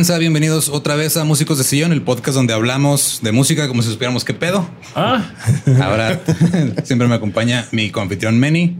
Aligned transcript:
Bienvenidos 0.00 0.70
otra 0.70 0.94
vez 0.94 1.18
a 1.18 1.24
Músicos 1.24 1.58
de 1.58 1.64
Sillón, 1.64 1.92
el 1.92 2.00
podcast 2.00 2.34
donde 2.34 2.54
hablamos 2.54 3.20
de 3.22 3.32
música 3.32 3.68
como 3.68 3.82
si 3.82 3.90
supiéramos 3.90 4.24
qué 4.24 4.32
pedo. 4.32 4.66
Ah, 4.96 5.30
Ahora 5.82 6.18
siempre 6.84 7.06
me 7.06 7.14
acompaña 7.14 7.68
mi 7.70 7.90
confitrión 7.90 8.38
Meni. 8.38 8.76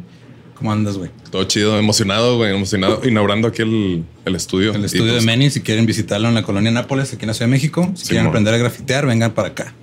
¿Cómo 0.55 0.73
andas, 0.73 0.97
güey? 0.97 1.11
Todo 1.31 1.45
chido, 1.45 1.79
emocionado, 1.79 2.39
güey, 2.39 2.55
emocionado, 2.57 3.03
inaugurando 3.07 3.49
aquí 3.49 3.61
el, 3.61 4.05
el 4.25 4.35
estudio. 4.35 4.73
El 4.75 4.81
Y, 4.81 4.85
estudio 4.87 5.13
pues, 5.13 5.23
de 5.23 5.27
Meni, 5.27 5.51
si 5.51 5.61
quieren 5.61 5.85
visitarlo 5.85 6.27
en 6.27 6.35
la 6.35 6.43
colonia 6.43 6.71
Nápoles, 6.71 7.13
aquí 7.13 7.25
en 7.25 7.29
la 7.29 7.35
Ciudad 7.35 7.49
de 7.49 7.53
México, 7.53 7.93
si 7.95 8.05
Sí, 8.05 8.09
quieren 8.09 8.27
aprender 8.27 8.55
a 8.55 8.57
grafitear, 8.57 9.05
vengan 9.05 9.33
para 9.33 9.49
acá. 9.49 9.75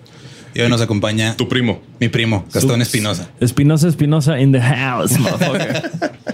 Y 0.56 0.62
hoy 0.62 0.70
nos 0.70 0.82
acompaña 0.82 1.38
Tu 1.38 1.48
primo. 1.48 1.82
mi 2.00 2.10
primo, 2.10 2.46
Gastón 2.52 2.82
Espinosa. 2.82 3.30
Espinosa, 3.40 3.88
Espinosa 3.88 4.40
in 4.40 4.52
the 4.54 4.60
house, 4.62 5.18
motherfucker. 5.20 5.92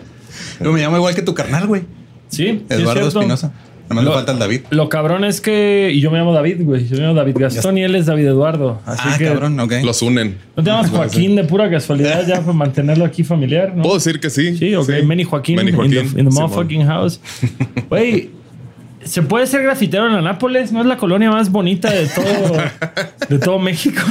Yo 0.63 0.71
me 0.71 0.79
llamo 0.79 0.95
igual 0.95 1.13
que 1.13 1.21
tu 1.21 1.33
carnal, 1.33 1.67
güey. 1.67 1.81
Sí, 2.29 2.45
sí 2.47 2.63
es 2.69 2.79
Eduardo. 2.79 3.09
Espinosa. 3.09 3.51
Nada 3.83 3.95
más 3.95 4.03
le 4.05 4.09
Lo- 4.09 4.15
falta 4.15 4.31
el 4.31 4.39
David. 4.39 4.61
Lo 4.69 4.89
cabrón 4.89 5.23
es 5.25 5.41
que. 5.41 5.91
Y 5.93 5.99
yo 5.99 6.09
me 6.09 6.17
llamo 6.17 6.33
David, 6.33 6.57
güey. 6.63 6.87
Yo 6.87 6.95
me 6.97 7.01
llamo 7.03 7.13
David 7.15 7.35
Gastón 7.37 7.77
y 7.77 7.83
él 7.83 7.93
es 7.95 8.05
David 8.05 8.27
Eduardo. 8.27 8.79
Así 8.85 9.01
Ah, 9.05 9.15
que. 9.17 9.25
cabrón, 9.25 9.59
ok. 9.59 9.73
Los 9.83 10.01
unen. 10.01 10.37
¿No 10.55 10.63
te 10.63 10.69
llamas 10.69 10.89
Joaquín 10.89 11.35
de 11.35 11.43
pura 11.43 11.69
casualidad 11.69 12.25
ya 12.27 12.35
para 12.41 12.53
mantenerlo 12.53 13.05
aquí 13.05 13.23
familiar? 13.23 13.75
¿no? 13.75 13.83
Puedo 13.83 13.95
decir 13.95 14.19
que 14.19 14.29
sí. 14.29 14.57
Sí, 14.57 14.73
ok. 14.75 14.89
Manny 15.03 15.23
Joaquín, 15.25 15.55
Manny 15.57 15.69
in 15.71 15.75
Joaquín. 15.75 15.91
the, 16.13 16.19
in 16.21 16.29
the 16.29 16.33
motherfucking 16.35 16.85
house. 16.85 17.19
Güey, 17.89 18.29
¿se 19.05 19.21
puede 19.21 19.47
ser 19.47 19.63
grafitero 19.63 20.07
en 20.07 20.15
Anápolis? 20.15 20.71
¿No 20.71 20.81
es 20.81 20.85
la 20.85 20.97
colonia 20.97 21.29
más 21.29 21.51
bonita 21.51 21.91
de 21.91 22.07
todo, 22.07 22.57
de 23.29 23.39
todo 23.39 23.59
México? 23.59 24.01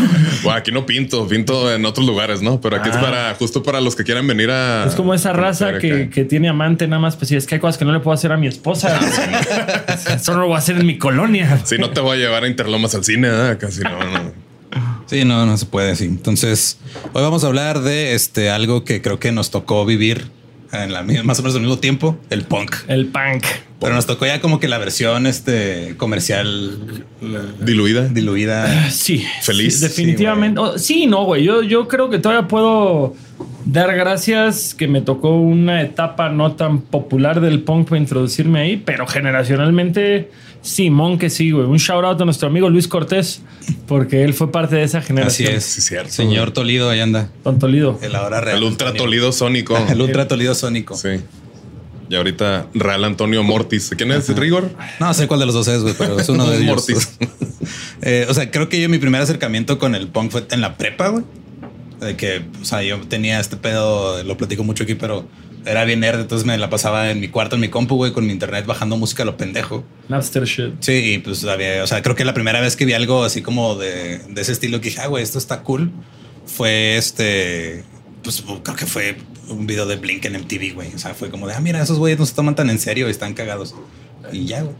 Bueno, 0.42 0.58
aquí 0.58 0.72
no 0.72 0.86
pinto, 0.86 1.26
pinto 1.28 1.72
en 1.72 1.84
otros 1.84 2.06
lugares, 2.06 2.42
¿no? 2.42 2.60
Pero 2.60 2.76
aquí 2.76 2.90
es 2.90 2.96
para 2.96 3.34
justo 3.34 3.62
para 3.62 3.80
los 3.80 3.96
que 3.96 4.04
quieran 4.04 4.26
venir 4.26 4.50
a. 4.50 4.84
Ah. 4.84 4.86
Es 4.86 4.94
como 4.94 5.14
esa 5.14 5.32
raza 5.32 5.78
que, 5.78 6.10
que 6.10 6.24
tiene 6.24 6.48
amante 6.48 6.86
nada 6.86 7.00
más. 7.00 7.16
Pues 7.16 7.28
sí, 7.28 7.36
es 7.36 7.46
que 7.46 7.56
hay 7.56 7.60
cosas 7.60 7.78
que 7.78 7.84
no 7.84 7.92
le 7.92 8.00
puedo 8.00 8.14
hacer 8.14 8.32
a 8.32 8.36
mi 8.36 8.46
esposa. 8.46 8.98
Eso 10.14 10.32
no 10.34 10.40
lo 10.40 10.46
voy 10.46 10.56
a 10.56 10.58
hacer 10.58 10.76
en 10.76 10.86
mi 10.86 10.98
colonia. 10.98 11.60
Si 11.64 11.78
no 11.78 11.90
te 11.90 12.00
voy 12.00 12.18
a 12.18 12.20
llevar 12.20 12.44
a 12.44 12.48
Interlomas 12.48 12.94
al 12.94 13.04
cine, 13.04 13.28
¿eh? 13.30 13.56
casi 13.58 13.80
no, 13.80 13.98
no. 13.98 14.32
Sí, 15.06 15.24
no, 15.24 15.44
no 15.44 15.56
se 15.58 15.66
puede, 15.66 15.94
sí. 15.96 16.04
Entonces, 16.04 16.78
hoy 17.12 17.22
vamos 17.22 17.44
a 17.44 17.48
hablar 17.48 17.80
de 17.80 18.14
este 18.14 18.50
algo 18.50 18.84
que 18.84 19.02
creo 19.02 19.18
que 19.18 19.30
nos 19.30 19.50
tocó 19.50 19.84
vivir 19.84 20.30
en 20.72 20.92
la 20.92 21.02
mi- 21.02 21.22
más 21.22 21.38
o 21.38 21.42
menos 21.42 21.54
al 21.56 21.60
mismo 21.62 21.78
tiempo, 21.78 22.16
el 22.30 22.42
punk. 22.42 22.74
El 22.88 23.06
punk. 23.06 23.44
Pero 23.80 23.94
nos 23.94 24.06
tocó 24.06 24.26
ya 24.26 24.40
como 24.40 24.60
que 24.60 24.68
la 24.68 24.78
versión 24.78 25.26
este 25.26 25.94
comercial 25.96 26.78
Diluida. 27.60 28.08
diluida. 28.08 28.90
Sí. 28.90 29.24
Feliz. 29.42 29.78
sí, 29.78 29.84
definitivamente. 29.84 30.60
Oh, 30.60 30.78
Sí, 30.78 31.06
no, 31.06 31.24
güey. 31.24 31.44
Yo, 31.44 31.62
yo 31.62 31.88
creo 31.88 32.08
que 32.10 32.18
todavía 32.18 32.46
puedo 32.48 33.14
dar 33.64 33.94
gracias 33.96 34.74
que 34.74 34.86
me 34.88 35.00
tocó 35.00 35.30
una 35.36 35.82
etapa 35.82 36.28
no 36.28 36.52
tan 36.52 36.80
popular 36.80 37.40
del 37.40 37.60
punk 37.62 37.88
para 37.88 38.00
introducirme 38.00 38.60
ahí, 38.60 38.76
pero 38.84 39.06
generacionalmente, 39.06 40.30
Simón 40.62 41.18
que 41.18 41.28
sí, 41.28 41.50
güey. 41.50 41.66
Un 41.66 41.76
shout 41.78 42.04
out 42.04 42.20
a 42.20 42.24
nuestro 42.24 42.48
amigo 42.48 42.70
Luis 42.70 42.86
Cortés, 42.88 43.42
porque 43.86 44.22
él 44.22 44.32
fue 44.32 44.50
parte 44.52 44.76
de 44.76 44.84
esa 44.84 44.98
Así 44.98 45.06
generación. 45.08 45.54
es. 45.54 45.64
Sí, 45.64 45.80
cierto, 45.80 46.10
Señor 46.12 46.52
Tolido, 46.52 46.88
ahí 46.88 47.00
anda. 47.00 47.30
Don 47.44 47.58
Tolido. 47.58 47.98
El 48.00 48.14
ahora 48.14 48.40
real. 48.40 48.58
El 48.58 48.64
ultra 48.64 48.92
tolido 48.94 49.32
sónico. 49.32 49.76
El 49.88 50.00
ultra 50.00 50.28
Tolido 50.28 50.54
sónico. 50.54 50.96
Sí. 50.96 51.08
Y 52.08 52.14
ahorita 52.14 52.66
Real 52.74 53.04
Antonio 53.04 53.42
Mortis. 53.42 53.90
¿Quién 53.96 54.12
es 54.12 54.28
Rigor? 54.36 54.70
No 55.00 55.12
sé 55.14 55.26
cuál 55.26 55.40
de 55.40 55.46
los 55.46 55.54
dos 55.54 55.66
es, 55.68 55.82
güey, 55.82 55.94
pero 55.98 56.20
es 56.20 56.28
uno 56.28 56.46
de 56.50 56.58
ellos. 56.58 56.66
Mortis. 56.66 57.18
Eh, 58.04 58.26
o 58.28 58.34
sea, 58.34 58.50
creo 58.50 58.68
que 58.68 58.80
yo 58.80 58.88
mi 58.88 58.98
primer 58.98 59.22
acercamiento 59.22 59.78
con 59.78 59.94
el 59.94 60.08
punk 60.08 60.32
fue 60.32 60.44
en 60.50 60.60
la 60.60 60.76
prepa, 60.76 61.06
güey. 61.10 61.22
De 62.02 62.16
que, 62.16 62.42
o 62.60 62.64
sea, 62.64 62.82
yo 62.82 63.00
tenía 63.00 63.38
este 63.38 63.56
pedo, 63.56 64.22
lo 64.24 64.36
platico 64.36 64.64
mucho 64.64 64.84
aquí, 64.84 64.94
pero 64.94 65.26
era 65.64 65.84
bien 65.84 66.00
nerd, 66.00 66.20
entonces 66.20 66.46
me 66.46 66.58
la 66.58 66.68
pasaba 66.68 67.10
en 67.10 67.20
mi 67.20 67.28
cuarto, 67.28 67.54
en 67.54 67.60
mi 67.60 67.68
compu, 67.68 67.94
güey, 67.96 68.12
con 68.12 68.26
mi 68.26 68.32
internet 68.32 68.66
bajando 68.66 68.96
música 68.96 69.22
a 69.22 69.26
lo 69.26 69.36
pendejo. 69.36 69.84
Napster 70.08 70.44
shit. 70.44 70.74
Sí, 70.80 71.14
y 71.14 71.18
pues 71.18 71.44
había, 71.44 71.84
o 71.84 71.86
sea, 71.86 72.02
creo 72.02 72.16
que 72.16 72.24
la 72.24 72.34
primera 72.34 72.60
vez 72.60 72.76
que 72.76 72.84
vi 72.84 72.92
algo 72.94 73.22
así 73.22 73.42
como 73.42 73.76
de, 73.76 74.18
de 74.18 74.40
ese 74.40 74.52
estilo 74.52 74.80
que 74.80 74.88
dije, 74.88 75.00
ah, 75.00 75.06
güey, 75.06 75.22
esto 75.22 75.38
está 75.38 75.62
cool, 75.62 75.92
fue 76.46 76.96
este, 76.96 77.84
pues 78.22 78.42
creo 78.62 78.76
que 78.76 78.86
fue 78.86 79.16
un 79.48 79.66
video 79.66 79.86
de 79.86 79.96
Blink 79.96 80.24
en 80.24 80.34
MTV, 80.40 80.74
güey. 80.74 80.94
O 80.94 80.98
sea, 80.98 81.14
fue 81.14 81.30
como 81.30 81.46
de, 81.46 81.54
ah, 81.54 81.60
mira, 81.60 81.82
esos 81.82 81.98
güeyes 81.98 82.18
no 82.18 82.26
se 82.26 82.34
toman 82.34 82.54
tan 82.54 82.70
en 82.70 82.78
serio 82.78 83.08
y 83.08 83.10
están 83.10 83.34
cagados. 83.34 83.74
Y 84.32 84.46
ya, 84.46 84.62
güey. 84.62 84.74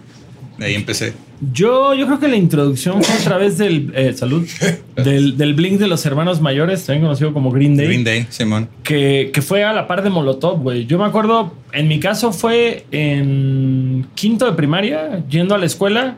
De 0.59 0.67
ahí 0.67 0.75
empecé. 0.75 1.13
Yo, 1.53 1.93
yo 1.95 2.07
creo 2.07 2.21
que 2.21 2.29
la 2.29 2.37
introducción 2.37 3.03
fue 3.03 3.15
a 3.17 3.19
través 3.19 3.59
del 3.59 3.91
eh, 3.97 4.13
salud 4.15 4.47
del, 4.97 5.37
del 5.37 5.55
Blink 5.55 5.81
de 5.81 5.89
los 5.89 6.07
hermanos 6.07 6.41
mayores, 6.41 6.85
también 6.87 7.03
conocido 7.03 7.33
como 7.33 7.51
Green 7.51 7.77
Day. 7.77 7.87
Green 7.87 8.05
Day, 8.05 8.27
Simón. 8.29 8.69
que, 8.85 9.31
que 9.35 9.43
fue 9.43 9.65
a 9.65 9.73
la 9.73 9.89
par 9.89 10.03
de 10.05 10.11
Molotov, 10.11 10.61
güey. 10.61 10.87
Yo 10.87 10.99
me 10.99 11.05
acuerdo, 11.05 11.53
en 11.73 11.89
mi 11.89 11.99
caso 11.99 12.33
fue 12.33 12.85
en 12.93 14.07
quinto 14.15 14.47
de 14.47 14.53
primaria, 14.53 15.25
yendo 15.29 15.55
a 15.55 15.59
la 15.59 15.67
escuela. 15.67 16.17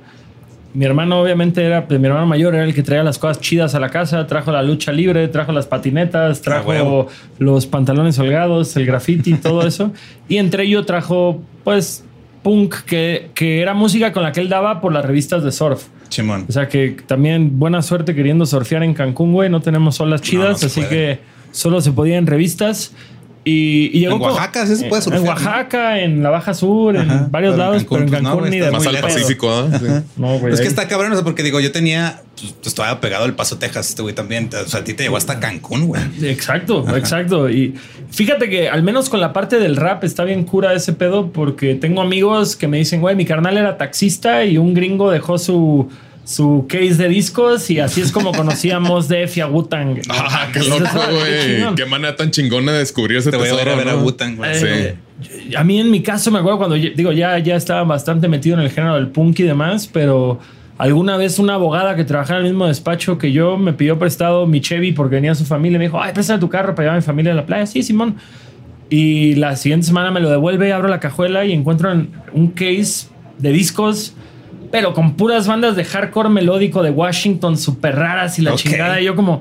Mi 0.75 0.85
hermano, 0.85 1.21
obviamente, 1.21 1.63
era, 1.65 1.87
pues, 1.87 2.01
mi 2.01 2.09
hermano 2.09 2.27
mayor 2.27 2.55
era 2.57 2.65
el 2.65 2.75
que 2.75 2.83
traía 2.83 3.05
las 3.05 3.19
cosas 3.19 3.41
chidas 3.41 3.77
a 3.77 3.81
la 3.81 3.91
casa, 3.91 4.27
trajo 4.27 4.51
la 4.51 4.61
lucha 4.63 4.91
libre, 4.91 5.29
trajo 5.29 5.53
las 5.53 5.67
patinetas, 5.67 6.43
trajo 6.43 6.69
huevo. 6.69 7.07
los 7.39 7.67
pantalones 7.67 8.19
holgados, 8.19 8.77
el 8.77 8.85
graffiti, 8.85 9.35
todo 9.35 9.67
eso. 9.67 9.93
Y 10.29 10.39
entre 10.39 10.65
ello 10.65 10.85
trajo, 10.85 11.41
pues, 11.63 12.05
punk, 12.45 12.77
que, 12.83 13.31
que 13.35 13.61
era 13.61 13.75
música 13.75 14.13
con 14.13 14.23
la 14.23 14.31
que 14.31 14.41
él 14.41 14.49
daba 14.49 14.81
por 14.81 14.93
las 14.93 15.05
revistas 15.05 15.43
de 15.43 15.51
surf. 15.51 15.87
Chimón. 16.09 16.45
O 16.49 16.53
sea 16.53 16.69
que 16.69 16.97
también 17.07 17.59
buena 17.59 17.83
suerte 17.83 18.15
queriendo 18.15 18.47
surfear 18.47 18.85
en 18.85 18.95
Cancún, 18.95 19.33
güey. 19.33 19.51
No 19.51 19.61
tenemos 19.61 19.99
olas 20.01 20.21
chidas, 20.21 20.51
no 20.51 20.57
se 20.59 20.67
así 20.67 20.81
puede. 20.83 20.91
que 20.91 21.21
solo 21.51 21.81
se 21.81 21.91
podía 21.91 22.19
en 22.19 22.29
revistas. 22.29 22.93
Y, 23.47 23.91
y 23.93 24.01
llegó 24.01 24.15
En 24.17 24.23
Oaxaca 24.23 24.67
sí 24.67 24.75
se 24.77 24.87
puede 24.87 25.01
en- 25.01 25.03
surfear, 25.05 25.21
En 25.21 25.25
¿no? 25.27 25.31
Oaxaca, 25.33 26.01
en 26.01 26.23
la 26.23 26.31
Baja 26.31 26.55
Sur, 26.55 26.97
en 26.97 27.11
Ajá, 27.11 27.29
varios 27.31 27.53
pero 27.53 27.53
en 27.53 27.59
lados, 27.59 27.77
Cancún, 27.83 27.99
pero 27.99 28.05
en 28.05 28.11
pues, 28.11 28.23
no, 28.23 28.29
Cancún 28.31 28.51
ni 28.51 28.59
de 28.59 28.71
Más 28.71 28.87
al. 28.87 28.97
Pacífico. 29.01 29.69
Sí. 29.79 29.87
No, 30.17 30.39
güey. 30.39 30.55
Es 30.55 30.61
que 30.61 30.67
está 30.67 30.89
cabrón, 30.89 31.13
o 31.13 31.15
sea, 31.15 31.25
porque 31.25 31.43
digo, 31.43 31.61
yo 31.61 31.71
tenía, 31.71 32.23
pues, 32.41 32.55
estaba 32.65 33.01
pegado 33.03 33.27
el 33.27 33.35
Paso 33.35 33.59
Texas, 33.59 33.91
este 33.91 34.01
güey 34.01 34.15
también. 34.15 34.49
O 34.65 34.67
sea, 34.69 34.81
a 34.81 34.85
ti 34.85 34.95
te 34.95 35.03
llegó 35.03 35.17
hasta 35.19 35.41
Cancún, 35.41 35.87
güey. 35.89 36.01
Exacto, 36.23 36.87
exacto. 36.97 37.51
Y 37.51 37.75
fíjate 38.11 38.49
que 38.49 38.69
al 38.71 38.83
menos 38.83 39.11
con 39.11 39.21
la 39.21 39.33
parte 39.35 39.59
del 39.59 39.77
rap 39.77 40.05
está 40.05 40.25
bien 40.25 40.45
cura 40.45 40.73
ese 40.73 40.95
pedo 40.95 41.31
porque 41.31 41.75
tengo 41.75 42.01
amigos 42.01 42.57
que 42.57 42.67
me 42.67 42.79
dicen, 42.79 43.01
güey, 43.03 43.15
mi 43.15 43.27
carnal 43.27 43.59
era 43.59 43.77
taxista 43.77 44.45
y 44.45 44.57
un 44.57 44.73
gringo 44.73 45.11
dejó 45.11 45.37
su, 45.37 45.89
su 46.25 46.67
case 46.69 46.95
de 46.95 47.09
discos 47.09 47.71
y 47.71 47.81
así 47.81 48.01
es 48.01 48.11
como 48.11 48.33
conocíamos 48.33 49.09
Def 49.09 49.37
y 49.37 49.41
a 49.43 49.47
Wu-Tang. 49.49 50.01
Ah, 50.09 50.49
qué 50.53 50.61
loco, 50.61 50.83
güey. 51.11 51.75
Qué 51.77 51.85
manera 51.87 52.17
tan 52.17 52.31
chingona 52.31 52.73
de 52.73 52.79
descubrir 52.79 53.19
ese 53.19 53.31
Te 53.31 53.37
voy 53.37 53.49
a 53.49 53.53
ver 53.55 53.65
tesoro, 53.65 53.75
a 53.81 53.85
ver 53.85 53.89
a 53.91 53.93
¿no? 53.99 54.03
Wu-Tang, 54.05 54.37
güey. 54.37 54.51
Eh, 54.65 54.97
A 55.57 55.63
mí 55.65 55.79
en 55.81 55.91
mi 55.91 56.03
caso 56.03 56.31
me 56.31 56.39
acuerdo 56.39 56.59
cuando 56.59 56.77
digo 56.77 57.13
ya 57.13 57.39
ya 57.39 57.57
estaba 57.57 57.85
bastante 57.85 58.27
metido 58.29 58.57
en 58.57 58.63
el 58.65 58.71
género 58.71 58.95
del 58.95 59.09
punk 59.09 59.41
y 59.41 59.43
demás, 59.45 59.87
pero 59.93 60.39
alguna 60.79 61.17
vez 61.17 61.39
una 61.39 61.55
abogada 61.55 61.95
que 61.95 62.05
trabajaba 62.05 62.41
en 62.41 62.47
el 62.47 62.53
mismo 62.53 62.67
despacho 62.67 63.17
que 63.19 63.31
yo 63.31 63.57
me 63.59 63.73
pidió 63.75 63.99
prestado 63.99 64.47
mi 64.47 64.61
Chevy 64.61 64.93
porque 64.93 65.17
venía 65.17 65.35
su 65.35 65.45
familia 65.45 65.77
y 65.77 65.79
me 65.79 65.85
dijo, 65.85 66.03
ay, 66.03 66.13
préstame 66.15 66.41
tu 66.41 66.49
carro 66.49 66.75
para 66.75 66.87
llevar 66.87 66.97
a 66.97 67.01
mi 67.01 67.05
familia 67.07 67.33
a 67.33 67.37
la 67.37 67.47
playa. 67.47 67.67
Sí, 67.67 67.83
Simón. 67.83 68.17
Y 68.91 69.35
la 69.37 69.57
siguiente 69.57 69.87
semana 69.87 70.11
me 70.11 70.21
lo 70.21 70.31
devuelve, 70.31 70.73
abro 70.73 70.89
la 70.89 71.01
cajuela 71.01 71.45
y 71.45 71.53
encuentro 71.53 71.93
en- 71.93 72.11
un 72.33 72.49
case 72.49 73.09
de 73.39 73.51
discos, 73.53 74.15
pero 74.75 74.93
con 74.93 75.15
puras 75.15 75.47
bandas 75.47 75.77
de 75.77 75.85
hardcore 75.85 76.29
melódico 76.31 76.83
de 76.83 76.91
Washington 76.91 77.57
súper 77.57 77.95
raras 77.95 78.41
y 78.41 78.43
la 78.43 78.57
chingada. 78.57 79.01
Y 79.01 79.05
yo 79.05 79.15
como, 79.15 79.41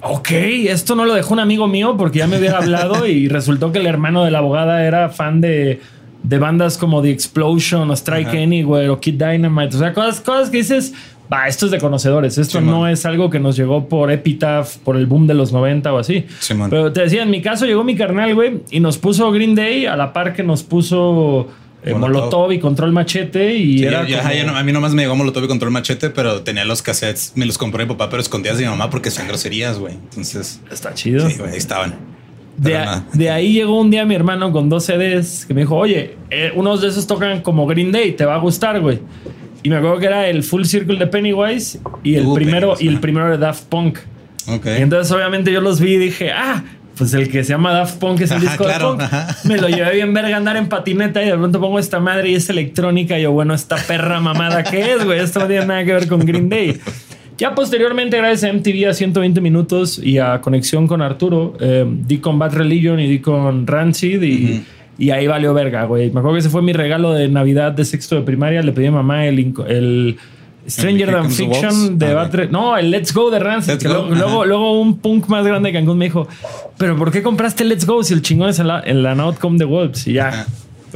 ok, 0.00 0.30
esto 0.32 0.96
no 0.96 1.04
lo 1.04 1.14
dejó 1.14 1.34
un 1.34 1.38
amigo 1.38 1.68
mío 1.68 1.94
porque 1.96 2.18
ya 2.18 2.26
me 2.26 2.38
hubiera 2.38 2.58
hablado 2.58 3.06
y 3.06 3.28
resultó 3.28 3.70
que 3.70 3.78
el 3.78 3.86
hermano 3.86 4.24
de 4.24 4.32
la 4.32 4.38
abogada 4.38 4.84
era 4.84 5.10
fan 5.10 5.40
de, 5.40 5.80
de 6.24 6.38
bandas 6.40 6.76
como 6.76 7.02
The 7.02 7.10
Explosion 7.10 7.88
o 7.88 7.94
Strike 7.94 8.26
Ajá. 8.26 8.36
Anywhere 8.36 8.88
o 8.88 8.98
Kid 8.98 9.14
Dynamite. 9.14 9.76
O 9.76 9.78
sea, 9.78 9.94
cosas, 9.94 10.20
cosas 10.20 10.50
que 10.50 10.56
dices, 10.56 10.92
va, 11.32 11.46
esto 11.46 11.66
es 11.66 11.70
de 11.70 11.78
conocedores. 11.78 12.36
Esto 12.36 12.60
no 12.60 12.88
es 12.88 13.06
algo 13.06 13.30
que 13.30 13.38
nos 13.38 13.54
llegó 13.54 13.88
por 13.88 14.10
Epitaph, 14.10 14.78
por 14.78 14.96
el 14.96 15.06
boom 15.06 15.28
de 15.28 15.34
los 15.34 15.52
90 15.52 15.92
o 15.92 15.98
así. 15.98 16.26
Pero 16.68 16.92
te 16.92 17.02
decía, 17.02 17.22
en 17.22 17.30
mi 17.30 17.40
caso 17.40 17.64
llegó 17.64 17.84
mi 17.84 17.94
carnal, 17.94 18.34
güey, 18.34 18.62
y 18.72 18.80
nos 18.80 18.98
puso 18.98 19.30
Green 19.30 19.54
Day 19.54 19.86
a 19.86 19.94
la 19.94 20.12
par 20.12 20.32
que 20.32 20.42
nos 20.42 20.64
puso 20.64 21.46
Molotov. 21.92 22.10
Molotov 22.10 22.52
y 22.52 22.58
Control 22.58 22.92
Machete 22.92 23.54
y 23.56 23.78
Sí, 23.78 23.84
era 23.84 24.06
yo- 24.06 24.18
como- 24.18 24.32
yo 24.32 24.56
a 24.56 24.62
mí 24.62 24.72
nomás 24.72 24.94
me 24.94 25.02
llegó 25.02 25.14
Molotov 25.16 25.44
y 25.44 25.48
control 25.48 25.70
machete, 25.70 26.10
pero 26.10 26.42
tenía 26.42 26.64
los 26.64 26.80
cassettes, 26.82 27.32
me 27.34 27.44
los 27.46 27.58
compró 27.58 27.82
mi 27.84 27.88
papá, 27.90 28.08
pero 28.08 28.22
escondidas 28.22 28.56
de 28.58 28.64
mi 28.64 28.70
mamá 28.70 28.88
porque 28.90 29.10
son 29.10 29.28
groserías, 29.28 29.78
güey. 29.78 29.94
Entonces, 29.94 30.60
Está 30.70 30.94
chido. 30.94 31.28
sí, 31.28 31.36
güey, 31.38 31.50
ahí 31.52 31.58
estaban. 31.58 31.94
De, 32.56 32.76
a- 32.78 33.04
ahí 33.34 33.52
llegó 33.52 33.80
un 33.80 33.90
día 33.90 34.04
mi 34.06 34.14
hermano 34.14 34.52
con 34.52 34.68
dos 34.68 34.84
CDs 34.84 35.44
que 35.46 35.54
me 35.54 35.62
dijo, 35.62 35.76
oye, 35.76 36.16
eh, 36.30 36.52
unos 36.54 36.80
de 36.80 36.88
esos 36.88 37.06
tocan 37.06 37.42
como 37.42 37.66
Green 37.66 37.90
Day, 37.92 38.12
te 38.12 38.24
va 38.24 38.36
a 38.36 38.38
gustar, 38.38 38.80
güey. 38.80 39.00
Y 39.62 39.68
me 39.70 39.76
acuerdo 39.76 39.98
que 39.98 40.06
era 40.06 40.28
el 40.28 40.42
Full 40.44 40.64
Circle 40.64 40.98
de 40.98 41.06
Pennywise 41.06 41.80
y 42.02 42.14
el 42.14 42.26
Uh, 42.26 42.34
primero 42.34 42.68
Pennywise, 42.74 42.84
y 42.84 42.88
el 42.88 43.00
primero 43.00 43.30
de 43.30 43.38
Daft 43.38 43.64
Punk. 43.64 43.98
Ok. 44.46 44.66
Y 44.78 44.82
entonces 44.82 45.10
obviamente 45.10 45.50
yo 45.52 45.60
los 45.60 45.80
vi 45.80 45.94
y 45.94 45.98
dije, 45.98 46.30
ah, 46.32 46.62
pues 46.96 47.12
el 47.14 47.28
que 47.28 47.42
se 47.44 47.50
llama 47.50 47.72
Daft 47.72 47.98
Punk 47.98 48.20
es 48.20 48.30
el 48.30 48.36
Ajá, 48.38 48.46
disco 48.46 48.64
claro, 48.64 48.92
de 48.92 48.98
punk. 48.98 49.02
ajá. 49.02 49.36
Me 49.44 49.56
lo 49.58 49.68
llevé 49.68 49.94
bien 49.94 50.14
verga 50.14 50.36
andar 50.36 50.56
en 50.56 50.68
patineta 50.68 51.22
y 51.22 51.26
de 51.26 51.36
pronto 51.36 51.60
pongo 51.60 51.78
esta 51.78 52.00
madre 52.00 52.30
y 52.30 52.34
es 52.34 52.48
electrónica. 52.50 53.18
Y 53.18 53.22
yo, 53.22 53.32
bueno, 53.32 53.54
esta 53.54 53.76
perra 53.76 54.20
mamada 54.20 54.62
que 54.64 54.92
es, 54.92 55.04
güey. 55.04 55.18
Esto 55.20 55.40
no 55.40 55.46
tiene 55.46 55.66
nada 55.66 55.84
que 55.84 55.92
ver 55.92 56.08
con 56.08 56.20
Green 56.20 56.48
Day. 56.48 56.78
Ya 57.36 57.54
posteriormente, 57.54 58.16
gracias 58.16 58.44
a 58.48 58.52
MTV 58.54 58.88
a 58.88 58.94
120 58.94 59.40
minutos 59.40 59.98
y 59.98 60.18
a 60.18 60.40
conexión 60.40 60.86
con 60.86 61.02
Arturo, 61.02 61.54
eh, 61.58 61.84
di 61.88 62.18
con 62.18 62.38
Bad 62.38 62.54
Religion 62.54 63.00
y 63.00 63.08
di 63.08 63.18
con 63.18 63.66
Rancid 63.66 64.22
y, 64.22 64.62
y 64.98 65.10
ahí 65.10 65.26
valió 65.26 65.52
verga, 65.52 65.84
güey. 65.84 66.12
Me 66.12 66.20
acuerdo 66.20 66.34
que 66.34 66.40
ese 66.40 66.48
fue 66.50 66.62
mi 66.62 66.72
regalo 66.72 67.12
de 67.12 67.26
Navidad 67.28 67.72
de 67.72 67.84
sexto 67.84 68.14
de 68.14 68.22
primaria. 68.22 68.62
Le 68.62 68.70
pedí 68.70 68.86
a 68.86 68.92
mamá 68.92 69.26
el 69.26 70.16
Stranger 70.68 71.10
Than 71.12 71.30
Fiction 71.30 71.98
de 71.98 72.06
Ah, 72.06 72.14
Bad 72.14 72.34
Re- 72.34 72.48
No, 72.48 72.76
el 72.76 72.90
Let's 72.90 73.12
Go 73.12 73.30
de 73.30 73.38
Rancid. 73.38 73.86
Go, 73.86 74.44
luego, 74.44 74.80
un 74.80 74.98
punk 74.98 75.26
más 75.28 75.46
grande 75.46 75.68
de 75.68 75.72
Cancún 75.74 75.98
me 75.98 76.06
dijo, 76.06 76.26
pero 76.78 76.96
¿por 76.96 77.10
qué 77.12 77.22
compraste 77.22 77.64
Let's 77.64 77.86
Go 77.86 78.02
si 78.02 78.14
el 78.14 78.22
chingón 78.22 78.48
es 78.50 78.58
en 78.58 78.68
la, 78.68 78.80
en 78.84 79.02
la 79.02 79.12
Outcome 79.12 79.58
de 79.58 79.64
Wolves? 79.66 80.06
Y 80.06 80.14
ya. 80.14 80.28
Ajá. 80.28 80.46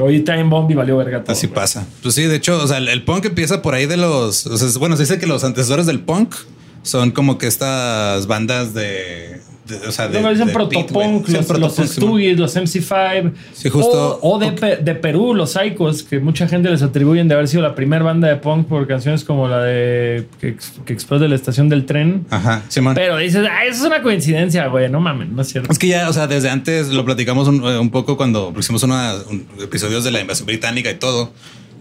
Hoy 0.01 0.21
Time 0.21 0.45
Bomb 0.45 0.71
y 0.71 0.75
valió 0.75 0.95
verga 0.95 1.21
todo. 1.23 1.33
Así 1.33 1.47
pasa. 1.47 1.85
Pues 2.01 2.15
sí, 2.15 2.23
de 2.23 2.37
hecho, 2.37 2.57
o 2.63 2.65
sea, 2.67 2.77
el, 2.77 2.87
el 2.87 3.03
punk 3.03 3.25
empieza 3.25 3.61
por 3.61 3.73
ahí 3.73 3.85
de 3.85 3.97
los. 3.97 4.47
O 4.47 4.57
sea, 4.57 4.67
bueno, 4.79 4.95
se 4.95 5.03
dice 5.03 5.19
que 5.19 5.27
los 5.27 5.43
antecesores 5.43 5.85
del 5.87 5.99
punk 5.99 6.35
son 6.83 7.11
como 7.11 7.37
que 7.37 7.47
estas 7.47 8.25
bandas 8.25 8.73
de. 8.73 9.41
De- 9.69 9.87
o 9.87 9.91
sea, 9.91 10.07
de. 10.07 10.13
Luego 10.13 10.29
dicen 10.31 10.47
de 10.47 10.53
protopunk, 10.53 11.27
los, 11.29 11.45
protopunk, 11.45 12.37
los 12.37 12.55
MC5. 12.55 13.31
Sí, 13.53 13.69
justo. 13.69 14.19
O, 14.21 14.35
o 14.35 14.39
de, 14.39 14.51
Pe- 14.51 14.77
de 14.77 14.95
Perú, 14.95 15.33
los 15.33 15.51
Psychos, 15.53 16.03
que 16.03 16.19
mucha 16.19 16.47
gente 16.47 16.69
les 16.69 16.81
atribuyen 16.81 17.27
de 17.27 17.35
haber 17.35 17.47
sido 17.47 17.63
la 17.63 17.75
primera 17.75 18.03
banda 18.03 18.27
de 18.27 18.35
punk 18.35 18.67
por 18.67 18.87
canciones 18.87 19.23
como 19.23 19.47
la 19.47 19.61
de 19.63 20.27
que, 20.41 20.57
que 20.85 20.93
explode 20.93 21.27
la 21.27 21.35
estación 21.35 21.69
del 21.69 21.85
tren. 21.85 22.25
Ajá. 22.29 22.63
Pero 22.95 23.17
dices, 23.17 23.47
ah, 23.49 23.65
eso 23.65 23.81
es 23.81 23.85
una 23.87 24.01
coincidencia, 24.01 24.67
güey. 24.67 24.89
No 24.89 24.99
mames, 24.99 25.29
no 25.29 25.41
es 25.41 25.47
cierto. 25.49 25.71
Es 25.71 25.79
que 25.79 25.87
ya, 25.87 26.09
o 26.09 26.13
sea, 26.13 26.27
desde 26.27 26.49
antes 26.49 26.89
lo 26.89 27.05
platicamos 27.05 27.47
un, 27.47 27.63
eh, 27.63 27.77
un 27.77 27.89
poco 27.91 28.17
cuando 28.17 28.53
hicimos 28.57 28.83
una, 28.83 29.15
un- 29.29 29.47
episodios 29.61 30.03
de 30.03 30.11
la 30.11 30.19
invasión 30.21 30.45
británica 30.47 30.89
y 30.89 30.95
todo. 30.95 31.31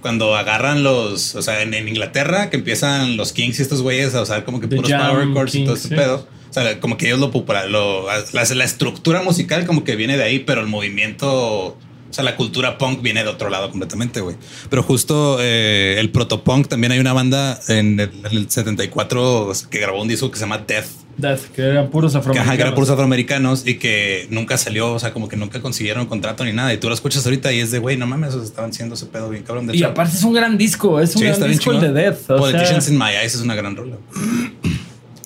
Cuando 0.01 0.37
agarran 0.37 0.85
los, 0.85 1.35
o 1.35 1.43
sea, 1.43 1.61
en, 1.63 1.75
en 1.75 1.89
Inglaterra, 1.89 2.51
que 2.51 2.57
empiezan 2.57 3.17
los 3.17 3.33
Kings 3.33 3.59
y 3.59 3.63
estos 3.63 3.83
güeyes 3.83 4.15
a 4.15 4.23
usar 4.23 4.45
como 4.45 4.61
que 4.61 4.69
The 4.69 4.77
puros 4.77 4.91
Jam 4.93 5.11
power 5.11 5.35
chords 5.35 5.55
y 5.57 5.65
todo 5.65 5.75
ese 5.75 5.89
pedo. 5.89 6.27
O 6.51 6.53
sea, 6.53 6.81
como 6.81 6.97
que 6.97 7.07
ellos 7.07 7.19
lo 7.21 7.31
lo, 7.69 8.07
la, 8.07 8.45
la 8.45 8.65
estructura 8.65 9.23
musical 9.23 9.67
como 9.67 9.85
que 9.85 9.97
viene 9.97 10.17
de 10.17 10.25
ahí, 10.25 10.39
pero 10.41 10.61
el 10.61 10.67
movimiento, 10.67 11.29
o 11.31 11.77
sea, 12.11 12.25
la 12.25 12.37
cultura 12.37 12.79
punk 12.79 13.03
viene 13.03 13.23
de 13.23 13.29
otro 13.29 13.51
lado 13.51 13.71
completamente, 13.71 14.21
güey. 14.21 14.37
Pero 14.71 14.83
justo 14.83 15.39
eh, 15.41 15.97
el 15.99 16.11
protopunk, 16.11 16.69
también 16.69 16.93
hay 16.93 16.99
una 16.99 17.13
banda 17.13 17.61
en 17.69 18.01
el, 18.01 18.11
en 18.25 18.37
el 18.37 18.51
74 18.51 19.53
que 19.71 19.79
grabó 19.79 20.01
un 20.03 20.09
disco 20.09 20.31
que 20.31 20.37
se 20.37 20.43
llama 20.45 20.59
Death. 20.59 20.87
Death, 21.19 21.47
que 21.53 21.63
eran 21.63 21.91
puros 21.91 22.15
afroamericanos. 22.15 22.57
que 22.57 22.63
eran 22.63 22.75
puros 22.75 22.91
afroamericanos 22.91 23.67
y 23.67 23.75
que 23.75 24.29
nunca 24.31 24.57
salió, 24.57 24.93
o 24.93 24.99
sea, 25.01 25.13
como 25.13 25.29
que 25.29 25.37
nunca 25.37 25.61
consiguieron 25.61 26.07
contrato 26.07 26.45
ni 26.45 26.53
nada. 26.53 26.73
Y 26.73 26.79
tú 26.79 26.87
lo 26.89 26.95
escuchas 26.95 27.27
ahorita 27.27 27.53
y 27.53 27.59
es 27.59 27.73
de, 27.73 27.81
güey, 27.81 27.97
no 27.97 28.07
mames, 28.07 28.31
esos 28.31 28.45
estaban 28.45 28.71
haciendo 28.71 28.95
ese 28.95 29.07
pedo 29.07 29.29
bien 29.29 29.43
cabrón. 29.43 29.67
De 29.67 29.75
Y 29.75 29.79
hecho, 29.79 29.89
aparte 29.89 30.17
es 30.17 30.23
un 30.23 30.33
gran 30.33 30.57
disco, 30.57 31.01
es 31.01 31.17
un 31.17 31.23
sí, 31.23 31.27
gran 31.27 31.51
disco 31.51 31.73
el 31.73 31.81
de. 31.81 31.93
Death. 31.93 32.31
O 32.31 32.37
Politicians 32.37 32.85
sea, 32.85 32.93
in 32.93 32.99
My 33.01 33.11
Eyes 33.21 33.35
es 33.35 33.41
una 33.41 33.57
gran 33.57 33.75
rola. 33.75 33.97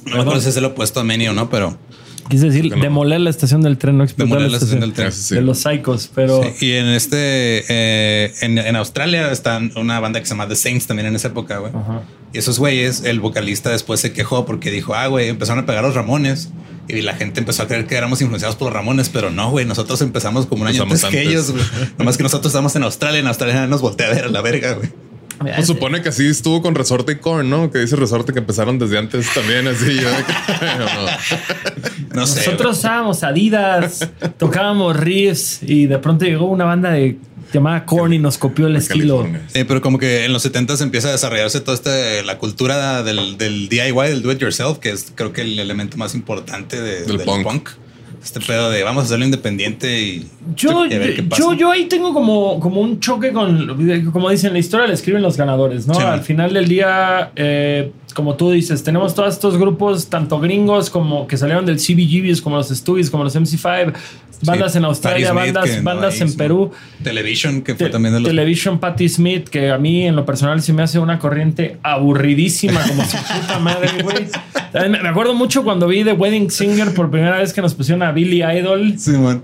No 0.06 0.16
me 0.16 0.20
acuerdo 0.22 0.40
si 0.40 0.48
es 0.48 0.56
el 0.56 0.64
opuesto 0.64 1.00
a 1.00 1.04
Many 1.04 1.28
o 1.28 1.32
no, 1.32 1.48
pero 1.50 1.76
quise 2.28 2.46
decir, 2.46 2.74
no. 2.74 2.82
demoler 2.82 3.20
la 3.20 3.30
estación 3.30 3.62
del 3.62 3.78
tren, 3.78 3.98
no 3.98 4.04
explotar 4.04 4.28
demoler 4.28 4.46
la 4.46 4.52
la 4.52 4.56
estación 4.56 4.80
del 4.80 4.92
tren. 4.92 5.12
Sí. 5.12 5.34
De 5.34 5.42
los 5.42 5.58
Psychos, 5.58 6.10
pero... 6.14 6.42
Sí, 6.56 6.66
Y 6.66 6.72
en 6.72 6.86
este, 6.86 7.64
eh, 7.68 8.32
en, 8.40 8.58
en 8.58 8.76
Australia 8.76 9.30
está 9.30 9.60
una 9.76 10.00
banda 10.00 10.20
que 10.20 10.26
se 10.26 10.30
llama 10.30 10.48
The 10.48 10.56
Saints 10.56 10.86
también 10.86 11.08
en 11.08 11.16
esa 11.16 11.28
época, 11.28 11.58
güey. 11.58 11.72
Y 12.32 12.38
esos 12.38 12.58
güeyes, 12.58 13.02
el 13.04 13.20
vocalista 13.20 13.70
después 13.70 14.00
se 14.00 14.12
quejó 14.12 14.46
porque 14.46 14.70
dijo, 14.70 14.94
ah, 14.94 15.06
güey, 15.08 15.28
empezaron 15.28 15.64
a 15.64 15.66
pegar 15.66 15.84
los 15.84 15.94
Ramones. 15.94 16.50
Y 16.88 17.02
la 17.02 17.14
gente 17.14 17.40
empezó 17.40 17.62
a 17.62 17.68
creer 17.68 17.86
que 17.86 17.94
éramos 17.96 18.20
influenciados 18.22 18.56
por 18.56 18.66
los 18.66 18.74
Ramones, 18.74 19.08
pero 19.08 19.30
no, 19.30 19.50
güey. 19.50 19.64
Nosotros 19.64 20.00
empezamos 20.02 20.46
como 20.46 20.62
un 20.62 20.68
año 20.68 20.82
antes 20.82 21.04
Empezamos 21.04 21.12
que 21.12 21.20
antes. 21.20 21.32
ellos, 21.32 21.50
güey. 21.52 21.90
Nomás 21.98 22.16
que 22.16 22.22
nosotros 22.24 22.50
estamos 22.50 22.74
en 22.74 22.82
Australia. 22.82 23.20
En 23.20 23.26
Australia 23.28 23.66
nos 23.66 23.80
voltea 23.80 24.08
a 24.08 24.10
ver 24.10 24.24
a 24.24 24.28
la 24.28 24.40
verga, 24.40 24.72
güey. 24.72 24.90
Pues 25.38 25.66
supone 25.66 26.02
que 26.02 26.10
así 26.10 26.26
estuvo 26.26 26.62
con 26.62 26.74
Resorte 26.74 27.12
y 27.12 27.16
Korn, 27.16 27.48
¿no? 27.50 27.70
Que 27.70 27.78
dice 27.80 27.96
Resorte 27.96 28.32
que 28.32 28.38
empezaron 28.40 28.78
desde 28.78 28.98
antes 28.98 29.26
también, 29.34 29.66
así. 29.66 29.94
yo 29.96 30.08
no. 30.78 32.16
No 32.20 32.26
sé. 32.26 32.40
Nosotros 32.40 32.78
usábamos 32.78 33.22
Adidas, 33.24 34.08
tocábamos 34.38 34.96
riffs 34.96 35.60
y 35.62 35.86
de 35.86 35.98
pronto 35.98 36.24
llegó 36.24 36.46
una 36.46 36.64
banda 36.64 36.90
de 36.90 37.18
llamada 37.52 37.84
Korn 37.84 38.12
y 38.14 38.18
nos 38.18 38.38
copió 38.38 38.66
el 38.66 38.76
estilo. 38.76 39.28
Eh, 39.54 39.64
pero 39.66 39.80
como 39.82 39.98
que 39.98 40.24
en 40.24 40.32
los 40.32 40.42
70 40.42 40.74
s 40.74 40.82
empieza 40.84 41.08
a 41.08 41.12
desarrollarse 41.12 41.60
toda 41.60 41.74
este, 41.74 42.22
la 42.22 42.38
cultura 42.38 43.02
del, 43.02 43.36
del 43.36 43.68
DIY, 43.68 43.92
del 44.08 44.22
do 44.22 44.32
it 44.32 44.38
yourself, 44.38 44.78
que 44.78 44.90
es 44.90 45.12
creo 45.14 45.32
que 45.32 45.42
el 45.42 45.58
elemento 45.58 45.96
más 45.96 46.14
importante 46.14 46.80
de- 46.80 47.02
Del 47.04 47.18
del, 47.18 47.26
punk. 47.26 47.42
punk. 47.44 47.68
Este 48.22 48.38
pedo 48.40 48.70
de 48.70 48.84
vamos 48.84 49.02
a 49.02 49.06
hacerlo 49.06 49.24
independiente 49.24 50.00
y, 50.00 50.28
Yo, 50.54 50.86
y 50.86 50.94
a 50.94 50.98
ver 50.98 51.16
qué 51.16 51.22
pasa. 51.24 51.42
yo, 51.42 51.54
yo 51.54 51.70
ahí 51.72 51.86
tengo 51.86 52.14
como, 52.14 52.60
como 52.60 52.80
un 52.80 53.00
choque 53.00 53.32
con, 53.32 53.76
como 54.12 54.30
dicen, 54.30 54.52
la 54.52 54.60
historia 54.60 54.86
la 54.86 54.94
escriben 54.94 55.22
los 55.22 55.36
ganadores, 55.36 55.88
¿no? 55.88 55.94
Sí. 55.94 56.02
Al 56.02 56.22
final 56.22 56.52
del 56.52 56.68
día, 56.68 57.32
eh, 57.34 57.90
como 58.12 58.34
tú 58.36 58.50
dices, 58.50 58.82
tenemos 58.82 59.14
todos 59.14 59.34
estos 59.34 59.56
grupos, 59.58 60.08
tanto 60.08 60.38
gringos 60.40 60.90
como 60.90 61.26
que 61.26 61.36
salieron 61.36 61.66
del 61.66 61.76
CBGBs, 61.76 62.40
como 62.40 62.56
los 62.56 62.68
Stooges, 62.68 63.10
como 63.10 63.24
los 63.24 63.34
MC5, 63.36 63.92
bandas 64.44 64.72
Sí, 64.72 64.78
en 64.78 64.84
Australia, 64.84 65.30
Smith, 65.30 65.54
bandas, 65.54 65.76
no 65.76 65.82
bandas 65.84 66.20
en. 66.20 66.36
Perú. 66.36 66.72
Television, 67.02 67.62
que 67.62 67.74
fue 67.76 67.86
Te- 67.86 67.92
también 67.92 68.14
de 68.14 68.20
los... 68.20 68.28
Television 68.28 68.78
Patti 68.80 69.08
Smith, 69.08 69.48
que 69.48 69.70
a 69.70 69.78
mí 69.78 70.06
en 70.06 70.16
lo 70.16 70.24
personal 70.26 70.60
se 70.62 70.72
me 70.72 70.82
hace 70.82 70.98
una 70.98 71.18
corriente 71.20 71.78
aburridísima, 71.82 72.80
como 72.86 73.04
su 73.04 73.16
puta 73.16 73.58
madre, 73.60 73.88
güey. 74.02 74.26
Me 74.90 75.00
me 75.02 75.08
acuerdo 75.08 75.34
mucho 75.34 75.62
cuando 75.64 75.86
vi 75.86 76.02
The 76.02 76.14
Wedding 76.14 76.50
Singer 76.50 76.94
por 76.94 77.10
primera 77.10 77.38
vez 77.38 77.52
que 77.52 77.60
nos 77.60 77.74
pusieron 77.74 78.02
a 78.02 78.10
Billy 78.12 78.42
Idol. 78.42 78.94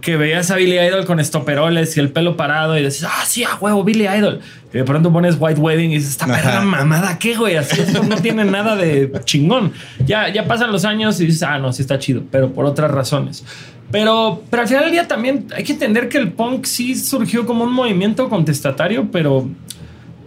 Que 0.01 0.17
veías 0.17 0.51
a 0.51 0.57
Billy 0.57 0.79
Idol 0.79 1.05
con 1.05 1.21
estoperoles 1.21 1.97
y 1.97 2.01
el 2.01 2.11
pelo 2.11 2.37
parado 2.37 2.79
y 2.79 2.83
decías, 2.83 3.11
ah, 3.15 3.25
sí, 3.27 3.45
a 3.45 3.55
huevo, 3.57 3.85
Billy 3.85 4.09
Idol. 4.09 4.41
Y 4.73 4.79
de 4.79 4.85
pronto 4.85 5.13
pones 5.13 5.37
White 5.39 5.61
Wedding 5.61 5.93
y 5.93 5.95
dices, 5.95 6.11
esta 6.13 6.27
perra 6.27 6.61
mamada, 6.63 7.19
¿qué, 7.19 7.35
güey? 7.37 7.57
Así 7.57 7.81
esto 7.81 8.03
no 8.03 8.17
tiene 8.17 8.45
nada 8.45 8.58
de 8.65 9.11
chingón. 9.25 9.73
Ya, 10.07 10.29
ya 10.29 10.47
pasan 10.47 10.73
los 10.73 10.85
años 10.85 11.21
y 11.21 11.27
dices, 11.27 11.43
ah, 11.43 11.59
no, 11.59 11.73
sí 11.73 11.83
está 11.83 11.99
chido, 11.99 12.23
pero 12.31 12.53
por 12.53 12.65
otras 12.65 12.91
razones. 12.91 13.45
Pero, 13.91 14.43
pero 14.51 14.63
al 14.63 14.69
final 14.69 14.85
del 14.85 14.93
día 14.93 15.09
también 15.09 15.47
hay 15.55 15.65
que 15.65 15.73
entender 15.73 16.09
que 16.09 16.19
el 16.19 16.33
punk 16.33 16.67
sí 16.67 16.95
surgió 16.95 17.47
como 17.47 17.65
un 17.65 17.73
movimiento 17.73 18.29
contestatario, 18.29 19.11
pero 19.11 19.49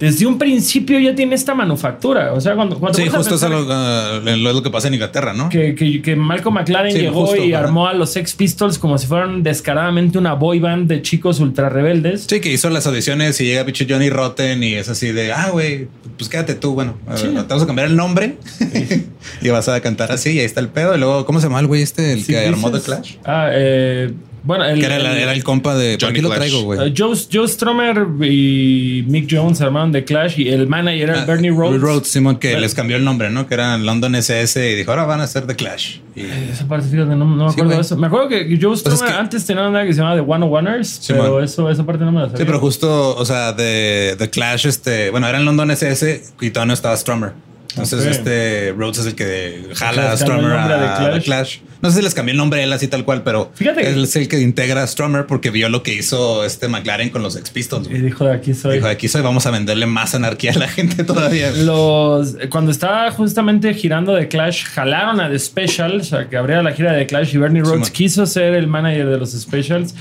desde 0.02 0.26
un 0.26 0.40
principio 0.40 1.00
ya 1.00 1.14
tiene 1.14 1.36
esta 1.36 1.54
manufactura. 1.54 2.34
O 2.34 2.42
sea, 2.42 2.56
cuando, 2.56 2.80
cuando 2.80 2.98
Sí, 2.98 3.08
justo 3.08 3.36
eso 3.36 3.46
es 3.46 3.52
lo, 3.52 3.68
ah, 3.72 4.20
lo- 4.24 4.64
que 4.64 4.72
pasa 4.72 4.88
en 4.88 4.96
Inglaterra, 4.96 5.32
¿no? 5.34 5.48
que, 5.48 5.76
que, 5.76 6.02
que 6.02 6.16
Malcolm 6.16 6.56
McLaren 6.56 6.92
Sí, 6.92 6.98
llegó 7.02 7.28
justo, 7.28 7.44
y 7.44 7.54
armó 7.54 7.88
a 7.88 7.94
los 7.94 8.12
Sex 8.12 8.34
Pistols 8.34 8.80
como 8.80 8.98
si 8.98 9.06
fueran 9.06 9.44
descaradamente 9.44 10.18
una 10.18 10.34
boy 10.34 10.60
band 10.60 10.88
de 10.88 11.04
chicos 11.04 11.40
ultra 11.40 11.70
rebeldes. 11.70 12.26
Sí, 12.28 12.42
que 12.42 12.52
hizo 12.52 12.72
las 12.72 12.88
audiciones 12.88 13.40
y 13.42 13.46
llega 13.46 13.62
bicho 13.62 13.86
Johnny 13.88 14.10
Rotten 14.10 14.64
y 14.64 14.74
es 14.74 14.90
así 14.90 15.12
de, 15.12 15.34
ah, 15.34 15.50
güey, 15.52 15.88
pues 16.18 16.30
quédate 16.30 16.56
tú, 16.56 16.74
bueno, 16.74 16.96
ver, 17.08 17.20
te 17.22 17.30
vamos 17.30 17.62
a 17.62 17.68
cambiar 17.68 17.88
el 17.88 17.96
nombre 17.96 18.38
y 19.42 19.50
vas 19.50 19.70
a 19.70 19.80
cantar 19.82 20.12
así 20.12 20.32
y 20.32 20.40
ahí 20.40 20.46
está 20.46 20.62
el 20.62 20.70
pedo. 20.70 20.96
Y 20.96 20.98
luego, 20.98 21.28
¿cómo 21.28 21.40
se 21.40 21.46
llama 21.46 21.60
el 21.60 21.68
güey 21.68 21.84
este, 21.84 22.14
el 22.14 22.26
que 22.26 22.40
armó 22.40 22.72
The 22.72 22.82
Clash? 22.82 23.18
Ah, 23.24 23.50
eh, 23.52 24.12
bueno, 24.44 24.66
el, 24.66 24.80
Que 24.80 24.86
era, 24.86 24.98
la- 25.00 25.12
el- 25.14 25.20
era 25.20 25.34
el 25.34 25.44
compa 25.44 25.76
de... 25.76 25.98
¿Por 25.98 26.08
Johnny 26.10 26.16
qué 26.16 26.22
lo 26.24 26.30
traigo, 26.32 26.62
güey? 26.64 26.80
eh, 26.88 26.94
Joe, 26.98 27.16
Joe 27.32 27.48
Stromer 27.48 28.08
y 28.26 29.04
Mick 29.08 29.28
Jones 29.30 29.62
armaron 29.62 29.92
The 29.92 30.04
Clash 30.04 30.40
y 30.40 30.50
el 30.50 30.68
manager 30.68 31.10
era 31.10 31.22
Ah, 31.22 31.26
Bernie 31.26 31.52
Rhodes. 31.52 32.08
Simón, 32.08 32.38
que 32.38 32.50
Pero- 32.50 32.62
les 32.62 32.74
cambió 32.74 32.98
el 32.98 33.04
nombre, 33.04 33.30
¿no? 33.30 33.48
Que 33.48 33.54
eran 33.54 33.86
London 33.86 34.16
SS 34.16 34.72
y 34.72 34.76
dijo, 34.76 34.92
ahora 34.92 35.06
van 35.06 35.22
a 35.22 35.28
ser 35.28 35.46
The 35.48 35.56
Clash. 35.56 35.98
Y- 36.16 36.22
Esa 36.52 36.68
parte, 36.68 36.88
fíjate, 36.88 37.10
no, 37.16 37.18
no 37.18 37.26
me 37.26 37.50
Sí, 37.50 37.54
acuerdo 37.54 37.64
güey. 37.66 37.76
de 37.78 37.82
eso. 37.82 37.98
Me 37.98 38.08
acuerdo 38.08 38.28
que 38.30 38.58
Joe 38.62 38.76
Stromer 38.78 38.82
Pues 38.84 38.94
es 38.96 39.04
que- 39.04 39.14
antes 39.22 39.46
tenía 39.46 39.68
una 39.68 39.84
que 39.86 39.94
se 39.94 40.00
llamaba 40.00 40.16
The 40.16 40.22
One 40.28 40.46
of 40.46 40.52
Oneers, 40.52 40.88
Sí, 40.90 41.14
pero 41.14 41.36
man. 41.36 41.44
eso, 41.44 41.70
esa 41.70 41.86
parte 41.86 42.04
no 42.04 42.12
me 42.12 42.20
la 42.22 42.26
sabía. 42.26 42.38
Sí, 42.40 42.44
pero 42.46 42.60
justo, 42.60 43.16
o 43.16 43.26
sea, 43.26 43.54
de 43.54 44.16
The 44.18 44.30
Clash, 44.30 44.66
este, 44.66 45.10
bueno, 45.12 45.28
era 45.28 45.38
en 45.38 45.46
London 45.46 45.72
SS 45.72 46.24
y 46.42 46.50
todavía 46.50 46.68
no 46.68 46.74
estaba 46.74 46.96
Strummer. 46.98 47.34
Entonces, 47.72 48.06
este 48.06 48.74
Rhodes 48.78 49.00
es 49.00 49.06
el 49.08 49.16
que 49.16 49.68
jala 49.76 50.12
a 50.12 50.18
Strummer 50.18 50.52
a, 50.52 50.68
de 51.10 51.16
a 51.18 51.20
Clash. 51.22 51.60
No 51.82 51.90
sé 51.90 51.98
si 51.98 52.04
les 52.04 52.14
cambió 52.14 52.32
el 52.34 52.38
nombre 52.38 52.60
a 52.60 52.64
él 52.64 52.72
así 52.74 52.88
tal 52.88 53.06
cual, 53.06 53.24
pero 53.24 53.52
Fíjate 53.56 53.90
él 53.90 54.04
es 54.04 54.16
el 54.16 54.28
que 54.28 54.40
integra 54.40 54.84
a 54.84 54.88
Strummer 54.88 55.26
porque 55.26 55.50
vio 55.50 55.68
lo 55.68 55.82
que 55.82 55.94
hizo 55.96 56.46
este 56.46 56.68
McLaren 56.68 57.10
con 57.10 57.24
los 57.24 57.36
Ex 57.36 57.50
Pistols. 57.50 57.90
Y 57.90 57.96
dijo, 57.96 58.26
de 58.26 58.34
aquí 58.34 58.54
soy. 58.54 58.76
Dijo, 58.76 58.88
aquí 58.88 59.08
soy, 59.08 59.22
vamos 59.22 59.46
a 59.48 59.52
venderle 59.52 59.88
más 59.88 60.14
anarquía 60.14 60.52
a 60.52 60.58
la 60.60 60.68
gente 60.68 61.04
todavía. 61.04 61.52
Los, 61.52 62.38
cuando 62.50 62.72
estaba 62.72 63.10
justamente 63.12 63.74
girando 63.74 64.14
de 64.14 64.28
Clash, 64.28 64.66
jalaron 64.66 65.20
a 65.20 65.30
The 65.30 65.40
Specials, 65.40 66.08
o 66.14 66.18
sea, 66.18 66.30
que 66.30 66.38
abría 66.38 66.62
la 66.62 66.72
gira 66.74 66.94
de 66.94 67.08
Clash 67.08 67.34
y 67.34 67.38
Bernie 67.38 67.62
Rhodes 67.64 67.90
quiso 67.90 68.26
ser 68.28 68.54
el 68.54 68.68
manager 68.68 69.08
de 69.08 69.18
los 69.18 69.32
Specials 69.32 69.96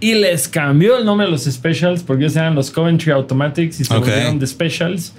y 0.00 0.14
les 0.14 0.48
cambió 0.48 0.96
el 0.98 1.04
nombre 1.04 1.26
a 1.26 1.30
los 1.30 1.44
Specials 1.44 2.02
porque 2.02 2.24
ellos 2.24 2.36
eran 2.36 2.54
los 2.54 2.70
Coventry 2.70 3.12
Automatics 3.12 3.80
y 3.80 3.84
se 3.84 3.92
Ok. 3.94 4.00
volvieron 4.00 4.38
The 4.38 4.46
Specials. 4.46 5.12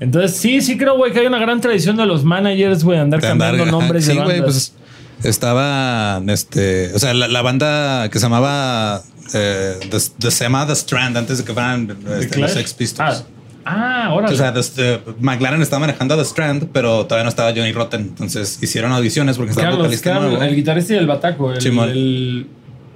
Entonces, 0.00 0.36
sí, 0.36 0.60
sí 0.60 0.76
creo, 0.76 0.96
güey, 0.96 1.12
que 1.12 1.20
hay 1.20 1.26
una 1.26 1.38
gran 1.38 1.60
tradición 1.60 1.96
de 1.96 2.06
los 2.06 2.24
managers, 2.24 2.82
güey, 2.84 2.96
de 2.98 3.02
andar 3.04 3.20
De 3.20 3.28
andar- 3.28 3.50
cambiando 3.56 3.78
nombres 3.80 4.06
de 4.06 4.12
sí, 4.12 4.18
güey, 4.18 4.40
bandas. 4.40 4.72
pues 5.20 5.26
estaba, 5.26 6.20
este, 6.28 6.92
o 6.94 6.98
sea, 6.98 7.14
la, 7.14 7.28
la 7.28 7.42
banda 7.42 8.08
que 8.10 8.18
se 8.18 8.24
llamaba 8.26 9.02
eh, 9.34 9.74
The, 9.90 9.98
The- 10.18 10.30
se 10.30 10.44
llamaba 10.44 10.66
The 10.66 10.72
Strand 10.72 11.16
antes 11.16 11.38
de 11.38 11.44
que 11.44 11.52
fueran 11.52 11.86
¿De 11.86 12.20
este, 12.20 12.40
los? 12.40 12.50
Sex 12.50 12.74
Pistols. 12.74 13.24
Ah, 13.64 14.06
ah, 14.06 14.14
órale. 14.14 14.34
O 14.34 14.36
sea, 14.36 14.52
The- 14.52 14.62
The- 14.62 15.00
McLaren 15.20 15.62
estaba 15.62 15.80
manejando 15.80 16.14
a 16.14 16.16
The 16.16 16.24
Strand, 16.24 16.68
pero 16.72 17.04
todavía 17.06 17.22
no 17.24 17.28
estaba 17.30 17.50
Johnny 17.50 17.70
Rotten. 17.72 18.00
Entonces 18.00 18.58
hicieron 18.60 18.90
audiciones 18.92 19.36
porque 19.36 19.50
estaba 19.50 19.68
Quedan 19.68 19.78
los- 19.78 19.86
vocalista 19.86 20.18
nuevo. 20.18 20.42
el 20.42 20.56
guitarrista 20.56 20.94
y 20.94 20.96
el 20.96 21.06
bataco, 21.06 21.52
el, 21.52 21.64
el 21.66 22.46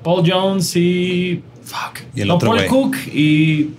Paul 0.03 0.29
Jones 0.29 0.75
y. 0.76 1.43
Fuck. 1.62 2.00
Y 2.15 2.23
el 2.23 2.29
no, 2.29 2.35
otro 2.37 2.50
Paul. 2.50 2.67
Cook 2.67 2.97
y 3.12 3.71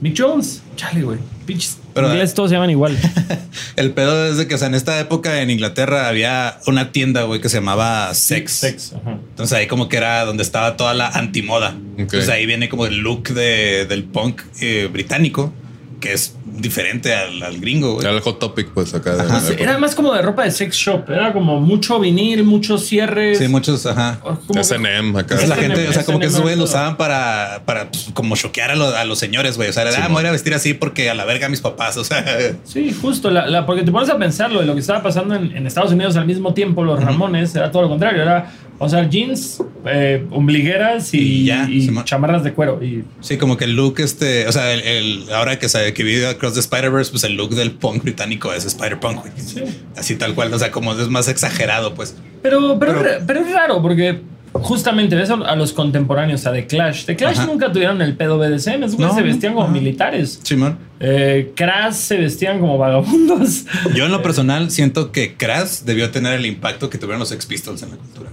Mick 0.00 0.14
Jones. 0.16 0.62
Chale, 0.76 1.02
güey. 1.02 1.18
Pinches. 1.46 1.78
Pero- 1.98 2.08
en 2.08 2.14
inglés 2.14 2.34
todos 2.34 2.50
se 2.50 2.56
llaman 2.56 2.70
igual. 2.70 2.96
El 3.76 3.92
pedo 3.92 4.26
es 4.26 4.36
de 4.38 4.46
que, 4.48 4.54
o 4.54 4.58
sea, 4.58 4.68
en 4.68 4.74
esta 4.74 4.98
época 5.00 5.40
en 5.42 5.50
Inglaterra 5.50 6.08
había 6.08 6.58
una 6.66 6.92
tienda, 6.92 7.22
güey, 7.24 7.40
que 7.40 7.48
se 7.48 7.58
llamaba 7.58 8.12
Sex. 8.14 8.52
Sex. 8.52 8.92
Ajá. 9.00 9.18
Entonces 9.30 9.56
ahí 9.56 9.66
como 9.66 9.88
que 9.88 9.96
era 9.96 10.24
donde 10.24 10.42
estaba 10.42 10.76
toda 10.76 10.94
la 10.94 11.08
antimoda. 11.08 11.74
Entonces 11.96 12.28
ahí 12.28 12.46
viene 12.46 12.68
como 12.68 12.86
el 12.86 12.98
look 12.98 13.28
de, 13.28 13.86
del 13.86 14.04
punk 14.04 14.42
eh, 14.60 14.88
británico, 14.92 15.52
que 16.00 16.12
es 16.12 16.36
diferente 16.44 17.14
al, 17.14 17.42
al 17.42 17.58
gringo, 17.60 17.94
güey. 17.94 18.06
Era 18.06 18.14
el 18.14 18.20
hot 18.22 18.38
topic, 18.38 18.68
pues 18.72 18.94
acá. 18.94 19.16
de- 19.16 19.22
Ajá. 19.22 19.40
de- 19.40 19.62
Era 19.62 19.78
más 19.78 19.94
como 19.94 20.12
de 20.14 20.22
ropa 20.22 20.44
de 20.44 20.50
sex 20.50 20.76
shop. 20.76 21.10
Era 21.10 21.32
como 21.32 21.60
mucho 21.60 21.98
vinil, 21.98 22.44
muchos 22.44 22.86
cierres. 22.86 23.38
Sí, 23.38 23.48
muchos, 23.48 23.84
ajá. 23.86 24.20
S&M 24.54 25.18
acá. 25.18 25.36
La 25.46 25.56
gente, 25.56 25.88
o 25.88 25.92
sea, 25.92 26.04
como 26.04 26.20
que 26.20 26.26
esos 26.26 26.40
güeyes 26.40 26.58
lo 26.58 26.64
usaban 26.64 26.96
para, 26.96 27.62
para 27.64 27.90
pues, 27.90 28.10
como 28.14 28.36
choquear 28.36 28.70
a, 28.70 28.76
lo- 28.76 28.94
a 28.96 29.04
los 29.04 29.18
señores, 29.18 29.56
güey. 29.56 29.68
O 29.68 29.72
sea, 29.72 29.82
era 29.82 29.90
de, 29.92 29.96
ah, 29.98 30.08
me 30.08 30.14
voy 30.14 30.18
a 30.18 30.22
ir 30.22 30.28
a 30.28 30.32
vestir 30.32 30.54
así 30.54 30.74
porque 30.74 31.10
a 31.10 31.14
la 31.14 31.24
verga 31.24 31.48
mis 31.48 31.60
papás. 31.60 31.96
O 31.96 32.04
sea, 32.04 32.24
Sí, 32.64 32.92
justo, 33.00 33.30
la, 33.30 33.46
la- 33.46 33.66
porque 33.66 33.82
te 33.82 33.90
pones 33.92 34.08
a 34.10 34.18
pensarlo 34.18 34.60
de 34.60 34.66
lo 34.66 34.74
que 34.74 34.80
estaba 34.80 35.02
pasando 35.02 35.34
en, 35.34 35.56
en 35.56 35.66
Estados 35.66 35.92
Unidos 35.92 36.16
al 36.16 36.26
mismo 36.26 36.54
tiempo, 36.54 36.84
los 36.84 37.02
Ramones, 37.02 37.54
era 37.56 37.70
todo 37.72 37.82
lo 37.82 37.88
contrario, 37.88 38.22
era, 38.22 38.52
o 38.78 38.88
sea, 38.88 39.08
jeans, 39.08 39.62
eh, 39.86 40.24
ombligueras 40.30 41.12
y, 41.14 41.18
Y 41.18 41.44
ya, 41.46 41.68
y 41.68 41.82
Simón. 41.82 42.04
chamarras 42.04 42.44
de 42.44 42.52
cuero. 42.52 42.82
Y 42.82 43.04
sí, 43.20 43.36
como 43.36 43.56
que 43.56 43.64
el 43.64 43.74
look, 43.76 43.98
este, 43.98 44.46
o 44.46 44.52
sea, 44.52 44.72
el, 44.72 44.80
el- 44.82 45.32
ahora 45.32 45.58
que 45.58 45.68
sabe 45.68 45.92
que 45.94 46.04
vi 46.04 46.22
Across 46.24 46.54
the 46.54 46.60
Spider-Verse, 46.60 47.10
pues 47.10 47.24
el 47.24 47.34
look 47.34 47.50
del 47.54 47.72
punk 47.72 48.02
británico 48.02 48.52
es 48.52 48.64
Spider-Punk. 48.64 49.24
Sí. 49.36 49.62
Así 49.96 50.16
tal 50.16 50.34
cual, 50.34 50.52
o 50.54 50.58
sea, 50.58 50.70
como 50.70 50.92
es 50.94 51.08
más 51.08 51.28
exagerado, 51.28 51.94
pues. 51.94 52.14
Pero, 52.42 52.78
pero, 52.78 53.00
Pero- 53.02 53.24
pero 53.26 53.40
es 53.40 53.52
raro 53.52 53.82
porque 53.82 54.20
justamente 54.52 55.14
ves 55.14 55.30
a, 55.30 55.54
los 55.56 55.72
contemporáneos, 55.72 56.46
a 56.46 56.52
The 56.52 56.66
Clash. 56.66 57.04
The 57.04 57.16
Clash 57.16 57.38
Ajá. 57.38 57.46
nunca 57.46 57.70
tuvieron 57.70 58.00
el 58.00 58.16
pedo 58.16 58.38
BDSM, 58.38 58.80
güeyes 58.80 58.98
No, 58.98 59.14
se 59.14 59.22
vestían 59.22 59.52
como 59.54 59.64
ajá. 59.66 59.72
militares. 59.72 60.40
Simón. 60.42 60.78
Eh, 61.00 61.52
Crash 61.54 61.92
se 61.94 62.16
vestían 62.16 62.58
como 62.58 62.78
vagabundos. 62.78 63.64
Yo 63.94 64.06
en 64.06 64.10
lo 64.12 64.22
personal 64.22 64.70
siento 64.70 65.12
que 65.12 65.34
Crash 65.36 65.80
debió 65.84 66.10
tener 66.10 66.32
el 66.34 66.46
impacto 66.46 66.88
que 66.90 66.96
tuvieron 66.98 67.20
los 67.20 67.30
Ex 67.30 67.44
Pistols 67.46 67.82
en 67.82 67.90
la 67.90 67.96
cultura. 67.96 68.30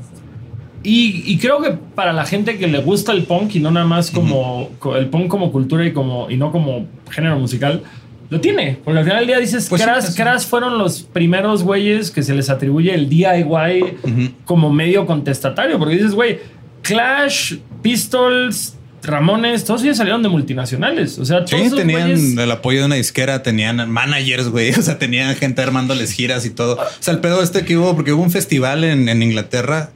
Y, 0.86 1.24
y 1.25 1.38
creo 1.39 1.62
que 1.62 1.72
para 1.72 2.13
la 2.13 2.25
gente 2.25 2.58
que 2.58 2.68
le 2.68 2.77
gusta 2.80 3.12
el 3.12 3.24
punk 3.24 3.56
y 3.56 3.60
no 3.60 3.72
nada 3.72 3.86
más 3.88 4.12
como 4.12 4.70
co- 4.80 4.96
el 4.96 5.08
punk 5.08 5.27
como 5.27 5.51
cultura 5.51 5.86
y 5.86 5.92
como 5.94 6.30
y 6.30 6.38
no 6.38 6.51
como 6.51 6.86
género 7.10 7.39
musical, 7.39 7.82
lo 8.30 8.39
tiene. 8.39 8.77
Porque 8.86 9.00
al 9.00 9.04
final 9.06 9.20
del 9.20 9.27
día 9.27 9.39
dices, 9.39 9.68
Pues 9.68 9.82
sí, 9.82 9.88
Crash, 9.88 10.01
pues 10.01 10.13
sí. 10.13 10.22
Crash 10.22 10.44
fueron 10.46 10.77
los 10.77 11.01
primeros 11.01 11.63
güeyes 11.63 12.12
que 12.12 12.22
se 12.24 12.36
les 12.36 12.50
atribuye 12.50 12.94
el 12.94 13.10
DIY 13.10 13.84
Ujú. 14.04 14.30
como 14.46 14.72
medio 14.72 15.06
contestatario. 15.08 15.77
Porque 15.80 15.96
dices, 15.96 16.13
güey, 16.13 16.39
Clash, 16.84 17.56
Pistols, 17.82 18.75
Ramones, 19.04 19.63
todos 19.65 19.84
ellos 19.84 19.98
salieron 19.98 20.24
de 20.24 20.30
multinacionales. 20.30 21.20
O 21.20 21.25
sea, 21.25 21.46
todos 21.46 21.70
Sí, 21.70 21.75
tenían 21.75 22.12
güeyes- 22.15 22.39
el 22.42 22.51
apoyo 22.51 22.80
de 22.80 22.86
una 22.86 22.96
disquera, 22.96 23.44
tenían 23.44 23.89
managers, 23.89 24.50
güey. 24.50 24.72
O 24.77 24.82
sea, 24.82 24.98
tenían 24.98 25.36
gente 25.36 25.62
armándoles 25.62 26.12
giras 26.12 26.46
y 26.46 26.50
todo. 26.50 26.75
O 26.75 26.80
sea, 27.04 27.13
el 27.13 27.20
pedo 27.20 27.42
este 27.44 27.65
que 27.65 27.77
hubo, 27.77 27.96
porque 27.96 28.13
hubo 28.13 28.24
un 28.24 28.32
festival 28.32 28.84
en, 28.84 29.08
en 29.10 29.22
Inglaterra 29.22 29.92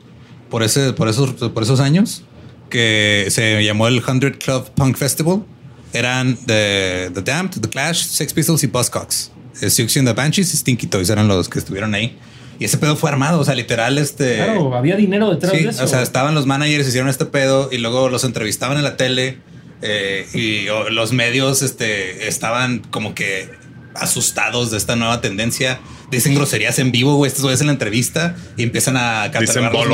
por, 0.49 0.63
ese, 0.63 0.93
por, 0.93 1.07
esos, 1.07 1.31
por 1.51 1.63
esos 1.63 1.79
años 1.79 2.23
que 2.69 3.27
se 3.29 3.63
llamó 3.63 3.87
el 3.87 4.03
100 4.03 4.37
Club 4.43 4.69
Punk 4.75 4.97
Festival. 4.97 5.43
Eran 5.91 6.35
The, 6.45 7.09
the 7.13 7.21
Damned, 7.23 7.59
The 7.61 7.69
Clash, 7.69 8.03
Sex 8.03 8.33
Pistols 8.33 8.63
y 8.63 8.67
Buzzcocks. 8.67 9.31
Eh, 9.61 9.69
Siouxsie 9.69 9.99
and 9.99 10.07
the 10.07 10.13
Banshees 10.13 10.53
y 10.53 10.57
Stinky 10.57 10.87
Toys 10.87 11.09
eran 11.09 11.27
los 11.27 11.49
que 11.49 11.59
estuvieron 11.59 11.95
ahí. 11.95 12.17
Y 12.59 12.65
ese 12.65 12.77
pedo 12.77 12.95
fue 12.95 13.09
armado, 13.09 13.39
o 13.39 13.43
sea, 13.45 13.55
literal, 13.55 13.97
este. 13.97 14.35
Claro, 14.35 14.75
había 14.75 14.95
dinero 14.97 15.29
detrás 15.31 15.53
Sí, 15.53 15.63
de 15.63 15.69
eso. 15.69 15.83
o 15.83 15.87
sea, 15.87 16.01
estaban 16.01 16.35
los 16.35 16.45
managers, 16.45 16.87
hicieron 16.87 17.09
este 17.09 17.25
pedo 17.25 17.69
y 17.71 17.77
luego 17.77 18.09
los 18.09 18.23
entrevistaban 18.25 18.77
en 18.77 18.83
la 18.83 18.97
tele 18.97 19.37
eh, 19.81 20.27
y 20.33 20.65
los 20.91 21.13
medios 21.13 21.61
este, 21.61 22.27
estaban 22.27 22.79
como 22.79 23.15
que 23.15 23.49
asustados 23.95 24.71
de 24.71 24.77
esta 24.77 24.95
nueva 24.95 25.21
tendencia. 25.21 25.79
Dicen 26.11 26.35
groserías 26.35 26.79
en 26.79 26.91
vivo, 26.91 27.15
güey, 27.15 27.27
estos 27.29 27.43
güeyes 27.43 27.61
en 27.61 27.67
la 27.67 27.73
entrevista 27.73 28.35
y 28.57 28.63
empiezan 28.63 28.97
a 28.97 29.29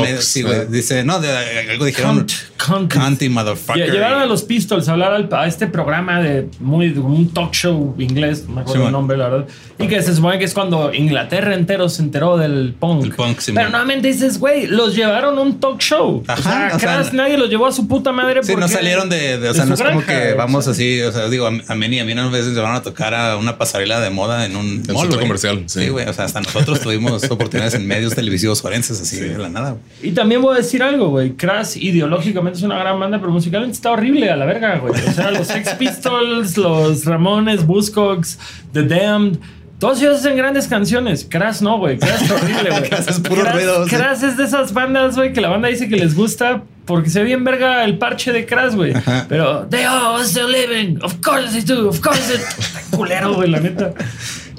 medios. 0.00 0.24
Sí, 0.24 0.42
güey. 0.42 0.66
Dice, 0.68 1.04
no, 1.04 1.20
de, 1.20 1.30
algo 1.70 1.84
dijeron. 1.84 2.26
Cunt, 2.64 2.92
cunt. 2.92 3.22
Y 3.22 3.28
motherfucker. 3.28 3.90
Llevaron 3.90 4.20
a 4.22 4.26
los 4.26 4.42
Pistols 4.42 4.88
a 4.88 4.92
hablar 4.92 5.12
al- 5.12 5.28
a 5.32 5.46
este 5.46 5.66
programa 5.66 6.20
de 6.20 6.48
muy 6.60 6.90
de 6.90 7.00
un 7.00 7.32
talk 7.32 7.52
show 7.52 7.94
inglés, 7.98 8.44
no 8.48 8.54
me 8.56 8.60
acuerdo 8.62 8.82
Sí, 8.82 8.86
el 8.86 8.92
nombre, 8.92 9.16
la 9.16 9.28
verdad. 9.28 9.46
Y 9.78 9.88
que 9.88 10.00
se 10.02 10.14
supone 10.14 10.38
que 10.38 10.44
es 10.46 10.54
cuando 10.54 10.92
Inglaterra 10.94 11.54
entero 11.54 11.88
se 11.88 12.02
enteró 12.02 12.38
del 12.38 12.74
punk. 12.78 13.04
El 13.04 13.12
punk, 13.12 13.38
sí, 13.40 13.52
Pero 13.52 13.64
man. 13.64 13.72
nuevamente 13.72 14.08
dices, 14.08 14.38
güey, 14.38 14.66
los 14.66 14.94
llevaron 14.96 15.36
a 15.38 15.40
un 15.42 15.60
talk 15.60 15.80
show. 15.80 16.22
Ajá, 16.26 16.72
o 16.74 16.78
sea, 16.78 17.00
o 17.00 17.04
sea, 17.04 17.12
nadie 17.12 17.36
los 17.36 17.50
llevó 17.50 17.66
a 17.66 17.72
su 17.72 17.86
puta 17.86 18.10
madre. 18.12 18.42
Sí, 18.42 18.56
no 18.56 18.68
salieron 18.68 19.08
de, 19.10 19.38
de- 19.38 19.48
o 19.50 19.54
sea, 19.54 19.66
no 19.66 19.74
es 19.74 19.82
como 19.82 20.04
que 20.04 20.32
vamos 20.34 20.60
o 20.60 20.62
sea. 20.62 20.72
así, 20.72 21.00
o 21.02 21.12
sea, 21.12 21.28
digo, 21.28 21.46
a, 21.46 21.50
a 21.68 21.74
mí 21.74 21.86
y 21.86 21.98
a 21.98 22.04
mí 22.04 22.12
unas 22.12 22.30
veces 22.30 22.54
llevaron 22.54 22.76
a 22.76 22.82
tocar 22.82 23.14
a 23.14 23.36
una 23.36 23.58
pasarela 23.58 24.00
de 24.00 24.10
moda 24.10 24.46
en 24.46 24.56
un 24.56 24.82
En 24.86 24.94
mall, 24.94 25.02
centro 25.02 25.20
comercial. 25.20 25.62
Sí, 25.66 25.88
güey, 25.88 26.05
o 26.06 26.12
sea, 26.12 26.24
hasta 26.24 26.40
nosotros 26.40 26.80
tuvimos 26.80 27.24
oportunidades 27.30 27.74
en 27.74 27.86
medios 27.86 28.14
televisivos 28.14 28.62
forenses 28.62 29.00
así 29.00 29.18
de 29.18 29.36
la 29.38 29.48
nada. 29.48 29.70
güey. 29.70 29.82
Y 30.02 30.12
también 30.12 30.40
voy 30.42 30.54
a 30.54 30.58
decir 30.58 30.82
algo, 30.82 31.10
güey. 31.10 31.32
Crash 31.32 31.76
ideológicamente 31.76 32.58
es 32.58 32.64
una 32.64 32.78
gran 32.78 32.98
banda, 32.98 33.18
pero 33.18 33.30
musicalmente 33.32 33.74
está 33.74 33.90
horrible 33.92 34.30
a 34.30 34.36
la 34.36 34.44
verga, 34.46 34.78
güey. 34.78 34.92
O 34.92 35.12
sea, 35.12 35.30
los 35.30 35.46
Sex 35.46 35.74
Pistols, 35.78 36.56
los 36.56 37.04
Ramones, 37.04 37.66
Buzzcocks, 37.66 38.38
The 38.72 38.82
Damned. 38.84 39.38
Todos 39.78 40.00
ellos 40.00 40.20
hacen 40.20 40.38
grandes 40.38 40.68
canciones. 40.68 41.26
Crash 41.28 41.60
no, 41.60 41.78
güey. 41.78 41.98
Crash 41.98 42.22
es 42.22 42.30
horrible, 42.30 42.70
güey. 42.70 42.88
Crash 42.88 43.08
es 43.08 43.20
puro 43.20 43.44
ruido, 43.44 43.86
sí. 43.86 43.94
Crash 43.94 44.24
es 44.24 44.36
de 44.38 44.44
esas 44.44 44.72
bandas, 44.72 45.16
güey, 45.16 45.34
que 45.34 45.42
la 45.42 45.48
banda 45.48 45.68
dice 45.68 45.86
que 45.88 45.96
les 45.96 46.14
gusta 46.14 46.62
porque 46.86 47.10
se 47.10 47.18
ve 47.18 47.26
bien 47.26 47.44
verga 47.44 47.84
el 47.84 47.98
parche 47.98 48.32
de 48.32 48.46
Crash, 48.46 48.74
güey. 48.74 48.94
Pero, 49.28 49.66
they 49.68 49.84
all 49.84 50.22
still 50.24 50.48
living. 50.50 50.98
Of 51.02 51.16
course 51.20 51.52
they 51.52 51.60
do. 51.62 51.88
Of 51.88 52.00
course 52.00 52.22
they 52.26 52.36
Está 52.36 52.96
culero, 52.96 53.34
güey, 53.34 53.50
la 53.50 53.60
neta. 53.60 53.92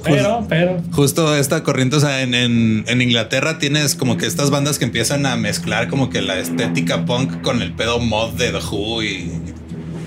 Pero, 0.09 0.45
pero. 0.49 0.81
Justo 0.91 1.35
esta 1.35 1.63
corriente, 1.63 1.95
o 1.97 1.99
sea, 1.99 2.21
en, 2.21 2.33
en, 2.33 2.83
en 2.87 3.01
Inglaterra 3.01 3.59
tienes 3.59 3.95
como 3.95 4.17
que 4.17 4.25
estas 4.25 4.49
bandas 4.49 4.77
que 4.79 4.85
empiezan 4.85 5.25
a 5.25 5.35
mezclar 5.35 5.87
como 5.87 6.09
que 6.09 6.21
la 6.21 6.37
estética 6.39 7.05
punk 7.05 7.41
con 7.41 7.61
el 7.61 7.73
pedo 7.73 7.99
mod 7.99 8.33
de 8.33 8.51
The 8.51 8.59
Who 8.59 9.03
y 9.03 9.31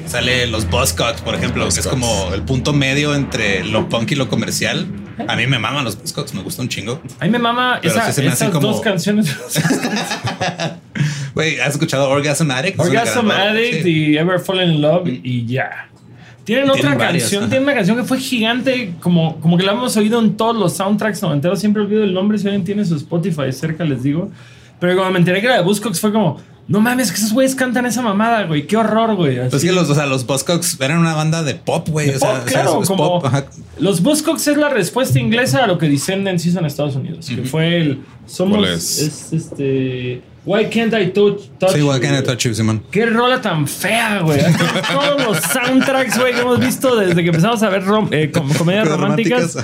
sale 0.07 0.47
los 0.49 0.69
Buzzcocks, 0.69 1.21
por 1.23 1.35
ejemplo, 1.35 1.69
que 1.69 1.81
es 1.81 1.87
como 1.87 2.31
el 2.35 2.43
punto 2.43 2.73
medio 2.73 3.15
entre 3.15 3.65
lo 3.65 3.89
punk 3.89 4.11
y 4.13 4.15
lo 4.17 4.29
comercial. 4.29 4.87
A 5.29 5.37
mí 5.37 5.47
me 5.47 5.59
maman 5.59 5.85
los 5.85 6.01
Buzzcocks, 6.01 6.33
me 6.35 6.43
gusta 6.43 6.63
un 6.63 6.69
chingo. 6.69 7.01
A 7.21 7.25
mí 7.27 7.31
me 7.31 7.39
mama 7.39 7.79
esa- 7.83 8.11
sí 8.13 8.23
me 8.23 8.29
esas 8.29 8.51
como- 8.51 8.69
dos 8.69 8.81
canciones. 8.81 9.37
Güey, 11.35 11.61
¿has 11.61 11.71
escuchado 11.75 12.09
Orgasm 12.11 12.51
Addict? 12.51 12.79
Orgasm 12.81 13.27
gran- 13.29 13.49
Addict 13.55 13.83
sí. 13.85 13.91
y 14.13 14.17
Ever 14.17 14.41
Fallen 14.41 14.71
in 14.75 14.81
Love 14.83 15.07
y 15.09 15.47
ya. 15.47 15.89
Tienen 16.51 16.67
Y 16.67 16.71
otra 16.71 16.81
tienen 16.81 16.99
canción, 16.99 17.49
tienen 17.49 17.63
una 17.63 17.75
canción 17.75 17.97
que 17.97 18.03
fue 18.03 18.19
gigante, 18.19 18.95
como, 18.99 19.41
como 19.41 19.57
que 19.57 19.63
la 19.63 19.71
hemos 19.71 19.97
oído 19.97 20.19
en 20.19 20.37
todos 20.37 20.57
los 20.57 20.73
soundtracks 20.73 21.23
noventeros. 21.23 21.61
Siempre 21.61 21.81
olvido 21.81 22.03
el 22.03 22.13
nombre, 22.13 22.39
si 22.39 22.49
alguien 22.49 22.65
tiene 22.65 22.85
su 22.85 22.97
Spotify 22.97 23.53
cerca, 23.53 23.85
les 23.85 24.03
digo. 24.03 24.33
Pero 24.81 24.97
cuando 24.97 25.13
me 25.13 25.21
enteré 25.21 25.41
que 25.41 25.47
era 25.47 25.59
de 25.59 25.63
Buzzcocks 25.63 26.01
fue 26.01 26.11
como, 26.11 26.41
no 26.67 26.81
mames, 26.81 27.13
que 27.13 27.19
esos 27.19 27.33
güeyes 27.33 27.55
cantan 27.55 27.87
esa 27.87 28.03
mamada, 28.03 28.47
güey. 28.47 28.67
Qué 28.67 28.77
horror, 28.77 29.15
güey. 29.15 29.37
Pues 29.37 29.55
Así. 29.55 29.69
que 29.69 29.73
los, 29.73 29.89
o 29.91 29.95
sea, 29.95 30.07
los 30.07 30.27
Buzzcocks 30.27 30.81
eran 30.81 30.99
una 30.99 31.15
banda 31.15 31.45
de 31.45 31.55
pop, 31.55 31.89
güey. 31.89 32.09
De 32.09 32.17
o 32.17 32.19
sea, 32.19 32.31
pop, 32.31 32.39
o 32.39 32.49
sea, 32.49 32.63
claro, 32.63 32.83
es 32.83 32.89
como 32.89 33.21
pop, 33.21 33.27
ajá. 33.27 33.47
los 33.79 34.03
Buzzcocks 34.03 34.49
es 34.49 34.57
la 34.57 34.71
respuesta 34.71 35.21
inglesa 35.21 35.63
a 35.63 35.67
lo 35.69 35.79
que 35.79 35.89
Descendants 35.89 36.45
hizo 36.47 36.59
en 36.59 36.65
Estados 36.65 36.97
Unidos, 36.97 37.29
que 37.29 37.43
fue 37.43 37.77
el 37.77 38.01
somos 38.27 38.59
¿Cuál 38.59 38.73
es? 38.73 38.99
es 38.99 39.33
este 39.33 40.23
Why 40.45 40.65
can't 40.71 40.95
I 40.95 41.07
touch, 41.13 41.49
touch 41.59 41.73
Sí, 41.73 41.79
you, 41.81 41.87
What 41.87 42.01
Can 42.01 42.15
I? 42.17 42.23
Touch 42.23 42.45
You, 42.47 42.55
Simón. 42.55 42.83
Qué 42.91 43.05
rola 43.07 43.41
tan 43.43 43.67
fea, 43.69 44.21
güey. 44.23 44.41
Todos 44.93 45.23
los 45.27 45.37
soundtracks, 45.39 46.19
güey, 46.19 46.33
que 46.35 46.41
hemos 46.41 46.59
visto 46.59 46.97
desde 46.97 47.23
que 47.23 47.29
empezamos 47.29 47.63
a 47.63 47.69
ver 47.69 47.85
rom- 47.85 48.09
eh, 48.11 48.31
com- 48.31 48.51
comedias 48.55 48.89
románticas. 48.89 49.57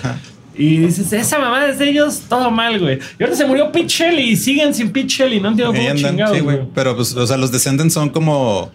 Y 0.59 0.79
dices, 0.79 1.13
esa 1.13 1.39
mamá 1.39 1.67
es 1.67 1.79
de 1.79 1.89
ellos, 1.91 2.23
todo 2.29 2.51
mal, 2.51 2.79
güey. 2.79 2.99
Y 3.19 3.23
ahora 3.25 3.37
se 3.37 3.45
murió 3.47 3.71
Pete 3.73 3.89
Shelley 3.89 4.31
y 4.31 4.37
siguen 4.37 4.75
sin 4.75 4.91
Pete 4.91 5.09
Shelley. 5.09 5.41
No 5.41 5.49
entiendo 5.49 5.73
cómo 5.75 5.89
andan, 5.91 6.11
chingados, 6.11 6.37
sí, 6.37 6.43
güey. 6.43 6.57
güey. 6.57 6.69
Pero 6.75 6.95
pues, 6.97 7.15
o 7.15 7.27
sea, 7.27 7.37
los 7.37 7.51
Descendants 7.53 7.93
son 7.95 8.09
como 8.11 8.71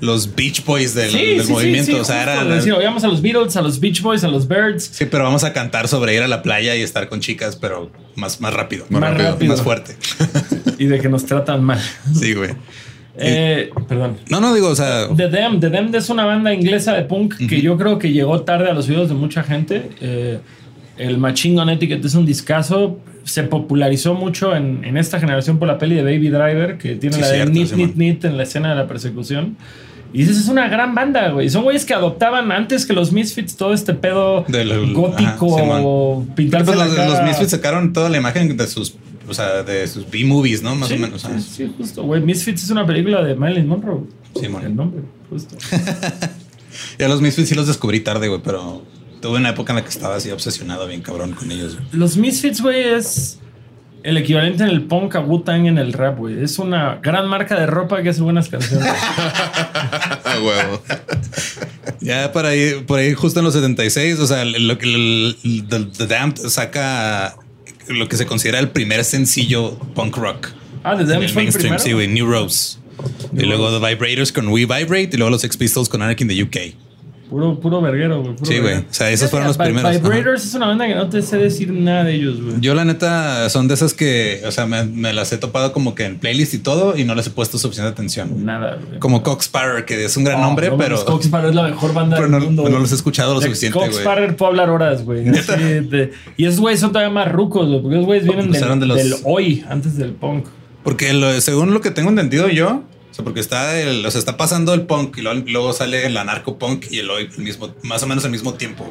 los 0.00 0.34
Beach 0.34 0.64
Boys 0.64 0.94
del, 0.94 1.10
Sí, 1.10 1.18
del 1.36 1.42
sí, 1.44 1.52
movimiento. 1.52 1.92
sí, 1.92 1.98
o 1.98 2.04
sea, 2.04 2.22
era. 2.22 2.44
decir, 2.44 2.72
oíamos 2.72 3.02
a 3.04 3.08
los 3.08 3.20
Beatles, 3.22 3.56
a 3.56 3.62
los 3.62 3.80
Beach 3.80 4.00
Boys, 4.02 4.24
a 4.24 4.28
los 4.28 4.46
Birds. 4.48 4.84
Sí, 4.92 5.06
pero 5.10 5.24
vamos 5.24 5.44
a 5.44 5.52
cantar 5.52 5.88
sobre 5.88 6.14
ir 6.14 6.22
a 6.22 6.28
la 6.28 6.42
playa 6.42 6.76
y 6.76 6.82
estar 6.82 7.08
con 7.08 7.20
chicas, 7.20 7.56
pero 7.56 7.90
más, 8.14 8.40
más 8.40 8.52
rápido. 8.54 8.84
Más 8.90 9.00
Más 9.00 9.10
rápido. 9.12 9.30
rápido. 9.32 9.52
Más 9.52 9.62
fuerte. 9.62 9.96
Y 10.78 10.86
de 10.86 11.00
que 11.00 11.08
nos 11.08 11.26
tratan 11.26 11.64
mal. 11.64 11.80
Sí, 12.14 12.34
güey. 12.34 12.50
Eh, 13.20 13.70
perdón. 13.88 14.16
No, 14.30 14.40
no 14.40 14.54
digo, 14.54 14.68
o 14.68 14.76
sea, 14.76 15.08
The 15.16 15.28
Damned. 15.28 15.60
The 15.60 15.70
Damned 15.70 15.94
es 15.96 16.08
una 16.08 16.24
banda 16.24 16.54
inglesa 16.54 16.94
de 16.94 17.02
punk 17.02 17.34
que 17.48 17.60
yo 17.60 17.76
creo 17.76 17.98
que 17.98 18.12
llegó 18.12 18.42
tarde 18.42 18.70
a 18.70 18.74
los 18.74 18.88
oídos 18.88 19.08
de 19.08 19.14
mucha 19.16 19.42
gente. 19.42 19.90
Eh, 20.00 20.38
el 20.98 21.18
Machine 21.18 21.56
Gun 21.60 21.68
Etiquette 21.70 22.04
es 22.04 22.14
un 22.14 22.24
discazo. 22.24 23.00
Se 23.24 23.42
popularizó 23.42 24.14
mucho 24.14 24.54
en, 24.54 24.84
en 24.84 24.96
esta 24.96 25.18
generación 25.18 25.58
por 25.58 25.66
la 25.66 25.78
peli 25.78 25.96
de 25.96 26.02
Baby 26.02 26.28
Driver, 26.28 26.78
que 26.78 26.94
tiene 26.94 27.16
Sí, 27.16 27.20
la 27.22 27.28
de 27.28 27.34
cierto, 27.34 27.52
Nit, 27.52 27.66
Simón. 27.68 27.86
Nit, 27.88 27.96
Nit 27.96 28.24
en 28.24 28.36
la 28.36 28.44
escena 28.44 28.70
de 28.70 28.76
la 28.76 28.86
persecución. 28.86 29.56
Y 30.12 30.18
dices, 30.20 30.38
es 30.38 30.48
una 30.48 30.68
gran 30.68 30.94
banda, 30.94 31.28
güey. 31.30 31.50
Son 31.50 31.64
güeyes 31.64 31.84
que 31.84 31.92
adoptaban 31.94 32.50
antes 32.50 32.86
que 32.86 32.92
los 32.94 33.12
Misfits 33.12 33.56
todo 33.56 33.74
este 33.74 33.92
pedo 33.94 34.44
Del- 34.48 34.94
gótico, 34.94 35.58
ajá, 35.58 36.34
pintarse 36.34 36.64
pues 36.66 36.78
la 36.78 36.86
los, 36.86 36.94
cara. 36.94 37.10
los 37.10 37.22
Misfits 37.28 37.50
sacaron 37.50 37.92
toda 37.92 38.08
la 38.08 38.16
imagen 38.16 38.56
de 38.56 38.66
sus, 38.66 38.94
o 39.28 39.34
sea, 39.34 39.62
de 39.62 39.86
sus 39.86 40.10
B-movies, 40.10 40.62
¿no? 40.62 40.74
Más 40.74 40.88
Sí, 40.88 40.94
o 40.94 40.98
menos. 40.98 41.20
sí, 41.22 41.28
sí, 41.66 41.74
justo, 41.76 42.02
güey. 42.04 42.22
Misfits 42.22 42.62
es 42.64 42.70
una 42.70 42.86
película 42.86 43.22
de 43.22 43.34
Marilyn 43.34 43.68
Monroe. 43.68 44.00
Simón. 44.40 44.64
El 44.64 44.76
nombre, 44.76 45.02
justo. 45.30 45.56
Ya 46.98 47.08
los 47.08 47.20
Misfits 47.20 47.48
sí 47.48 47.54
los 47.54 47.66
descubrí 47.66 48.00
tarde, 48.00 48.28
güey, 48.28 48.40
pero 48.44 48.82
tuve 49.20 49.38
una 49.38 49.50
época 49.50 49.72
en 49.72 49.76
la 49.78 49.82
que 49.82 49.88
estaba 49.88 50.16
así 50.16 50.30
obsesionado 50.30 50.86
bien 50.86 51.00
cabrón 51.02 51.32
con 51.32 51.50
ellos. 51.50 51.74
güey. 51.74 51.86
Los 51.92 52.16
Misfits, 52.16 52.60
güey, 52.60 52.82
es 52.94 53.38
el 54.02 54.16
equivalente 54.16 54.62
en 54.62 54.70
el 54.70 54.82
punk 54.82 55.16
a 55.16 55.20
Wu-Tang 55.20 55.66
en 55.66 55.78
el 55.78 55.92
rap, 55.92 56.18
güey. 56.18 56.42
Es 56.42 56.58
una 56.58 56.96
gran 57.02 57.26
marca 57.28 57.58
de 57.58 57.66
ropa 57.66 58.02
que 58.02 58.10
hace 58.10 58.22
buenas 58.22 58.48
canciones. 58.48 58.88
Huevo. 60.44 60.82
Ya 62.00 62.32
para 62.32 62.50
ahí, 62.50 62.84
por 62.86 62.98
ahí 63.00 63.12
justo 63.14 63.40
en 63.40 63.44
los 63.44 63.54
76, 63.54 64.18
o 64.20 64.26
sea, 64.26 64.44
lo 64.44 64.78
que 64.78 65.34
The, 65.68 65.84
The 65.96 66.06
Damned 66.06 66.36
saca 66.48 67.36
lo 67.88 68.08
que 68.08 68.16
se 68.16 68.26
considera 68.26 68.58
el 68.58 68.68
primer 68.70 69.04
sencillo 69.04 69.78
punk 69.94 70.16
rock. 70.16 70.48
ah, 70.84 70.96
The 70.96 71.04
Damned 71.04 71.28
fue 71.30 71.42
el 71.42 71.46
mainstream, 71.46 71.76
primero. 71.76 71.78
sí, 71.82 71.92
güey, 71.92 72.06
New 72.08 72.26
Rose. 72.26 72.78
y 73.36 73.44
luego 73.46 73.70
The 73.78 73.84
Vibrators 73.86 74.32
con 74.32 74.48
We 74.48 74.60
Vibrate 74.66 75.10
y 75.12 75.16
luego 75.16 75.30
los 75.30 75.40
Sex 75.40 75.56
Pistols 75.56 75.88
con 75.88 76.02
Anarchy 76.02 76.24
in 76.24 76.28
the 76.28 76.42
UK. 76.42 76.74
Puro, 77.28 77.60
puro 77.60 77.82
verguero, 77.82 78.22
güey. 78.22 78.34
Sí, 78.42 78.58
güey. 78.58 78.76
O 78.78 78.84
sea, 78.88 79.10
esos 79.10 79.28
fueron 79.30 79.48
los 79.48 79.58
primeros. 79.58 79.84
Ajá. 79.84 79.98
Vibrators 79.98 80.46
es 80.46 80.54
una 80.54 80.68
banda 80.68 80.86
que 80.86 80.94
no 80.94 81.08
te 81.10 81.20
sé 81.20 81.36
decir 81.36 81.70
nada 81.70 82.04
de 82.04 82.14
ellos, 82.14 82.40
güey. 82.40 82.54
Yo 82.60 82.74
la 82.74 82.86
neta 82.86 83.50
son 83.50 83.68
de 83.68 83.74
esas 83.74 83.92
que, 83.92 84.40
o 84.46 84.50
sea, 84.50 84.64
me, 84.66 84.84
me 84.84 85.12
las 85.12 85.30
he 85.32 85.36
topado 85.36 85.72
como 85.74 85.94
que 85.94 86.06
en 86.06 86.18
playlist 86.18 86.54
y 86.54 86.58
todo 86.58 86.96
y 86.96 87.04
no 87.04 87.14
les 87.14 87.26
he 87.26 87.30
puesto 87.30 87.58
suficiente 87.58 87.90
atención. 87.92 88.46
Nada, 88.46 88.78
güey. 88.86 88.98
Como 88.98 89.22
Cox 89.22 89.44
Sparrer, 89.44 89.84
que 89.84 90.04
es 90.06 90.16
un 90.16 90.24
gran 90.24 90.40
No, 90.40 90.46
nombre, 90.46 90.70
no 90.70 90.78
pero, 90.78 91.04
Cox 91.04 91.26
Sparrer 91.26 91.50
es 91.50 91.54
la 91.54 91.64
mejor 91.64 91.92
banda 91.92 92.16
pero 92.16 92.28
del 92.30 92.38
no, 92.40 92.46
mundo. 92.46 92.68
no 92.68 92.78
los 92.78 92.92
he 92.92 92.94
escuchado 92.94 93.34
lo 93.34 93.40
De 93.40 93.46
suficiente, 93.46 93.78
Cox 93.78 93.90
güey. 93.90 94.00
Sparrer 94.02 94.34
puedo 94.36 94.50
hablar 94.50 94.70
horas, 94.70 95.04
güey. 95.04 95.24
Y 96.36 96.44
esos 96.46 96.60
güeyes 96.60 96.80
son 96.80 96.92
todavía 96.92 97.12
más 97.12 97.30
rucos, 97.30 97.66
güey. 97.68 97.80
Porque 97.82 97.96
esos 97.96 98.06
güeyes 98.06 98.24
vienen 98.24 98.46
Pues 98.48 98.60
del, 98.60 98.68
eran 98.68 98.80
de 98.80 98.86
los- 98.86 98.96
del 98.96 99.14
hoy, 99.24 99.64
antes 99.68 99.96
del 99.96 100.12
punk. 100.12 100.46
Porque 100.82 101.12
lo- 101.12 101.38
según 101.40 101.74
lo 101.74 101.80
que 101.80 101.90
tengo 101.90 102.08
entendido 102.08 102.48
yo, 102.48 102.84
sea, 103.18 103.24
porque 103.24 103.40
está 103.40 103.80
el, 103.80 104.04
o 104.06 104.10
sea, 104.10 104.18
está 104.18 104.36
pasando 104.36 104.74
el 104.74 104.82
punk 104.82 105.18
y 105.18 105.22
luego, 105.22 105.42
luego 105.46 105.72
sale 105.72 106.06
el 106.06 106.16
anarco 106.16 106.58
punk 106.58 106.86
y 106.90 106.98
el 106.98 107.10
hoy 107.10 107.28
el 107.36 107.44
mismo, 107.44 107.74
más 107.82 108.02
o 108.02 108.06
menos 108.06 108.24
al 108.24 108.30
mismo 108.30 108.54
tiempo. 108.54 108.90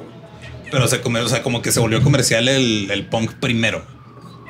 Pero 0.70 0.86
o 0.86 0.88
sea, 0.88 1.02
como, 1.02 1.20
o 1.20 1.30
sea, 1.30 1.44
como 1.44 1.62
que 1.62 1.72
se 1.72 1.80
volvió 1.80 2.02
comercial 2.02 2.48
el, 2.48 2.92
el 2.92 3.06
punk 3.06 3.34
primero. 3.36 3.82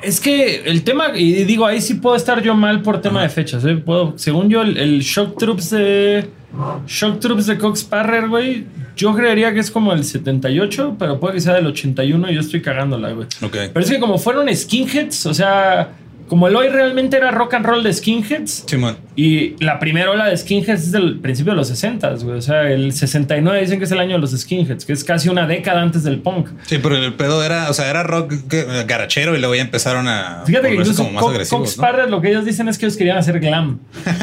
Es 0.02 0.20
que 0.20 0.62
el 0.64 0.84
tema, 0.84 1.16
y 1.16 1.44
digo, 1.44 1.66
ahí 1.66 1.80
sí 1.80 1.94
puedo 1.94 2.14
estar 2.16 2.42
yo 2.42 2.54
mal 2.54 2.82
por 2.82 3.00
tema 3.00 3.22
de 3.22 3.28
fechas. 3.28 3.64
¿eh? 3.64 3.76
Puedo, 3.76 4.14
según 4.16 4.48
yo, 4.48 4.62
el, 4.62 4.76
el 4.76 5.00
Shock 5.00 5.38
Troops 5.38 5.70
de. 5.70 6.28
Shock 6.86 7.20
Troops 7.20 7.46
de 7.46 7.58
Cox 7.58 7.80
Sparrer, 7.80 8.28
güey. 8.28 8.64
Yo 8.96 9.14
creería 9.14 9.52
que 9.52 9.60
es 9.60 9.70
como 9.70 9.92
el 9.92 10.04
78, 10.04 10.96
pero 10.98 11.20
puede 11.20 11.34
que 11.34 11.40
sea 11.40 11.54
del 11.54 11.66
81 11.66 12.30
y 12.30 12.34
yo 12.34 12.40
estoy 12.40 12.62
cagándola, 12.62 13.12
güey. 13.12 13.26
Ok. 13.42 13.56
Pero 13.72 13.80
es 13.80 13.90
que 13.90 14.00
como 14.00 14.18
fueron 14.18 14.54
skinheads, 14.54 15.26
o 15.26 15.34
sea, 15.34 15.92
como 16.28 16.46
el 16.48 16.54
hoy 16.56 16.68
realmente 16.68 17.16
era 17.16 17.30
rock 17.30 17.54
and 17.54 17.66
roll 17.66 17.82
de 17.82 17.92
skinheads. 17.92 18.64
Simón. 18.66 18.96
Y 19.16 19.56
la 19.62 19.78
primera 19.78 20.10
ola 20.10 20.26
de 20.26 20.36
skinheads 20.36 20.82
es 20.84 20.92
del 20.92 21.18
principio 21.18 21.52
de 21.52 21.56
los 21.56 21.68
60, 21.68 22.10
güey. 22.22 22.38
O 22.38 22.42
sea, 22.42 22.70
el 22.70 22.92
69 22.92 23.60
dicen 23.60 23.78
que 23.78 23.84
es 23.86 23.90
el 23.92 23.98
año 23.98 24.12
de 24.12 24.18
los 24.18 24.30
skinheads, 24.30 24.84
que 24.84 24.92
es 24.92 25.02
casi 25.04 25.28
una 25.28 25.46
década 25.46 25.82
antes 25.82 26.04
del 26.04 26.20
punk. 26.20 26.48
Sí, 26.66 26.78
pero 26.82 26.96
el 26.96 27.14
pedo 27.14 27.42
era, 27.42 27.68
o 27.70 27.74
sea, 27.74 27.90
era 27.90 28.02
rock 28.02 28.32
garachero 28.86 29.34
y 29.36 29.38
luego 29.40 29.54
ya 29.54 29.62
empezaron 29.62 30.06
a 30.08 30.42
Fíjate 30.46 30.68
que 30.68 30.74
incluso 30.74 31.02
como 31.02 31.12
más 31.14 31.22
Co- 31.24 31.30
agresivos. 31.30 31.76
Cox 31.76 31.92
¿no? 31.96 32.06
Lo 32.06 32.20
que 32.20 32.28
ellos 32.30 32.44
dicen 32.44 32.68
es 32.68 32.78
que 32.78 32.86
ellos 32.86 32.96
querían 32.96 33.18
hacer 33.18 33.40
glam 33.40 33.78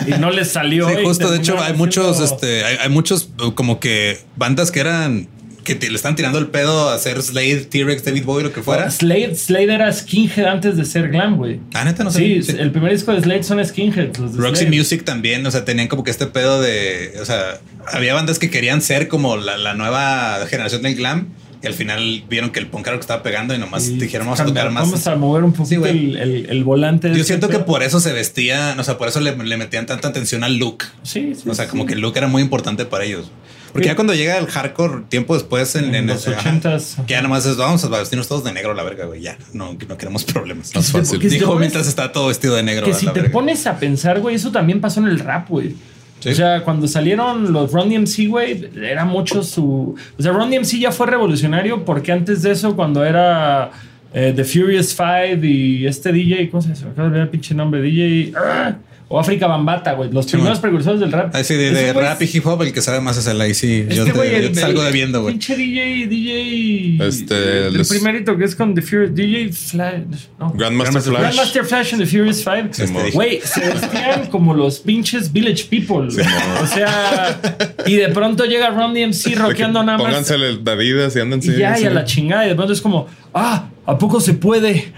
y 0.07 0.11
no 0.19 0.31
les 0.31 0.51
salió. 0.51 0.87
Sí, 0.89 0.95
justo. 1.03 1.31
De 1.31 1.37
hecho, 1.37 1.59
hay 1.59 1.73
muchos, 1.73 2.19
este, 2.21 2.63
hay, 2.63 2.77
hay 2.81 2.89
muchos 2.89 3.29
como 3.55 3.79
que 3.79 4.19
bandas 4.35 4.71
que 4.71 4.79
eran 4.79 5.27
que 5.65 5.75
te- 5.75 5.89
le 5.89 5.95
están 5.97 6.15
tirando 6.15 6.39
el 6.39 6.47
pedo 6.47 6.87
a 6.89 6.93
hacer 6.95 7.21
Slade, 7.21 7.65
T-Rex, 7.69 8.05
David 8.05 8.23
Bowie, 8.23 8.43
lo 8.45 8.53
que 8.53 8.61
fuera. 8.61 8.89
Slade, 8.89 9.35
Slade 9.35 9.73
era 9.73 9.91
skinhead 9.91 10.45
antes 10.45 10.77
de 10.77 10.85
ser 10.85 11.09
glam, 11.09 11.35
güey. 11.35 11.59
Ah, 11.73 11.83
neta, 11.83 12.05
no 12.05 12.11
Sí, 12.11 12.41
sé. 12.43 12.61
el 12.61 12.71
primer 12.71 12.91
disco 12.93 13.11
de 13.11 13.19
Slade 13.21 13.43
son 13.43 13.65
skinheads. 13.65 14.17
Los 14.19 14.33
de 14.37 14.39
Roxy 14.41 14.61
Slade. 14.65 14.77
Music 14.77 15.03
también, 15.03 15.45
o 15.45 15.51
sea, 15.51 15.65
tenían 15.65 15.89
como 15.89 16.05
que 16.05 16.11
este 16.11 16.27
pedo 16.27 16.61
de, 16.61 17.15
o 17.21 17.25
sea, 17.25 17.59
había 17.91 18.13
bandas 18.13 18.39
que 18.39 18.49
querían 18.49 18.81
ser 18.81 19.09
como 19.09 19.35
la, 19.35 19.57
la 19.57 19.73
nueva 19.73 20.37
generación 20.49 20.83
del 20.83 20.95
glam 20.95 21.27
y 21.63 21.67
al 21.67 21.73
final 21.73 22.23
vieron 22.29 22.51
que 22.51 22.59
el 22.59 22.67
punk 22.67 22.85
era 22.85 22.91
lo 22.93 22.99
que 22.99 23.03
estaba 23.05 23.23
pegando 23.23 23.55
y 23.55 23.57
nomás 23.57 23.87
Y 23.87 23.97
dijeron 23.97 24.27
vamos 24.27 24.39
a 24.39 24.45
tocar 24.45 24.69
más. 24.69 24.83
Vamos 24.85 25.07
a 25.07 25.15
mover 25.15 25.43
un 25.43 25.53
poquito 25.53 25.83
Sí, 25.85 25.89
el, 25.89 26.15
el- 26.17 26.45
el 26.49 26.63
volante. 26.63 27.11
Yo 27.15 27.23
siento 27.23 27.49
que 27.49 27.57
por 27.59 27.81
eso 27.81 27.99
se 27.99 28.13
vestían, 28.13 28.79
o 28.79 28.83
sea, 28.83 28.99
por 28.99 29.07
eso 29.07 29.19
le, 29.19 29.35
le 29.35 29.57
metían 29.57 29.87
tanta 29.87 30.09
atención 30.09 30.43
al 30.43 30.57
look. 30.57 30.83
Sí, 31.01 31.33
sí, 31.35 31.49
O 31.49 31.55
sea, 31.55 31.65
sí. 31.65 31.71
como 31.71 31.87
que 31.87 31.93
el 31.93 32.01
look 32.01 32.15
era 32.17 32.27
muy 32.27 32.43
importante 32.43 32.85
para 32.85 33.03
ellos. 33.05 33.31
Porque 33.75 33.87
ya 33.89 33.95
cuando 33.95 34.13
llega 34.13 34.37
el 34.37 34.47
hardcore, 34.47 35.03
tiempo 35.09 35.33
después 35.33 35.75
en, 35.75 35.85
En 35.85 35.95
en 35.95 36.07
los 36.07 36.25
80s. 36.27 37.05
que 37.05 37.11
ya 37.13 37.21
nomás 37.21 37.45
es 37.45 37.57
vamos 37.57 37.83
a 37.83 37.89
vestirnos 37.89 38.25
todos 38.29 38.45
de 38.45 38.53
negro 38.53 38.71
a 38.71 38.73
la 38.73 38.83
verga, 38.83 39.03
güey. 39.05 39.21
Ya, 39.21 39.37
no, 39.51 39.77
no 39.87 39.97
queremos 39.97 40.23
problemas. 40.23 40.71
Fácil. 40.71 40.93
porque 40.93 41.29
si 41.29 41.35
te 41.37 41.39
Dijo 41.41 41.55
mientras 41.57 41.85
está 41.85 42.11
todo 42.13 42.27
vestido 42.27 42.55
de 42.55 42.63
negro. 42.63 42.85
Que 42.85 42.91
a 42.91 42.95
si 42.95 43.05
la 43.05 43.11
te 43.11 43.19
verga. 43.19 43.33
pones 43.33 43.67
a 43.67 43.77
pensar, 43.77 44.21
güey, 44.21 44.35
eso 44.35 44.49
también 44.49 44.79
pasó 44.79 45.01
en 45.01 45.07
el 45.07 45.19
rap, 45.19 45.49
güey. 45.49 45.75
Sí. 46.21 46.29
O 46.29 46.35
sea, 46.35 46.63
cuando 46.63 46.87
salieron 46.87 47.51
los 47.51 47.73
Run 47.73 47.89
DMC, 47.89 48.29
güey, 48.29 48.69
era 48.81 49.03
mucho 49.03 49.43
su... 49.43 49.95
O 50.17 50.21
sea, 50.23 50.31
Run 50.31 50.49
DMC 50.49 50.79
ya 50.79 50.93
fue 50.93 51.07
revolucionario 51.07 51.83
porque 51.83 52.13
antes 52.13 52.41
de 52.43 52.51
eso, 52.51 52.77
cuando 52.77 53.03
era 53.03 53.71
eh, 54.13 54.31
The 54.33 54.45
Furious 54.45 54.95
Five 54.95 55.39
y 55.45 55.85
este 55.85 56.13
DJ, 56.13 56.49
¿cómo 56.49 56.61
se 56.61 56.69
llama? 56.73 56.91
Acaba 56.91 57.03
de 57.03 57.07
olvidar 57.09 57.23
el 57.25 57.29
pinche 57.29 57.53
nombre, 57.53 57.81
DJ... 57.81 58.31
ah, 58.37 58.75
o 59.07 59.19
África 59.19 59.45
Bambata, 59.47 59.93
güey. 59.93 60.11
Los 60.11 60.25
primeros 60.25 60.59
precursores 60.59 60.99
del 60.99 61.11
rap. 61.11 61.35
Así 61.35 61.53
de, 61.55 61.71
de 61.71 61.93
rap 61.93 62.21
y 62.21 62.29
hip 62.33 62.45
hop, 62.45 62.61
el 62.63 62.73
que 62.73 62.81
sabe 62.81 63.01
más 63.01 63.17
es 63.17 63.27
el 63.27 63.39
ahí 63.39 63.53
sí. 63.53 63.85
yo 63.89 64.01
este 64.03 64.11
te, 64.11 64.17
güey, 64.17 64.31
yo 64.31 64.37
el- 64.37 64.51
te 64.51 64.61
salgo 64.61 64.83
debiendo, 64.83 65.21
güey. 65.21 65.33
Pinche 65.33 65.55
DJ, 65.55 66.07
DJ. 66.07 66.97
Este, 67.07 67.67
el 67.67 67.77
les- 67.77 67.89
primerito 67.89 68.37
que 68.37 68.45
es 68.45 68.55
con 68.55 68.73
The 68.73 68.81
Furious. 68.81 69.13
DJ 69.15 69.51
Flash. 69.53 70.01
No. 70.39 70.51
Grandmaster 70.55 71.01
Flash. 71.01 71.19
Grandmaster 71.21 71.65
Flash 71.65 71.93
and 71.93 72.01
The 72.03 72.07
Furious 72.07 72.43
Five. 72.43 72.69
Sí, 72.71 72.83
mo. 72.91 72.99
Güey, 73.13 73.41
se 73.43 73.59
vestían 73.61 74.27
como 74.27 74.53
los 74.53 74.79
pinches 74.79 75.31
Village 75.31 75.65
People. 75.69 76.07
o 76.07 76.67
sea, 76.67 77.39
y 77.85 77.95
de 77.95 78.09
pronto 78.09 78.45
llega 78.45 78.69
Ron 78.69 78.93
DMC 78.93 79.35
rockeando 79.35 79.83
nada 79.83 79.97
más. 79.97 80.07
Pónganse 80.07 80.35
el 80.35 80.61
Adidas 80.67 81.15
y 81.15 81.19
anden 81.19 81.39
Y 81.43 81.57
ya, 81.57 81.79
y 81.79 81.85
a 81.85 81.89
la 81.89 82.03
chingada. 82.05 82.45
Y 82.45 82.49
de 82.49 82.55
pronto 82.55 82.73
es 82.73 82.81
como, 82.81 83.07
ah, 83.33 83.69
¿a 83.85 83.97
poco 83.97 84.19
se 84.19 84.33
puede? 84.33 84.91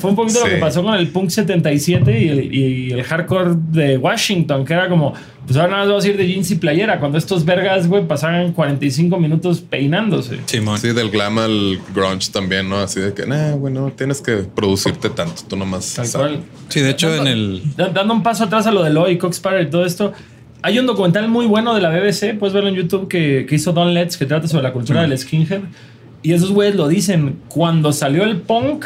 Fue 0.00 0.10
un 0.10 0.16
poquito 0.16 0.40
lo 0.40 0.46
que 0.46 0.56
pasó 0.56 0.82
con 0.82 0.94
el 0.94 1.08
Punk 1.08 1.30
77 1.30 2.20
y 2.20 2.28
el, 2.28 2.54
y 2.54 2.90
el 2.92 3.02
hardcore 3.02 3.50
de 3.70 3.96
Washington, 3.98 4.64
que 4.64 4.72
era 4.74 4.88
como, 4.88 5.14
pues 5.46 5.56
ahora 5.56 5.68
nada 5.70 5.82
más 5.82 5.88
vamos 5.90 6.04
a 6.04 6.08
ir 6.08 6.16
de 6.16 6.26
jeans 6.26 6.50
y 6.50 6.56
playera. 6.56 6.98
Cuando 7.00 7.18
estos 7.18 7.44
vergas, 7.44 7.86
güey, 7.88 8.06
pasaban 8.06 8.52
45 8.52 9.18
minutos 9.18 9.60
peinándose. 9.60 10.38
Simón. 10.46 10.78
Sí, 10.78 10.88
del 10.92 11.10
glam 11.10 11.38
al 11.38 11.78
grunge 11.94 12.30
también, 12.32 12.68
¿no? 12.68 12.78
Así 12.78 13.00
de 13.00 13.12
que, 13.14 13.26
nah, 13.26 13.52
bueno, 13.56 13.92
tienes 13.96 14.20
que 14.20 14.36
producirte 14.54 15.10
tanto, 15.10 15.42
tú 15.48 15.56
nomás. 15.56 15.94
Tal 15.94 16.10
cual. 16.12 16.40
Sí, 16.68 16.80
de 16.80 16.90
hecho, 16.90 17.14
en 17.14 17.26
el. 17.26 17.62
Da- 17.76 17.88
Dando 17.88 18.14
un 18.14 18.22
paso 18.22 18.44
atrás 18.44 18.66
a 18.66 18.72
lo 18.72 18.82
de 18.82 18.90
Loy, 18.90 19.18
Cox 19.18 19.40
Parra 19.40 19.62
y 19.62 19.70
todo 19.70 19.84
esto. 19.84 20.12
Hay 20.60 20.78
un 20.78 20.86
documental 20.86 21.28
muy 21.28 21.46
bueno 21.46 21.72
de 21.74 21.80
la 21.80 21.88
BBC, 21.90 22.36
puedes 22.36 22.52
verlo 22.52 22.68
en 22.68 22.74
YouTube, 22.74 23.06
que, 23.06 23.46
que 23.48 23.54
hizo 23.54 23.72
Don 23.72 23.94
Letts, 23.94 24.16
que 24.16 24.26
trata 24.26 24.48
sobre 24.48 24.64
la 24.64 24.72
cultura 24.72 25.02
del 25.02 25.16
skinhead. 25.16 25.60
Y 26.22 26.32
esos 26.32 26.52
güeyes 26.52 26.74
lo 26.74 26.88
dicen. 26.88 27.38
Cuando 27.48 27.92
salió 27.92 28.24
el 28.24 28.40
punk, 28.40 28.84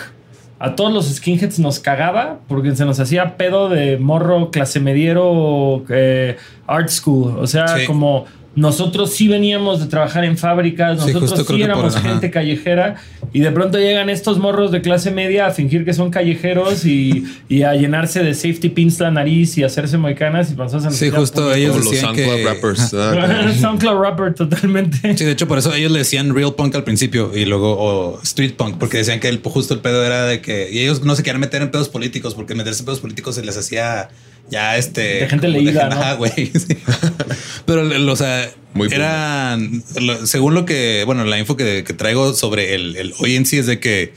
a 0.59 0.77
todos 0.77 0.93
los 0.93 1.07
skinheads 1.13 1.59
nos 1.59 1.81
cagaba 1.81 2.39
porque 2.47 2.75
se 2.77 2.85
nos 2.85 3.01
hacía 3.01 3.37
pedo 3.37 3.69
de 3.69 3.99
morro 3.99 4.51
clase 4.51 4.79
mediero 4.81 5.85
eh, 5.89 6.37
art 6.67 6.89
school. 6.89 7.37
O 7.39 7.47
sea, 7.47 7.67
Sí. 7.69 7.87
como 7.87 8.27
nosotros 8.55 9.13
sí 9.15 9.29
veníamos 9.29 9.81
de 9.81 9.87
trabajar 9.87 10.25
en 10.27 10.37
fábricas, 10.37 10.99
nosotros 10.99 11.31
sí 11.39 11.43
por- 11.45 11.61
éramos 11.61 11.97
ajá. 11.97 12.11
gente 12.11 12.31
callejera 12.31 12.97
y 13.33 13.41
de 13.41 13.51
pronto 13.51 13.79
llegan 13.79 14.11
estos 14.11 14.39
morros 14.39 14.71
de 14.71 14.83
clase 14.83 15.11
media 15.11 15.47
a 15.47 15.51
fingir 15.53 15.87
que 15.87 15.95
son 15.95 16.11
callejeros 16.11 16.85
y, 16.85 17.25
y 17.49 17.63
a 17.63 17.75
llenarse 17.75 18.23
de 18.23 18.35
safety 18.35 18.69
pins 18.69 19.01
la 19.01 19.11
nariz 19.11 19.57
y 19.57 19.63
hacerse 19.65 19.97
moicanas 19.97 20.51
y 20.51 20.55
pasarse 20.55 20.91
Sí, 20.91 21.09
justo 21.11 21.53
ellos 21.55 21.73
Como 21.73 21.85
los 21.85 21.93
decían 21.93 22.15
SoundCloud 22.15 22.37
que. 22.37 22.45
rappers. 22.45 22.95
ah, 22.95 23.53
SoundCloud 23.59 24.01
rapper 24.03 24.35
totalmente. 24.35 25.17
Sí, 25.17 25.25
de 25.25 25.33
hecho, 25.33 25.49
por 25.49 25.57
eso 25.57 25.73
ellos 25.75 25.91
le 25.91 26.01
decían 26.01 26.35
real 26.35 26.55
punk 26.55 26.75
al 26.75 26.85
principio 26.85 27.31
y 27.35 27.47
luego 27.47 27.75
o 27.79 28.21
street 28.23 28.53
punk, 28.57 28.77
porque 28.77 28.99
decían 28.99 29.19
que 29.19 29.29
el, 29.29 29.41
justo 29.43 29.73
el 29.73 29.81
pedo 29.81 30.05
era 30.05 30.25
de 30.27 30.43
que 30.43 30.71
y 30.71 30.81
ellos 30.81 31.03
no 31.03 31.15
se 31.15 31.23
querían 31.23 31.41
meter 31.41 31.63
en 31.63 31.71
pedos 31.71 31.89
políticos, 31.89 32.35
porque 32.35 32.55
meterse 32.55 32.81
en 32.81 32.85
pedos 32.87 33.01
políticos 33.01 33.35
se 33.37 33.43
les 33.43 33.57
hacía 33.57 34.11
ya 34.51 34.77
este. 34.77 35.21
De 35.21 35.29
gente 35.29 35.49
leída, 35.49 35.89
¿no? 35.89 35.97
Ajá, 35.97 36.15
güey. 36.15 36.31
sí. 36.47 36.77
Pero, 37.67 38.13
o 38.13 38.17
sea, 38.17 38.51
Muy 38.75 38.89
eran, 38.91 39.83
lo- 40.01 40.27
según 40.27 40.55
lo 40.55 40.65
que, 40.65 41.03
bueno, 41.05 41.25
la 41.25 41.39
info 41.39 41.57
que, 41.57 41.85
que 41.85 41.93
traigo 41.93 42.33
sobre 42.35 42.75
el, 42.75 42.97
el 42.97 43.13
hoy 43.19 43.37
en 43.37 43.45
sí 43.47 43.59
es 43.59 43.67
de 43.67 43.79
que 43.81 44.13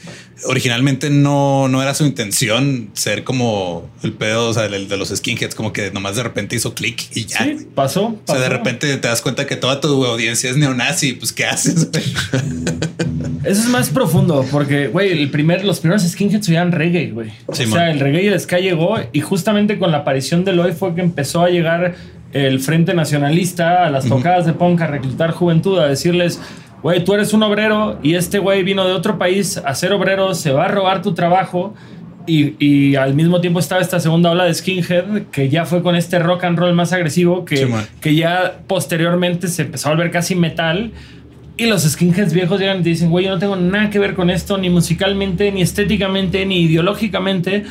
originalmente 0.46 1.10
no, 1.10 1.68
no 1.68 1.82
era 1.82 1.94
su 1.94 2.06
intención 2.06 2.90
ser 2.94 3.24
como 3.24 3.90
el 4.04 4.14
pedo, 4.14 4.50
o 4.50 4.54
sea, 4.54 4.66
el 4.66 4.88
de 4.88 4.98
los 4.98 5.10
skinheads, 5.10 5.56
como 5.56 5.74
que 5.74 5.92
nomás 5.92 6.16
de 6.16 6.24
repente 6.24 6.56
hizo 6.56 6.74
clic 6.74 7.04
y 7.16 7.26
ya. 7.26 7.40
Sí, 7.44 7.68
pasó. 7.74 8.06
O 8.08 8.22
sea, 8.26 8.40
de 8.40 8.50
repente 8.50 8.96
te 8.98 9.08
das 9.08 9.22
cuenta 9.22 9.46
que 9.48 9.56
toda 9.56 9.80
tu 9.82 10.06
audiencia 10.06 10.50
es 10.50 10.58
neonazi, 10.58 11.14
pues 11.14 11.32
¿qué 11.34 11.46
haces? 11.46 11.90
Eso 13.44 13.62
es 13.62 13.70
más 13.70 13.90
profundo 13.90 14.44
porque, 14.52 14.88
güey, 14.88 15.12
el 15.12 15.30
primer, 15.30 15.64
los 15.64 15.80
primeros 15.80 16.04
skinheads 16.04 16.50
oían 16.50 16.72
reggae, 16.72 17.12
güey. 17.12 17.30
Sí, 17.54 17.64
o 17.64 17.68
man. 17.68 17.74
sea, 17.80 17.92
el 17.92 18.00
reggae 18.00 18.24
y 18.24 18.28
el 18.28 18.40
ska 18.40 18.60
llegó 18.60 18.98
y 19.14 19.22
justamente 19.22 19.78
con 19.78 19.92
la 19.92 20.00
aparición 20.00 20.44
de 20.46 20.54
Loy 20.54 20.72
fue 20.74 20.96
que 20.96 21.02
empezó 21.02 21.44
a 21.44 21.50
llegar 21.50 21.96
el 22.36 22.60
Frente 22.60 22.94
Nacionalista 22.94 23.86
a 23.86 23.90
las 23.90 24.10
tocadas 24.10 24.46
de 24.46 24.52
punk 24.52 24.82
a 24.82 24.88
reclutar 24.88 25.32
juventud, 25.32 25.80
a 25.80 25.88
decirles, 25.88 26.42
güey, 26.84 27.02
tú 27.02 27.14
eres 27.14 27.32
un 27.32 27.42
obrero 27.44 27.98
y 28.04 28.16
este 28.16 28.40
güey 28.40 28.62
vino 28.62 28.86
de 28.86 28.92
otro 28.92 29.18
país 29.18 29.58
a 29.58 29.74
ser 29.74 29.94
obrero, 29.94 30.36
se 30.36 30.52
va 30.52 30.66
a 30.66 30.68
robar 30.68 31.02
tu 31.02 31.14
trabajo. 31.14 31.74
Y, 32.28 32.56
y 32.60 32.96
al 32.96 33.14
mismo 33.14 33.40
tiempo 33.40 33.60
estaba 33.60 33.80
esta 33.80 34.00
segunda 34.02 34.32
ola 34.32 34.46
de 34.46 34.54
skinhead 34.54 35.28
que 35.32 35.48
ya 35.48 35.64
fue 35.64 35.82
con 35.82 35.96
este 35.96 36.20
rock 36.20 36.44
and 36.44 36.58
roll 36.58 36.74
más 36.74 36.92
agresivo 36.92 37.46
que, 37.46 37.58
Sí, 37.58 37.68
que 38.02 38.16
ya 38.16 38.62
posteriormente 38.68 39.48
se 39.48 39.62
empezó 39.62 39.90
a 39.90 39.92
volver 39.92 40.12
casi 40.12 40.36
metal. 40.36 40.92
Y 41.56 41.68
los 41.68 41.84
skinheads 41.84 42.34
viejos 42.34 42.60
llegan 42.60 42.82
y 42.82 42.84
dicen, 42.84 43.12
güey, 43.12 43.26
yo 43.26 43.32
no 43.32 43.40
tengo 43.40 43.56
nada 43.56 43.90
que 43.90 44.00
ver 44.00 44.14
con 44.14 44.30
esto, 44.30 44.58
ni 44.58 44.70
musicalmente, 44.70 45.54
ni 45.54 45.62
estéticamente, 45.62 46.46
ni 46.46 46.64
ideológicamente. 46.64 47.64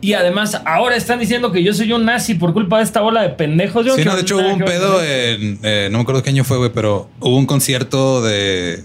Y 0.00 0.12
además, 0.12 0.60
ahora 0.64 0.94
están 0.96 1.18
diciendo 1.18 1.50
que 1.50 1.62
yo 1.62 1.74
soy 1.74 1.92
un 1.92 2.04
nazi 2.04 2.34
por 2.34 2.52
culpa 2.52 2.78
de 2.78 2.84
esta 2.84 3.00
bola 3.00 3.22
de 3.22 3.30
pendejos. 3.30 3.84
Yo 3.84 3.96
Sí, 3.96 4.04
no 4.04 4.14
de 4.14 4.22
hecho 4.22 4.36
hubo 4.36 4.52
un 4.54 4.60
pedo 4.60 5.02
en, 5.02 5.58
eh, 5.62 5.88
no 5.90 5.98
me 5.98 6.02
acuerdo 6.02 6.22
qué 6.22 6.30
año 6.30 6.44
fue, 6.44 6.56
güey, 6.58 6.70
pero 6.72 7.10
hubo 7.20 7.36
un 7.36 7.46
concierto 7.46 8.22
de 8.22 8.84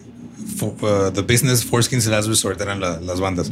uh, 0.62 1.12
The 1.12 1.22
Business, 1.22 1.66
Forskins 1.66 2.08
y 2.08 2.10
Last 2.10 2.28
Resort, 2.28 2.60
eran 2.62 2.80
la- 2.80 3.00
las 3.00 3.20
bandas. 3.20 3.52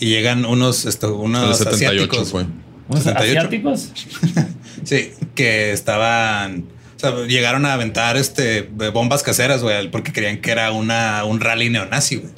Y 0.00 0.06
llegan 0.06 0.44
unos, 0.44 0.84
esto, 0.84 1.14
unos 1.16 1.58
78 1.58 2.02
asiáticos. 2.04 2.30
fue. 2.30 2.46
¿Unos 2.88 3.04
78. 3.04 3.38
asiáticos? 3.38 3.92
Sí, 4.84 5.10
que 5.34 5.72
estaban. 5.72 6.66
O 6.96 6.98
sea, 6.98 7.10
llegaron 7.26 7.66
a 7.66 7.72
aventar 7.72 8.16
este 8.16 8.62
bombas 8.92 9.22
caseras, 9.22 9.62
güey, 9.62 9.90
porque 9.90 10.12
creían 10.12 10.38
que 10.40 10.50
era 10.50 10.70
una, 10.70 11.24
un 11.24 11.40
rally 11.40 11.70
neonazi, 11.70 12.16
güey. 12.16 12.32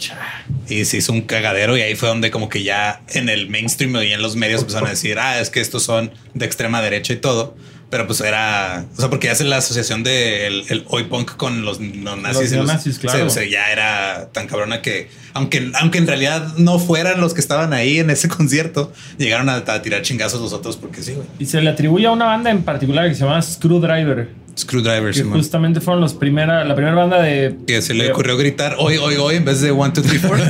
Y 0.68 0.85
se 0.85 0.98
hizo 0.98 1.12
un 1.12 1.22
cagadero 1.22 1.76
y 1.76 1.81
ahí 1.81 1.94
fue 1.94 2.09
donde 2.09 2.31
como 2.31 2.48
que 2.48 2.62
ya 2.62 3.02
en 3.09 3.28
el 3.28 3.48
mainstream 3.48 3.96
y 3.96 4.12
en 4.12 4.22
los 4.22 4.37
medios 4.37 4.61
empezaron 4.61 4.88
a 4.88 4.90
decir, 4.90 5.18
ah, 5.18 5.40
es 5.40 5.50
que 5.50 5.61
estos 5.61 5.83
son 5.83 6.12
de 6.35 6.44
extrema 6.44 6.83
derecha 6.83 7.12
y 7.12 7.16
todo. 7.16 7.57
Pero 7.90 8.07
pues 8.07 8.20
era, 8.20 8.85
o 8.96 9.00
sea, 9.00 9.09
porque 9.09 9.31
hacen 9.31 9.48
la 9.48 9.57
asociación 9.57 10.02
del 10.02 10.64
el 10.68 10.85
hoy 10.88 11.04
punk 11.04 11.37
con 11.37 11.64
los 11.64 11.81
neonazis. 11.81 12.42
Los 12.42 12.50
neonazis, 12.50 12.98
claro. 12.98 13.18
sí, 13.18 13.24
o 13.24 13.31
sea, 13.31 13.48
ya 13.48 13.72
era 13.72 14.28
tan 14.31 14.46
cabrona 14.46 14.83
que, 14.83 15.09
aunque, 15.33 15.72
aunque 15.81 15.96
en 15.96 16.07
realidad 16.07 16.52
no 16.59 16.78
fueran 16.78 17.18
los 17.18 17.33
que 17.33 17.40
estaban 17.40 17.72
ahí 17.72 17.98
en 17.98 18.11
ese 18.11 18.28
concierto, 18.37 18.92
llegaron 19.16 19.48
a, 19.48 19.57
a 19.57 19.81
tirar 19.81 20.02
chingazos 20.02 20.42
los 20.42 20.52
otros 20.52 20.76
porque 20.76 21.02
sí, 21.02 21.14
güey. 21.14 21.26
Y 21.38 21.46
se 21.46 21.62
le 21.62 21.70
atribuye 21.70 22.07
a 22.07 22.11
una 22.11 22.26
banda 22.26 22.50
en 22.50 22.62
particular 22.62 23.09
que 23.09 23.14
se 23.14 23.24
llama 23.24 23.40
Screwdriver. 23.40 24.28
Screwdriver, 24.59 25.12
Que 25.14 25.25
man. 25.25 25.38
justamente 25.38 25.81
fueron 25.81 26.01
los 26.01 26.14
primera, 26.14 26.64
la 26.64 26.75
primera 26.75 26.94
banda 26.97 27.23
de. 27.23 27.57
Que 27.66 27.81
se 27.83 27.94
le 27.94 28.11
ocurrió 28.11 28.37
gritar 28.37 28.77
hoy, 28.79 28.97
hoy, 28.97 29.14
hoy 29.16 29.37
en 29.37 29.44
vez 29.44 29.61
de 29.61 29.71
one, 29.71 29.92
two, 29.92 30.03
three, 30.03 30.18
four. 30.18 30.38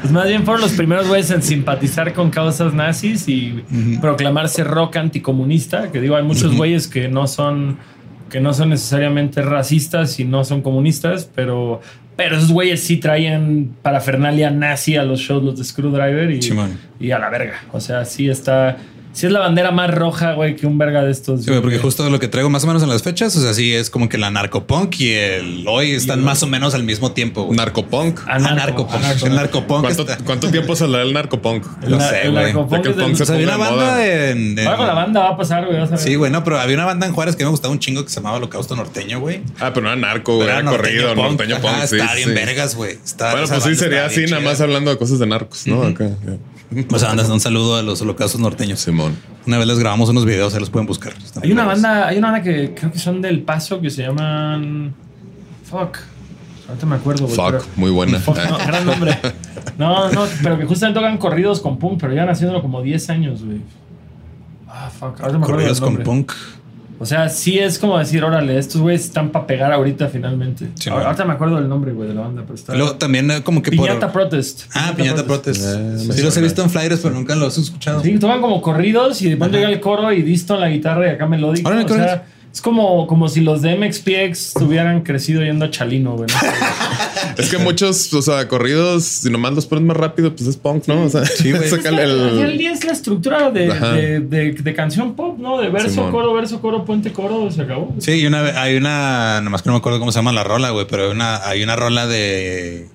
Pues 0.00 0.12
más 0.12 0.26
bien 0.26 0.44
fueron 0.44 0.60
los 0.62 0.72
primeros 0.72 1.06
güeyes 1.06 1.30
en 1.30 1.42
simpatizar 1.42 2.12
con 2.12 2.30
causas 2.30 2.74
nazis 2.74 3.28
y 3.28 3.62
proclamarse 4.00 4.64
rock 4.64 4.96
anticomunista. 4.96 5.92
Que 5.92 6.00
digo, 6.00 6.16
hay 6.16 6.24
muchos 6.24 6.56
güeyes 6.56 6.88
que 6.88 7.08
no 7.08 7.28
son 7.28 7.78
que 8.28 8.40
no 8.40 8.54
son 8.54 8.70
necesariamente 8.70 9.42
racistas 9.42 10.18
y 10.18 10.24
no 10.24 10.42
son 10.42 10.62
comunistas, 10.62 11.28
pero, 11.34 11.82
pero 12.16 12.38
esos 12.38 12.50
güeyes 12.50 12.82
sí 12.82 12.96
traían 12.96 13.76
parafernalia 13.82 14.50
nazi 14.50 14.96
a 14.96 15.04
los 15.04 15.20
shows, 15.20 15.44
los 15.44 15.58
de 15.58 15.64
Screwdriver 15.64 16.30
y 16.98 17.10
a 17.10 17.18
la 17.18 17.28
verga. 17.28 17.60
O 17.72 17.78
sea, 17.80 18.06
sí 18.06 18.28
está. 18.30 18.78
Sí 19.12 19.26
es 19.26 19.32
la 19.32 19.40
bandera 19.40 19.70
más 19.72 19.92
roja, 19.94 20.32
güey, 20.32 20.56
que 20.56 20.66
un 20.66 20.78
verga 20.78 21.02
de 21.02 21.10
estos. 21.10 21.42
Sí, 21.44 21.50
güey, 21.50 21.60
porque 21.60 21.78
justo 21.78 22.08
lo 22.08 22.18
que 22.18 22.28
traigo 22.28 22.48
más 22.48 22.64
o 22.64 22.66
menos 22.66 22.82
en 22.82 22.88
las 22.88 23.02
fechas, 23.02 23.36
o 23.36 23.40
sea, 23.42 23.52
sí 23.52 23.74
es 23.74 23.90
como 23.90 24.08
que 24.08 24.16
la 24.16 24.30
narcopunk 24.30 24.98
y 25.00 25.12
el 25.12 25.64
hoy 25.68 25.90
están 25.92 26.20
el- 26.20 26.24
más 26.24 26.42
o 26.42 26.46
menos 26.46 26.74
al 26.74 26.82
mismo 26.82 27.12
tiempo. 27.12 27.42
güey. 27.44 27.56
Narcopunk. 27.58 28.20
Ah, 28.20 28.32
Ah, 28.36 28.38
narco, 28.38 28.54
narcopunk. 28.56 28.94
ah, 28.94 29.08
narco. 29.08 29.26
El 29.26 29.34
narcopunk 29.34 29.80
¿Cuánto, 29.82 30.02
está. 30.02 30.16
cuánto 30.24 30.50
tiempo 30.50 30.74
saldrá 30.74 31.02
el 31.02 31.12
narcopunk? 31.12 31.64
No 31.88 32.00
sé, 32.00 32.22
el 32.22 32.30
güey. 32.32 32.44
narcopunk 32.44 32.86
el 32.86 32.94
punk 32.94 33.14
se 33.16 33.22
O 33.22 33.26
sea, 33.26 33.34
había 33.34 33.46
una 33.48 33.56
banda 33.58 33.74
moda. 33.76 34.06
en. 34.30 34.58
en- 34.58 34.66
Ahora 34.66 34.76
con 34.78 34.86
la 34.86 34.94
banda 34.94 35.20
va 35.20 35.28
a 35.28 35.36
pasar, 35.36 35.66
güey. 35.66 35.78
vas 35.78 35.88
a 35.88 35.96
ver. 35.96 36.00
Sí, 36.00 36.14
güey, 36.14 36.30
no, 36.32 36.42
pero 36.42 36.58
había 36.58 36.74
una 36.76 36.86
banda 36.86 37.06
en 37.06 37.12
Juárez 37.12 37.36
que 37.36 37.44
me 37.44 37.50
gustaba 37.50 37.70
un 37.72 37.80
chingo 37.80 38.02
que 38.04 38.08
se 38.08 38.16
llamaba 38.16 38.36
Holocausto 38.38 38.74
Norteño, 38.76 39.20
güey. 39.20 39.42
Ah, 39.60 39.72
pero 39.74 39.82
no 39.82 39.88
era 39.92 39.96
narco, 40.00 40.36
güey. 40.36 40.48
Era 40.48 40.64
corrido, 40.64 41.14
punk. 41.14 41.26
norteño 41.38 41.56
punk. 41.60 41.66
Ajá, 41.74 41.86
sí, 41.86 41.96
Está 41.96 42.14
bien 42.14 42.28
sí. 42.30 42.34
vergas, 42.34 42.74
güey. 42.76 42.92
Está- 43.04 43.32
Bueno, 43.32 43.46
pues 43.46 43.62
sí, 43.62 43.74
sería 43.76 44.06
así, 44.06 44.24
nada 44.24 44.40
más 44.42 44.60
hablando 44.62 44.90
de 44.90 44.96
cosas 44.96 45.18
de 45.18 45.26
narcos, 45.26 45.66
¿no? 45.66 45.82
Acá, 45.82 46.08
ya. 46.24 46.36
O 46.92 46.98
sea, 46.98 47.10
andas- 47.10 47.28
un 47.30 47.40
saludo 47.40 47.76
a 47.76 47.82
los 47.82 48.00
holocaustos 48.02 48.40
norteños. 48.40 48.80
Simón. 48.80 49.16
Una 49.46 49.58
vez 49.58 49.66
les 49.66 49.78
grabamos 49.78 50.08
unos 50.08 50.24
videos, 50.24 50.52
se 50.52 50.60
los 50.60 50.70
pueden 50.70 50.86
buscar. 50.86 51.12
Están 51.22 51.42
Hay 51.44 51.52
una 51.52 51.64
banda, 51.64 52.06
hay 52.08 52.18
una 52.18 52.30
banda 52.30 52.42
que 52.44 52.74
creo 52.74 52.90
que 52.92 52.98
son 52.98 53.20
del 53.22 53.42
Paso 53.42 53.80
que 53.80 53.90
se 53.90 54.02
llaman. 54.02 54.94
Fuck. 55.64 55.98
Ahorita 56.68 56.86
me 56.86 56.96
acuerdo, 56.96 57.24
güey. 57.24 57.34
Fuck, 57.36 57.46
pero- 57.50 57.64
muy 57.76 57.90
buena. 57.90 58.18
Fuck, 58.20 58.38
no, 58.48 58.58
gran 58.58 58.86
nombre. 58.86 59.18
No, 59.78 60.10
no, 60.12 60.24
pero 60.42 60.58
que 60.58 60.64
justamente 60.64 60.98
tocan 61.00 61.18
corridos 61.18 61.60
con 61.60 61.78
punk, 61.78 61.98
pero 62.00 62.12
llevan 62.12 62.28
haciéndolo 62.28 62.62
como 62.62 62.82
10 62.82 63.08
años, 63.10 63.44
güey. 63.44 63.60
Ah, 64.68 64.88
fuck. 64.90 65.20
Ahorita 65.20 65.38
me 65.38 65.44
acuerdo 65.44 65.46
Corridos 65.46 65.80
con 65.80 65.96
punk. 65.98 66.32
O 67.02 67.04
sea, 67.04 67.28
sí 67.28 67.58
es 67.58 67.80
como 67.80 67.98
decir, 67.98 68.22
órale, 68.22 68.56
estos 68.56 68.80
güeyes 68.80 69.04
están 69.04 69.30
para 69.30 69.44
pegar 69.44 69.72
ahorita 69.72 70.06
finalmente. 70.06 70.68
Sí, 70.76 70.88
Ahora- 70.88 71.06
ahorita 71.06 71.24
me 71.24 71.32
acuerdo 71.32 71.56
del 71.56 71.68
nombre, 71.68 71.90
güey, 71.92 72.06
de 72.08 72.14
la 72.14 72.20
banda, 72.20 72.42
pero 72.42 72.54
está. 72.54 72.76
Luego 72.76 72.94
también 72.94 73.28
eh, 73.32 73.42
como 73.42 73.60
que 73.60 73.72
Piñata 73.72 74.12
por... 74.12 74.22
Protest. 74.28 74.62
Ah, 74.72 74.92
Piñata 74.96 75.24
Protest. 75.24 75.64
Eh, 75.66 75.78
me 76.06 76.14
sí, 76.14 76.22
los 76.22 76.36
he 76.36 76.40
visto 76.40 76.62
en 76.62 76.70
flyers, 76.70 77.00
pero 77.00 77.12
nunca 77.12 77.34
los 77.34 77.58
he 77.58 77.62
escuchado. 77.62 78.00
Sí, 78.04 78.16
tocan 78.20 78.40
como 78.40 78.62
corridos 78.62 79.20
y 79.20 79.30
de 79.30 79.36
pronto 79.36 79.56
llega 79.56 79.68
el 79.70 79.80
coro 79.80 80.12
y 80.12 80.22
Disto 80.22 80.54
en 80.54 80.60
la 80.60 80.68
guitarra 80.68 81.08
y 81.08 81.10
acá 81.10 81.26
melódico. 81.26 81.68
Órale, 81.68 81.82
o 81.82 81.86
¿qué 81.88 81.94
sea, 81.94 82.24
Es 82.52 82.60
como, 82.60 83.06
como 83.06 83.28
si 83.28 83.40
los 83.40 83.62
de 83.62 83.76
MXPX 83.76 84.52
tuvieran 84.54 85.00
crecido 85.02 85.42
yendo 85.42 85.64
a 85.64 85.70
Chalino, 85.70 86.16
güey. 86.16 86.28
Es 87.38 87.48
que 87.50 87.56
muchos, 87.56 88.12
o 88.12 88.20
sea, 88.20 88.46
corridos, 88.46 89.04
si 89.04 89.30
nomás 89.30 89.54
los 89.54 89.64
pones 89.64 89.84
más 89.84 89.96
rápido, 89.96 90.34
pues 90.36 90.46
es 90.48 90.56
punk, 90.58 90.86
¿no? 90.86 91.04
O 91.04 91.08
sea, 91.08 91.22
güey. 91.42 91.54
Al 91.62 91.68
final 91.80 91.96
del 91.96 92.38
el. 92.50 92.58
día 92.58 92.72
es 92.72 92.84
la 92.84 92.92
estructura 92.92 93.50
de, 93.50 93.68
de, 93.68 94.20
de- 94.20 94.52
de 94.52 94.74
canción 94.74 95.14
pop, 95.14 95.38
¿no? 95.38 95.58
De 95.58 95.70
verso, 95.70 95.88
Simón. 95.88 96.10
coro, 96.10 96.34
verso, 96.34 96.60
coro, 96.60 96.84
puente, 96.84 97.10
coro, 97.12 97.50
se 97.50 97.62
acabó. 97.62 97.94
Sí, 97.98 98.12
y 98.12 98.26
una, 98.26 98.40
hay 98.60 98.76
una, 98.76 99.40
nomás 99.40 99.62
que 99.62 99.70
no 99.70 99.74
me 99.74 99.78
acuerdo 99.78 99.98
cómo 99.98 100.12
se 100.12 100.18
llama 100.18 100.32
la 100.32 100.44
rola, 100.44 100.70
güey, 100.70 100.86
pero 100.86 101.04
hay 101.06 101.10
una, 101.10 101.36
hay 101.48 101.62
una 101.62 101.74
rola 101.76 102.06
de. 102.06 102.88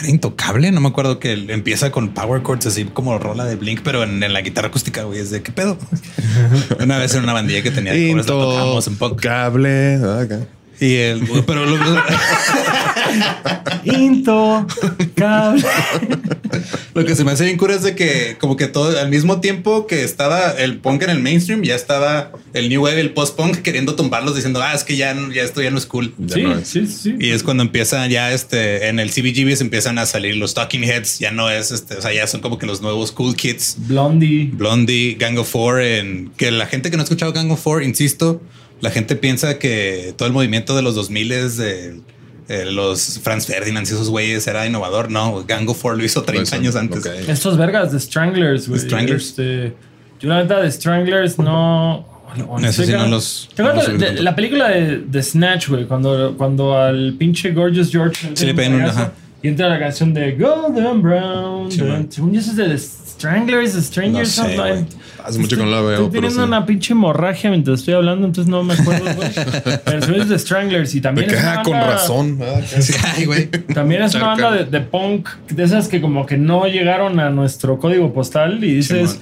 Era 0.00 0.08
intocable, 0.08 0.72
no 0.72 0.80
me 0.80 0.88
acuerdo 0.88 1.20
que 1.20 1.32
empieza 1.32 1.92
con 1.92 2.08
power 2.08 2.42
chords 2.42 2.66
así 2.66 2.84
como 2.84 3.18
rola 3.18 3.44
de 3.44 3.56
Blink, 3.56 3.82
pero 3.82 4.02
en, 4.02 4.22
en 4.22 4.32
la 4.32 4.40
guitarra 4.40 4.68
acústica, 4.68 5.04
güey, 5.04 5.20
es 5.20 5.30
de 5.30 5.42
qué 5.42 5.52
pedo. 5.52 5.78
una 6.80 6.98
vez 6.98 7.14
en 7.14 7.22
una 7.22 7.32
bandilla 7.32 7.62
que 7.62 7.70
tenía 7.70 7.92
tocábamos 8.24 8.86
en 8.86 8.96
punk. 8.96 9.20
Cable. 9.20 10.00
Y 10.80 10.96
el, 10.96 11.22
pero 11.46 11.66
lo, 11.66 11.76
Into, 13.84 14.66
cable. 15.14 15.64
lo 16.94 17.04
que 17.04 17.16
se 17.16 17.24
me 17.24 17.32
hace 17.32 17.44
bien 17.44 17.56
cura 17.56 17.74
es 17.74 17.82
de 17.82 17.96
que 17.96 18.36
como 18.38 18.56
que 18.56 18.68
todo 18.68 18.98
al 18.98 19.10
mismo 19.10 19.40
tiempo 19.40 19.86
que 19.86 20.04
estaba 20.04 20.52
el 20.52 20.78
punk 20.78 21.02
en 21.02 21.10
el 21.10 21.20
mainstream, 21.20 21.62
ya 21.62 21.74
estaba 21.74 22.30
el 22.52 22.68
new 22.68 22.84
wave, 22.84 23.00
el 23.00 23.10
post 23.10 23.36
punk 23.36 23.62
queriendo 23.62 23.96
tumbarlos 23.96 24.36
diciendo, 24.36 24.62
ah, 24.62 24.74
es 24.74 24.84
que 24.84 24.96
ya, 24.96 25.14
ya 25.34 25.42
esto 25.42 25.60
ya 25.60 25.70
no 25.70 25.78
es 25.78 25.86
cool. 25.86 26.14
Sí, 26.32 26.42
no 26.42 26.56
es. 26.56 26.68
sí, 26.68 26.86
sí. 26.86 27.16
Y 27.18 27.30
es 27.30 27.42
cuando 27.42 27.64
empiezan 27.64 28.08
ya 28.10 28.32
este 28.32 28.88
en 28.88 29.00
el 29.00 29.10
CBGBs 29.10 29.60
empiezan 29.60 29.98
a 29.98 30.06
salir 30.06 30.36
los 30.36 30.54
Talking 30.54 30.84
Heads. 30.84 31.18
Ya 31.18 31.32
no 31.32 31.50
es 31.50 31.72
este, 31.72 31.96
o 31.96 32.02
sea, 32.02 32.12
ya 32.12 32.26
son 32.28 32.40
como 32.40 32.58
que 32.58 32.66
los 32.66 32.80
nuevos 32.80 33.10
cool 33.10 33.34
kids. 33.34 33.76
Blondie. 33.78 34.50
Blondie, 34.52 35.16
Gang 35.18 35.36
of 35.38 35.50
Four, 35.50 35.80
en 35.80 36.30
que 36.36 36.52
la 36.52 36.66
gente 36.66 36.90
que 36.90 36.96
no 36.96 37.02
ha 37.02 37.04
escuchado 37.04 37.32
Gang 37.32 37.50
of 37.50 37.60
Four, 37.60 37.82
insisto, 37.82 38.40
la 38.80 38.90
gente 38.90 39.16
piensa 39.16 39.58
que 39.58 40.14
todo 40.16 40.28
el 40.28 40.32
movimiento 40.32 40.76
de 40.76 40.82
los 40.82 40.94
2000 40.94 41.32
es 41.32 41.56
de 41.56 42.00
eh, 42.48 42.64
los 42.70 43.18
Franz 43.22 43.46
Ferdinand 43.46 43.86
y 43.86 43.90
esos 43.90 44.10
güeyes 44.10 44.46
era 44.46 44.66
innovador. 44.66 45.10
No, 45.10 45.44
Gang 45.46 45.68
of 45.68 45.80
Four 45.80 45.96
lo 45.96 46.04
hizo 46.04 46.22
30 46.22 46.42
Eso, 46.42 46.56
años 46.56 46.76
antes. 46.76 47.04
Estos 47.28 47.56
vergas 47.56 47.92
de 47.92 48.00
Stranglers, 48.00 48.68
güey. 48.68 48.80
The 48.80 48.86
Stranglers. 48.86 49.24
Este, 49.28 49.74
yo 50.20 50.28
la 50.28 50.42
neta 50.42 50.60
de 50.60 50.70
Stranglers 50.70 51.38
no... 51.38 52.06
bueno, 52.48 52.72
sí 52.72 52.84
no 52.92 53.06
los- 53.06 53.48
¿Te 53.54 53.62
no 53.62 53.68
acuerdas 53.70 53.92
los 53.92 54.00
de, 54.00 54.22
la 54.22 54.34
película 54.34 54.68
de, 54.68 54.98
de 54.98 55.22
Snatch, 55.22 55.68
güey? 55.68 55.86
Cuando, 55.86 56.34
cuando 56.36 56.76
al 56.76 57.14
pinche 57.18 57.52
Gorgeous 57.52 57.90
George 57.90 58.30
Sí, 58.34 58.46
le 58.46 58.54
pegan 58.54 58.74
un- 58.74 58.80
pegazo, 58.80 58.98
ajá. 59.00 59.12
y 59.42 59.48
entra 59.48 59.68
la 59.68 59.78
canción 59.78 60.12
de 60.14 60.32
Golden 60.32 61.00
Brown. 61.02 61.70
Sí, 61.70 61.80
de- 61.80 62.38
es 62.38 62.56
de 62.56 62.68
The 62.68 62.78
Stranglers, 62.78 63.72
The 63.74 63.82
Strangers. 63.82 64.38
No 64.38 64.44
sé. 64.44 64.84
Hace 65.24 65.38
mucho 65.38 65.56
que 65.56 65.62
no 65.62 65.70
la 65.70 65.80
veo, 65.80 65.90
Estoy 65.92 66.06
pero 66.10 66.20
teniendo 66.28 66.42
sí. 66.42 66.48
una 66.48 66.66
pinche 66.66 66.92
hemorragia 66.92 67.48
mientras 67.50 67.80
estoy 67.80 67.94
hablando, 67.94 68.26
entonces 68.26 68.50
no 68.50 68.62
me 68.62 68.74
acuerdo, 68.74 69.06
güey. 69.14 69.30
Pero 69.84 70.16
es 70.16 70.28
The 70.28 70.38
Stranglers 70.38 70.94
y 70.94 70.98
De 70.98 71.02
también 71.02 71.28
que, 71.28 71.34
es 71.36 71.40
una 71.42 71.60
ah, 71.60 71.62
con 71.62 71.72
banda- 71.72 71.86
razón. 71.86 72.38
Ah, 72.42 72.60
ay, 73.16 73.24
güey. 73.24 73.48
También 73.48 74.02
es 74.02 74.14
una 74.14 74.26
banda 74.26 74.52
de, 74.52 74.64
de 74.66 74.80
punk, 74.82 75.28
de 75.48 75.64
esas 75.64 75.88
que 75.88 76.02
como 76.02 76.26
que 76.26 76.36
no 76.36 76.66
llegaron 76.66 77.18
a 77.20 77.30
nuestro 77.30 77.78
código 77.78 78.12
postal 78.12 78.62
y 78.62 78.74
dices, 78.74 79.18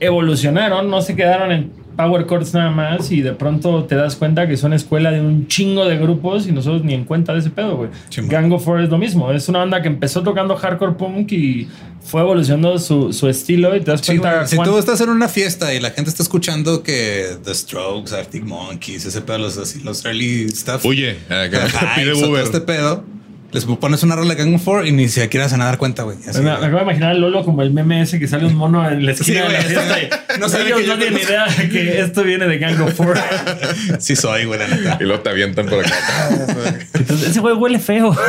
evolucionaron, 0.00 0.90
no 0.90 1.02
se 1.02 1.16
quedaron 1.16 1.52
en 1.52 1.72
Power 1.96 2.26
Chords 2.26 2.54
nada 2.54 2.70
más 2.70 3.10
y 3.12 3.20
de 3.20 3.32
pronto 3.32 3.84
te 3.84 3.94
das 3.94 4.16
cuenta 4.16 4.48
que 4.48 4.56
son 4.56 4.72
escuela 4.72 5.10
de 5.10 5.20
un 5.20 5.46
chingo 5.48 5.84
de 5.86 5.98
grupos 5.98 6.46
y 6.46 6.52
nosotros 6.52 6.84
ni 6.84 6.94
en 6.94 7.04
cuenta 7.04 7.32
de 7.32 7.40
ese 7.40 7.50
pedo, 7.50 7.76
güey. 7.76 7.90
Gang 8.28 8.52
of 8.52 8.64
Four 8.64 8.80
es 8.80 8.88
lo 8.88 8.98
mismo, 8.98 9.30
es 9.32 9.48
una 9.48 9.58
banda 9.60 9.82
que 9.82 9.88
empezó 9.88 10.22
tocando 10.22 10.56
hardcore 10.56 10.92
punk 10.92 11.32
y 11.32 11.68
fue 12.02 12.22
evolucionando 12.22 12.78
su, 12.78 13.12
su 13.12 13.28
estilo 13.28 13.76
y 13.76 13.80
te 13.80 13.90
das 13.90 14.00
Sí, 14.00 14.18
cuenta. 14.18 14.46
Si 14.46 14.56
tú 14.56 14.78
estás 14.78 15.00
en 15.00 15.10
una 15.10 15.28
fiesta 15.28 15.74
y 15.74 15.80
la 15.80 15.90
gente 15.90 16.10
está 16.10 16.22
escuchando 16.22 16.82
que 16.82 17.36
The 17.44 17.54
Strokes, 17.54 18.14
Arctic 18.14 18.44
Monkeys, 18.44 19.04
ese 19.04 19.20
pedo, 19.20 19.38
los, 19.38 19.58
así, 19.58 19.80
los 19.82 20.04
early 20.04 20.48
stuff. 20.48 20.84
Ajá, 21.28 21.94
Pide 21.96 22.14
Uber. 22.14 22.42
Este 22.42 22.60
pedo. 22.60 23.04
Les 23.52 23.64
pones 23.64 24.02
una 24.04 24.14
rola 24.14 24.34
de 24.34 24.44
Gang 24.44 24.54
of 24.54 24.62
Four 24.62 24.86
y 24.86 24.92
ni 24.92 25.08
siquiera 25.08 25.48
se 25.48 25.54
van 25.54 25.62
a 25.62 25.64
dar 25.64 25.78
cuenta, 25.78 26.04
güey. 26.04 26.16
Así, 26.28 26.38
Me, 26.38 26.44
me 26.44 26.50
acabo 26.52 26.76
de 26.76 26.82
imaginar 26.82 27.10
a 27.10 27.14
Lolo 27.14 27.44
como 27.44 27.62
el 27.62 27.72
meme 27.72 28.00
ese 28.02 28.20
que 28.20 28.28
sale 28.28 28.46
un 28.46 28.54
mono 28.54 28.88
en 28.88 29.04
la 29.04 29.10
esquina 29.12 29.26
Sí, 29.26 29.46
de 29.46 29.52
la 29.52 29.60
güey. 29.60 29.74
fiesta 30.08 30.36
No 30.38 30.48
sabe 30.48 30.66
ellos 30.66 30.80
que 30.80 30.86
yo 30.86 30.94
no 30.94 31.00
tienen 31.00 31.20
idea 31.20 31.46
que 31.70 32.00
esto 32.00 32.22
viene 32.22 32.46
de 32.46 32.58
Gang 32.58 32.80
of 32.80 32.94
Four. 32.94 33.18
sí 33.98 34.14
soy, 34.14 34.44
güey, 34.44 34.58
la 34.60 34.68
neta. 34.68 34.98
Y 35.00 35.04
luego 35.04 35.20
te 35.22 35.30
avientan 35.30 35.66
por 35.66 35.84
acá. 35.84 35.96
Entonces, 36.94 37.30
ese 37.30 37.40
güey 37.40 37.54
huele 37.54 37.78
feo. 37.80 38.16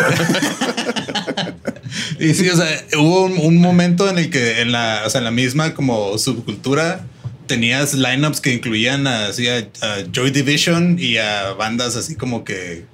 Y 2.19 2.33
sí, 2.35 2.47
o 2.49 2.55
sea, 2.55 2.67
hubo 2.99 3.23
un, 3.25 3.37
un 3.39 3.57
momento 3.57 4.07
en 4.09 4.17
el 4.19 4.29
que 4.29 4.61
en 4.61 4.71
la, 4.71 5.01
o 5.05 5.09
sea, 5.09 5.19
en 5.19 5.25
la 5.25 5.31
misma 5.31 5.73
como 5.73 6.17
subcultura 6.19 7.01
tenías 7.47 7.95
lineups 7.95 8.39
que 8.41 8.53
incluían 8.53 9.07
a, 9.07 9.25
así 9.27 9.47
a, 9.47 9.57
a 9.81 9.97
Joy 10.11 10.29
Division 10.31 10.97
y 10.99 11.17
a 11.17 11.53
bandas 11.53 11.95
así 11.95 12.15
como 12.15 12.43
que 12.43 12.85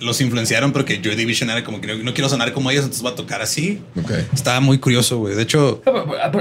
los 0.00 0.20
influenciaron 0.20 0.72
porque 0.72 1.00
Joy 1.02 1.14
Division 1.14 1.50
era 1.50 1.64
como 1.64 1.80
que 1.80 1.86
no, 1.88 1.94
no 2.02 2.14
quiero 2.14 2.28
sonar 2.28 2.52
como 2.52 2.70
ellos, 2.70 2.84
entonces 2.84 3.02
voy 3.02 3.12
a 3.12 3.14
tocar 3.16 3.42
así. 3.42 3.80
Ok. 4.02 4.10
Estaba 4.32 4.60
muy 4.60 4.78
curioso, 4.78 5.18
güey. 5.18 5.34
De 5.34 5.42
hecho, 5.42 5.82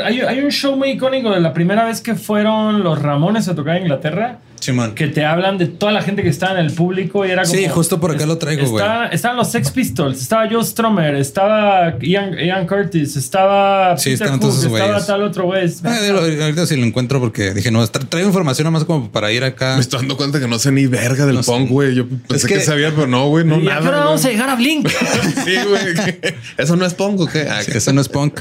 Hay, 0.03 0.21
hay 0.21 0.39
un 0.39 0.51
show 0.51 0.75
muy 0.75 0.91
icónico 0.91 1.29
de 1.31 1.39
la 1.39 1.53
primera 1.53 1.85
vez 1.85 2.01
que 2.01 2.15
fueron 2.15 2.83
los 2.83 3.01
Ramones 3.01 3.47
a 3.47 3.55
tocar 3.55 3.77
en 3.77 3.83
Inglaterra. 3.83 4.39
Simón. 4.59 4.93
Que 4.95 5.07
te 5.07 5.25
hablan 5.25 5.57
de 5.57 5.67
toda 5.67 5.91
la 5.91 6.01
gente 6.01 6.21
que 6.23 6.29
estaba 6.29 6.59
en 6.59 6.65
el 6.65 6.71
público 6.73 7.25
y 7.25 7.31
era 7.31 7.43
como. 7.43 7.53
Sí, 7.55 7.67
justo 7.67 7.99
por 7.99 8.11
acá 8.11 8.25
lo 8.25 8.37
traigo, 8.37 8.67
güey. 8.69 8.83
Estaba- 8.83 9.07
Estaban 9.07 9.37
los 9.37 9.51
Sex 9.51 9.71
Pistols, 9.71 10.21
estaba 10.21 10.47
Joe 10.49 10.63
Stromer, 10.63 11.15
estaba 11.15 11.97
Ian, 12.01 12.37
Ian 12.37 12.67
Curtis, 12.67 13.15
estaba. 13.15 13.97
Sí, 13.97 14.11
Peter 14.11 14.13
estaban 14.25 14.39
todos 14.39 14.55
Hook, 14.55 14.63
esos 14.65 14.73
Estaba 14.73 14.91
güeyes. 14.91 15.07
tal 15.07 15.23
otro 15.23 15.45
güey. 15.45 15.69
Ah, 15.83 16.43
ahorita 16.43 16.65
sí 16.65 16.75
lo 16.75 16.85
encuentro 16.85 17.19
porque 17.19 17.53
dije, 17.53 17.71
no, 17.71 17.81
tra- 17.87 18.07
traigo 18.07 18.27
información 18.29 18.65
nomás 18.65 18.83
como 18.85 19.11
para 19.11 19.31
ir 19.31 19.43
acá. 19.43 19.75
Me 19.75 19.81
estoy 19.81 19.99
dando 19.99 20.17
cuenta 20.17 20.39
que 20.39 20.47
no 20.47 20.59
sé 20.59 20.71
ni 20.71 20.85
verga 20.87 21.25
del 21.25 21.35
No 21.35 21.43
punk, 21.43 21.69
güey. 21.69 21.95
Yo 21.95 22.07
pensé 22.27 22.47
que, 22.47 22.55
que- 22.55 22.59
sabía, 22.61 22.91
pero 22.93 23.07
no, 23.07 23.27
güey. 23.27 23.45
No, 23.45 23.57
¿Y 23.59 23.63
nada. 23.63 23.81
qué 23.81 23.87
hora 23.87 23.97
güey. 23.97 24.07
vamos 24.07 24.25
a 24.25 24.29
llegar 24.29 24.49
a 24.49 24.55
Blink? 24.55 24.87
Sí, 25.45 25.55
güey. 25.67 26.19
Eso 26.57 26.75
no 26.75 26.85
es 26.85 26.93
punk, 26.93 27.19
¿o 27.21 27.27
qué? 27.27 27.47
Ah, 27.49 27.61
Que 27.65 27.77
eso 27.77 27.93
no 27.93 28.01
es 28.01 28.09
punk. 28.09 28.39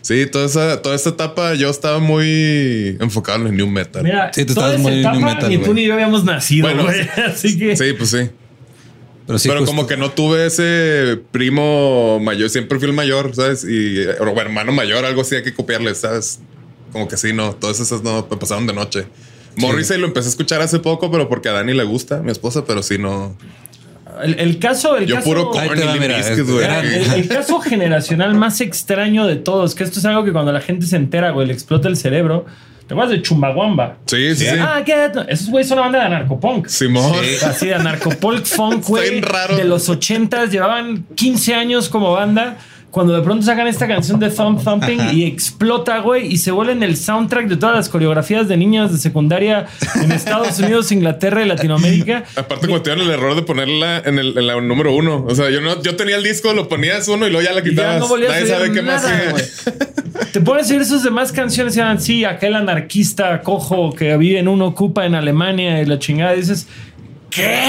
Sí, 0.00 0.26
toda 0.26 0.46
esa, 0.46 0.80
toda 0.82 0.94
esta 0.94 1.10
etapa 1.10 1.54
yo 1.54 1.68
estaba 1.70 1.98
muy 1.98 2.96
enfocado 3.00 3.40
en 3.40 3.48
el 3.48 3.56
new 3.56 3.66
metal. 3.66 4.02
Mira, 4.02 4.30
Sí, 4.32 4.44
tú 4.44 4.52
estabas 4.52 4.78
muy 4.78 5.02
new 5.02 5.20
metal, 5.20 5.48
ni 5.48 5.58
tú 5.66 5.74
ni 5.74 5.84
yo 5.86 5.94
habíamos 5.94 6.24
nacido, 6.24 6.68
Bueno, 6.68 6.84
güey. 6.84 7.00
Así 7.26 7.58
que. 7.58 7.76
Sí, 7.76 7.92
pues 7.96 8.10
sí. 8.10 8.30
Pero 9.26 9.38
sí, 9.40 9.48
pero 9.48 9.64
como 9.64 9.86
que 9.88 9.96
no 9.96 10.10
tuve 10.12 10.46
ese 10.46 11.18
primo 11.32 12.20
mayor, 12.20 12.48
siempre 12.48 12.78
fui 12.78 12.86
el 12.88 12.94
mayor, 12.94 13.34
¿sabes? 13.34 13.64
Y 13.64 14.04
o 14.06 14.40
hermano 14.40 14.70
mayor, 14.70 15.04
algo 15.04 15.22
así 15.22 15.34
hay 15.34 15.42
que 15.42 15.52
copiarle, 15.52 15.92
¿sabes? 15.96 16.38
Como 16.92 17.08
que 17.08 17.16
sí, 17.16 17.32
no, 17.32 17.52
todas 17.54 17.80
esas 17.80 18.02
no 18.04 18.24
me 18.30 18.36
pasaron 18.36 18.68
de 18.68 18.72
noche. 18.72 19.06
Morrissey 19.56 19.98
lo 19.98 20.06
empecé 20.06 20.28
a 20.28 20.30
escuchar 20.30 20.60
hace 20.62 20.78
poco, 20.78 21.10
pero 21.10 21.28
porque 21.28 21.48
a 21.48 21.52
Dani 21.52 21.74
le 21.74 21.82
gusta, 21.82 22.18
mi 22.22 22.30
esposa, 22.30 22.64
pero 22.64 22.84
sí 22.84 22.98
no. 22.98 23.36
El, 24.22 24.38
el 24.38 24.58
caso. 24.60 24.96
El 24.96 25.06
Yo 25.06 25.16
caso, 25.16 25.24
puro 25.28 25.50
va, 25.52 25.62
mira, 25.98 26.22
güey. 26.44 26.64
era- 26.64 26.80
El, 26.80 27.12
el 27.22 27.28
caso 27.28 27.58
generacional 27.60 28.34
más 28.36 28.60
extraño 28.60 29.26
de 29.26 29.36
todos, 29.36 29.74
que 29.74 29.82
esto 29.82 29.98
es 29.98 30.04
algo 30.04 30.24
que 30.24 30.32
cuando 30.32 30.52
la 30.52 30.60
gente 30.60 30.86
se 30.86 30.96
entera, 30.96 31.30
güey, 31.32 31.48
le 31.48 31.52
explota 31.52 31.88
el 31.88 31.96
cerebro. 31.96 32.46
¿Te 32.86 32.94
acuerdas 32.94 33.16
de 33.16 33.22
Chumbawamba? 33.22 33.96
Sí, 34.06 34.36
sí, 34.36 34.46
sí. 34.46 34.56
Ah, 34.60 34.80
¿qué? 34.84 35.10
Esos 35.28 35.50
güeyes 35.50 35.68
son 35.68 35.78
una 35.78 35.86
banda 35.88 35.98
de 36.00 36.04
anarcopunk. 36.06 36.68
Simón. 36.68 37.14
Sí. 37.20 37.44
Así 37.44 37.66
de 37.66 37.74
anarcopunk 37.74 38.44
funk, 38.44 38.84
güey. 38.86 39.20
De 39.56 39.64
los 39.64 39.88
ochentas, 39.88 40.52
llevaban 40.52 41.04
15 41.16 41.54
años 41.54 41.88
como 41.88 42.12
banda. 42.12 42.58
Cuando 42.90 43.14
de 43.14 43.20
pronto 43.22 43.44
sacan 43.44 43.66
esta 43.66 43.86
canción 43.86 44.18
de 44.18 44.30
Thump 44.30 44.64
Thumping 44.64 45.00
Ajá. 45.00 45.12
y 45.12 45.24
explota, 45.24 45.98
güey, 45.98 46.32
y 46.32 46.38
se 46.38 46.50
vuelven 46.50 46.82
el 46.82 46.96
soundtrack 46.96 47.46
de 47.46 47.56
todas 47.56 47.76
las 47.76 47.88
coreografías 47.90 48.48
de 48.48 48.56
niños 48.56 48.90
de 48.90 48.96
secundaria 48.98 49.66
en 50.02 50.12
Estados 50.12 50.58
Unidos, 50.60 50.90
Inglaterra 50.92 51.42
y 51.44 51.48
Latinoamérica. 51.48 52.24
Aparte 52.36 52.66
cometieron 52.66 53.02
el 53.02 53.10
error 53.10 53.34
de 53.34 53.42
ponerla 53.42 53.98
en 53.98 54.18
el 54.18 54.38
en 54.38 54.46
la 54.46 54.58
número 54.62 54.94
uno. 54.94 55.26
O 55.28 55.34
sea, 55.34 55.50
yo 55.50 55.60
no, 55.60 55.82
yo 55.82 55.94
tenía 55.96 56.16
el 56.16 56.22
disco, 56.22 56.54
lo 56.54 56.68
ponías 56.68 57.06
uno 57.08 57.26
y 57.26 57.30
luego 57.30 57.44
ya 57.46 57.52
la 57.52 57.60
Y 57.60 57.64
ya 57.64 57.70
quitabas. 57.70 58.00
no 58.00 58.08
volvías 58.08 58.30
a 58.30 58.34
Nadie 58.34 58.46
sabe 58.46 58.72
qué 58.72 58.82
más. 58.82 59.04
Te 60.32 60.40
pones 60.40 60.70
a 60.70 60.74
oír 60.74 60.84
sus 60.84 61.02
demás 61.02 61.32
canciones 61.32 61.76
y 61.76 61.80
eran, 61.80 62.00
sí, 62.00 62.24
aquel 62.24 62.54
anarquista 62.54 63.42
cojo 63.42 63.92
que 63.92 64.16
vive 64.16 64.38
en 64.38 64.48
un 64.48 64.62
ocupa 64.62 65.04
en 65.04 65.14
Alemania 65.14 65.82
y 65.82 65.86
la 65.86 65.98
chingada. 65.98 66.34
Y 66.34 66.40
dices, 66.40 66.66
¿qué? 67.30 67.68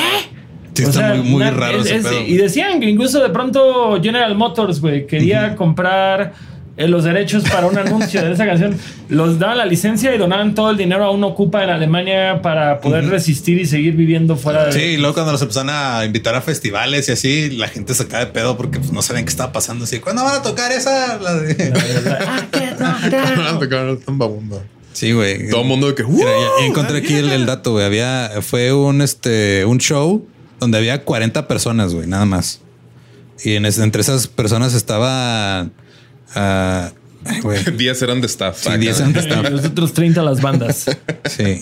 Sí, 0.78 0.84
O 0.86 0.90
está 0.90 1.00
sea, 1.00 1.14
muy, 1.16 1.30
muy 1.30 1.40
na- 1.44 1.52
raro 1.52 1.80
es- 1.80 1.86
ese 1.88 1.96
es- 1.98 2.04
pedo. 2.08 2.22
Y 2.22 2.38
decían 2.38 2.80
que 2.80 2.90
incluso 2.90 3.22
de 3.22 3.30
pronto 3.30 4.00
General 4.02 4.36
Motors, 4.36 4.80
güey, 4.82 5.06
quería 5.08 5.56
comprar 5.56 6.34
eh, 6.80 6.88
los 6.88 7.04
derechos 7.04 7.42
para 7.50 7.66
un 7.66 7.76
anuncio 7.76 8.22
de 8.24 8.32
esa 8.34 8.46
canción. 8.46 8.78
Los 9.10 9.40
daban 9.40 9.58
la 9.58 9.66
licencia 9.66 10.14
y 10.14 10.20
donaban 10.20 10.54
todo 10.54 10.70
el 10.70 10.78
dinero 10.78 11.06
a 11.06 11.10
un 11.10 11.24
ocupa 11.24 11.64
en 11.64 11.72
Alemania 11.72 12.40
para 12.44 12.80
poder 12.82 13.10
resistir 13.10 13.60
y 13.60 13.66
seguir 13.66 13.96
viviendo 13.96 14.36
fuera 14.36 14.66
de... 14.66 14.72
Sí, 14.74 14.80
y 14.82 14.98
luego 14.98 15.16
cuando 15.16 15.32
los 15.32 15.42
empezaron 15.42 15.72
a 15.72 16.06
invitar 16.06 16.36
a 16.36 16.42
festivales 16.42 17.10
y 17.10 17.14
así, 17.14 17.50
la 17.50 17.68
gente 17.68 17.96
se 17.96 18.08
cae 18.08 18.26
de 18.26 18.32
pedo 18.32 18.58
porque 18.58 18.78
pues, 18.78 18.92
no 18.92 19.02
saben 19.02 19.26
qué 19.26 19.30
estaba 19.32 19.52
pasando. 19.52 19.86
Así, 19.86 19.98
¿cuándo 20.00 20.24
van 20.24 20.36
a 20.36 20.42
tocar 20.44 20.72
esa? 20.72 21.18
La 21.18 21.34
de- 21.34 21.74
Ah, 22.20 22.46
qué. 22.52 22.68
Sí, 24.94 25.12
güey. 25.12 25.50
Todo 25.50 25.62
el 25.62 25.68
mundo 25.68 25.88
de 25.88 25.96
que. 25.96 26.04
Mira, 26.04 26.28
"Uh, 26.30 26.64
encontré 26.64 26.98
aquí 27.00 27.14
el, 27.16 27.32
el 27.32 27.46
dato, 27.46 27.72
güey. 27.74 27.86
Había, 27.86 28.32
fue 28.42 28.74
un, 28.74 29.02
este, 29.02 29.64
un 29.66 29.78
show 29.80 30.26
donde 30.60 30.78
había 30.78 31.04
40 31.04 31.48
personas, 31.48 31.94
güey, 31.94 32.08
nada 32.08 32.26
más. 32.26 32.62
Y 33.44 33.54
en 33.56 33.66
ese- 33.66 33.84
entre 33.84 34.02
esas 34.02 34.28
personas 34.28 34.74
estaba, 34.74 35.70
ah, 36.36 36.92
ay, 37.26 37.40
güey, 37.42 37.64
10 37.78 38.02
eran 38.02 38.22
de 38.22 38.28
staff. 38.28 38.58
Sí, 38.62 38.70
Acá. 38.70 38.78
10 38.78 39.00
eran 39.00 39.14
de 39.14 39.20
staff. 39.20 39.50
Los 39.50 39.66
otros 39.66 39.94
30 39.94 40.22
las 40.24 40.42
bandas. 40.42 40.86
Sí. 41.30 41.60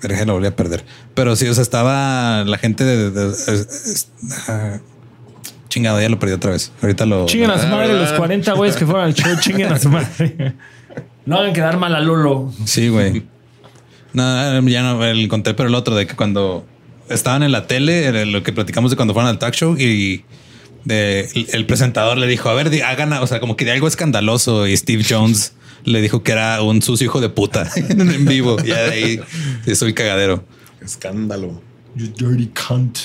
que 0.00 0.24
lo 0.26 0.34
volví 0.34 0.46
a 0.46 0.54
perder. 0.54 0.84
Pero 1.14 1.34
sí, 1.36 1.48
o 1.48 1.54
sea, 1.54 1.62
estaba 1.62 2.44
la 2.44 2.58
gente 2.58 2.84
de, 2.84 3.10
de- 3.10 3.28
es- 3.30 3.48
es- 3.48 4.08
ah, 4.48 4.78
chingado, 5.68 6.00
ya 6.00 6.08
lo 6.08 6.18
perdí 6.18 6.34
otra 6.34 6.50
vez. 6.52 6.70
Ahorita 6.82 7.06
lo. 7.06 7.26
Chinguen 7.26 7.50
a 7.50 7.58
su 7.58 7.66
Ah, 7.66 7.70
madre 7.70 7.92
los 7.94 8.12
40 8.12 8.52
güeyes 8.52 8.76
que 8.76 8.84
fueron 8.86 9.04
al 9.04 9.14
show. 9.14 9.34
Chinguen 9.40 9.72
a 9.72 9.78
su 9.78 9.88
madre. 9.88 10.54
No 11.24 11.38
hagan 11.38 11.52
quedar 11.54 11.76
mal 11.78 11.94
a 11.94 12.00
Lolo. 12.00 12.52
Sí, 12.66 12.88
güey. 12.88 13.24
No, 14.12 14.60
ya 14.68 14.82
no 14.82 15.04
el 15.04 15.24
encontré, 15.24 15.54
pero 15.54 15.68
el 15.68 15.74
otro 15.74 15.94
de 15.96 16.06
que 16.06 16.14
cuando 16.14 16.64
estaban 17.08 17.42
en 17.42 17.52
la 17.52 17.66
tele, 17.66 18.06
el- 18.08 18.32
lo 18.32 18.42
que 18.42 18.52
platicamos 18.52 18.90
de 18.90 18.96
cuando 18.96 19.14
fueron 19.14 19.28
al 19.30 19.38
talk 19.38 19.54
show 19.54 19.76
y 19.78 20.24
de, 20.84 21.28
el, 21.34 21.46
el 21.52 21.66
presentador 21.66 22.16
le 22.18 22.26
dijo, 22.26 22.48
a 22.48 22.54
ver, 22.54 22.70
di- 22.70 22.80
hagan, 22.80 23.12
o 23.14 23.26
sea, 23.26 23.40
como 23.40 23.56
que 23.56 23.64
de 23.64 23.72
algo 23.72 23.88
escandaloso 23.88 24.66
y 24.66 24.76
Steve 24.76 25.04
Jones 25.08 25.52
le 25.84 26.00
dijo 26.00 26.22
que 26.22 26.32
era 26.32 26.62
un 26.62 26.82
sucio 26.82 27.04
hijo 27.06 27.20
de 27.20 27.28
puta 27.28 27.70
en 27.76 28.24
vivo. 28.24 28.56
De 28.56 28.74
ahí 28.74 29.20
soy 29.74 29.94
cagadero. 29.94 30.44
Escándalo. 30.80 31.60
You 31.94 32.06
dirty 32.08 32.50
cunt. 32.68 32.98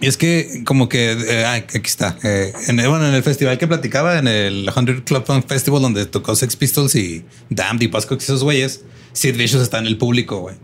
Y 0.00 0.06
es 0.06 0.16
que 0.16 0.62
como 0.64 0.88
que 0.88 1.12
eh, 1.12 1.46
aquí 1.46 1.78
está. 1.84 2.18
Eh, 2.24 2.52
en, 2.68 2.80
el- 2.80 2.88
bueno, 2.88 3.08
en 3.08 3.14
el 3.14 3.22
festival 3.22 3.58
que 3.58 3.66
platicaba, 3.68 4.18
en 4.18 4.26
el 4.28 4.68
100 4.72 5.02
Club 5.02 5.24
Punk 5.24 5.46
Festival, 5.46 5.82
donde 5.82 6.04
tocó 6.06 6.34
Sex 6.34 6.56
Pistols 6.56 6.94
y 6.96 7.24
Damned 7.50 7.82
y 7.82 7.86
Buzzcocks 7.86 8.22
y 8.22 8.26
esos 8.26 8.42
güeyes, 8.42 8.84
Sid 9.12 9.36
Vicious 9.36 9.62
está 9.62 9.78
en 9.78 9.86
el 9.86 9.96
público, 9.96 10.40
güey. 10.40 10.56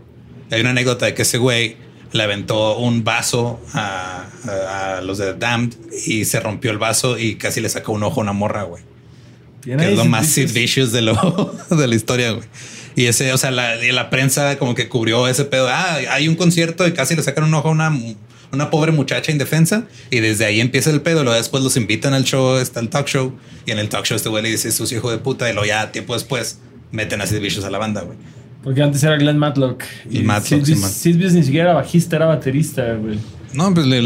Hay 0.51 0.59
una 0.61 0.71
anécdota 0.71 1.05
de 1.05 1.13
que 1.13 1.21
ese 1.21 1.37
güey 1.37 1.77
le 2.13 2.23
aventó 2.23 2.77
un 2.77 3.03
vaso 3.03 3.59
a, 3.73 4.25
a- 4.47 4.97
a 4.97 5.01
los 5.01 5.17
de 5.17 5.33
Damned 5.33 5.73
y 6.07 6.25
se 6.25 6.39
rompió 6.39 6.71
el 6.71 6.77
vaso 6.77 7.17
y 7.17 7.35
casi 7.35 7.61
le 7.61 7.69
sacó 7.69 7.91
un 7.93 8.03
ojo 8.03 8.19
a 8.21 8.23
una 8.23 8.33
morra, 8.33 8.63
güey. 8.63 8.83
Que 9.63 9.73
es 9.91 9.95
lo 9.97 10.05
más 10.05 10.27
Sid 10.27 10.51
Vicious. 10.53 10.91
De, 10.91 11.01
lo, 11.01 11.55
de 11.69 11.87
la 11.87 11.95
historia, 11.95 12.31
güey. 12.31 12.47
Y 12.95 13.05
ese, 13.05 13.31
o 13.31 13.37
sea, 13.37 13.51
la, 13.51 13.75
la 13.75 14.09
prensa 14.09 14.57
como 14.57 14.75
que 14.75 14.89
cubrió 14.89 15.27
ese 15.27 15.45
pedo. 15.45 15.67
Ah, 15.69 15.99
hay 16.09 16.27
un 16.27 16.35
concierto 16.35 16.85
y 16.87 16.93
casi 16.93 17.15
le 17.15 17.23
sacan 17.23 17.43
un 17.45 17.53
ojo 17.53 17.69
a 17.69 17.71
una, 17.71 17.95
una 18.51 18.69
pobre 18.69 18.91
muchacha 18.91 19.31
indefensa. 19.31 19.85
Y 20.09 20.19
desde 20.19 20.45
ahí 20.45 20.59
empieza 20.59 20.89
el 20.89 21.01
pedo. 21.01 21.23
Luego 21.23 21.37
después 21.37 21.63
los 21.63 21.77
invitan 21.77 22.13
al 22.13 22.23
show, 22.25 22.57
está 22.57 22.79
el 22.79 22.89
talk 22.89 23.07
show. 23.07 23.37
Y 23.65 23.71
en 23.71 23.79
el 23.79 23.87
talk 23.87 24.03
show 24.05 24.15
este 24.17 24.29
güey 24.29 24.41
le 24.43 24.49
dice, 24.49 24.71
sus 24.71 24.91
hijo 24.91 25.09
de 25.11 25.19
puta. 25.19 25.47
Y 25.49 25.53
luego 25.53 25.67
ya 25.67 25.91
tiempo 25.91 26.15
después 26.15 26.57
meten 26.91 27.21
a 27.21 27.27
Sid 27.27 27.39
Vicious 27.39 27.63
a 27.63 27.69
la 27.69 27.77
banda, 27.77 28.01
güey. 28.01 28.17
Porque 28.63 28.81
antes 28.83 29.03
era 29.03 29.17
Glenn 29.17 29.37
Matlock. 29.37 29.83
Y 30.09 30.19
Matlock, 30.19 30.65
Sid, 30.65 30.77
sí, 30.77 31.13
ni 31.13 31.43
siquiera 31.43 31.71
era 31.71 31.73
bajista, 31.79 32.15
era 32.17 32.25
baterista, 32.27 32.93
güey. 32.93 33.17
No, 33.53 33.73
pues 33.73 33.85
le, 33.85 34.01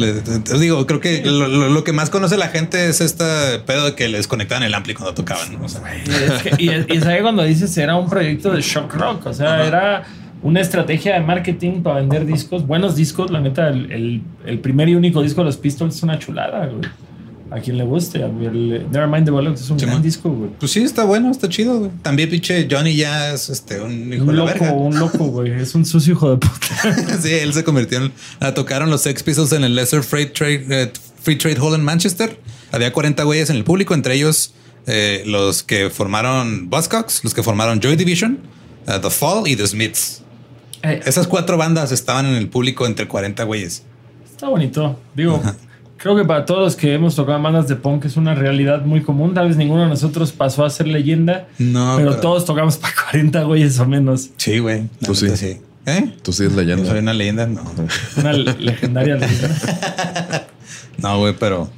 digo, 0.60 0.88
creo 0.88 1.00
que 1.00 1.24
lo, 1.24 1.48
lo- 1.48 1.70
lo 1.70 1.84
que 1.84 1.94
más 1.94 2.10
conoce 2.10 2.36
la 2.36 2.48
gente 2.48 2.88
es 2.90 3.00
este 3.00 3.24
pedo 3.68 3.86
de 3.86 3.96
que 3.96 4.08
les 4.08 4.28
conectaban 4.28 4.64
el 4.64 4.74
ampli 4.74 4.96
cuando 4.96 5.14
tocaban. 5.14 5.56
O 5.64 5.70
sea, 5.70 5.82
Y 6.04 6.10
es 6.10 6.42
que, 6.42 6.64
y, 6.64 6.70
es- 6.70 6.86
y 6.90 6.94
es 6.98 7.06
ahí 7.06 7.22
cuando 7.22 7.44
dices 7.44 7.78
era 7.78 7.96
un 7.96 8.10
proyecto 8.10 8.52
de 8.52 8.62
shock 8.62 8.94
rock, 8.96 9.28
o 9.28 9.34
sea, 9.34 9.64
era 9.68 10.04
una 10.42 10.62
estrategia 10.62 11.14
de 11.14 11.20
marketing 11.20 11.82
para 11.84 11.98
vender 12.00 12.26
discos, 12.26 12.66
buenos 12.66 12.96
discos, 12.96 13.30
la 13.30 13.40
neta, 13.40 13.68
el, 13.70 13.92
el- 13.92 14.22
el 14.48 14.60
primer 14.60 14.90
y 14.90 14.96
único 14.96 15.22
disco 15.22 15.42
de 15.42 15.46
los 15.46 15.58
Pistols 15.58 15.96
es 15.96 16.02
una 16.02 16.18
chulada, 16.18 16.66
güey. 16.66 16.82
A 17.56 17.62
quien 17.62 17.78
le 17.78 17.86
guste, 17.86 18.22
a 18.22 18.28
mí 18.28 18.46
el 18.46 18.86
Nevermind 18.92 19.24
the 19.26 19.32
Bollocks 19.32 19.62
es 19.62 19.70
un 19.70 19.80
Sí, 19.80 19.86
gran 19.86 19.98
man. 19.98 20.04
disco, 20.04 20.30
güey. 20.30 20.50
pues 20.60 20.72
sí, 20.74 20.82
está 20.84 21.06
bueno, 21.06 21.32
está 21.32 21.48
chido, 21.48 21.80
güey. 21.80 21.92
También 22.02 22.30
pinche 22.30 22.68
Johnny 22.70 22.96
ya 22.96 23.34
es 23.34 23.50
este, 23.50 23.80
un 23.80 24.12
hijo 24.14 24.26
de 24.26 24.30
Un 24.32 24.36
la 24.38 24.46
loco, 24.46 24.60
verga. 24.60 24.74
un 24.74 25.00
loco, 25.00 25.26
güey. 25.28 25.52
Es 25.54 25.74
un 25.74 25.86
sucio 25.86 26.14
hijo 26.14 26.32
de 26.32 26.38
puta. 26.38 27.18
sí, 27.22 27.32
él 27.34 27.54
se 27.54 27.64
convirtió 27.64 28.00
en. 28.00 28.54
tocaron 28.54 28.90
los 28.90 29.02
Sex 29.02 29.24
Pistols 29.24 29.54
en 29.54 29.64
el 29.64 29.74
Lesser 29.74 30.04
Freight 30.04 30.34
Trade, 30.34 30.66
eh, 30.70 30.92
Free 31.22 31.38
Trade 31.38 31.58
Hall 31.62 31.76
en 31.76 31.84
Manchester. 31.84 32.38
Había 32.74 32.92
40 32.92 33.24
güeyes 33.24 33.50
en 33.50 33.56
el 33.56 33.64
público, 33.64 33.94
entre 33.94 34.16
ellos 34.16 34.54
eh, 34.86 35.24
los 35.26 35.64
que 35.64 35.90
formaron 35.90 36.70
Buzzcocks, 36.70 37.24
los 37.24 37.34
que 37.34 37.42
formaron 37.42 37.80
Joy 37.80 37.96
Division, 37.96 38.38
eh, 38.86 39.00
The 39.02 39.10
Fall 39.10 39.48
y 39.48 39.56
The 39.56 39.66
Smiths. 39.68 40.24
Esas 40.84 41.26
cuatro 41.28 41.58
bandas 41.58 41.92
estaban 41.94 42.26
en 42.26 42.36
el 42.36 42.50
público 42.50 42.86
entre 42.86 43.08
40 43.08 43.44
güeyes. 43.46 43.84
Está 44.30 44.50
bonito. 44.50 45.00
Digo, 45.16 45.42
creo 45.98 46.16
que 46.16 46.24
para 46.26 46.46
todos 46.46 46.62
los 46.64 46.76
que 46.76 46.94
hemos 46.94 47.16
tocado 47.16 47.42
bandas 47.42 47.68
de 47.68 47.76
punk 47.76 48.06
es 48.06 48.18
una 48.18 48.36
realidad 48.36 48.84
muy 48.86 49.02
común. 49.02 49.34
Tal 49.34 49.48
vez 49.48 49.58
ninguno 49.58 49.84
de 49.84 49.90
nosotros 49.90 50.32
pasó 50.32 50.66
a 50.66 50.70
ser 50.70 50.88
leyenda, 50.88 51.48
No, 51.58 51.96
pero, 51.98 52.10
pero- 52.12 52.22
todos 52.22 52.46
tocamos 52.46 52.78
para 52.78 52.94
40 53.12 53.44
güeyes 53.44 53.80
o 53.80 53.86
menos. 53.88 54.30
Sí, 54.38 54.60
güey. 54.60 54.88
Tú 55.04 55.14
neta, 55.16 55.36
sí. 55.38 55.58
¿Eh? 55.88 56.14
Tú 56.24 56.34
sí 56.34 56.44
es 56.46 56.50
Yo 56.50 56.56
soy 56.56 56.66
leyenda. 56.66 57.00
una 57.00 57.14
leyenda, 57.14 57.46
no. 57.48 57.64
Una 58.18 58.34
legendaria 58.34 59.16
leyenda. 59.16 60.48
No, 60.98 61.20
güey, 61.20 61.36
pero 61.38 61.70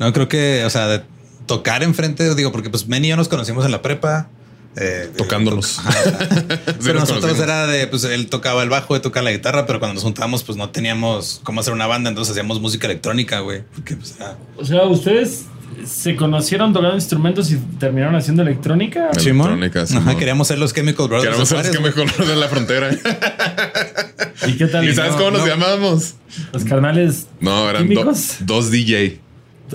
no 0.00 0.12
creo 0.12 0.28
que, 0.28 0.64
o 0.64 0.70
sea, 0.70 0.88
de 0.88 1.02
tocar 1.46 1.82
enfrente, 1.84 2.34
digo, 2.34 2.50
porque 2.52 2.70
pues 2.70 2.88
Men 2.88 3.04
y 3.04 3.08
yo 3.08 3.16
nos 3.16 3.28
conocimos 3.28 3.64
en 3.64 3.70
la 3.70 3.82
prepa. 3.82 4.28
Eh. 4.80 5.10
Ajá, 5.78 5.92
Sí, 5.98 6.74
pero 6.84 7.00
nos 7.00 7.08
nosotros 7.10 7.38
era 7.40 7.66
de, 7.66 7.86
pues 7.86 8.04
él 8.04 8.28
tocaba 8.28 8.62
el 8.62 8.68
bajo, 8.70 8.96
y 8.96 9.00
tocaba 9.00 9.24
la 9.24 9.32
guitarra, 9.32 9.66
pero 9.66 9.78
cuando 9.78 9.94
nos 9.94 10.02
juntábamos, 10.04 10.42
pues 10.44 10.56
no 10.56 10.70
teníamos 10.70 11.40
cómo 11.42 11.60
hacer 11.60 11.72
una 11.72 11.86
banda, 11.86 12.08
entonces 12.10 12.32
hacíamos 12.32 12.60
música 12.60 12.86
electrónica, 12.86 13.40
güey. 13.40 13.62
Porque 13.74 13.96
pues 13.96 14.14
era- 14.16 14.36
O 14.56 14.64
sea, 14.64 14.84
ustedes 14.84 15.44
se 15.86 16.16
conocieron 16.16 16.72
tocando 16.72 16.94
instrumentos 16.96 17.50
y 17.52 17.56
terminaron 17.78 18.14
haciendo 18.16 18.42
electrónica. 18.42 19.10
Sí. 19.18 19.28
Electrónica, 19.30 19.82
Ajá, 19.82 20.16
queríamos 20.16 20.48
ser 20.48 20.58
los 20.58 20.72
Chemical 20.74 21.06
Brothers. 21.08 21.24
Queremos 21.36 21.48
de 21.48 21.56
saber 21.56 21.72
Juárez, 21.76 21.94
que 21.94 22.02
güey. 22.02 22.06
mejor 22.06 22.26
de 22.26 22.36
la 22.36 22.48
frontera. 22.48 22.90
¿Y 24.46 24.52
qué 24.56 24.66
tal? 24.66 24.88
¿Y 24.88 24.94
sabes 24.94 25.12
no, 25.12 25.18
cómo 25.18 25.30
nos 25.32 25.40
no. 25.40 25.46
llamábamos? 25.46 26.14
Los 26.52 26.64
carnales. 26.64 27.26
No, 27.40 27.68
eran 27.70 27.82
do- 27.82 27.88
¿Químicos? 27.88 28.36
dos 28.40 28.70
DJ. 28.70 29.20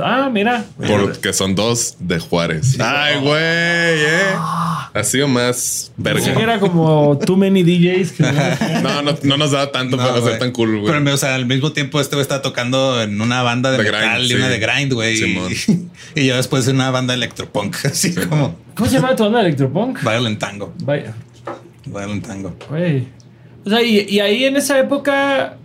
Ah, 0.01 0.29
mira. 0.31 0.65
Porque 0.77 1.33
son 1.33 1.53
dos 1.55 1.95
de 1.99 2.19
Juárez. 2.19 2.79
Ay, 2.79 3.19
güey, 3.19 3.35
eh. 3.41 4.33
Ha 4.95 5.03
sido 5.03 5.27
más 5.27 5.91
verga. 5.97 6.39
era 6.39 6.59
como 6.59 7.17
too 7.25 7.35
many 7.35 7.63
DJs. 7.63 8.11
Que 8.11 8.23
No, 8.83 9.01
no, 9.01 9.17
no 9.23 9.37
nos 9.37 9.51
da 9.51 9.71
tanto 9.71 9.97
No, 9.97 10.03
para 10.07 10.21
ser 10.21 10.37
tan 10.37 10.51
cool, 10.51 10.81
güey. 10.81 10.93
Pero, 10.93 11.13
o 11.13 11.17
sea, 11.17 11.33
al 11.33 11.47
mismo 11.47 11.71
tiempo 11.71 11.99
este 11.99 12.15
güey 12.15 12.21
estaba 12.21 12.43
tocando 12.43 13.01
en 13.01 13.19
una 13.19 13.41
banda 13.41 13.71
de, 13.71 13.77
De 13.77 13.91
metal 13.91 14.17
grind, 14.19 14.31
y 14.31 14.35
una 14.35 14.45
sí. 14.45 14.51
de 14.51 14.59
grind, 14.59 14.93
güey. 14.93 15.17
Simón. 15.17 15.53
Y, 16.15 16.21
y 16.21 16.27
yo 16.27 16.35
después 16.35 16.67
en 16.67 16.75
una 16.75 16.91
banda 16.91 17.13
de 17.13 17.17
electropunk, 17.17 17.75
así 17.85 18.13
como 18.13 18.55
¿Cómo 18.75 18.87
se 18.87 18.97
llama 18.97 19.15
tu 19.15 19.23
banda 19.23 19.39
de 19.39 19.45
electropunk? 19.45 20.01
Violent 20.01 20.39
Tango. 20.39 20.73
Vaya. 20.83 21.15
Violent 21.85 22.27
Tango. 22.27 22.55
Güey. 22.69 23.07
O 23.65 23.69
sea, 23.69 23.81
y, 23.81 24.01
y 24.07 24.19
ahí 24.19 24.43
en 24.45 24.57
esa 24.57 24.77
época, 24.79 25.57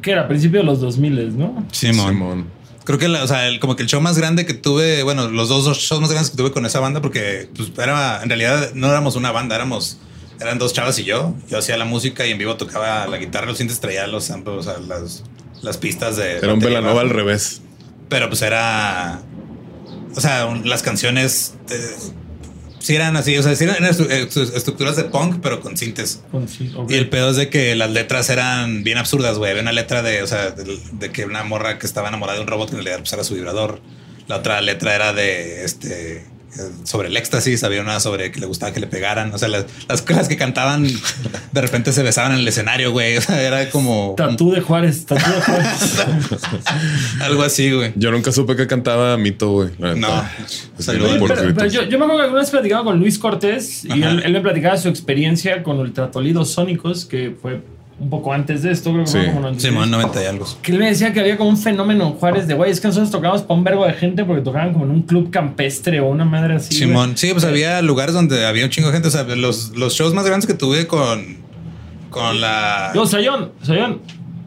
que 0.00 0.12
era? 0.12 0.26
Principio 0.26 0.60
de 0.60 0.66
los 0.66 0.80
2000, 0.80 1.36
¿no? 1.38 1.66
Simón. 1.72 2.08
Simón. 2.08 2.59
Creo 2.84 2.98
que, 2.98 3.08
la- 3.08 3.22
o 3.22 3.26
sea, 3.26 3.46
el- 3.46 3.60
como 3.60 3.76
que 3.76 3.82
el 3.82 3.88
show 3.88 4.00
más 4.00 4.16
grande 4.18 4.46
que 4.46 4.54
tuve, 4.54 5.02
bueno, 5.02 5.28
los 5.28 5.48
dos, 5.48 5.64
shows 5.78 6.00
más 6.00 6.10
grandes 6.10 6.30
que 6.30 6.36
tuve 6.36 6.50
con 6.50 6.64
esa 6.66 6.80
banda, 6.80 7.00
porque 7.02 7.48
pues, 7.56 7.70
era, 7.78 8.22
en 8.22 8.28
realidad 8.28 8.72
no 8.74 8.88
éramos 8.88 9.16
una 9.16 9.30
banda, 9.32 9.54
éramos, 9.56 9.98
eran 10.40 10.58
dos 10.58 10.72
chavas 10.72 10.98
y 10.98 11.04
yo. 11.04 11.34
Yo 11.48 11.58
hacía 11.58 11.76
la 11.76 11.84
música 11.84 12.26
y 12.26 12.30
en 12.32 12.38
vivo 12.38 12.56
tocaba 12.56 13.06
la 13.06 13.18
guitarra, 13.18 13.46
los 13.46 13.58
sintes 13.58 13.80
traía 13.80 14.06
los 14.06 14.24
samples, 14.24 14.56
o 14.58 14.62
sea, 14.62 14.78
las, 14.78 15.22
las 15.62 15.76
pistas 15.76 16.16
de. 16.16 16.38
Era 16.38 16.54
un 16.54 16.60
Velanova 16.60 17.02
al 17.02 17.10
revés. 17.10 17.60
Pero 18.08 18.28
pues 18.28 18.40
era. 18.42 19.20
O 20.16 20.20
sea, 20.20 20.46
un- 20.46 20.68
las 20.68 20.82
canciones. 20.82 21.54
eh, 21.70 21.96
sí 22.80 22.96
eran 22.96 23.16
así, 23.16 23.38
o 23.38 23.42
sea, 23.42 23.54
sí 23.54 23.64
eran 23.64 23.84
eh, 23.84 24.28
estructuras 24.54 24.96
de 24.96 25.04
punk, 25.04 25.38
pero 25.40 25.60
con 25.60 25.76
sintes. 25.76 26.22
Con- 26.30 26.48
sí, 26.48 26.72
ok. 26.74 26.90
Y 26.90 26.94
el 26.94 27.08
pedo 27.08 27.30
es 27.30 27.36
de 27.36 27.48
que 27.48 27.74
las 27.76 27.90
letras 27.90 28.28
eran 28.30 28.82
bien 28.82 28.98
absurdas, 28.98 29.38
güey. 29.38 29.50
Había 29.52 29.62
una 29.62 29.72
letra 29.72 30.02
de, 30.02 30.22
o 30.22 30.26
sea, 30.26 30.50
de, 30.50 30.78
de 30.92 31.12
que 31.12 31.24
una 31.24 31.44
morra 31.44 31.78
que 31.78 31.86
estaba 31.86 32.08
enamorada 32.08 32.38
de 32.38 32.42
un 32.44 32.48
robot 32.48 32.70
que 32.70 32.76
en 32.76 32.82
realidad 32.84 32.98
pues, 32.98 33.12
era 33.12 33.22
su 33.22 33.34
vibrador. 33.34 33.80
La 34.26 34.36
otra 34.36 34.60
letra 34.60 34.94
era 34.94 35.12
de 35.12 35.64
este 35.64 36.24
sobre 36.84 37.08
el 37.08 37.16
éxtasis, 37.16 37.62
había 37.64 37.80
una 37.80 38.00
sobre 38.00 38.30
que 38.32 38.40
le 38.40 38.46
gustaba 38.46 38.72
que 38.72 38.80
le 38.80 38.86
pegaran. 38.86 39.32
O 39.32 39.38
sea, 39.38 39.48
las, 39.48 39.66
las 39.88 40.02
cosas 40.02 40.28
que 40.28 40.36
cantaban 40.36 40.86
de 40.86 41.60
repente 41.60 41.92
se 41.92 42.02
besaban 42.02 42.32
en 42.32 42.38
el 42.38 42.48
escenario, 42.48 42.92
güey. 42.92 43.16
O 43.20 43.22
sea, 43.22 43.42
era 43.42 43.68
como 43.68 44.14
Tatú 44.16 44.50
de 44.50 44.62
Juárez, 44.62 45.04
tatú 45.04 45.30
de 45.30 45.40
Juárez. 45.42 46.06
algo 47.20 47.42
así, 47.42 47.70
güey. 47.70 47.92
Yo 47.96 48.10
nunca 48.10 48.32
supe 48.32 48.56
que 48.56 48.66
cantaba 48.66 49.16
Mito, 49.18 49.52
güey. 49.52 49.70
No. 49.78 49.94
neta. 49.94 50.32
Saludos. 50.78 51.10
Oye, 51.10 51.18
por 51.18 51.28
pero, 51.28 51.42
gritos. 51.42 51.62
pero 51.62 51.70
yo, 51.70 51.82
yo 51.82 51.98
me 51.98 52.04
acuerdo 52.04 52.16
que 52.16 52.24
alguna 52.24 52.40
vez 52.40 52.50
platicaba 52.50 52.84
con 52.84 52.98
Luis 52.98 53.18
Cortés 53.18 53.84
y 53.84 54.02
él, 54.02 54.22
él 54.24 54.32
me 54.32 54.40
platicaba 54.40 54.78
su 54.78 54.88
experiencia 54.88 55.62
con 55.62 55.78
ultratolidos 55.78 56.50
sónicos, 56.50 57.04
que 57.04 57.36
fue 57.40 57.60
un 58.00 58.08
poco 58.08 58.32
antes 58.32 58.62
de 58.62 58.72
esto, 58.72 58.90
creo 58.92 59.04
que 59.04 59.10
Sí. 59.10 59.18
fue 59.18 59.26
como 59.26 59.40
96. 59.40 59.72
Simón 59.72 59.90
90 59.90 60.22
y 60.22 60.26
algo. 60.26 60.46
Que 60.62 60.72
él 60.72 60.78
me 60.78 60.86
decía 60.86 61.12
que 61.12 61.20
había 61.20 61.36
como 61.36 61.50
un 61.50 61.58
fenómeno 61.58 62.06
en 62.06 62.12
Juárez 62.14 62.46
de 62.46 62.54
güey, 62.54 62.70
es 62.70 62.80
que 62.80 62.88
nosotros 62.88 63.10
tocábamos 63.10 63.42
para 63.42 63.58
un 63.58 63.62
verbo 63.64 63.86
de 63.86 63.92
gente 63.92 64.24
porque 64.24 64.40
tocaban 64.42 64.72
como 64.72 64.86
en 64.86 64.90
un 64.92 65.02
club 65.02 65.30
campestre 65.30 66.00
o 66.00 66.08
una 66.08 66.24
madre 66.24 66.54
así. 66.54 66.74
Simón, 66.74 67.16
sí, 67.18 67.28
pues 67.32 67.44
había 67.44 67.82
lugares 67.82 68.14
donde 68.14 68.46
había 68.46 68.64
un 68.64 68.70
chingo 68.70 68.88
de 68.88 68.94
gente. 68.94 69.08
O 69.08 69.10
sea, 69.10 69.24
los, 69.24 69.76
los 69.76 69.92
shows 69.94 70.14
más 70.14 70.24
grandes 70.24 70.46
que 70.46 70.54
tuve 70.54 70.86
con, 70.86 71.36
con 72.08 72.40
la. 72.40 72.90
Yo, 72.94 73.04
Sayón, 73.06 73.52
Sayón, 73.62 74.00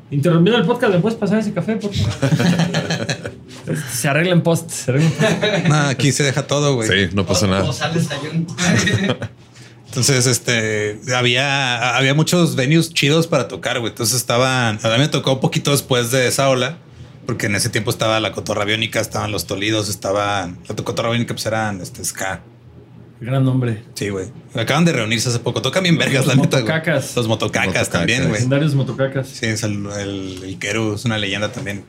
interrumpiendo 0.10 0.60
el 0.60 0.66
podcast, 0.66 0.92
¿le 0.92 1.00
puedes 1.00 1.18
pasar 1.20 1.38
ese 1.38 1.54
café, 1.54 1.76
por 1.76 1.94
favor? 1.94 3.78
se 3.94 4.08
arregla 4.10 4.34
en 4.34 4.42
post. 4.42 4.70
Se 4.72 4.90
arregla 4.92 5.10
en 5.10 5.14
post. 5.40 5.68
Nah, 5.70 5.90
aquí 5.90 6.12
se 6.12 6.24
deja 6.24 6.48
todo, 6.48 6.74
güey. 6.76 6.90
Sí, 6.90 7.16
no 7.16 7.24
pasa 7.26 7.46
nada. 7.46 7.64
O 7.70 7.72
sales 7.74 8.06
Sayón. 8.08 8.48
Entonces, 9.94 10.26
este, 10.26 11.00
había, 11.16 11.96
había 11.96 12.16
muchos 12.16 12.56
venues 12.56 12.92
chidos 12.96 13.28
para 13.28 13.48
tocar, 13.48 13.80
güey. 13.80 13.92
Entonces 13.92 14.16
estaban, 14.16 14.80
a 14.82 14.90
mí 14.90 14.98
me 14.98 15.08
tocó 15.08 15.34
un 15.34 15.40
poquito 15.40 15.70
después 15.70 16.10
de 16.10 16.28
esa 16.28 16.50
ola, 16.50 16.80
porque 17.28 17.46
en 17.46 17.54
ese 17.56 17.70
tiempo 17.70 17.92
estaba 17.92 18.20
la 18.20 18.32
cotorra 18.32 18.66
biónica, 18.66 19.00
estaban 19.00 19.32
los 19.32 19.46
tolidos, 19.46 19.90
estaban, 19.90 20.58
la 20.68 20.76
cotorra 20.76 21.10
biónica 21.10 21.36
pues 21.36 21.46
eran 21.46 21.80
este 21.80 22.04
ska. 22.04 22.42
Gran 23.22 23.46
nombre. 23.46 23.84
Sí, 23.94 24.10
güey. 24.10 24.30
Acaban 24.56 24.84
de 24.84 24.94
reunirse 24.94 25.30
hace 25.30 25.38
poco. 25.38 25.62
Tocan 25.62 25.84
bien 25.84 25.96
vergas, 26.00 26.26
la 26.26 26.34
Los 26.34 26.44
neta. 26.46 26.58
motocacas. 26.58 27.16
Los 27.16 27.28
motocacas 27.28 27.68
Motocacas. 27.68 27.90
también, 27.92 28.22
güey. 28.24 28.34
Legendarios 28.34 28.74
motocacas. 28.74 29.28
Sí, 29.30 29.46
es 29.46 29.62
el, 29.62 29.86
el, 29.86 30.44
el 30.44 30.58
Keru, 30.58 30.96
es 30.96 31.06
una 31.06 31.20
leyenda 31.20 31.52
también. 31.52 31.86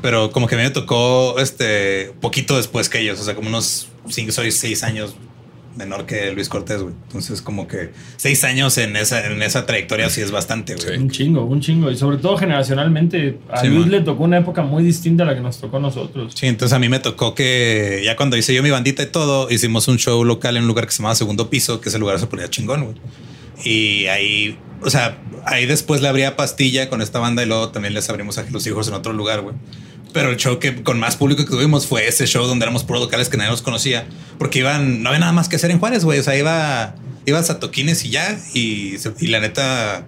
Pero 0.00 0.30
como 0.30 0.46
que 0.46 0.54
a 0.54 0.58
mí 0.58 0.64
me 0.64 0.70
tocó 0.70 1.40
este 1.40 2.12
poquito 2.20 2.56
después 2.56 2.88
que 2.88 3.00
ellos, 3.00 3.20
o 3.20 3.24
sea, 3.24 3.34
como 3.34 3.48
unos 3.48 3.88
5, 4.08 4.30
soy 4.30 4.52
6 4.52 4.84
años 4.84 5.16
menor 5.76 6.06
que 6.06 6.32
Luis 6.32 6.48
Cortés, 6.48 6.82
güey. 6.82 6.94
Entonces, 7.06 7.42
como 7.42 7.66
que 7.66 7.90
6 8.16 8.44
años 8.44 8.78
en 8.78 8.96
esa, 8.96 9.26
en 9.26 9.42
esa 9.42 9.66
trayectoria 9.66 10.10
sí 10.10 10.20
es 10.20 10.30
bastante, 10.30 10.74
güey. 10.74 10.86
Sí. 10.88 11.02
Un 11.02 11.10
chingo, 11.10 11.44
un 11.44 11.60
chingo. 11.60 11.90
Y 11.90 11.96
sobre 11.96 12.18
todo 12.18 12.36
generacionalmente, 12.36 13.38
a 13.50 13.60
Sí, 13.60 13.68
Luis 13.68 13.80
man. 13.80 13.90
le 13.90 14.00
tocó 14.02 14.24
una 14.24 14.38
época 14.38 14.62
muy 14.62 14.84
distinta 14.84 15.22
a 15.24 15.26
la 15.26 15.34
que 15.34 15.40
nos 15.40 15.58
tocó 15.60 15.78
a 15.78 15.80
nosotros. 15.80 16.32
Sí, 16.34 16.46
entonces 16.46 16.74
a 16.74 16.78
mí 16.78 16.88
me 16.88 16.98
tocó 16.98 17.34
que 17.34 18.02
ya 18.04 18.16
cuando 18.16 18.36
hice 18.36 18.54
yo 18.54 18.62
mi 18.62 18.70
bandita 18.70 19.02
y 19.02 19.06
todo, 19.06 19.50
hicimos 19.50 19.88
un 19.88 19.98
show 19.98 20.24
local 20.24 20.56
en 20.56 20.62
un 20.62 20.68
lugar 20.68 20.86
que 20.86 20.92
se 20.92 20.98
llamaba 20.98 21.14
Segundo 21.14 21.50
Piso, 21.50 21.80
que 21.80 21.88
ese 21.88 21.98
lugar 21.98 22.18
se 22.18 22.26
ponía 22.26 22.48
chingón, 22.50 22.84
güey. 22.84 22.96
Y 23.64 24.06
ahí, 24.06 24.58
o 24.82 24.90
sea, 24.90 25.18
ahí 25.44 25.66
después 25.66 26.00
le 26.00 26.08
abría 26.08 26.36
pastilla 26.36 26.88
con 26.88 27.00
esta 27.00 27.18
banda 27.18 27.42
y 27.42 27.46
luego 27.46 27.68
también 27.68 27.94
les 27.94 28.08
abrimos 28.10 28.38
a 28.38 28.44
los 28.50 28.66
hijos 28.66 28.88
en 28.88 28.94
otro 28.94 29.12
lugar, 29.12 29.42
güey. 29.42 29.54
Pero 30.12 30.30
el 30.30 30.36
show 30.36 30.58
que 30.58 30.82
con 30.82 30.98
más 31.00 31.16
público 31.16 31.44
que 31.44 31.50
tuvimos 31.50 31.86
fue 31.86 32.06
ese 32.06 32.26
show 32.26 32.46
donde 32.46 32.64
éramos 32.64 32.84
puros 32.84 33.02
locales 33.02 33.28
que 33.28 33.36
nadie 33.36 33.50
nos 33.50 33.62
conocía, 33.62 34.06
porque 34.38 34.58
iban, 34.60 35.02
no 35.02 35.08
había 35.08 35.20
nada 35.20 35.32
más 35.32 35.48
que 35.48 35.56
hacer 35.56 35.70
en 35.70 35.78
Juárez, 35.78 36.04
güey. 36.04 36.18
O 36.18 36.22
sea, 36.22 36.36
iba, 36.36 36.94
ibas 37.26 37.48
a 37.50 37.58
toquines 37.60 38.04
y 38.04 38.10
ya, 38.10 38.38
y, 38.54 38.96
la 39.28 39.40
neta, 39.40 40.06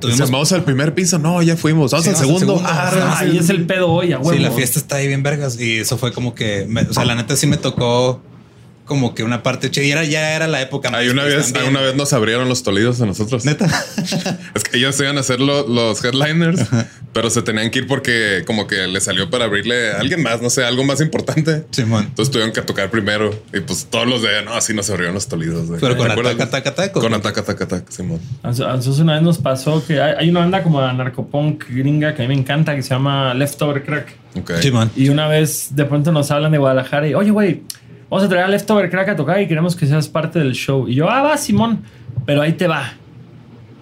Tuvimos, 0.00 0.30
vamos 0.30 0.52
al 0.52 0.64
primer 0.64 0.92
piso. 0.94 1.18
No, 1.18 1.40
ya 1.40 1.56
fuimos. 1.56 1.92
Vamos 1.92 2.04
Sí, 2.04 2.10
al 2.10 2.16
vamos 2.16 2.30
al 2.32 2.38
segundo. 2.40 2.54
segundo. 2.58 2.68
Ah, 2.70 3.16
Ah, 3.20 3.24
y 3.24 3.38
es 3.38 3.48
el 3.48 3.64
pedo 3.64 3.90
hoy, 3.90 4.12
a 4.12 4.18
huevo. 4.18 4.32
Sí, 4.32 4.38
la 4.38 4.50
fiesta 4.50 4.78
está 4.78 4.96
ahí 4.96 5.06
bien 5.06 5.22
vergas. 5.22 5.58
Y 5.58 5.78
eso 5.78 5.96
fue 5.96 6.12
como 6.12 6.34
que, 6.34 6.66
me- 6.68 6.82
o 6.82 6.92
sea, 6.92 7.04
la 7.04 7.14
neta 7.14 7.36
sí 7.36 7.46
me 7.46 7.56
tocó 7.56 8.20
como 8.84 9.14
que 9.14 9.22
una 9.24 9.42
parte 9.42 9.70
che, 9.70 9.84
y 9.84 9.90
era, 9.90 10.04
ya 10.04 10.34
era 10.36 10.46
la 10.46 10.60
época. 10.60 10.90
Hay 10.92 11.08
una 11.08 11.24
vez, 11.24 11.52
también. 11.52 11.74
una 11.74 11.80
vez 11.80 11.94
nos 11.96 12.12
abrieron 12.12 12.48
los 12.48 12.62
tolidos 12.62 13.00
a 13.00 13.06
nosotros. 13.06 13.44
Neta. 13.44 13.66
Es 14.54 14.62
que 14.64 14.76
ellos 14.78 14.98
iban 15.00 15.18
a 15.18 15.22
lo- 15.38 15.66
los 15.66 16.04
headliners, 16.04 16.60
pero 17.12 17.30
se 17.30 17.42
tenían 17.42 17.70
que 17.70 17.80
ir 17.80 17.86
porque 17.86 18.42
como 18.46 18.66
que 18.66 18.86
le 18.86 19.00
salió 19.00 19.30
para 19.30 19.46
abrirle 19.46 19.92
a 19.92 20.00
alguien 20.00 20.22
más, 20.22 20.40
no 20.42 20.50
sé, 20.50 20.64
algo 20.64 20.84
más 20.84 21.00
importante. 21.00 21.64
Simón. 21.70 22.04
Entonces 22.08 22.30
tuvieron 22.30 22.52
que 22.52 22.62
tocar 22.62 22.90
primero 22.90 23.30
y 23.52 23.60
pues 23.60 23.86
todos 23.90 24.06
los 24.06 24.22
de 24.22 24.42
no, 24.44 24.52
así 24.54 24.74
nos 24.74 24.88
abrieron 24.90 25.14
los 25.14 25.26
tolidos. 25.28 25.68
Pero 25.80 25.96
con 25.96 26.10
ataca, 26.10 26.44
ataca, 26.44 26.70
ataca. 26.70 26.92
Con 27.00 27.14
ataca, 27.14 27.40
ataca, 27.40 27.64
ataca, 27.64 27.90
Simón. 27.90 28.20
A 28.42 28.48
nosotros 28.48 28.98
una 29.00 29.14
vez 29.14 29.22
nos 29.22 29.38
pasó 29.38 29.84
que 29.84 30.00
hay, 30.00 30.14
hay 30.18 30.30
una 30.30 30.40
banda 30.40 30.62
como 30.62 30.80
la 30.80 30.92
narcopunk 30.92 31.64
gringa 31.68 32.14
que 32.14 32.22
a 32.22 32.28
mí 32.28 32.34
me 32.34 32.40
encanta 32.40 32.76
que 32.76 32.82
se 32.82 32.90
llama 32.90 33.34
Leftover 33.34 33.82
Crack. 33.82 34.14
Ok. 34.36 34.52
Simón. 34.60 34.90
Y 34.94 35.08
una 35.08 35.26
vez 35.26 35.68
de 35.70 35.84
pronto 35.84 36.12
nos 36.12 36.30
hablan 36.30 36.52
de 36.52 36.58
Guadalajara 36.58 37.08
y, 37.08 37.14
oye, 37.14 37.30
güey, 37.30 37.62
vamos 38.14 38.26
a 38.26 38.28
traer 38.28 38.44
a 38.44 38.48
Leftover 38.48 38.88
Crack 38.88 39.08
a 39.08 39.16
tocar 39.16 39.40
y 39.42 39.48
queremos 39.48 39.74
que 39.74 39.86
seas 39.86 40.06
parte 40.06 40.38
del 40.38 40.52
show. 40.52 40.86
Y 40.86 40.94
yo, 40.94 41.10
ah, 41.10 41.20
va, 41.22 41.36
Simón, 41.36 41.80
pero 42.24 42.42
ahí 42.42 42.52
te 42.52 42.68
va. 42.68 42.92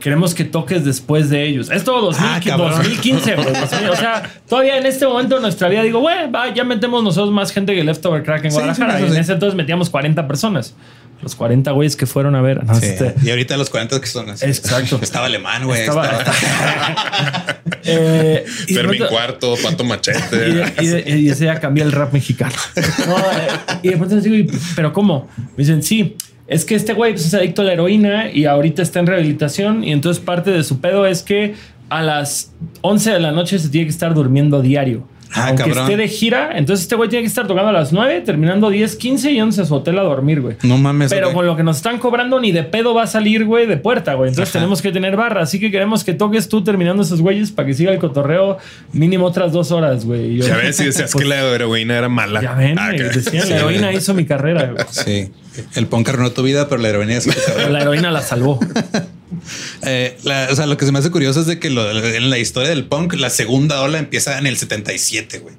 Queremos 0.00 0.34
que 0.34 0.44
toques 0.44 0.86
después 0.86 1.28
de 1.28 1.46
ellos. 1.46 1.70
Esto 1.70 2.00
2000, 2.00 2.26
Ah, 2.26 2.40
cabrón. 2.42 2.70
2015, 2.78 3.34
güey. 3.36 3.46
2000, 3.52 3.90
O 3.90 3.96
sea, 3.96 4.22
todavía 4.48 4.78
en 4.78 4.86
este 4.86 5.06
momento 5.06 5.34
de 5.34 5.42
nuestra 5.42 5.68
vida 5.68 5.82
digo, 5.82 6.00
güey, 6.00 6.30
va, 6.30 6.52
ya 6.52 6.64
metemos 6.64 7.04
nosotros 7.04 7.30
más 7.30 7.52
gente 7.52 7.74
que 7.74 7.84
Leftover 7.84 8.22
Crack 8.24 8.46
en 8.46 8.52
Guadalajara. 8.52 8.96
sí, 8.98 9.04
y 9.04 9.06
en 9.08 9.16
ese 9.18 9.34
entonces 9.34 9.54
metíamos 9.54 9.90
40 9.90 10.26
personas. 10.26 10.74
Los 11.22 11.34
40 11.36 11.70
güeyes 11.70 11.94
que 11.96 12.06
fueron 12.06 12.34
a 12.34 12.42
ver. 12.42 12.64
No, 12.64 12.74
Sí. 12.74 12.86
este- 12.86 13.14
Y 13.22 13.30
ahorita 13.30 13.56
los 13.56 13.70
40 13.70 14.00
que 14.00 14.06
son 14.08 14.28
así. 14.30 14.44
Exacto. 14.44 14.98
Estaba 15.00 15.26
alemán, 15.26 15.64
güey. 15.64 15.80
Estaba- 15.82 16.06
estaba- 16.18 16.36
Eh, 17.84 18.44
Fermín 18.72 18.98
pronto- 18.98 19.08
Cuarto, 19.08 19.54
Pato 19.62 19.82
Y, 19.82 19.86
Machete. 19.88 20.36
de- 20.36 20.72
y 20.82 20.86
de- 20.86 21.18
y 21.20 21.28
ese 21.30 21.44
día 21.44 21.58
cambié 21.58 21.82
el 21.82 21.90
rap 21.92 22.12
mexicano. 22.12 22.54
No, 23.08 23.16
eh, 23.18 23.48
y 23.82 23.88
de 23.90 23.96
pronto 23.96 24.14
les 24.16 24.24
digo, 24.24 24.36
"¿Y- 24.36 24.50
¿pero 24.76 24.92
cómo? 24.92 25.28
Me 25.56 25.64
dicen, 25.64 25.82
sí, 25.82 26.16
es 26.46 26.64
que 26.64 26.74
este 26.76 26.92
güey 26.92 27.12
pues, 27.12 27.26
es 27.26 27.34
adicto 27.34 27.62
a 27.62 27.64
la 27.64 27.72
heroína 27.72 28.30
y 28.30 28.44
ahorita 28.44 28.82
está 28.82 29.00
en 29.00 29.06
rehabilitación. 29.06 29.82
Y 29.84 29.92
entonces 29.92 30.22
parte 30.22 30.50
de 30.50 30.62
su 30.64 30.80
pedo 30.80 31.06
es 31.06 31.22
que 31.22 31.54
a 31.88 32.02
las 32.02 32.52
11 32.82 33.10
de 33.10 33.20
la 33.20 33.32
noche 33.32 33.58
se 33.58 33.68
tiene 33.68 33.86
que 33.86 33.92
estar 33.92 34.14
durmiendo 34.14 34.62
diario. 34.62 35.06
Ah, 35.34 35.48
Aunque 35.48 35.64
cabrón. 35.64 35.84
esté 35.84 35.96
de 35.96 36.08
gira, 36.08 36.50
entonces 36.56 36.82
este 36.84 36.94
güey 36.94 37.08
tiene 37.08 37.22
que 37.22 37.28
estar 37.28 37.46
tocando 37.46 37.70
a 37.70 37.72
las 37.72 37.92
9, 37.92 38.20
terminando 38.20 38.68
10, 38.70 38.96
15 38.96 39.30
y 39.30 39.34
yéndose 39.36 39.62
a 39.62 39.64
su 39.64 39.74
hotel 39.74 39.98
a 39.98 40.02
dormir, 40.02 40.40
güey. 40.40 40.56
No 40.62 40.76
mames. 40.78 41.10
Pero 41.10 41.32
con 41.32 41.46
lo 41.46 41.56
que 41.56 41.62
nos 41.62 41.76
están 41.78 41.98
cobrando, 41.98 42.38
ni 42.40 42.52
de 42.52 42.62
pedo 42.64 42.94
va 42.94 43.04
a 43.04 43.06
salir, 43.06 43.44
güey, 43.44 43.66
de 43.66 43.76
puerta, 43.76 44.14
güey. 44.14 44.28
Entonces 44.30 44.50
Ajá. 44.54 44.60
tenemos 44.60 44.82
que 44.82 44.92
tener 44.92 45.16
barra. 45.16 45.42
Así 45.42 45.58
que 45.58 45.70
queremos 45.70 46.04
que 46.04 46.12
toques 46.14 46.48
tú 46.48 46.62
terminando 46.62 47.02
esos 47.02 47.20
güeyes 47.20 47.50
para 47.50 47.66
que 47.66 47.74
siga 47.74 47.92
el 47.92 47.98
cotorreo 47.98 48.58
mínimo 48.92 49.26
otras 49.26 49.52
dos 49.52 49.70
horas, 49.72 50.04
güey. 50.04 50.38
Ya 50.38 50.56
ves 50.56 50.76
si 50.76 50.84
decías 50.84 51.12
Pues, 51.12 51.22
que 51.24 51.28
la 51.28 51.40
heroína 51.40 51.96
era 51.98 52.08
mala. 52.08 52.40
Ya 52.42 52.54
ven, 52.54 52.78
Ah, 52.78 52.90
decían, 52.92 53.44
Sí, 53.44 53.50
la 53.50 53.56
heroína 53.58 53.92
hizo 53.92 54.14
mi 54.14 54.24
carrera, 54.26 54.72
güey. 54.72 54.84
Sí. 54.90 55.30
El 55.74 55.86
punk 55.86 56.08
arruinó 56.08 56.30
tu 56.32 56.42
vida, 56.42 56.68
pero 56.68 56.80
la 56.80 56.88
ironía 56.90 57.18
es. 57.18 57.26
La 57.70 57.80
heroína 57.80 58.10
la 58.10 58.20
salvó. 58.22 58.58
Eh, 59.86 60.16
la- 60.22 60.48
o 60.50 60.54
sea, 60.56 60.66
lo 60.66 60.76
que 60.76 60.86
se 60.86 60.92
me 60.92 60.98
hace 61.00 61.10
curioso 61.10 61.40
es 61.40 61.46
de 61.46 61.58
que 61.58 61.70
lo- 61.70 61.90
en 61.90 62.30
la 62.30 62.38
historia 62.38 62.68
del 62.68 62.84
punk, 62.84 63.14
la 63.14 63.30
segunda 63.30 63.80
ola 63.82 63.98
empieza 63.98 64.38
en 64.38 64.46
el 64.46 64.56
77, 64.56 65.38
güey. 65.40 65.54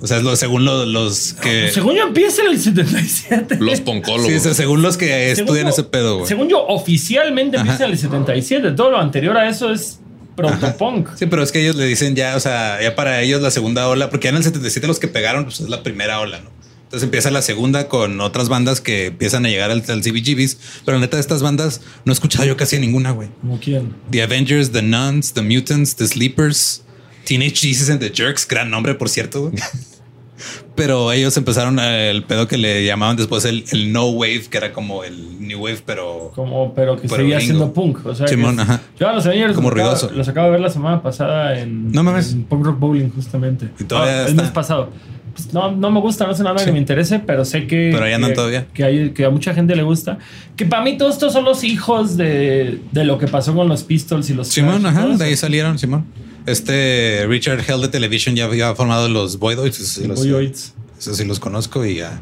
O 0.00 0.06
sea, 0.06 0.18
es 0.18 0.22
lo, 0.24 0.36
según 0.36 0.64
lo- 0.64 0.84
los 0.84 1.34
que. 1.40 1.70
Según 1.72 1.94
yo 1.96 2.02
empieza 2.02 2.42
en 2.42 2.48
el 2.48 2.60
77. 2.60 3.56
Los 3.60 3.80
poncólogos. 3.82 4.26
Sí, 4.30 4.34
o 4.36 4.40
sea, 4.40 4.52
según 4.54 4.82
los 4.82 4.96
que 4.96 5.06
Según 5.34 5.48
estudian 5.48 5.66
yo- 5.66 5.72
ese 5.72 5.82
pedo, 5.84 6.16
güey. 6.16 6.28
Según 6.28 6.48
yo, 6.48 6.66
oficialmente 6.66 7.56
empieza 7.56 7.76
Ajá. 7.76 7.84
en 7.86 7.92
el 7.92 7.98
77. 7.98 8.72
Todo 8.72 8.90
lo 8.90 8.98
anterior 8.98 9.36
a 9.38 9.48
eso 9.48 9.72
es 9.72 10.00
protopunk. 10.36 11.08
Sí, 11.16 11.26
pero 11.26 11.42
es 11.42 11.50
que 11.50 11.62
ellos 11.62 11.76
le 11.76 11.86
dicen 11.86 12.14
ya, 12.14 12.36
o 12.36 12.40
sea, 12.40 12.78
ya 12.82 12.94
para 12.94 13.22
ellos 13.22 13.40
la 13.40 13.50
segunda 13.50 13.88
ola, 13.88 14.10
porque 14.10 14.24
ya 14.26 14.30
en 14.30 14.36
el 14.36 14.44
77 14.44 14.86
los 14.86 14.98
que 14.98 15.08
pegaron, 15.08 15.44
pues 15.44 15.60
es 15.60 15.68
la 15.70 15.82
primera 15.82 16.20
ola, 16.20 16.40
¿no? 16.40 16.50
Entonces 16.96 17.08
empieza 17.08 17.30
la 17.30 17.42
segunda 17.42 17.88
con 17.88 18.22
otras 18.22 18.48
bandas 18.48 18.80
que 18.80 19.08
empiezan 19.08 19.44
a 19.44 19.50
llegar 19.50 19.70
al, 19.70 19.82
al 19.86 20.00
CBGBs, 20.00 20.80
pero 20.86 20.96
la 20.96 21.02
neta 21.02 21.18
de 21.18 21.20
estas 21.20 21.42
bandas 21.42 21.82
no 22.06 22.10
he 22.12 22.14
escuchado 22.14 22.46
yo 22.46 22.56
casi 22.56 22.78
ninguna, 22.78 23.10
güey. 23.10 23.28
¿Como 23.42 23.60
quién? 23.60 23.92
The 24.10 24.22
Avengers, 24.22 24.72
The 24.72 24.80
Nuns, 24.80 25.34
The 25.34 25.42
Mutants, 25.42 25.94
The 25.96 26.06
Sleepers, 26.06 26.84
Teenage 27.24 27.56
Jesus 27.56 27.90
and 27.90 28.00
the 28.00 28.08
Jerks, 28.10 28.48
gran 28.48 28.70
nombre, 28.70 28.94
por 28.94 29.10
cierto. 29.10 29.52
pero 30.74 31.12
ellos 31.12 31.36
empezaron 31.36 31.78
eh, 31.78 32.08
el 32.10 32.22
pedo 32.24 32.48
que 32.48 32.56
le 32.56 32.84
llamaban 32.86 33.16
después 33.16 33.44
el, 33.44 33.64
el 33.72 33.92
No 33.92 34.06
Wave, 34.06 34.44
que 34.50 34.56
era 34.56 34.72
como 34.72 35.04
el 35.04 35.46
New 35.46 35.58
Wave, 35.64 35.82
pero 35.84 36.32
Como, 36.34 36.74
pero 36.74 36.96
que 36.96 37.02
Pero 37.08 37.16
seguía 37.16 37.36
gringo. 37.36 37.52
siendo 37.58 37.72
punk. 37.74 38.06
O 38.06 38.14
sea, 38.14 38.26
Simón, 38.26 38.56
que- 38.56 38.62
ajá. 38.62 38.80
Yo 38.98 39.06
a 39.08 39.12
los 39.12 39.26
Avengers 39.26 39.54
Como 39.54 39.70
los 39.70 39.78
acabo- 39.78 39.92
ruidoso. 39.94 40.10
Los 40.16 40.28
acabo 40.28 40.46
de 40.46 40.52
ver 40.52 40.60
la 40.60 40.70
semana 40.70 41.02
pasada 41.02 41.58
en, 41.60 41.92
No 41.92 42.02
mames. 42.02 42.32
en 42.32 42.44
Punk 42.44 42.64
Rock 42.64 42.78
Bowling, 42.78 43.10
justamente. 43.10 43.68
Y 43.78 43.84
todavía 43.84 44.24
Ah, 44.24 44.28
el 44.28 44.34
mes 44.34 44.48
pasado. 44.50 44.90
Pues 45.36 45.52
no, 45.52 45.70
no 45.70 45.90
me 45.90 46.00
gusta, 46.00 46.24
no 46.26 46.32
es 46.32 46.40
nada 46.40 46.58
Sí. 46.58 46.64
que 46.64 46.72
me 46.72 46.78
interese, 46.78 47.18
pero 47.18 47.44
sé 47.44 47.66
que. 47.66 47.90
Pero 47.92 48.04
ahí 48.04 48.14
andan 48.14 48.30
que- 48.30 48.34
todavía. 48.36 48.66
Que, 48.72 48.84
hay- 48.84 49.10
que 49.10 49.24
a 49.26 49.30
mucha 49.30 49.52
gente 49.54 49.76
le 49.76 49.82
gusta. 49.82 50.18
Que 50.56 50.64
para 50.64 50.82
mí, 50.82 50.96
todos 50.96 51.12
estos 51.14 51.32
son 51.34 51.44
los 51.44 51.62
hijos 51.62 52.16
de, 52.16 52.80
de 52.92 53.04
lo 53.04 53.18
que 53.18 53.26
pasó 53.28 53.54
con 53.54 53.68
los 53.68 53.82
Pistols 53.84 54.30
y 54.30 54.34
los. 54.34 54.48
Simón, 54.48 54.86
ajá, 54.86 55.06
de 55.08 55.24
ahí 55.24 55.32
eso. 55.34 55.42
salieron, 55.42 55.78
Simón. 55.78 56.06
Este 56.46 57.26
Richard 57.28 57.60
Hell 57.68 57.80
de 57.82 57.88
Television 57.88 58.34
ya 58.36 58.44
había 58.44 58.74
formado 58.74 59.08
los 59.08 59.38
Voidoids, 59.38 59.78
esos 59.80 59.88
sí 59.94 60.06
los, 60.06 60.20
Boyoids. 60.20 60.74
esos 60.98 61.16
sí 61.16 61.24
los 61.24 61.38
conozco 61.40 61.84
y 61.84 62.00
a, 62.00 62.20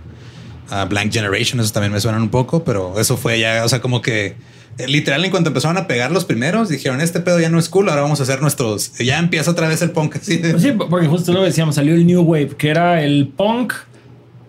a 0.71 0.87
Blank 0.87 1.13
Generation, 1.13 1.61
esos 1.61 1.73
también 1.73 1.93
me 1.93 2.01
suenan 2.01 2.23
un 2.23 2.31
poco, 2.31 2.65
pero 2.65 2.99
eso 2.99 3.17
fue 3.17 3.39
ya, 3.39 3.63
o 3.65 3.69
sea, 3.69 3.81
como 3.81 4.01
que 4.03 4.35
literal 4.89 5.25
en 5.25 5.31
cuanto 5.31 5.51
empezaron 5.51 5.77
a 5.77 5.87
pegar 5.87 6.11
los 6.11 6.25
primeros, 6.25 6.69
dijeron, 6.69 7.01
este 7.01 7.21
pedo 7.21 7.39
ya 7.41 7.49
no 7.49 7.59
es 7.59 7.69
cool, 7.69 7.89
ahora 7.89 8.03
vamos 8.03 8.21
a 8.21 8.25
hacer 8.25 8.41
nuestros, 8.43 8.93
ya 8.99 9.19
empieza 9.19 9.51
otra 9.51 9.69
vez 9.69 9.83
el 9.83 9.91
punk 9.91 10.17
así 10.17 10.37
de- 10.39 10.51
Pues 10.51 10.63
sí, 10.63 10.73
porque 10.73 11.07
justo 11.07 11.33
lo 11.33 11.43
decíamos, 11.43 11.75
salió 11.77 11.95
el 11.95 12.07
New 12.07 12.23
Wave, 12.23 12.51
que 12.59 12.69
era 12.71 13.03
el 13.03 13.29
punk 13.29 13.73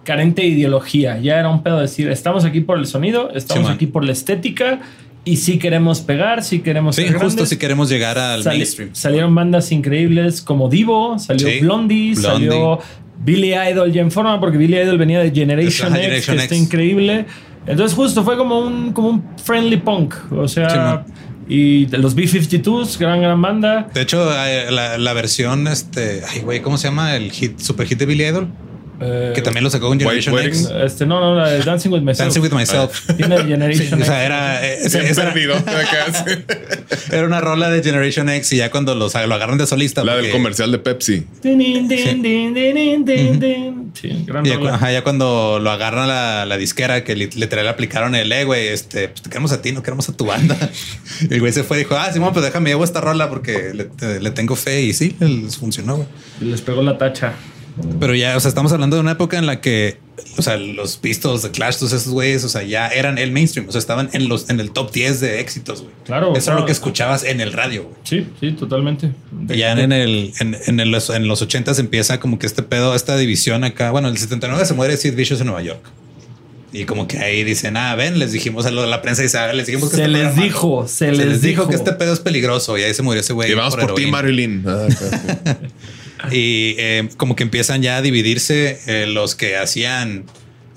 carente 0.04 0.44
de 0.44 0.50
ideología. 0.50 1.20
Ya 1.20 1.40
era 1.40 1.50
un 1.50 1.64
pedo 1.64 1.80
decir, 1.80 2.10
estamos 2.10 2.46
aquí 2.46 2.62
por 2.62 2.78
el 2.78 2.86
sonido, 2.86 3.32
estamos 3.34 3.68
Sí, 3.68 3.74
aquí 3.74 3.88
por 3.88 4.04
la 4.06 4.12
estética 4.12 4.80
y 5.24 5.38
sí 5.38 5.58
queremos 5.58 6.02
pegar, 6.02 6.44
sí 6.44 6.60
queremos 6.60 6.96
Sí, 6.96 7.02
ser 7.04 7.14
justo 7.14 7.28
grandes. 7.30 7.50
si 7.50 7.58
queremos 7.58 7.90
llegar 7.90 8.18
al 8.20 8.44
Sali- 8.44 8.58
mainstream. 8.60 8.90
Salieron 8.94 9.34
bandas 9.34 9.72
increíbles 9.72 10.42
como 10.44 10.70
Divo, 10.70 11.18
salió 11.18 11.48
Blondie, 11.60 12.14
Blondie. 12.14 12.16
salió 12.16 12.80
Billy 13.24 13.54
Idol 13.56 13.92
ya 13.92 14.02
en 14.02 14.12
forma, 14.12 14.40
porque 14.40 14.58
Billy 14.60 14.78
Idol 14.78 15.00
venía 15.00 15.20
de 15.20 15.32
Generation 15.32 15.88
X, 15.88 16.00
Generation 16.02 16.38
que 16.38 16.44
está 16.44 16.56
increíble. 16.56 17.26
Entonces 17.68 17.96
justo 17.96 18.24
fue 18.24 18.38
como 18.38 18.60
un, 18.60 18.94
como 18.94 19.10
un 19.10 19.24
friendly 19.44 19.78
punk, 19.78 20.16
o 20.32 20.48
sea... 20.48 21.04
Sí, 21.06 21.14
y 21.48 21.86
los 21.88 22.16
B-52s, 22.16 22.98
gran, 22.98 23.22
gran 23.22 23.40
banda. 23.40 23.88
De 23.94 24.02
hecho, 24.02 24.32
eh, 24.46 24.72
la, 24.72 24.98
la 24.98 25.14
versión, 25.14 25.68
este, 25.68 26.24
ay, 26.28 26.42
güey, 26.42 26.62
¿cómo 26.62 26.78
se 26.78 26.88
llama? 26.88 27.16
El 27.16 27.32
hit, 27.32 27.60
super 27.60 27.86
hit 27.86 28.00
de 28.00 28.08
Billy 28.08 28.26
Idol, 28.26 28.48
Eh, 29.02 29.32
que 29.36 29.42
también 29.42 29.64
lo 29.64 29.70
sacó 29.70 29.88
con 29.90 30.00
Generation 30.00 30.34
White 30.34 30.48
X. 30.48 30.70
Este, 30.84 31.06
no, 31.06 31.20
no, 31.20 31.36
la 31.36 31.50
de 31.50 31.60
Dancing 31.64 31.90
with 31.92 32.02
Myself. 32.02 32.20
Dancing 32.34 32.42
with 32.42 32.52
Myself. 32.52 33.06
Tiene 33.18 33.36
de 33.36 33.42
Sí, 33.44 33.48
Generation 33.50 34.02
o 34.02 34.06
sea, 34.06 34.16
X. 34.16 34.26
era, 34.26 34.66
eh, 34.66 34.78
esa- 35.10 35.24
perdido. 35.26 35.56
Era 37.12 37.26
una 37.26 37.42
rola 37.42 37.70
de 37.70 37.84
Generation 37.84 38.30
X 38.30 38.54
y 38.54 38.58
ya 38.58 38.72
cuando 38.72 38.96
los, 38.96 39.14
lo 39.14 39.34
agarran 39.36 39.58
de 39.58 39.68
solista. 39.68 40.04
La 40.04 40.14
del 40.16 40.26
porque- 40.26 40.32
comercial 40.32 40.72
de 40.72 40.80
Pepsi. 40.80 41.26
Din, 41.44 41.60
din, 41.60 41.88
din. 43.40 43.92
Sí, 43.94 44.24
gran 44.26 44.46
Y 44.46 44.50
ya, 44.50 44.56
cu- 44.56 44.62
rola. 44.66 44.76
ajá, 44.76 44.92
ya 44.92 45.04
cuando 45.04 45.60
lo 45.62 45.72
agarran 45.72 46.08
la, 46.08 46.46
la 46.46 46.58
disquera, 46.58 47.04
que 47.04 47.16
li- 47.16 47.30
literal 47.36 47.66
le 47.66 47.72
aplicaron 47.72 48.14
el, 48.16 48.32
eh, 48.32 48.44
güey, 48.44 48.68
este, 48.68 49.08
pues 49.10 49.22
te 49.22 49.30
queremos 49.30 49.52
a 49.52 49.62
ti, 49.62 49.72
no 49.72 49.84
queremos 49.84 50.08
a 50.10 50.14
tu 50.18 50.26
banda. 50.26 50.58
Y 51.30 51.34
el 51.34 51.40
güey 51.40 51.54
se 51.54 51.64
fue 51.64 51.78
y 51.78 51.80
dijo, 51.82 51.96
ah, 51.98 52.12
Simón, 52.12 52.34
pues 52.34 52.44
déjame, 52.46 52.70
llevo 52.70 52.84
esta 52.84 53.00
rola 53.02 53.30
porque 53.30 53.72
le, 53.74 53.86
te- 53.86 54.20
le 54.20 54.32
tengo 54.32 54.56
fe 54.56 54.82
y 54.82 54.94
sí, 54.94 55.16
les 55.20 55.58
funcionó, 55.58 55.96
güey. 55.98 56.08
Les 56.42 56.62
pegó 56.62 56.82
la 56.82 56.98
tacha. 56.98 57.34
Pero 58.00 58.16
ya, 58.16 58.38
o 58.38 58.40
sea, 58.40 58.50
estamos 58.50 58.72
hablando 58.72 58.96
de 58.96 59.02
una 59.02 59.12
época 59.12 59.38
en 59.38 59.46
la 59.46 59.60
que, 59.60 59.98
o 60.38 60.42
sea, 60.42 60.56
los 60.58 60.96
Pistols, 60.98 61.42
de 61.44 61.52
Clash, 61.52 61.76
todos 61.78 61.92
esos 61.92 62.14
güeyes, 62.14 62.44
o 62.46 62.50
sea, 62.50 62.64
ya 62.64 62.88
eran 62.88 63.18
el 63.18 63.32
mainstream, 63.32 63.68
o 63.68 63.72
sea, 63.72 63.80
estaban 63.80 64.10
en 64.14 64.30
los 64.30 64.50
en 64.50 64.60
el 64.62 64.72
top 64.72 64.92
10 64.94 65.20
de 65.20 65.40
éxitos, 65.42 65.82
güey. 65.82 65.94
Claro, 66.06 66.28
Eso 66.34 66.46
claro. 66.46 66.52
era 66.54 66.60
lo 66.62 66.66
que 66.66 66.72
escuchabas 66.72 67.24
en 67.26 67.42
el 67.42 67.52
radio, 67.52 67.84
güey. 67.84 67.96
Sí, 68.04 68.26
sí, 68.40 68.52
totalmente. 68.54 69.12
Y 69.50 69.58
Ya 69.58 69.74
en 69.74 69.92
el 69.92 70.32
en, 70.40 70.56
en, 70.66 70.80
el- 70.80 70.96
en 70.96 71.28
los 71.28 71.42
80 71.42 71.74
empieza 71.80 72.20
como 72.20 72.40
que 72.40 72.48
este 72.48 72.64
pedo, 72.64 72.96
esta 72.96 73.18
división 73.18 73.64
acá. 73.66 73.92
Bueno, 73.92 74.08
en 74.08 74.14
el 74.14 74.20
79 74.20 74.66
se 74.66 74.74
muere 74.74 74.96
Sid 74.96 75.14
Vicious 75.16 75.42
en 75.42 75.48
Nueva 75.48 75.62
York. 75.62 75.82
Y 76.74 76.84
como 76.84 77.08
que 77.08 77.20
ahí 77.20 77.44
dicen, 77.46 77.78
ah, 77.78 77.96
ven, 77.96 78.20
les 78.20 78.34
dijimos 78.34 78.66
a 78.66 78.72
lo 78.72 78.82
de 78.82 78.88
la 78.90 79.02
prensa 79.02 79.22
y 79.22 79.26
dice, 79.26 79.38
"Ah, 79.38 79.54
les 79.54 79.66
dijimos 79.68 79.90
que 79.92 79.96
Se 79.96 80.02
este 80.04 80.12
pedo 80.12 80.24
les 80.24 80.28
era 80.28 80.36
malo". 80.36 80.44
dijo, 80.44 80.88
se 80.90 80.94
se 80.98 81.12
les 81.14 81.26
les 81.28 81.42
dijo 81.42 81.62
dijo. 81.62 81.70
que 81.70 81.76
este 81.78 81.94
pedo 81.94 82.12
es 82.14 82.20
peligroso 82.20 82.78
y 82.78 82.84
ahí 82.84 82.94
se 82.94 83.02
murió 83.02 83.22
ese 83.22 83.32
güey. 83.32 83.50
Y 83.52 83.54
vamos 83.54 83.76
por, 83.78 83.96
ti. 83.96 84.08
Marilyn. 84.08 84.64
Ah, 84.68 84.88
sí. 84.90 85.06
Y 86.32 86.76
eh, 86.78 87.10
como 87.18 87.36
que 87.36 87.44
empiezan 87.44 87.82
ya 87.82 87.98
a 87.98 88.02
dividirse 88.02 88.80
eh, 88.88 89.06
los 89.08 89.36
que 89.36 89.58
hacían 89.58 90.24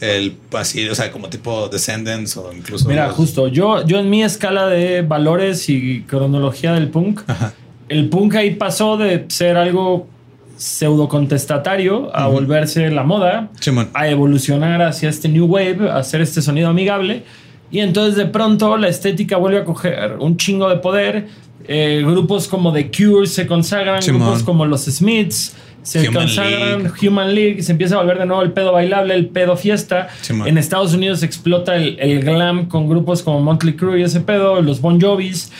el 0.00 0.36
así, 0.52 0.88
o 0.88 0.94
sea, 0.94 1.10
como 1.10 1.28
tipo 1.28 1.68
Descendants 1.68 2.36
o 2.36 2.52
incluso. 2.52 2.88
Mira, 2.88 3.06
los- 3.08 3.16
justo, 3.16 3.48
yo, 3.48 3.84
yo 3.84 3.98
en 3.98 4.08
mi 4.10 4.22
escala 4.22 4.66
de 4.68 5.02
valores 5.02 5.68
y 5.68 6.02
cronología 6.02 6.72
del 6.74 6.88
punk, 6.88 7.22
Ajá. 7.26 7.52
el 7.88 8.08
punk 8.08 8.36
ahí 8.36 8.54
pasó 8.54 8.96
de 8.96 9.24
ser 9.28 9.56
algo 9.56 10.08
pseudo 10.56 11.08
contestatario 11.08 12.14
a 12.14 12.26
volverse 12.26 12.90
la 12.90 13.04
moda, 13.04 13.50
a 13.94 14.08
evolucionar 14.08 14.82
hacia 14.82 15.08
este 15.08 15.28
new 15.28 15.46
wave, 15.46 15.88
a 15.90 15.98
hacer 15.98 16.20
este 16.20 16.42
sonido 16.42 16.68
amigable. 16.68 17.22
Y 17.70 17.80
entonces 17.80 18.16
de 18.16 18.26
pronto 18.26 18.76
la 18.76 18.88
estética 18.88 19.36
vuelve 19.36 19.58
a 19.58 19.64
coger 19.64 20.16
un 20.18 20.36
chingo 20.36 20.68
de 20.68 20.76
poder. 20.76 21.28
Eh, 21.66 22.02
grupos 22.04 22.48
como 22.48 22.72
The 22.72 22.90
Cure 22.90 23.26
se 23.26 23.46
consagran, 23.46 24.00
Simón. 24.00 24.22
grupos 24.22 24.42
como 24.42 24.64
los 24.64 24.84
Smiths 24.86 25.54
se 25.82 26.00
Human 26.00 26.24
consagran, 26.24 26.82
League. 26.84 27.08
Human 27.08 27.34
League, 27.34 27.62
se 27.62 27.72
empieza 27.72 27.96
a 27.96 27.98
volver 27.98 28.18
de 28.18 28.26
nuevo 28.26 28.42
el 28.42 28.52
pedo 28.52 28.72
bailable, 28.72 29.14
el 29.14 29.26
pedo 29.26 29.56
fiesta. 29.56 30.08
Simón. 30.22 30.48
En 30.48 30.56
Estados 30.56 30.94
Unidos 30.94 31.22
explota 31.22 31.76
el, 31.76 31.98
el 32.00 32.22
glam 32.22 32.68
con 32.68 32.88
grupos 32.88 33.22
como 33.22 33.40
Motley 33.40 33.74
Crue 33.74 34.00
y 34.00 34.02
ese 34.02 34.20
pedo, 34.20 34.62
los 34.62 34.80
Bon 34.80 35.00
Jovis. 35.00 35.50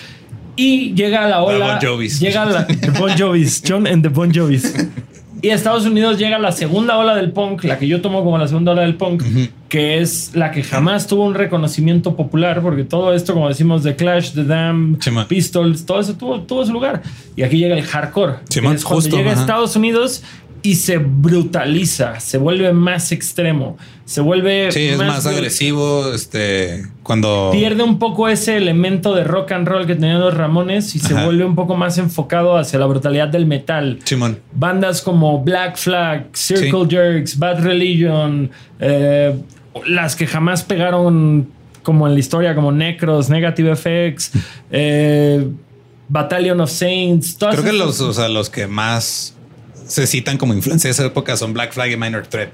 Y 0.56 0.92
llega 0.94 1.28
la 1.28 1.42
ola. 1.42 1.78
Bon 1.78 1.90
Jovis. 1.90 2.20
Llega 2.20 2.44
la 2.44 2.66
the 2.66 2.90
Bon 2.98 3.10
Jovis, 3.16 3.62
John 3.66 3.86
and 3.86 4.02
the 4.02 4.08
Bon 4.08 4.32
Jovis. 4.34 4.74
Y 5.40 5.50
a 5.50 5.54
Estados 5.54 5.86
Unidos 5.86 6.18
llega 6.18 6.38
la 6.38 6.52
segunda 6.52 6.98
ola 6.98 7.14
del 7.14 7.30
punk, 7.30 7.64
la 7.64 7.78
que 7.78 7.86
yo 7.86 8.00
tomo 8.00 8.24
como 8.24 8.38
la 8.38 8.48
segunda 8.48 8.72
ola 8.72 8.82
del 8.82 8.96
punk, 8.96 9.22
que 9.68 9.98
es 10.00 10.32
la 10.34 10.50
que 10.50 10.62
jamás 10.62 11.06
tuvo 11.06 11.24
un 11.24 11.34
reconocimiento 11.34 12.16
popular, 12.16 12.60
porque 12.60 12.84
todo 12.84 13.14
esto, 13.14 13.34
como 13.34 13.48
decimos, 13.48 13.82
The 13.82 13.94
Clash, 13.94 14.32
The 14.32 14.44
Dam, 14.44 14.98
Simón. 15.00 15.26
Pistols, 15.28 15.86
todo 15.86 16.00
eso 16.00 16.14
tuvo, 16.14 16.40
tuvo 16.40 16.66
su 16.66 16.72
lugar. 16.72 17.02
Y 17.36 17.42
aquí 17.42 17.58
llega 17.58 17.76
el 17.76 17.84
hardcore. 17.84 18.34
que 18.50 18.58
es 18.58 18.62
cuando 18.62 18.82
justo, 18.82 19.16
llega 19.16 19.30
a. 19.30 19.34
Estados 19.34 19.76
Unidos 19.76 20.24
y 20.62 20.74
se 20.76 20.98
brutaliza, 20.98 22.20
se 22.20 22.38
vuelve 22.38 22.72
más 22.72 23.12
extremo, 23.12 23.76
se 24.04 24.20
vuelve 24.20 24.72
Sí, 24.72 24.88
es 24.88 24.98
más 24.98 25.26
agresivo. 25.26 26.12
Este, 26.12 26.84
cuando 27.02 27.50
Pierde 27.52 27.82
un 27.82 27.98
poco 27.98 28.28
ese 28.28 28.56
elemento 28.56 29.14
de 29.14 29.24
rock 29.24 29.52
and 29.52 29.68
roll 29.68 29.86
que 29.86 29.94
tenían 29.94 30.20
los 30.20 30.34
Ramones 30.34 30.94
y 30.94 30.98
se 30.98 31.14
vuelve 31.14 31.44
un 31.44 31.54
poco 31.54 31.76
más 31.76 31.98
enfocado 31.98 32.56
hacia 32.56 32.78
la 32.78 32.86
brutalidad 32.86 33.28
del 33.28 33.46
metal. 33.46 33.98
Simón. 34.04 34.38
Bandas 34.52 35.02
como 35.02 35.42
Black 35.42 35.76
Flag, 35.76 36.28
Circle 36.34 36.84
Sí. 36.84 36.90
Jerks, 36.90 37.38
Bad 37.38 37.62
Religion, 37.62 38.50
eh, 38.80 39.34
las 39.86 40.16
que 40.16 40.26
jamás 40.26 40.62
pegaron 40.62 41.48
como 41.82 42.06
en 42.06 42.14
la 42.14 42.20
historia, 42.20 42.54
como 42.54 42.72
Necros, 42.72 43.30
Negative 43.30 43.74
FX, 43.74 44.32
eh, 44.70 45.48
Battalion 46.08 46.60
of 46.60 46.70
Saints. 46.70 47.36
todas 47.38 47.54
Creo 47.56 47.70
que 47.72 47.78
los, 47.78 48.00
o 48.00 48.12
sea, 48.12 48.28
los 48.28 48.50
que 48.50 48.66
más 48.66 49.34
se 49.88 50.06
citan 50.06 50.36
como 50.38 50.54
influencia 50.54 50.86
de 50.88 50.92
esa 50.92 51.04
época 51.06 51.36
son 51.36 51.52
Black 51.52 51.72
Flag 51.72 51.90
y 51.90 51.96
Minor 51.96 52.26
Threat. 52.26 52.50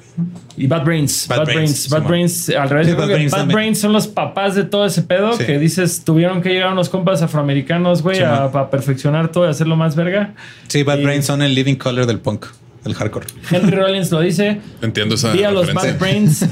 Y 0.56 0.66
Bad 0.66 0.84
Brains. 0.84 1.26
Bad 1.28 1.38
Bad, 1.38 1.44
Brains, 1.46 1.88
Brains. 1.88 1.90
Bad. 1.90 2.02
Brains. 2.08 2.48
Al 2.50 2.70
revés. 2.70 2.86
Sí, 2.86 2.92
Bad 2.94 3.06
Brains 3.08 3.32
Bad. 3.32 3.46
Brains 3.48 3.78
son 3.78 3.92
los 3.92 4.06
papás 4.06 4.54
de 4.54 4.64
todo 4.64 4.86
ese 4.86 5.02
pedo 5.02 5.32
Sí. 5.34 5.44
que 5.44 5.58
dices, 5.58 6.02
tuvieron 6.04 6.40
que 6.42 6.50
llegar 6.50 6.72
unos 6.72 6.88
compas 6.88 7.20
afroamericanos, 7.22 8.02
güey, 8.02 8.20
a, 8.22 8.46
Simón. 8.48 8.56
a 8.64 8.70
perfeccionar 8.70 9.30
todo 9.32 9.46
y 9.46 9.50
hacerlo 9.50 9.76
más 9.76 9.96
verga. 9.96 10.34
Sí, 10.68 10.82
Bad 10.84 10.98
Y- 11.00 11.04
Brains 11.04 11.26
son 11.26 11.42
el 11.42 11.54
living 11.54 11.74
color 11.74 12.06
del 12.06 12.20
punk, 12.20 12.46
el 12.84 12.94
hardcore. 12.94 13.26
Henry 13.50 13.76
Rollins 13.76 14.10
lo 14.10 14.20
dice. 14.20 14.60
Entiendo 14.80 15.16
esa 15.16 15.32
Vi 15.32 15.42
a 15.44 15.50
los. 15.50 15.72
Bad 15.74 15.98
Brains. 15.98 16.46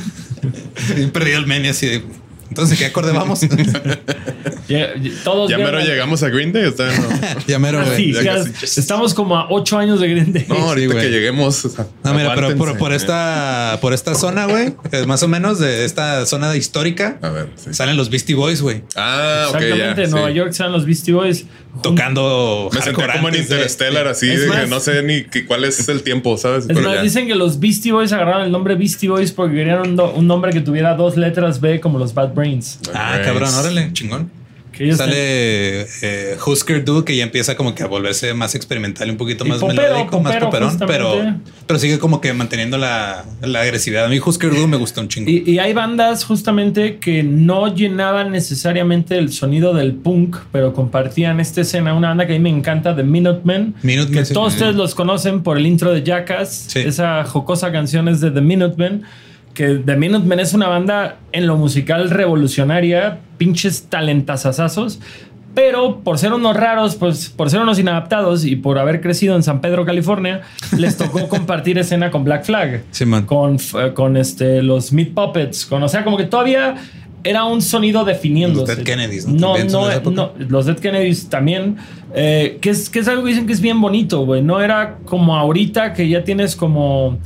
Perdido 1.13 1.39
el 1.39 1.47
men 1.47 1.65
y 1.65 1.69
así 1.69 1.87
de, 1.87 2.03
Entonces, 2.53 2.79
¿qué 2.79 2.85
acorde 2.85 3.13
vamos? 3.13 3.41
Llega- 4.69 4.93
Todos 5.25 5.51
Ya 5.51 5.57
mero 5.57 5.81
llegamos 5.81 6.23
a 6.23 6.29
Green 6.29 6.53
Day. 6.53 6.65
Está, 6.69 6.85
no. 6.87 7.09
ya 7.47 7.59
mero, 7.59 7.81
Ah, 7.81 7.87
sí, 7.97 8.13
Ya 8.13 8.23
ya 8.23 8.45
estamos 8.63 9.15
como 9.15 9.39
a 9.39 9.47
ocho 9.51 9.79
años 9.79 10.01
de 10.01 10.09
Green 10.09 10.35
Day. 10.35 10.45
No, 10.49 10.57
ahorita 10.57 10.93
güey. 10.93 11.07
que 11.07 11.11
lleguemos. 11.11 11.65
o 11.65 11.71
sea, 11.71 11.87
No, 12.05 12.13
mira, 12.13 12.35
pero 12.35 12.55
por, 12.77 12.93
esta, 12.93 13.79
por 13.81 13.95
esta 13.95 14.15
zona, 14.15 14.45
güey, 14.45 14.75
eh, 14.93 15.07
más 15.07 15.23
o 15.23 15.29
menos 15.29 15.59
de 15.61 15.87
esta 15.87 16.27
zona 16.27 16.55
histórica, 16.55 17.19
A 17.23 17.31
ver, 17.31 17.49
sí. 17.57 17.73
salen 17.73 17.97
los 17.97 18.11
Beastie 18.11 18.35
Boys, 18.35 18.61
güey, 18.61 18.83
Ah, 18.97 19.47
ok, 19.49 19.55
Exactamente, 19.57 20.01
ya. 20.03 20.05
en 20.05 20.11
Nueva 20.11 20.29
sí. 20.29 20.35
York 20.35 20.51
están 20.51 20.73
los 20.73 20.85
Beastie 20.85 21.15
Boys. 21.15 21.47
Tocando. 21.81 22.69
Me 22.73 22.81
sentí 22.83 23.01
hardcore 23.01 23.13
como 23.19 23.29
en 23.29 23.35
antes 23.35 23.49
de- 23.49 23.55
Interstellar, 23.57 24.07
así, 24.09 24.27
de 24.27 24.47
más- 24.49 24.61
que 24.61 24.67
no 24.67 24.81
sé 24.81 25.03
ni 25.03 25.25
qué- 25.25 25.47
cuál 25.47 25.65
es 25.65 25.89
el 25.89 26.03
tiempo, 26.03 26.37
¿sabes? 26.37 26.65
Es 26.69 26.77
Pero 26.77 26.89
más, 26.91 27.03
dicen 27.03 27.27
que 27.27 27.35
los 27.35 27.59
Beastie 27.61 27.93
Boys 27.93 28.13
agarraron 28.13 28.43
el 28.45 28.53
nombre 28.53 28.75
Beastie 28.75 29.09
Boys 29.09 29.33
porque 29.33 29.55
querían 29.57 29.81
un, 29.81 29.97
do- 29.97 30.13
un 30.13 30.27
nombre 30.27 30.53
que 30.53 30.61
tuviera 30.61 30.95
dos 30.95 31.17
letras 31.17 31.61
B 31.61 31.81
como 31.81 31.99
los 31.99 32.13
Bad 32.15 32.35
Brains. 32.35 32.79
Ah, 32.93 33.13
Brains. 33.15 33.27
cabrón, 33.27 33.55
órale, 33.55 33.91
chingón. 33.93 34.31
Que 34.73 34.95
Sale 34.95 35.87
eh, 36.03 36.37
Husker 36.45 36.85
Du, 36.85 37.05
que 37.05 37.15
ya 37.15 37.25
empieza 37.25 37.57
como 37.57 37.75
que 37.75 37.83
a 37.83 37.87
volverse 37.87 38.33
más 38.35 38.55
experimental 38.55 39.07
y 39.09 39.11
un 39.11 39.17
poquito 39.17 39.45
más 39.45 39.59
popero, 39.59 39.83
melódico, 39.83 40.21
más 40.21 40.37
poperón, 40.37 40.79
pero, 40.87 41.37
pero 41.67 41.79
sigue 41.79 41.99
como 41.99 42.21
que 42.21 42.33
manteniendo 42.33 42.79
la, 42.79 43.25
la 43.43 43.61
agresividad. 43.61 44.07
A 44.07 44.09
mí 44.09 44.19
Husker 44.19 44.55
Du 44.55 44.67
me 44.67 44.79
gusta 44.79 45.01
un 45.01 45.09
chingo. 45.09 45.31
Y, 45.31 45.49
y 45.49 45.59
hay 45.59 45.73
bandas 45.75 46.25
justamente 46.25 46.97
que 46.97 47.23
no 47.23 47.75
llenaban 47.75 48.33
necesariamente 48.33 49.19
el 49.19 49.33
sonido 49.33 49.75
del 49.75 49.93
punk, 49.93 50.37
pero 50.51 50.73
compartían 50.73 51.39
esta 51.39 51.61
escena. 51.61 51.95
Una 51.95 52.09
banda 52.09 52.27
que 52.27 52.35
a 52.35 52.39
mí 52.39 52.43
me 52.43 52.51
encanta, 52.51 52.97
The 52.97 53.03
Minutemen. 53.03 53.75
Minutemen, 53.83 54.19
que 54.21 54.25
sí. 54.25 54.35
todos 54.35 54.55
ustedes 54.55 54.75
los 54.75 54.95
conocen 54.95 55.43
por 55.43 55.59
el 55.59 55.67
intro 55.67 55.93
de 55.93 56.03
Jackass. 56.03 56.67
Sí. 56.69 56.79
Esa 56.81 57.25
jocosa 57.25 57.71
canción 57.71 58.09
es 58.09 58.21
de 58.21 58.31
The 58.31 58.41
Minutemen. 58.41 59.03
Que 59.55 59.77
The 59.85 59.97
Minutemen 59.97 60.41
es 60.41 60.55
una 60.55 60.69
banda 60.69 61.19
en 61.33 61.47
lo 61.47 61.57
musical 61.57 62.11
revolucionaria, 62.11 63.19
pinches 63.39 63.85
talentazazazos. 63.89 65.01
Pero 65.55 66.01
por 66.01 66.19
ser 66.19 66.33
unos 66.33 66.57
raros, 66.57 66.97
pues 66.97 67.29
por 67.29 67.51
ser 67.51 67.61
unos 67.61 67.79
inadaptados 67.79 68.47
y 68.47 68.57
por 68.57 68.79
haber 68.79 69.03
crecido 69.03 69.37
en 69.37 69.43
San 69.43 69.61
Pedro, 69.61 69.85
California, 69.85 70.41
les 70.79 70.97
tocó 70.97 71.29
compartir 71.29 71.77
escena 71.77 72.11
con 72.11 72.25
Black 72.25 72.45
Flag 72.45 72.85
Sí, 72.91 73.05
man. 73.05 73.27
con, 73.27 73.59
con 73.93 74.17
este, 74.17 74.63
los 74.63 74.93
Meat 74.95 75.11
Puppets, 75.11 75.67
con, 75.67 75.83
o 75.83 75.89
sea, 75.89 76.05
como 76.05 76.17
que 76.17 76.25
todavía 76.25 76.77
era 77.23 77.45
un 77.45 77.61
sonido 77.61 78.05
definiéndose. 78.05 78.67
Los 78.67 78.77
Dead 78.77 78.87
Kennedys, 78.87 79.27
¿no? 79.29 79.57
No, 79.59 79.65
no, 79.65 80.11
no, 80.11 80.33
los 80.39 80.67
Dead 80.67 80.79
Kennedys 80.79 81.29
también, 81.29 81.77
eh, 82.15 82.59
que, 82.63 82.71
es, 82.71 82.89
que 82.89 83.01
es 83.01 83.09
algo 83.09 83.23
que 83.23 83.29
dicen 83.31 83.47
que 83.47 83.53
es 83.53 83.61
bien 83.61 83.79
bonito, 83.81 84.25
güey. 84.25 84.41
No 84.41 84.61
era 84.61 84.97
como 85.05 85.37
ahorita 85.37 85.93
que 85.93 86.09
ya 86.09 86.25
tienes 86.25 86.57
como 86.57 87.19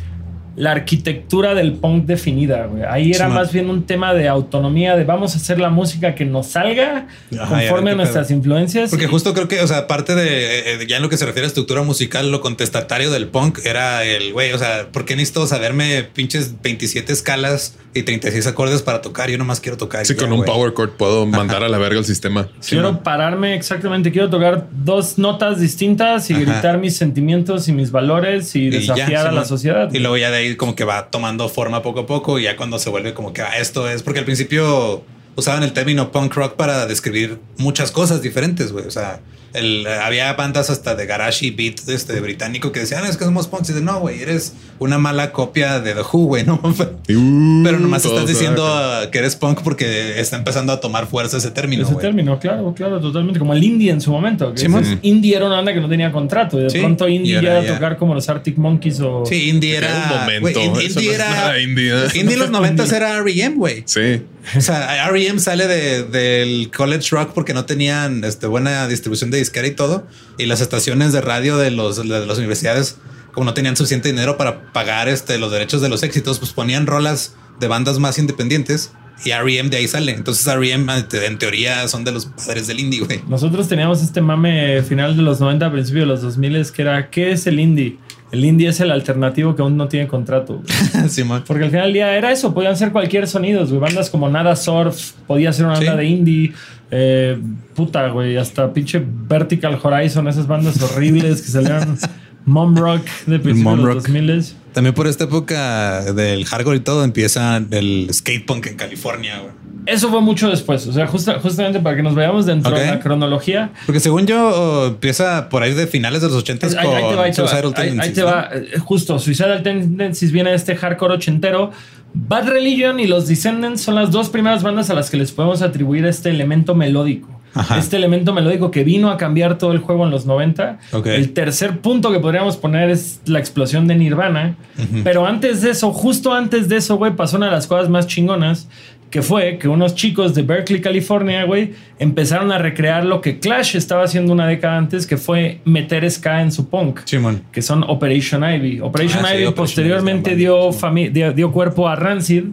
la 0.56 0.72
arquitectura 0.72 1.54
del 1.54 1.74
punk 1.74 2.06
definida, 2.06 2.66
güey. 2.66 2.82
Ahí 2.88 3.12
era 3.12 3.26
Sí, 3.26 3.32
más 3.32 3.52
bien 3.52 3.68
un 3.68 3.84
tema 3.84 4.14
de 4.14 4.26
autonomía, 4.26 4.96
de 4.96 5.04
vamos 5.04 5.34
a 5.34 5.36
hacer 5.36 5.58
la 5.60 5.68
música 5.68 6.14
que 6.14 6.24
nos 6.24 6.46
salga 6.48 7.08
Ajá, 7.38 7.48
conforme 7.48 7.90
a 7.90 7.94
nuestras 7.94 8.28
pedo. 8.28 8.38
influencias. 8.38 8.88
Porque 8.90 9.04
Y- 9.04 9.08
justo 9.08 9.34
creo 9.34 9.48
que, 9.48 9.60
o 9.60 9.66
sea, 9.66 9.78
aparte 9.78 10.14
de, 10.14 10.82
eh, 10.82 10.86
ya 10.88 10.96
en 10.96 11.02
lo 11.02 11.08
que 11.10 11.18
se 11.18 11.26
refiere 11.26 11.44
a 11.44 11.48
estructura 11.48 11.82
musical, 11.82 12.30
lo 12.32 12.40
contestatario 12.40 13.10
del 13.10 13.28
punk 13.28 13.58
era 13.66 14.02
el, 14.04 14.32
güey, 14.32 14.52
o 14.52 14.58
sea, 14.58 14.88
¿por 14.92 15.04
qué 15.04 15.14
necesito 15.14 15.46
saberme 15.46 16.04
pinches 16.14 16.54
27 16.62 17.12
escalas 17.12 17.76
y 17.96 18.02
36 18.02 18.46
acordes 18.46 18.82
para 18.82 19.00
tocar? 19.00 19.30
Yo 19.30 19.38
nomás 19.38 19.60
quiero 19.60 19.76
tocar. 19.76 20.04
Sí, 20.06 20.14
ya, 20.14 20.20
con 20.20 20.32
un 20.32 20.44
power 20.44 20.74
chord 20.74 20.90
puedo 20.90 21.26
mandar 21.26 21.62
a 21.62 21.68
la 21.68 21.78
verga 21.78 21.98
el 21.98 22.04
sistema. 22.04 22.48
Quiero 22.66 23.02
pararme 23.02 23.54
exactamente, 23.54 24.12
quiero 24.12 24.30
tocar 24.30 24.68
dos 24.72 25.18
notas 25.18 25.60
distintas 25.60 26.30
y 26.30 26.34
Ajá. 26.34 26.42
gritar 26.42 26.78
mis 26.78 26.96
sentimientos 26.96 27.68
y 27.68 27.72
mis 27.72 27.90
valores 27.90 28.54
y, 28.54 28.68
Y 28.68 28.70
ya, 28.70 28.94
desafiar 28.94 29.26
a 29.26 29.32
la 29.32 29.44
sociedad. 29.44 29.92
Y 29.92 29.98
luego 29.98 30.16
ya 30.16 30.30
de 30.30 30.36
ahí 30.38 30.56
como 30.56 30.74
que 30.74 30.84
va 30.84 31.10
tomando 31.10 31.48
forma 31.48 31.82
poco 31.82 32.00
a 32.00 32.06
poco 32.06 32.38
y 32.38 32.44
ya 32.44 32.56
cuando 32.56 32.78
se 32.78 32.90
vuelve 32.90 33.14
como 33.14 33.32
que 33.32 33.42
ah, 33.42 33.58
esto 33.58 33.88
es, 33.88 34.02
porque 34.02 34.20
al 34.20 34.24
principio 34.24 35.04
usaban 35.36 35.62
el 35.62 35.72
término 35.72 36.10
punk 36.10 36.34
rock 36.34 36.54
para 36.54 36.86
describir 36.86 37.38
muchas 37.58 37.90
cosas 37.90 38.22
diferentes, 38.22 38.72
güey. 38.72 38.86
O 38.86 38.90
sea, 38.90 39.20
el, 39.56 39.86
había 39.86 40.32
bandas 40.34 40.70
hasta 40.70 40.94
de 40.94 41.06
garage 41.06 41.46
y 41.46 41.50
beat 41.50 41.88
este, 41.88 42.20
británico 42.20 42.72
que 42.72 42.80
decían, 42.80 43.02
"Ah, 43.04 43.08
es 43.08 43.16
que 43.16 43.24
somos 43.24 43.48
punks. 43.48 43.70
Y 43.70 43.72
de 43.72 43.80
no, 43.80 43.98
güey, 44.00 44.20
eres 44.22 44.52
una 44.78 44.98
mala 44.98 45.32
copia 45.32 45.80
de 45.80 45.94
The 45.94 46.00
Who, 46.02 46.26
güey, 46.26 46.44
¿no? 46.46 46.60
Uh, 46.62 47.62
Pero 47.64 47.78
nomás 47.80 48.02
todo 48.02 48.14
estás 48.18 48.28
diciendo 48.28 48.64
que 49.10 49.18
eres 49.18 49.36
punk 49.36 49.62
porque 49.62 50.20
está 50.20 50.36
empezando 50.36 50.72
a 50.72 50.80
tomar 50.80 51.06
fuerza 51.06 51.36
ese 51.38 51.50
término, 51.50 51.82
Ese 51.84 51.94
término, 51.96 52.38
claro, 52.38 52.74
claro, 52.74 53.00
totalmente. 53.00 53.38
Como 53.38 53.52
el 53.54 53.62
indie 53.64 53.90
en 53.90 54.00
su 54.00 54.10
momento. 54.10 54.52
Que 54.54 54.66
dices, 54.68 54.98
indie 55.02 55.36
era 55.36 55.46
una 55.46 55.56
banda 55.56 55.72
que 55.74 55.80
no 55.80 55.88
tenía 55.88 56.12
contrato. 56.12 56.58
Y 56.60 56.64
de 56.64 56.70
Sí, 56.70 56.78
pronto 56.78 57.08
indie 57.08 57.32
ya 57.34 57.38
era 57.40 57.62
ya. 57.62 57.74
tocar 57.74 57.96
como 57.96 58.14
los 58.14 58.28
Arctic 58.28 58.56
Monkeys 58.58 59.00
o. 59.00 59.24
Sí, 59.26 59.48
indie 59.48 59.76
Era 59.76 59.88
era... 59.88 60.12
un 60.12 60.20
momento. 60.20 60.48
eso 60.60 61.00
indie 61.00 61.08
no 61.08 61.14
era... 61.14 61.60
indie, 61.60 61.92
¿eh? 61.94 62.08
Indie 62.14 62.34
en 62.34 62.40
los 62.40 62.50
90 62.50 62.84
era 62.96 63.16
R.E.M., 63.18 63.56
güey. 63.56 63.82
Sí. 63.86 64.22
O 64.56 64.60
sea, 64.60 65.06
R.E.M. 65.08 65.40
sale 65.40 65.66
de- 65.66 66.04
del 66.04 66.70
college 66.70 67.08
rock 67.10 67.32
porque 67.32 67.52
no 67.52 67.64
tenían 67.64 68.22
este, 68.24 68.46
buena 68.46 68.86
distribución 68.86 69.30
de 69.30 69.38
y 69.54 69.70
todo. 69.72 70.06
Y 70.38 70.46
las 70.46 70.60
estaciones 70.60 71.12
de 71.12 71.20
radio 71.20 71.56
de, 71.56 71.70
los, 71.70 71.96
de 71.96 72.26
las 72.26 72.38
universidades 72.38 72.96
como 73.32 73.44
no 73.44 73.54
tenían 73.54 73.76
suficiente 73.76 74.08
dinero 74.08 74.38
para 74.38 74.72
pagar 74.72 75.08
este, 75.08 75.36
los 75.38 75.52
derechos 75.52 75.82
de 75.82 75.90
los 75.90 76.02
éxitos, 76.02 76.38
pues 76.38 76.52
ponían 76.52 76.86
rolas 76.86 77.34
de 77.60 77.68
bandas 77.68 77.98
más 77.98 78.18
independientes 78.18 78.92
y 79.24 79.30
R.E.M. 79.30 79.70
de 79.70 79.76
ahí 79.78 79.88
sale. 79.88 80.12
Entonces 80.12 80.46
R.E.M. 80.46 80.92
en 81.26 81.38
teoría 81.38 81.86
son 81.88 82.04
de 82.04 82.12
los 82.12 82.26
padres 82.26 82.66
del 82.66 82.80
indie, 82.80 83.00
güey. 83.00 83.20
Nosotros 83.28 83.66
teníamos 83.68 84.02
este 84.02 84.20
mame 84.20 84.82
final 84.82 85.16
de 85.16 85.22
los 85.22 85.40
90, 85.40 85.70
principio 85.72 86.02
de 86.02 86.06
los 86.06 86.22
2000 86.22 86.66
que 86.72 86.82
era 86.82 87.08
¿qué 87.10 87.32
es 87.32 87.46
el 87.46 87.58
indie? 87.60 87.96
El 88.32 88.44
indie 88.44 88.68
es 88.68 88.80
el 88.80 88.90
alternativo 88.90 89.54
que 89.54 89.62
aún 89.62 89.76
no 89.76 89.86
tiene 89.88 90.08
contrato. 90.08 90.60
Porque 91.46 91.64
al 91.64 91.70
final 91.70 91.84
del 91.86 91.92
día 91.92 92.14
era 92.16 92.32
eso, 92.32 92.52
podían 92.52 92.76
ser 92.76 92.90
cualquier 92.92 93.26
sonido, 93.28 93.66
güey. 93.66 93.78
Bandas 93.78 94.10
como 94.10 94.28
Nada 94.28 94.56
Surf, 94.56 95.12
podía 95.26 95.52
ser 95.52 95.66
una 95.66 95.74
banda 95.74 95.92
Sí. 95.92 95.98
de 95.98 96.04
indie. 96.04 96.52
eh, 96.90 97.38
puta, 97.74 98.08
güey, 98.08 98.36
hasta 98.36 98.72
pinche 98.72 99.02
Vertical 99.04 99.78
Horizon, 99.82 100.28
esas 100.28 100.46
bandas 100.46 100.80
horribles 100.82 101.42
que 101.42 101.48
salían 101.48 101.96
Mom 102.46 102.76
Rock 102.76 103.02
de 103.26 103.38
principios 103.38 103.78
de 103.78 103.84
los 103.84 103.94
2000 104.04 104.44
También 104.72 104.94
por 104.94 105.06
esta 105.06 105.24
época 105.24 106.12
del 106.12 106.44
hardcore 106.46 106.76
y 106.78 106.80
todo 106.80 107.04
empieza 107.04 107.60
el 107.70 108.08
skate 108.12 108.46
punk 108.46 108.66
en 108.66 108.76
California, 108.76 109.40
güey. 109.40 109.52
Eso 109.86 110.08
fue 110.10 110.20
mucho 110.20 110.50
después. 110.50 110.84
O 110.88 110.92
sea, 110.92 111.06
justa- 111.06 111.38
justamente 111.40 111.78
para 111.78 111.94
que 111.96 112.02
nos 112.02 112.14
vayamos 112.16 112.44
dentro 112.44 112.76
de 112.76 112.86
la 112.86 112.98
cronología. 112.98 113.70
Porque 113.86 114.00
según 114.00 114.26
yo 114.26 114.48
oh, 114.48 114.86
empieza 114.88 115.48
por 115.48 115.62
ahí 115.62 115.74
de 115.74 115.86
finales 115.86 116.22
de 116.22 116.28
los 116.28 116.36
80 116.38 116.66
Ahí, 116.66 116.72
con 116.74 116.80
ahí 116.96 117.02
te 117.08 117.14
va, 117.14 117.22
ahí 117.24 117.32
te 117.32 117.42
va. 117.42 117.48
Suicidal 117.48 117.64
Ahí- 117.76 117.82
ahí 117.82 117.88
Tendencies, 117.90 118.14
te 118.14 118.22
va. 118.22 118.50
Justo, 118.80 119.18
Suicidal 119.20 119.62
Tendencies 119.62 120.32
viene 120.32 120.50
de 120.50 120.56
este 120.56 120.74
hardcore 120.74 121.14
ochentero. 121.14 121.70
Bad 122.14 122.48
Religion 122.48 122.98
y 122.98 123.06
los 123.06 123.28
Descendants 123.28 123.80
son 123.82 123.94
las 123.94 124.10
dos 124.10 124.28
primeras 124.28 124.62
bandas 124.64 124.90
a 124.90 124.94
las 124.94 125.08
que 125.10 125.18
les 125.18 125.30
podemos 125.30 125.62
atribuir 125.62 126.04
este 126.06 126.30
elemento 126.30 126.74
melódico. 126.74 127.35
Ajá. 127.56 127.78
Este 127.78 127.96
elemento 127.96 128.32
melódico 128.32 128.70
que 128.70 128.84
vino 128.84 129.10
a 129.10 129.16
cambiar 129.16 129.58
todo 129.58 129.72
el 129.72 129.78
juego 129.78 130.04
en 130.04 130.10
los 130.10 130.26
90. 130.26 130.78
Ok. 130.92 131.06
El 131.06 131.32
tercer 131.32 131.78
punto 131.80 132.12
que 132.12 132.20
podríamos 132.20 132.56
poner 132.56 132.90
es 132.90 133.20
la 133.26 133.38
explosión 133.38 133.86
de 133.86 133.94
Nirvana. 133.96 134.56
Pero 135.02 135.26
antes 135.26 135.62
de 135.62 135.70
eso, 135.70 135.92
justo 135.92 136.32
antes 136.34 136.68
de 136.68 136.76
eso, 136.76 136.96
güey, 136.96 137.16
pasó 137.16 137.36
una 137.38 137.46
de 137.46 137.52
las 137.52 137.66
cosas 137.66 137.88
más 137.88 138.06
chingonas. 138.06 138.68
Que 139.10 139.22
fue 139.22 139.56
que 139.58 139.68
unos 139.68 139.94
chicos 139.94 140.34
de 140.34 140.42
Berkeley, 140.42 140.80
California, 140.80 141.44
güey, 141.44 141.74
empezaron 142.00 142.50
a 142.50 142.58
recrear 142.58 143.04
lo 143.04 143.20
que 143.20 143.38
Clash 143.38 143.76
estaba 143.76 144.02
haciendo 144.02 144.32
una 144.32 144.48
década 144.48 144.76
antes, 144.76 145.06
que 145.06 145.16
fue 145.16 145.60
meter 145.64 146.10
ska 146.10 146.42
en 146.42 146.50
su 146.50 146.68
punk 146.68 147.00
Simón. 147.04 147.42
que 147.52 147.62
son 147.62 147.84
Operation 147.84 148.42
Ivy. 148.42 148.80
Operation 148.80 149.24
Ah, 149.24 149.28
sí, 149.28 149.34
Ivy 149.36 149.44
Operation 149.44 149.54
posteriormente 149.54 150.34
dio, 150.34 150.70
dio, 151.12 151.32
dio 151.32 151.52
cuerpo 151.52 151.88
a 151.88 151.94
Rancid, 151.94 152.46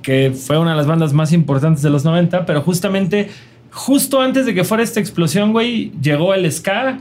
que 0.00 0.32
fue 0.34 0.58
una 0.58 0.70
de 0.70 0.76
las 0.78 0.86
bandas 0.86 1.12
más 1.12 1.32
importantes 1.32 1.82
de 1.82 1.90
los 1.90 2.02
90, 2.02 2.46
pero 2.46 2.62
justamente, 2.62 3.28
justo 3.74 4.20
antes 4.20 4.46
de 4.46 4.54
que 4.54 4.62
fuera 4.62 4.84
esta 4.84 5.00
explosión, 5.00 5.52
güey, 5.52 5.90
llegó 6.00 6.32
el 6.32 6.50
ska. 6.50 7.00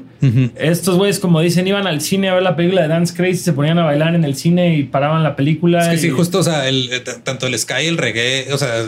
Estos 0.55 0.95
güeyes, 0.95 1.19
como 1.19 1.41
dicen, 1.41 1.67
iban 1.67 1.85
al 1.85 2.01
cine 2.01 2.29
a 2.29 2.33
ver 2.33 2.43
la 2.43 2.55
película 2.55 2.81
de 2.81 2.87
Dance 2.87 3.13
Crazy, 3.13 3.43
se 3.43 3.53
ponían 3.53 3.77
a 3.77 3.83
bailar 3.83 4.15
en 4.15 4.23
el 4.23 4.35
cine 4.35 4.77
y 4.77 4.83
paraban 4.83 5.21
la 5.21 5.35
película. 5.35 5.83
Es 5.93 6.01
que 6.01 6.07
sí, 6.07 6.09
justo, 6.09 6.39
o 6.39 6.43
sea, 6.43 6.67
el, 6.67 6.91
eh, 6.91 7.01
tanto 7.23 7.45
el 7.45 7.59
Sky 7.59 7.83
y 7.83 7.87
el 7.87 7.97
reggae, 7.97 8.47
o 8.51 8.57
sea, 8.57 8.85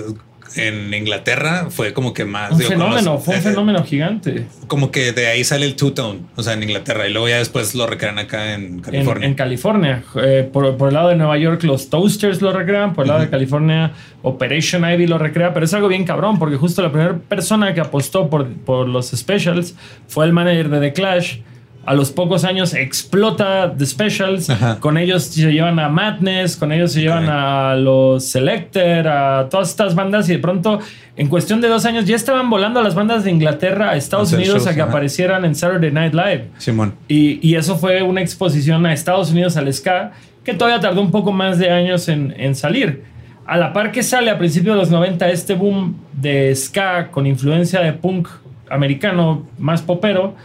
en 0.55 0.93
Inglaterra 0.93 1.67
fue 1.69 1.93
como 1.93 2.13
que 2.13 2.25
más. 2.25 2.51
Un 2.51 2.57
digo, 2.59 2.69
fenómeno, 2.71 3.13
los- 3.15 3.23
fue 3.23 3.35
un 3.35 3.39
eh, 3.39 3.43
fenómeno 3.43 3.83
gigante. 3.83 4.45
Como 4.67 4.91
que 4.91 5.11
de 5.11 5.27
ahí 5.27 5.43
sale 5.43 5.65
el 5.65 5.75
two-tone, 5.75 6.21
o 6.35 6.43
sea, 6.43 6.53
en 6.53 6.63
Inglaterra, 6.63 7.07
y 7.07 7.11
luego 7.11 7.29
ya 7.29 7.37
después 7.37 7.75
lo 7.75 7.87
recrean 7.87 8.17
acá 8.19 8.53
en 8.53 8.63
En, 8.65 8.79
California. 8.81 9.27
en 9.27 9.33
California. 9.35 10.03
Eh, 10.21 10.49
por, 10.51 10.75
por 10.77 10.87
el 10.89 10.93
lado 10.95 11.09
de 11.09 11.15
Nueva 11.15 11.37
York, 11.37 11.63
los 11.63 11.89
Toasters 11.89 12.41
lo 12.41 12.51
recrean. 12.51 12.93
Por 12.93 13.05
el 13.05 13.09
lado 13.09 13.21
de 13.21 13.29
California, 13.29 13.91
Operation 14.21 14.83
Ivy 14.89 15.07
lo 15.07 15.17
recrea. 15.17 15.53
Pero 15.53 15.65
es 15.65 15.73
algo 15.73 15.87
bien 15.87 16.03
cabrón, 16.05 16.39
porque 16.39 16.55
justo 16.57 16.81
la 16.81 16.91
primera 16.91 17.17
persona 17.17 17.73
que 17.73 17.81
apostó 17.81 18.29
por, 18.29 18.47
por 18.47 18.87
los 18.87 19.07
specials 19.11 19.75
fue 20.07 20.25
el 20.25 20.33
manager 20.33 20.69
de 20.69 20.79
The 20.79 20.93
Clash. 20.93 21.37
A 21.86 21.93
los 21.93 22.11
pocos 22.11 22.43
años 22.43 22.73
explota 22.73 23.73
The 23.77 23.86
Specials. 23.86 24.49
Ajá. 24.49 24.79
Con 24.79 24.97
ellos 24.97 25.23
se 25.25 25.51
llevan 25.51 25.79
a 25.79 25.88
Madness, 25.88 26.55
con 26.55 26.71
ellos 26.71 26.93
se 26.93 27.01
llevan 27.01 27.29
a 27.29 27.75
los 27.75 28.25
Selector, 28.25 29.07
a 29.07 29.47
todas 29.49 29.69
estas 29.69 29.93
bandas. 29.93 30.27
Y 30.29 30.33
de 30.33 30.39
pronto, 30.39 30.79
en 31.15 31.27
cuestión 31.27 31.61
de 31.61 31.67
dos 31.67 31.86
años, 31.86 32.05
ya 32.05 32.15
estaban 32.15 32.49
volando 32.49 32.81
las 32.81 32.95
bandas 32.95 33.23
de 33.23 33.31
Inglaterra 33.31 33.91
a 33.91 33.95
Estados 33.95 34.29
Hacer 34.29 34.39
Unidos 34.39 34.63
shows, 34.63 34.67
a 34.67 34.75
que 34.75 34.81
ajá. 34.81 34.89
aparecieran 34.89 35.45
en 35.45 35.53
Saturday 35.53 35.91
Night 35.91 36.13
Live. 36.13 36.45
Simón. 36.57 36.95
Y, 37.07 37.47
y 37.47 37.55
eso 37.55 37.77
fue 37.77 38.01
una 38.01 38.21
exposición 38.21 38.86
a 38.86 38.93
Estados 38.93 39.31
Unidos 39.31 39.55
al 39.55 39.71
ska 39.71 40.13
que 40.43 40.53
todavía 40.53 40.79
tardó 40.79 41.01
un 41.01 41.11
poco 41.11 41.31
más 41.31 41.59
de 41.59 41.69
años 41.71 42.07
en, 42.07 42.33
en 42.38 42.55
salir. 42.55 43.03
A 43.45 43.57
la 43.57 43.73
par 43.73 43.91
que 43.91 44.01
sale 44.01 44.31
a 44.31 44.38
principios 44.38 44.75
de 44.75 44.79
los 44.79 44.89
90 44.89 45.29
este 45.29 45.53
boom 45.53 45.97
de 46.13 46.55
ska 46.55 47.11
con 47.11 47.27
influencia 47.27 47.79
de 47.81 47.93
punk 47.93 48.27
americano 48.69 49.45
más 49.59 49.81
popero, 49.81 50.36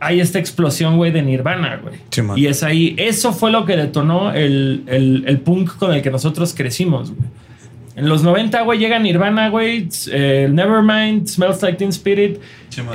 hay 0.00 0.20
esta 0.20 0.38
explosión, 0.38 0.96
güey, 0.96 1.12
de 1.12 1.22
Nirvana, 1.22 1.76
güey. 1.82 1.96
Y 2.38 2.46
es 2.46 2.62
ahí, 2.62 2.94
eso 2.98 3.32
fue 3.32 3.50
lo 3.50 3.64
que 3.66 3.76
detonó 3.76 4.32
el, 4.32 4.82
el- 4.86 5.24
el 5.26 5.38
punk 5.40 5.76
con 5.76 5.92
el 5.92 6.00
que 6.02 6.10
nosotros 6.10 6.54
crecimos, 6.56 7.10
güey. 7.14 7.28
En 7.96 8.08
los 8.08 8.22
90, 8.22 8.62
güey, 8.62 8.78
llega 8.78 8.98
Nirvana, 8.98 9.50
güey, 9.50 9.86
eh, 10.10 10.48
Nevermind, 10.50 11.26
Smells 11.28 11.60
Like 11.60 11.76
Teen 11.76 11.90
Spirit, 11.90 12.38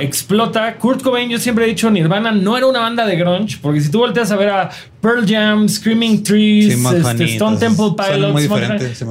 explota. 0.00 0.74
Kurt 0.78 1.02
Cobain, 1.02 1.28
yo 1.28 1.38
siempre 1.38 1.64
he 1.64 1.68
dicho, 1.68 1.88
Nirvana 1.90 2.32
no 2.32 2.56
era 2.56 2.66
una 2.66 2.80
banda 2.80 3.06
de 3.06 3.14
grunge, 3.14 3.58
porque 3.62 3.80
si 3.80 3.90
tú 3.90 3.98
volteas 4.00 4.32
a 4.32 4.36
ver 4.36 4.48
a 4.48 4.70
Pearl 5.00 5.24
Jam, 5.28 5.68
Screaming 5.68 6.22
Trees, 6.24 6.74
Sí, 6.74 6.86
este. 6.96 7.24
Stone 7.34 7.58
Temple 7.58 7.90
Pilots, 7.96 8.48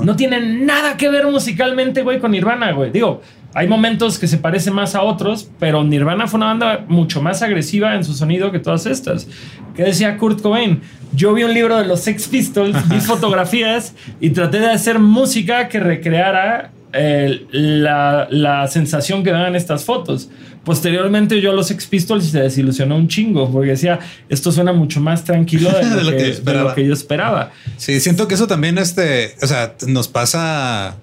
no 0.04 0.16
tienen 0.18 0.66
nada 0.66 0.98
que 0.98 1.08
ver 1.10 1.28
musicalmente, 1.28 2.02
güey, 2.02 2.20
con 2.20 2.32
Nirvana, 2.32 2.72
güey. 2.74 2.92
Digo, 2.92 3.22
hay 3.56 3.70
momentos 3.70 4.20
que 4.20 4.28
se 4.28 4.38
parecen 4.38 4.74
más 4.74 4.96
a 4.96 5.02
otros, 5.02 5.50
pero 5.60 5.82
Nirvana 5.82 6.28
fue 6.28 6.38
una 6.40 6.48
banda 6.48 6.86
mucho 6.90 7.22
más 7.22 7.42
agresiva 7.42 7.96
en 7.96 8.04
su 8.04 8.14
sonido 8.14 8.52
que 8.52 8.60
todas 8.60 8.86
estas. 8.86 9.28
¿Qué 9.74 9.84
decía 9.84 10.18
Kurt 10.18 10.42
Cobain? 10.42 10.82
Yo 11.14 11.34
vi 11.34 11.44
un 11.44 11.54
libro 11.54 11.78
de 11.78 11.86
los 11.86 12.02
Sex 12.02 12.28
Pistols, 12.28 12.76
vi 12.90 13.00
fotografías 13.00 13.94
y 14.20 14.32
traté 14.32 14.60
de 14.60 14.72
hacer 14.72 15.00
música 15.00 15.70
que 15.70 15.80
recreara 15.80 16.72
eh, 16.92 17.46
la, 17.52 18.28
la 18.30 18.68
sensación 18.68 19.24
que 19.24 19.32
daban 19.32 19.56
estas 19.56 19.86
fotos. 19.86 20.30
Posteriormente 20.66 21.40
yo 21.40 21.52
a 21.52 21.54
los 21.54 21.68
Sex 21.68 21.86
Pistols 21.86 22.26
se 22.26 22.42
desilusionó 22.42 22.98
un 22.98 23.08
chingo 23.08 23.50
porque 23.50 23.70
decía, 23.70 24.00
esto 24.28 24.52
suena 24.52 24.74
mucho 24.74 25.00
más 25.00 25.24
tranquilo 25.24 25.72
de 25.72 25.84
lo, 25.90 25.96
De 25.96 26.04
lo 26.04 26.12
que, 26.12 26.18
que 26.18 26.24
yo 26.24 26.26
de 26.26 26.32
esperaba. 26.32 26.70
lo 26.70 26.76
que 26.76 26.86
yo 26.88 26.94
esperaba. 26.94 27.52
Sí, 27.78 28.02
siento 28.02 28.28
que 28.28 28.34
eso 28.36 28.48
también, 28.48 28.78
este, 28.80 29.36
o 29.42 29.48
sea, 29.48 29.76
nos 29.88 30.10
pasa 30.10 30.98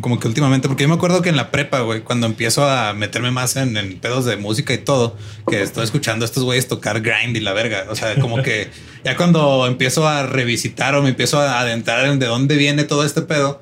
como 0.00 0.18
que 0.18 0.28
últimamente, 0.28 0.68
porque 0.68 0.84
yo 0.84 0.88
me 0.88 0.94
acuerdo 0.94 1.22
que 1.22 1.28
en 1.28 1.36
la 1.36 1.50
prepa, 1.50 1.80
güey, 1.80 2.00
cuando 2.00 2.26
empiezo 2.26 2.68
a 2.68 2.94
meterme 2.94 3.30
más 3.30 3.56
en, 3.56 3.76
en 3.76 3.98
pedos 3.98 4.24
de 4.24 4.36
música 4.36 4.72
y 4.72 4.78
todo, 4.78 5.16
que 5.48 5.62
estoy 5.62 5.84
escuchando 5.84 6.24
a 6.24 6.26
estos 6.26 6.44
güeyes 6.44 6.68
tocar 6.68 7.00
grind 7.00 7.36
y 7.36 7.40
la 7.40 7.52
verga. 7.52 7.86
O 7.90 7.94
sea, 7.94 8.14
como 8.16 8.42
que 8.42 8.70
ya 9.04 9.16
cuando 9.16 9.66
empiezo 9.66 10.08
a 10.08 10.24
revisitar 10.24 10.94
o 10.94 11.02
me 11.02 11.10
empiezo 11.10 11.40
a 11.40 11.60
adentrar 11.60 12.06
en 12.06 12.18
de 12.18 12.26
dónde 12.26 12.56
viene 12.56 12.84
todo 12.84 13.04
este 13.04 13.22
pedo, 13.22 13.60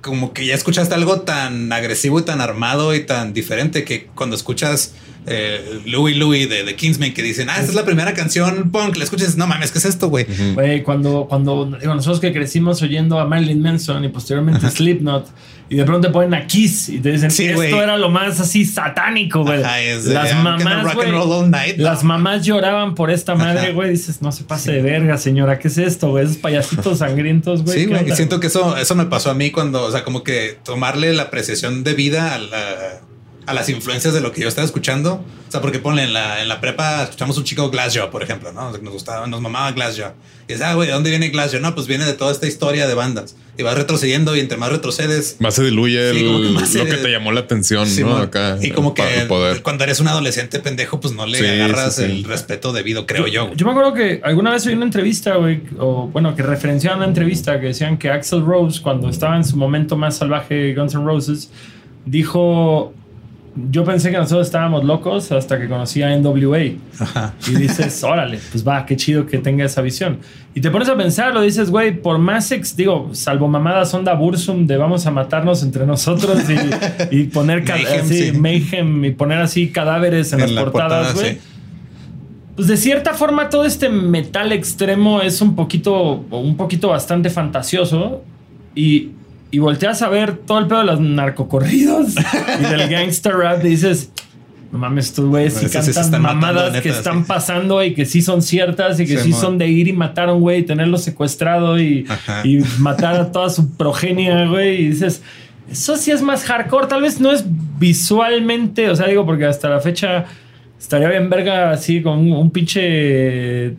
como 0.00 0.32
que 0.32 0.46
ya 0.46 0.54
escuchaste 0.54 0.94
algo 0.94 1.20
tan 1.20 1.72
agresivo 1.72 2.18
y 2.18 2.22
tan 2.22 2.40
armado 2.40 2.94
y 2.94 3.00
tan 3.00 3.32
diferente 3.32 3.84
que 3.84 4.06
cuando 4.14 4.36
escuchas 4.36 4.94
eh, 5.26 5.80
Louis 5.86 6.16
Louis 6.16 6.48
de, 6.48 6.64
de 6.64 6.74
Kingsman 6.76 7.12
que 7.14 7.22
dicen, 7.22 7.48
ah, 7.48 7.54
esta 7.58 7.68
es 7.70 7.74
la 7.74 7.84
primera 7.84 8.12
canción 8.14 8.70
punk, 8.70 8.96
la 8.96 9.04
escuchas, 9.04 9.36
no 9.36 9.46
mames, 9.46 9.70
¿qué 9.70 9.78
es 9.78 9.84
esto, 9.84 10.08
güey? 10.08 10.26
Güey, 10.54 10.82
cuando, 10.82 11.26
cuando 11.28 11.66
digo, 11.80 11.94
nosotros 11.94 12.20
que 12.20 12.32
crecimos 12.32 12.82
oyendo 12.82 13.18
a 13.20 13.26
Marilyn 13.26 13.62
Manson 13.62 14.04
y 14.04 14.08
posteriormente 14.08 14.68
Slipknot 14.70 15.28
y 15.68 15.76
de 15.76 15.84
pronto 15.84 16.08
te 16.08 16.12
ponen 16.12 16.34
a 16.34 16.46
Kiss 16.46 16.90
y 16.90 16.98
te 16.98 17.12
dicen 17.12 17.30
Sí, 17.30 17.46
esto 17.46 17.82
era 17.82 17.96
lo 17.96 18.10
más 18.10 18.38
así 18.40 18.64
satánico, 18.66 19.42
güey. 19.42 19.62
Ajá, 19.62 19.80
es 19.80 20.04
de, 20.04 20.12
Las 20.14 20.30
"I'm 20.32 20.42
gonna 20.44 20.58
mamás, 20.58 20.84
rock 20.84 20.94
güey, 20.96 21.08
and 21.08 21.16
roll 21.16 21.32
all 21.32 21.50
night", 21.50 21.76
no. 21.78 21.84
las 21.84 22.04
mamás 22.04 22.44
lloraban 22.44 22.94
por 22.94 23.10
esta 23.10 23.34
madre, 23.34 23.72
güey. 23.72 23.90
Dices, 23.90 24.20
no 24.20 24.32
se 24.32 24.44
pase 24.44 24.72
de 24.72 24.82
verga, 24.82 25.16
señora. 25.16 25.58
¿Qué 25.58 25.68
es 25.68 25.78
esto, 25.78 26.10
güey? 26.10 26.24
Esos 26.24 26.36
payasitos 26.36 26.98
sangrientos, 26.98 27.62
güey. 27.62 27.78
Sí, 27.78 27.86
¿qué 27.86 27.96
güey. 28.02 28.16
siento 28.16 28.38
que 28.38 28.48
eso, 28.48 28.76
eso 28.76 28.94
me 28.96 29.06
pasó 29.06 29.30
a 29.30 29.34
mí 29.34 29.50
cuando, 29.50 29.82
o 29.84 29.90
sea, 29.90 30.04
como 30.04 30.22
que 30.22 30.58
tomarle 30.62 31.14
la 31.14 31.22
apreciación 31.24 31.84
de 31.84 31.94
vida 31.94 32.34
a, 32.34 32.38
la- 32.38 33.00
a 33.46 33.54
las 33.54 33.68
influencias 33.68 34.14
de 34.14 34.20
lo 34.20 34.32
que 34.32 34.40
yo 34.42 34.48
estaba 34.48 34.64
escuchando. 34.64 35.24
O 35.48 35.50
sea, 35.52 35.60
porque 35.60 35.78
ponle 35.78 36.04
en 36.04 36.12
la, 36.14 36.40
en 36.42 36.48
la 36.48 36.60
prepa, 36.60 37.02
escuchamos 37.02 37.36
un 37.36 37.44
chico 37.44 37.70
Glassjaw, 37.70 38.10
por 38.10 38.22
ejemplo, 38.22 38.52
¿no? 38.52 38.70
Nos 38.70 38.92
gustaba, 38.92 39.26
nos 39.26 39.40
mamaba 39.40 39.72
Glassjaw. 39.72 40.12
Y 40.48 40.52
dices, 40.54 40.62
ah, 40.66 40.74
güey, 40.74 40.88
¿de 40.88 40.94
dónde 40.94 41.10
viene 41.10 41.28
Glassjaw? 41.28 41.60
No, 41.60 41.74
pues 41.74 41.86
viene 41.86 42.04
de 42.06 42.14
toda 42.14 42.32
esta 42.32 42.46
historia 42.46 42.86
de 42.86 42.94
bandas. 42.94 43.36
Y 43.58 43.62
vas 43.64 43.74
retrocediendo 43.76 44.34
y 44.34 44.40
entre 44.40 44.56
más 44.56 44.70
retrocedes, 44.72 45.36
Más 45.40 45.54
se 45.54 45.62
diluye 45.64 46.12
Sí, 46.12 46.20
el- 46.20 46.26
como 46.26 46.40
que 46.40 46.48
más 46.50 46.74
lo 46.74 46.84
se- 46.84 46.88
que 46.90 46.96
te 46.96 47.08
llamó 47.10 47.32
la 47.32 47.40
atención, 47.40 47.86
Sí, 47.86 48.02
¿no? 48.02 48.16
Acá. 48.16 48.56
y 48.62 48.70
como 48.70 48.94
que 48.94 49.02
poder. 49.28 49.62
cuando 49.62 49.84
eres 49.84 50.00
un 50.00 50.08
adolescente 50.08 50.58
pendejo, 50.60 51.00
pues 51.00 51.12
no 51.14 51.26
le 51.26 51.38
Sí, 51.38 51.44
agarras 51.44 51.96
sí, 51.96 52.04
sí. 52.06 52.10
el 52.10 52.24
respeto 52.24 52.72
debido, 52.72 53.04
creo 53.04 53.26
yo. 53.26 53.52
Yo 53.54 53.66
me 53.66 53.72
acuerdo 53.72 53.92
que 53.92 54.22
alguna 54.24 54.52
vez 54.52 54.64
oí 54.66 54.72
una 54.72 54.86
entrevista, 54.86 55.34
güey, 55.36 55.62
o 55.78 56.06
bueno, 56.06 56.34
que 56.34 56.42
referenciaban 56.42 57.00
una 57.00 57.08
entrevista 57.08 57.60
que 57.60 57.66
decían 57.66 57.98
que 57.98 58.08
Axel 58.08 58.42
Rose, 58.42 58.80
cuando 58.80 59.10
estaba 59.10 59.36
en 59.36 59.44
su 59.44 59.56
momento 59.58 59.96
más 59.98 60.16
salvaje 60.16 60.72
Guns 60.74 60.94
N' 60.94 61.04
Roses, 61.04 61.50
dijo: 62.06 62.94
Yo 63.70 63.84
pensé 63.84 64.10
que 64.10 64.16
nosotros 64.16 64.46
estábamos 64.46 64.82
locos 64.84 65.30
hasta 65.30 65.60
que 65.60 65.68
conocí 65.68 66.02
a 66.02 66.16
NWA. 66.16 66.72
Ajá. 66.98 67.34
Y 67.46 67.54
dices, 67.56 68.02
órale, 68.04 68.38
pues 68.50 68.66
va, 68.66 68.86
qué 68.86 68.96
chido 68.96 69.26
que 69.26 69.38
tenga 69.38 69.64
esa 69.64 69.82
visión. 69.82 70.20
Y 70.54 70.62
te 70.62 70.70
pones 70.70 70.88
a 70.88 70.96
pensarlo, 70.96 71.42
dices, 71.42 71.70
güey, 71.70 72.00
por 72.00 72.16
más 72.18 72.50
ex, 72.50 72.74
digo, 72.76 73.10
salvo 73.12 73.48
mamadas 73.48 73.92
onda 73.92 74.14
Bursum 74.14 74.66
de 74.66 74.78
vamos 74.78 75.04
a 75.06 75.10
matarnos 75.10 75.62
entre 75.62 75.84
nosotros 75.86 76.38
y, 77.10 77.14
y 77.16 77.24
poner 77.24 77.62
Mayhem, 77.62 78.00
así, 78.00 78.30
sí. 78.30 78.38
mayhem 78.38 79.04
y 79.04 79.10
poner 79.10 79.38
así 79.40 79.68
cadáveres 79.70 80.32
en, 80.32 80.40
En 80.40 80.46
las 80.46 80.54
la 80.54 80.62
portadas, 80.64 81.12
portada, 81.12 81.12
güey. 81.12 81.34
sí. 81.34 81.40
pues 82.56 82.68
de 82.68 82.76
cierta 82.78 83.12
forma 83.12 83.50
todo 83.50 83.66
este 83.66 83.90
metal 83.90 84.52
extremo 84.52 85.20
es 85.20 85.42
un 85.42 85.54
poquito, 85.56 86.24
un 86.30 86.56
poquito 86.56 86.88
bastante 86.88 87.28
fantasioso 87.28 88.22
y, 88.74 89.10
y 89.52 89.58
volteas 89.60 90.02
a 90.02 90.08
ver 90.08 90.38
todo 90.38 90.58
el 90.58 90.66
pedo 90.66 90.80
de 90.80 90.86
los 90.86 91.00
narcocorridos 91.00 92.14
y 92.60 92.62
del 92.64 92.88
gangster 92.88 93.36
rap 93.36 93.64
y 93.64 93.68
dices, 93.68 94.10
no 94.72 94.78
mames, 94.78 95.06
estos 95.06 95.26
güeyes 95.26 95.52
sí 95.54 95.66
cantan 95.68 95.94
matando, 95.94 96.18
mamadas 96.20 96.72
neta, 96.72 96.82
que 96.82 96.88
están 96.88 97.18
sí. 97.20 97.24
pasando 97.28 97.84
y 97.84 97.94
que 97.94 98.06
sí 98.06 98.22
son 98.22 98.42
ciertas 98.42 98.98
y 98.98 99.06
que 99.06 99.18
Sí, 99.18 99.32
son 99.32 99.58
de 99.58 99.68
ir 99.68 99.86
y 99.86 99.92
matar 99.92 100.30
a 100.30 100.32
un 100.32 100.40
güey 100.40 100.60
y 100.60 100.62
tenerlo 100.62 100.96
secuestrado 100.96 101.78
y 101.78 102.06
matar 102.78 103.16
a 103.16 103.30
toda 103.30 103.50
su 103.50 103.76
progenia, 103.76 104.46
güey. 104.46 104.80
Y 104.80 104.88
dices, 104.88 105.22
eso 105.70 105.96
sí 105.96 106.10
es 106.10 106.22
más 106.22 106.44
hardcore. 106.44 106.86
Tal 106.86 107.02
vez 107.02 107.20
no 107.20 107.30
es 107.30 107.44
visualmente, 107.46 108.90
o 108.90 108.96
sea, 108.96 109.06
digo, 109.08 109.26
porque 109.26 109.44
hasta 109.44 109.68
la 109.68 109.80
fecha 109.80 110.24
estaría 110.78 111.08
bien 111.08 111.28
verga 111.30 111.70
así 111.70 112.02
con 112.02 112.18
un, 112.18 112.32
un 112.32 112.50
pinche. 112.50 113.76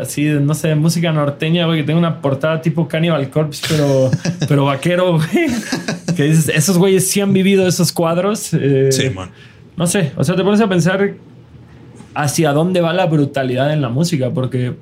Así, 0.00 0.24
no 0.24 0.54
sé, 0.54 0.74
música 0.74 1.12
norteña, 1.12 1.66
güey, 1.66 1.80
que 1.80 1.84
tenga 1.86 1.98
una 1.98 2.20
portada 2.20 2.62
tipo 2.62 2.88
Cannibal 2.88 3.28
Corpse, 3.30 3.62
pero, 3.68 4.10
pero 4.48 4.64
vaquero, 4.64 5.16
güey. 5.18 5.48
Que 6.16 6.24
dices, 6.24 6.48
esos 6.48 6.78
güeyes 6.78 7.08
sí 7.10 7.20
han 7.20 7.32
vivido 7.32 7.66
esos 7.66 7.92
cuadros. 7.92 8.52
eh, 8.54 8.88
Sí, 8.90 9.10
man. 9.10 9.30
no 9.76 9.86
sé, 9.86 10.12
o 10.16 10.24
sea, 10.24 10.34
te 10.36 10.42
pones 10.42 10.60
a 10.60 10.68
pensar 10.68 11.12
hacia 12.14 12.52
dónde 12.52 12.80
va 12.80 12.92
la 12.92 13.06
brutalidad 13.06 13.72
en 13.72 13.82
la 13.82 13.88
música, 13.88 14.30
porque 14.30 14.74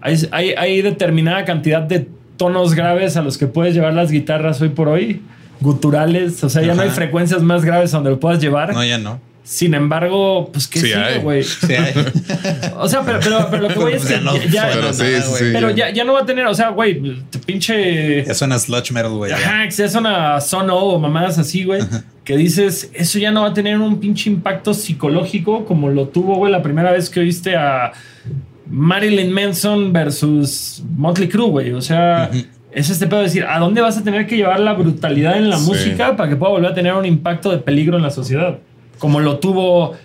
hay, 0.00 0.16
hay, 0.32 0.50
hay 0.50 0.82
determinada 0.82 1.44
cantidad 1.44 1.82
de 1.82 2.08
tonos 2.36 2.74
graves 2.74 3.16
a 3.16 3.22
los 3.22 3.38
que 3.38 3.46
puedes 3.46 3.74
llevar 3.74 3.94
las 3.94 4.10
guitarras 4.10 4.60
hoy 4.60 4.70
por 4.70 4.88
hoy, 4.88 5.22
guturales, 5.60 6.42
o 6.42 6.48
sea, 6.48 6.62
ya 6.62 6.74
no 6.74 6.82
hay 6.82 6.90
frecuencias 6.90 7.42
más 7.42 7.64
graves 7.64 7.92
donde 7.92 8.10
lo 8.10 8.18
puedas 8.20 8.40
llevar. 8.40 8.74
No, 8.74 8.84
ya 8.84 8.98
no. 8.98 9.20
Sin 9.44 9.74
embargo, 9.74 10.50
pues 10.52 10.68
qué 10.68 10.80
Sí 10.80 10.92
güey. 11.22 11.42
Sí. 11.42 11.74
O 12.76 12.88
sea, 12.88 13.02
pero, 13.02 13.18
pero, 13.22 13.48
pero 13.50 13.62
lo 13.62 13.68
que 13.68 13.74
voy 13.78 13.92
es 13.94 14.02
Pues 14.02 14.12
que 14.12 14.18
ya 14.18 14.20
no 14.20 14.36
ya, 14.36 14.68
Pero 14.72 14.92
sí, 14.92 15.04
pero 15.52 15.70
ya, 15.70 15.90
ya 15.90 16.04
no 16.04 16.12
va 16.12 16.20
a 16.20 16.26
tener, 16.26 16.46
o 16.46 16.54
sea, 16.54 16.68
güey, 16.70 17.02
te 17.28 17.38
pinche 17.40 18.24
Ya 18.24 18.34
suena 18.34 18.58
sludge 18.58 18.92
metal, 18.92 19.10
güey. 19.10 19.30
ya. 19.32 19.36
Ajá, 19.36 19.68
que 19.68 19.82
es 19.84 19.94
una 19.96 20.40
Sono 20.40 20.76
o 20.76 20.98
mamadas 21.00 21.38
así, 21.38 21.64
güey. 21.64 21.82
Que 22.24 22.36
dices, 22.36 22.90
eso 22.94 23.18
ya 23.18 23.32
no 23.32 23.42
va 23.42 23.48
a 23.48 23.52
tener 23.54 23.78
un 23.78 23.98
pinche 23.98 24.30
impacto 24.30 24.72
psicológico 24.74 25.64
como 25.64 25.90
lo 25.90 26.06
tuvo, 26.08 26.36
güey, 26.36 26.52
la 26.52 26.62
primera 26.62 26.92
vez 26.92 27.10
que 27.10 27.18
oíste 27.20 27.56
a 27.56 27.92
Marilyn 28.70 29.32
Manson 29.32 29.92
versus 29.92 30.82
Motley 30.96 31.28
Crue, 31.28 31.48
güey. 31.50 31.72
O 31.72 31.80
sea, 31.82 32.30
es 32.70 32.90
este 32.90 33.06
pedo 33.08 33.18
de 33.18 33.24
decir, 33.24 33.44
¿a 33.44 33.58
dónde 33.58 33.80
vas 33.80 33.98
a 33.98 34.04
tener 34.04 34.26
que 34.28 34.36
llevar 34.36 34.60
la 34.60 34.72
brutalidad 34.74 35.36
en 35.36 35.50
la 35.50 35.58
Sí. 35.58 35.66
música 35.66 36.16
para 36.16 36.28
que 36.30 36.36
pueda 36.36 36.52
volver 36.52 36.70
a 36.70 36.74
tener 36.74 36.94
un 36.94 37.04
impacto 37.04 37.50
de 37.50 37.58
peligro 37.58 37.96
en 37.96 38.04
la 38.04 38.10
sociedad? 38.10 38.58
Como 39.02 39.18
lo 39.18 39.40
tuvo 39.40 39.96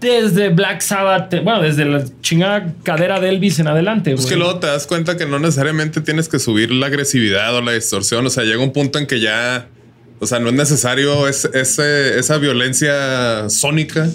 desde 0.00 0.48
Black 0.48 0.80
Sabbath, 0.80 1.34
bueno, 1.44 1.60
desde 1.60 1.84
la 1.84 2.02
chingada 2.22 2.72
cadera 2.82 3.20
de 3.20 3.28
Elvis 3.28 3.58
en 3.58 3.68
adelante, 3.68 4.14
Es 4.14 4.24
que 4.24 4.36
luego 4.36 4.58
te 4.58 4.66
das 4.68 4.86
cuenta 4.86 5.18
que 5.18 5.26
no 5.26 5.38
necesariamente 5.38 6.00
tienes 6.00 6.30
que 6.30 6.38
subir 6.38 6.72
la 6.72 6.86
agresividad 6.86 7.54
o 7.54 7.60
la 7.60 7.72
distorsión. 7.72 8.26
O 8.26 8.30
sea, 8.30 8.44
llega 8.44 8.58
un 8.62 8.72
punto 8.72 8.98
en 8.98 9.06
que 9.06 9.20
ya, 9.20 9.68
o 10.18 10.26
sea, 10.26 10.38
no 10.38 10.48
es 10.48 10.54
necesario 10.54 11.28
ese- 11.28 11.50
ese- 11.52 12.18
esa 12.18 12.38
violencia 12.38 13.50
sónica 13.50 14.08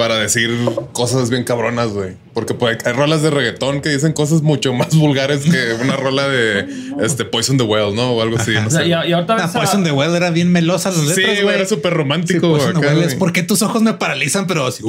para 0.00 0.16
decir 0.16 0.50
cosas 0.92 1.28
bien 1.28 1.44
cabronas, 1.44 1.88
güey. 1.88 2.14
Porque 2.32 2.54
pues, 2.54 2.78
hay 2.86 2.92
rolas 2.94 3.20
de 3.22 3.28
reggaetón 3.28 3.82
que 3.82 3.90
dicen 3.90 4.12
cosas 4.14 4.40
mucho 4.40 4.72
más 4.72 4.96
vulgares 4.96 5.40
que 5.42 5.74
una 5.82 5.94
rola 5.96 6.26
de 6.26 6.64
este 7.02 7.26
Poison 7.26 7.58
the 7.58 7.64
Well, 7.64 7.94
¿no? 7.94 8.12
O 8.12 8.22
algo 8.22 8.38
así. 8.38 8.52
no 8.52 8.68
O 8.68 8.70
sea, 8.70 8.80
sé. 8.80 8.86
y, 8.86 8.90
y 8.90 9.12
ahorita 9.12 9.34
ves 9.34 9.44
Ah, 9.44 9.48
a- 9.48 9.52
Poison 9.52 9.84
the 9.84 9.90
Well 9.92 10.14
era 10.14 10.30
bien 10.30 10.50
melosa 10.50 10.88
las 10.90 11.00
Sí, 11.00 11.06
letras, 11.08 11.26
güey, 11.26 11.42
güey. 11.42 11.54
era 11.56 11.66
súper 11.66 11.92
Sí, 11.92 11.96
romántico. 11.98 12.48
Poison 12.48 12.72
the 12.72 12.78
Well 12.86 12.98
es 13.00 13.04
güey. 13.08 13.18
¿por 13.18 13.32
qué 13.34 13.42
tus 13.42 13.60
ojos 13.60 13.82
me 13.82 13.92
paralizan? 13.92 14.46
Pero 14.46 14.66
así. 14.66 14.82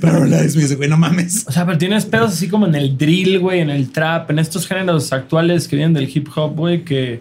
Paralyze 0.00 0.56
me 0.56 0.62
dice, 0.62 0.74
güey, 0.76 0.88
no 0.88 0.96
mames. 0.98 1.44
O 1.46 1.52
sea, 1.52 1.64
pero 1.64 1.78
tienes 1.78 2.04
pedos 2.04 2.32
así 2.32 2.48
como 2.48 2.66
en 2.66 2.74
el 2.74 2.98
drill, 2.98 3.38
güey, 3.38 3.60
en 3.60 3.70
el 3.70 3.90
trap, 3.90 4.30
en 4.30 4.38
estos 4.38 4.66
géneros 4.66 5.12
actuales 5.12 5.66
que 5.68 5.76
vienen 5.76 5.94
del 5.94 6.10
hip 6.14 6.28
hop, 6.34 6.56
güey, 6.56 6.84
que, 6.84 7.20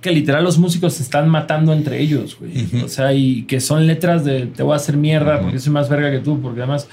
que 0.00 0.12
literal 0.12 0.44
los 0.44 0.58
músicos 0.58 0.94
se 0.94 1.02
están 1.02 1.28
matando 1.28 1.72
entre 1.72 2.00
ellos, 2.00 2.36
güey. 2.38 2.52
O 2.84 2.88
sea, 2.88 3.12
y 3.12 3.42
que 3.44 3.60
son 3.60 3.86
letras 3.86 4.24
de 4.24 4.46
te 4.46 4.62
voy 4.62 4.74
a 4.74 4.76
hacer 4.76 4.96
mierda 4.96 5.40
porque 5.40 5.58
soy 5.58 5.72
más 5.72 5.88
verga 5.88 6.10
que 6.10 6.18
tú, 6.20 6.40
porque 6.40 6.60
además 6.60 6.86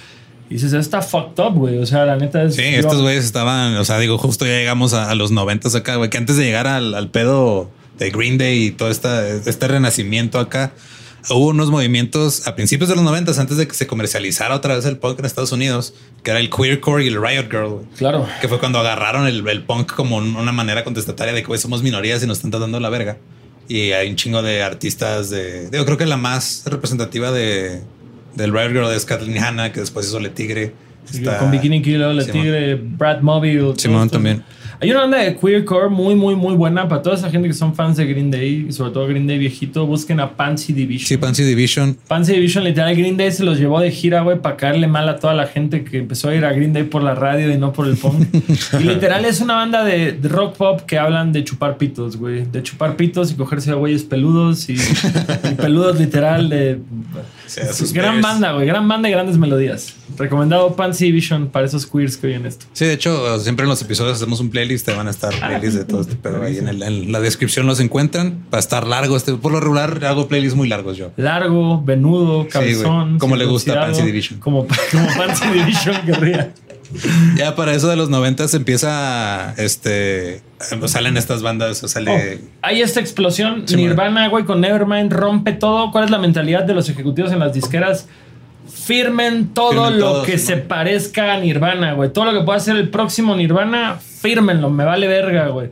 dices, 0.49 0.73
está 0.73 1.01
fucked 1.01 1.43
up, 1.43 1.53
güey. 1.55 1.77
O 1.77 1.85
sea, 1.85 2.05
la 2.05 2.15
neta 2.17 2.43
es. 2.43 2.55
Sí, 2.55 2.63
yo- 2.63 2.79
estos 2.79 3.01
güeyes 3.01 3.23
estaban, 3.25 3.75
o 3.77 3.85
sea, 3.85 3.99
digo, 3.99 4.17
justo 4.17 4.45
ya 4.45 4.53
llegamos 4.53 4.93
a, 4.93 5.09
a 5.11 5.15
los 5.15 5.31
noventas 5.31 5.75
acá, 5.75 5.95
güey, 5.97 6.09
que 6.09 6.17
antes 6.17 6.37
de 6.37 6.43
llegar 6.45 6.65
al, 6.67 6.93
al 6.95 7.09
pedo 7.09 7.69
de 7.99 8.09
Green 8.09 8.37
Day 8.37 8.65
y 8.65 8.71
todo 8.71 8.89
esta, 8.89 9.27
este 9.29 9.67
renacimiento 9.67 10.39
acá, 10.39 10.73
hubo 11.29 11.47
unos 11.47 11.69
movimientos 11.71 12.47
a 12.47 12.55
principios 12.55 12.89
de 12.89 12.95
los 12.95 13.03
noventas, 13.03 13.39
antes 13.39 13.57
de 13.57 13.67
que 13.67 13.73
se 13.73 13.87
comercializara 13.87 14.55
otra 14.55 14.75
vez 14.75 14.85
el 14.85 14.97
punk 14.97 15.19
en 15.19 15.25
Estados 15.25 15.51
Unidos, 15.51 15.93
que 16.23 16.31
era 16.31 16.39
el 16.39 16.49
queercore 16.49 17.03
y 17.03 17.07
el 17.07 17.21
riot 17.21 17.49
girl. 17.49 17.81
Claro. 17.97 18.27
Que 18.41 18.47
fue 18.47 18.59
cuando 18.59 18.79
agarraron 18.79 19.27
el, 19.27 19.47
el 19.47 19.63
punk 19.63 19.93
como 19.93 20.17
un- 20.17 20.35
una 20.35 20.51
manera 20.51 20.83
contestataria 20.83 21.33
de 21.33 21.43
que 21.43 21.57
somos 21.57 21.83
minorías 21.83 22.23
y 22.23 22.27
nos 22.27 22.37
están 22.37 22.51
tratando 22.51 22.79
la 22.79 22.89
verga. 22.89 23.17
Y 23.67 23.91
hay 23.91 24.09
un 24.09 24.15
chingo 24.15 24.41
de 24.43 24.61
artistas 24.61 25.29
de. 25.31 25.69
Digo, 25.71 25.85
creo 25.85 25.97
que 25.97 26.05
la 26.05 26.17
más 26.17 26.63
representativa 26.65 27.31
de 27.31 27.81
del 28.35 28.51
Riot 28.51 28.69
Girl 28.69 28.91
es 28.91 29.05
Kathleen 29.05 29.41
Hanna, 29.43 29.71
que 29.71 29.79
después 29.79 30.05
hizo 30.07 30.19
Le 30.19 30.29
Tigre. 30.29 30.73
Está- 31.11 31.37
Con 31.39 31.51
Bikini 31.51 31.81
Kilo, 31.81 32.11
Le. 32.13 32.25
Tigre, 32.25 32.75
Brad 32.75 33.21
Mobile. 33.21 33.73
Simón 33.77 34.03
estos- 34.03 34.11
también. 34.11 34.43
Hay 34.79 34.91
una 34.91 35.01
banda 35.01 35.17
de 35.19 35.35
queercore 35.35 35.89
muy, 35.89 36.15
muy, 36.15 36.35
muy 36.35 36.55
buena 36.55 36.87
para 36.87 37.01
toda 37.01 37.15
esa 37.15 37.29
gente 37.29 37.47
que 37.47 37.53
son 37.53 37.73
fans 37.75 37.97
de 37.97 38.05
Green 38.05 38.29
Day, 38.29 38.65
y 38.69 38.71
sobre 38.71 38.91
todo 38.91 39.07
Green 39.07 39.27
Day 39.27 39.37
viejito. 39.37 39.85
Busquen 39.85 40.19
a 40.19 40.35
Pansy 40.35 40.73
Division. 40.73 41.07
Sí, 41.07 41.17
Pansy 41.17 41.43
Division. 41.43 41.97
Pansy 42.07 42.33
Division, 42.33 42.63
literal, 42.63 42.95
Green 42.95 43.17
Day 43.17 43.31
se 43.31 43.43
los 43.43 43.59
llevó 43.59 43.79
de 43.79 43.91
gira, 43.91 44.21
güey, 44.21 44.39
para 44.39 44.57
caerle 44.57 44.87
mal 44.87 45.07
a 45.07 45.17
toda 45.17 45.33
la 45.33 45.47
gente 45.47 45.83
que 45.83 45.99
empezó 45.99 46.29
a 46.29 46.35
ir 46.35 46.45
a 46.45 46.53
Green 46.53 46.73
Day 46.73 46.83
por 46.83 47.03
la 47.03 47.15
radio 47.15 47.51
y 47.51 47.57
no 47.57 47.73
por 47.73 47.87
el 47.87 47.97
punk. 47.97 48.27
y 48.79 48.83
literal 48.83 49.25
es 49.25 49.41
una 49.41 49.55
banda 49.55 49.83
de, 49.83 50.11
de 50.11 50.29
rock 50.29 50.57
pop 50.57 50.81
que 50.81 50.97
hablan 50.97 51.31
de 51.31 51.43
chupar 51.43 51.77
pitos, 51.77 52.17
güey. 52.17 52.45
De 52.45 52.61
chupar 52.63 52.95
pitos 52.95 53.31
y 53.31 53.35
cogerse 53.35 53.71
a 53.71 53.75
güeyes 53.75 54.03
peludos 54.03 54.69
y, 54.69 54.73
y 54.75 55.55
peludos 55.55 55.99
literal 55.99 56.49
de... 56.49 56.79
sus 57.47 57.93
gran 57.93 58.21
banda, 58.21 58.53
güey. 58.53 58.65
Gran 58.67 58.87
banda 58.87 59.07
y 59.09 59.11
grandes 59.11 59.37
melodías. 59.37 59.93
Recomendado 60.17 60.75
Pansy 60.75 61.05
Division 61.05 61.47
para 61.49 61.65
esos 61.65 61.85
queers 61.85 62.17
que 62.17 62.27
oyen 62.27 62.45
esto. 62.45 62.65
Sí, 62.73 62.85
de 62.85 62.93
hecho, 62.93 63.39
siempre 63.39 63.63
en 63.63 63.69
los 63.69 63.81
episodios 63.81 64.17
hacemos 64.17 64.39
un 64.39 64.49
playlist, 64.49 64.85
te 64.85 64.93
van 64.93 65.07
a 65.07 65.11
estar 65.11 65.33
playlists 65.33 65.75
de 65.75 65.85
todo 65.85 66.01
este 66.01 66.15
pedo 66.15 66.41
ahí 66.43 66.57
en, 66.57 66.67
el- 66.67 66.83
en 66.83 67.11
la 67.11 67.19
descripción 67.19 67.65
los 67.67 67.79
encuentran. 67.79 68.45
Va 68.53 68.57
a 68.57 68.59
estar 68.59 68.85
largo. 68.87 69.15
Este, 69.17 69.33
por 69.35 69.51
lo 69.51 69.59
regular 69.59 70.03
hago 70.05 70.27
playlists 70.27 70.55
muy 70.55 70.67
largos 70.67 70.97
yo. 70.97 71.11
Largo, 71.17 71.83
venudo, 71.83 72.47
cabezón. 72.49 73.17
Como 73.19 73.35
le 73.35 73.45
gusta 73.45 73.73
Pansy 73.75 74.01
Division. 74.03 74.39
Como, 74.39 74.67
como 74.91 75.07
Pansy 75.17 75.47
Division 75.49 75.95
querría. 76.05 76.53
Ya 77.35 77.55
para 77.55 77.73
eso 77.73 77.87
de 77.89 77.95
los 77.95 78.09
noventas 78.09 78.53
empieza, 78.53 79.53
este, 79.57 80.41
salen 80.59 81.17
estas 81.17 81.41
bandas, 81.41 81.83
o 81.83 81.87
sale... 81.87 82.39
Oh, 82.41 82.47
hay 82.61 82.81
esta 82.81 82.99
explosión. 82.99 83.63
Sí, 83.67 83.75
Nirvana, 83.75 84.27
güey, 84.29 84.45
con 84.45 84.61
Nevermind 84.61 85.11
rompe 85.11 85.53
todo. 85.53 85.91
¿Cuál 85.91 86.05
es 86.05 86.11
la 86.11 86.17
mentalidad 86.17 86.63
de 86.63 86.73
los 86.73 86.89
ejecutivos 86.89 87.31
en 87.31 87.39
las 87.39 87.53
disqueras? 87.53 88.07
Firmen 88.67 89.49
todo 89.49 89.85
Firmen 89.85 89.99
lo 89.99 90.23
que 90.23 90.39
se 90.39 90.57
parezca 90.57 91.33
a 91.33 91.39
Nirvana, 91.39 91.93
güey. 91.93 92.11
Todo 92.11 92.25
lo 92.25 92.39
que 92.39 92.43
pueda 92.45 92.59
ser 92.59 92.75
el 92.77 92.89
próximo 92.89 93.35
Nirvana, 93.35 93.99
fírmenlo, 93.99 94.71
me 94.71 94.83
vale 94.83 95.07
verga, 95.07 95.49
güey. 95.49 95.69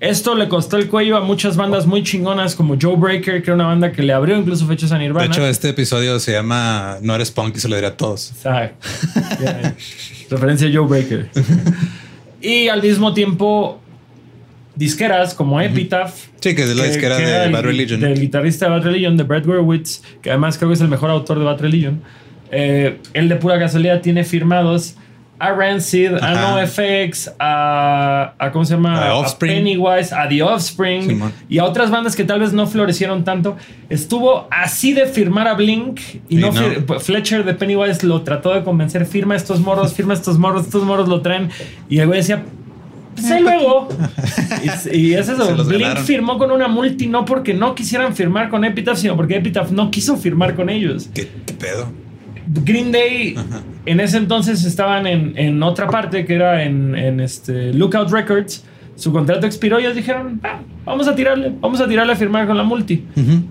Esto 0.00 0.34
le 0.34 0.48
costó 0.48 0.76
el 0.76 0.88
cuello 0.88 1.16
a 1.16 1.20
muchas 1.20 1.56
bandas 1.56 1.86
muy 1.86 2.02
chingonas 2.02 2.54
como 2.54 2.76
Joe 2.80 2.96
Breaker, 2.96 3.42
que 3.42 3.50
era 3.50 3.54
una 3.54 3.66
banda 3.66 3.90
que 3.92 4.02
le 4.02 4.12
abrió 4.12 4.36
incluso 4.36 4.66
fechas 4.66 4.92
a 4.92 4.96
De 4.96 5.04
Nirvana. 5.04 5.26
hecho, 5.26 5.46
este 5.46 5.70
episodio 5.70 6.20
se 6.20 6.32
llama 6.32 6.98
No 7.00 7.14
eres 7.14 7.30
punk 7.30 7.56
y 7.56 7.60
se 7.60 7.68
lo 7.68 7.74
diré 7.76 7.88
a 7.88 7.96
todos. 7.96 8.32
Referencia 10.30 10.68
a 10.68 10.72
Joe 10.72 10.86
Breaker. 10.86 11.30
y 12.42 12.68
al 12.68 12.82
mismo 12.82 13.14
tiempo, 13.14 13.80
disqueras 14.76 15.34
como 15.34 15.60
Epitaph. 15.60 16.12
Sí, 16.40 16.54
que 16.54 16.62
es 16.62 16.76
la 16.76 16.84
disquera 16.84 17.16
de 17.16 17.26
del- 17.26 17.52
Bad 17.52 17.62
Religion. 17.62 18.00
Del 18.00 18.20
guitarrista 18.20 18.66
de 18.66 18.70
Bad 18.72 18.82
Religion, 18.84 19.16
de 19.16 19.24
Brad 19.24 19.46
Werwitz, 19.46 20.02
que 20.22 20.30
además 20.30 20.56
creo 20.58 20.68
que 20.70 20.74
es 20.74 20.80
el 20.80 20.88
mejor 20.88 21.10
autor 21.10 21.38
de 21.38 21.44
Bad 21.44 21.60
Religion. 21.60 22.00
Eh, 22.52 22.98
él 23.14 23.28
de 23.28 23.36
pura 23.36 23.58
casualidad 23.58 24.00
tiene 24.02 24.22
firmados 24.22 24.94
a 25.38 25.50
Rancid, 25.52 26.14
a 26.14 26.30
Ajá. 26.32 26.60
NoFX, 26.62 27.30
a, 27.38 28.32
a 28.38 28.52
¿cómo 28.52 28.64
se 28.64 28.72
llama? 28.74 29.04
A 29.06 29.16
Offspring. 29.16 29.52
Pennywise, 29.52 30.14
a 30.14 30.26
The 30.28 30.42
Offspring 30.42 31.20
y 31.48 31.58
a 31.58 31.64
otras 31.64 31.90
bandas 31.90 32.16
que 32.16 32.24
tal 32.24 32.40
vez 32.40 32.54
no 32.54 32.66
florecieron 32.66 33.22
tanto. 33.22 33.54
Estuvo 33.90 34.48
así 34.50 34.94
de 34.94 35.04
firmar 35.06 35.46
a 35.46 35.52
Blink 35.54 36.00
y 36.30 36.36
Y 36.38 36.40
no, 36.40 36.52
no. 36.52 36.60
fir- 36.62 37.00
Fletcher 37.00 37.44
de 37.44 37.52
Pennywise 37.52 38.06
lo 38.06 38.22
trató 38.22 38.54
de 38.54 38.62
convencer, 38.64 39.04
firma 39.04 39.36
estos 39.36 39.60
morros, 39.60 39.92
firma 39.92 40.14
estos 40.14 40.38
morros, 40.38 40.64
estos 40.64 40.84
morros 40.84 41.06
lo 41.08 41.20
traen 41.20 41.50
y 41.90 41.98
el 41.98 42.06
güey 42.06 42.20
decía, 42.20 42.42
ahí 43.24 43.42
luego. 43.42 43.88
y, 44.92 44.96
y 44.96 45.14
es 45.14 45.26
Se 45.26 45.32
eso, 45.32 45.64
Blink 45.64 45.82
ganaron. 45.82 46.04
firmó 46.04 46.38
con 46.38 46.50
una 46.50 46.68
multi 46.68 47.06
no 47.06 47.24
porque 47.24 47.54
no 47.54 47.74
quisieran 47.74 48.14
firmar 48.14 48.48
con 48.48 48.64
Epitaph, 48.64 48.96
sino 48.98 49.16
porque 49.16 49.36
Epitaph 49.36 49.70
no 49.70 49.90
quiso 49.90 50.16
firmar 50.16 50.54
con 50.54 50.70
ellos. 50.70 51.08
¿Qué, 51.14 51.28
qué 51.46 51.54
pedo? 51.54 51.88
Green 52.64 52.92
Day 52.92 53.34
en 53.86 53.98
ese 54.00 54.18
entonces 54.18 54.64
estaban 54.64 55.06
en, 55.06 55.36
en 55.36 55.62
otra 55.62 55.88
parte 55.88 56.24
que 56.24 56.34
era 56.34 56.62
en, 56.62 56.94
en 56.94 57.18
este 57.20 57.72
Lookout 57.74 58.10
Records, 58.10 58.64
Su 58.94 59.12
contrato 59.12 59.46
expiró 59.46 59.78
y 59.78 59.82
ellos 59.82 59.96
dijeron, 59.96 60.40
"Ah, 60.44 60.60
vamos 60.84 61.06
a 61.08 61.14
tirarle, 61.14 61.52
vamos 61.60 61.80
a 61.80 61.88
tirarle 61.88 62.12
a 62.12 62.16
firmar 62.16 62.46
con 62.46 62.56
la 62.56 62.62
multi. 62.62 63.04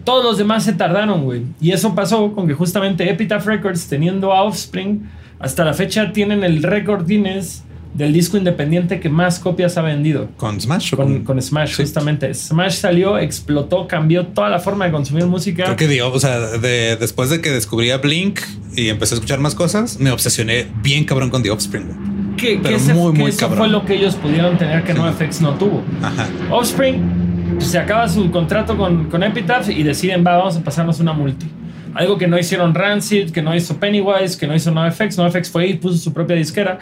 Todos 0.04 0.24
los 0.24 0.38
demás 0.38 0.64
se 0.64 0.74
tardaron, 0.74 1.24
güey. 1.24 1.44
Y 1.62 1.72
eso 1.72 1.94
pasó 1.94 2.34
con 2.34 2.48
que 2.48 2.54
justamente 2.56 3.08
Epitaph 3.10 3.46
Records, 3.46 3.88
teniendo 3.88 4.32
a 4.34 4.42
Offspring, 4.44 5.04
hasta 5.40 5.64
la 5.66 5.74
fecha 5.74 6.12
tienen 6.14 6.44
el 6.44 6.64
récord 6.64 7.06
Guinness 7.06 7.64
del 7.96 8.12
disco 8.14 8.38
independiente 8.38 9.00
que 9.00 9.10
más 9.10 9.40
copias 9.40 9.78
ha 9.78 9.82
vendido. 9.82 10.28
Con 10.38 10.60
Smash. 10.60 10.94
o 10.94 10.98
Con, 10.98 11.24
con 11.24 11.42
Smash, 11.42 11.76
Sí. 11.76 11.84
justamente. 11.84 12.34
Smash 12.34 12.74
salió, 12.76 13.18
explotó, 13.18 13.88
cambió 13.88 14.28
toda 14.28 14.50
la 14.50 14.60
forma 14.60 14.86
de 14.86 14.92
consumir 14.92 15.26
música. 15.26 15.64
Creo 15.64 15.76
que 15.78 15.88
dio, 15.88 16.12
o 16.12 16.20
sea, 16.20 16.40
de, 16.40 16.98
después 16.98 17.30
de 17.30 17.40
que 17.42 17.52
descubrí 17.52 17.92
a 17.92 17.98
Blink 17.98 18.40
y 18.76 18.90
empecé 18.90 19.14
a 19.14 19.18
escuchar 19.18 19.40
más 19.40 19.56
cosas, 19.56 20.00
me 20.00 20.12
obsesioné 20.12 20.68
bien 20.84 21.06
cabrón 21.06 21.30
con 21.30 21.42
The 21.42 21.52
Offspring. 21.52 22.36
que, 22.38 22.58
que 22.58 22.60
pero 22.62 22.76
ese- 22.76 22.94
muy, 22.94 23.14
que 23.14 23.20
muy 23.20 23.30
eso 23.30 23.40
cabrón. 23.40 23.58
fue 23.60 23.68
lo 23.70 23.86
que 23.86 23.96
ellos 23.96 24.16
pudieron 24.16 24.58
tener 24.58 24.84
que 24.84 24.92
Sí. 24.92 25.00
NoFX 25.00 25.40
no 25.42 25.54
tuvo. 25.54 25.82
Ajá. 26.04 26.28
Offspring 26.52 27.60
se 27.60 27.80
acaba 27.80 28.10
su 28.10 28.30
contrato 28.30 28.76
con, 28.78 29.06
con 29.10 29.24
Epitaph 29.24 29.70
y 29.70 29.84
deciden, 29.84 30.26
va, 30.28 30.36
vamos 30.36 30.58
a 30.58 30.62
pasarnos 30.62 31.00
una 31.00 31.14
multi. 31.14 31.46
Algo 31.96 32.18
que 32.18 32.28
no 32.28 32.38
hicieron 32.38 32.76
Rancid, 32.76 33.32
que 33.32 33.42
no 33.42 33.56
hizo 33.56 33.78
Pennywise, 33.78 34.38
que 34.38 34.48
no 34.48 34.54
hizo 34.54 34.70
NoFX. 34.70 35.18
NoFX 35.18 35.50
fue 35.50 35.68
y 35.68 35.74
puso 35.76 35.98
su 35.98 36.12
propia 36.14 36.36
disquera. 36.36 36.78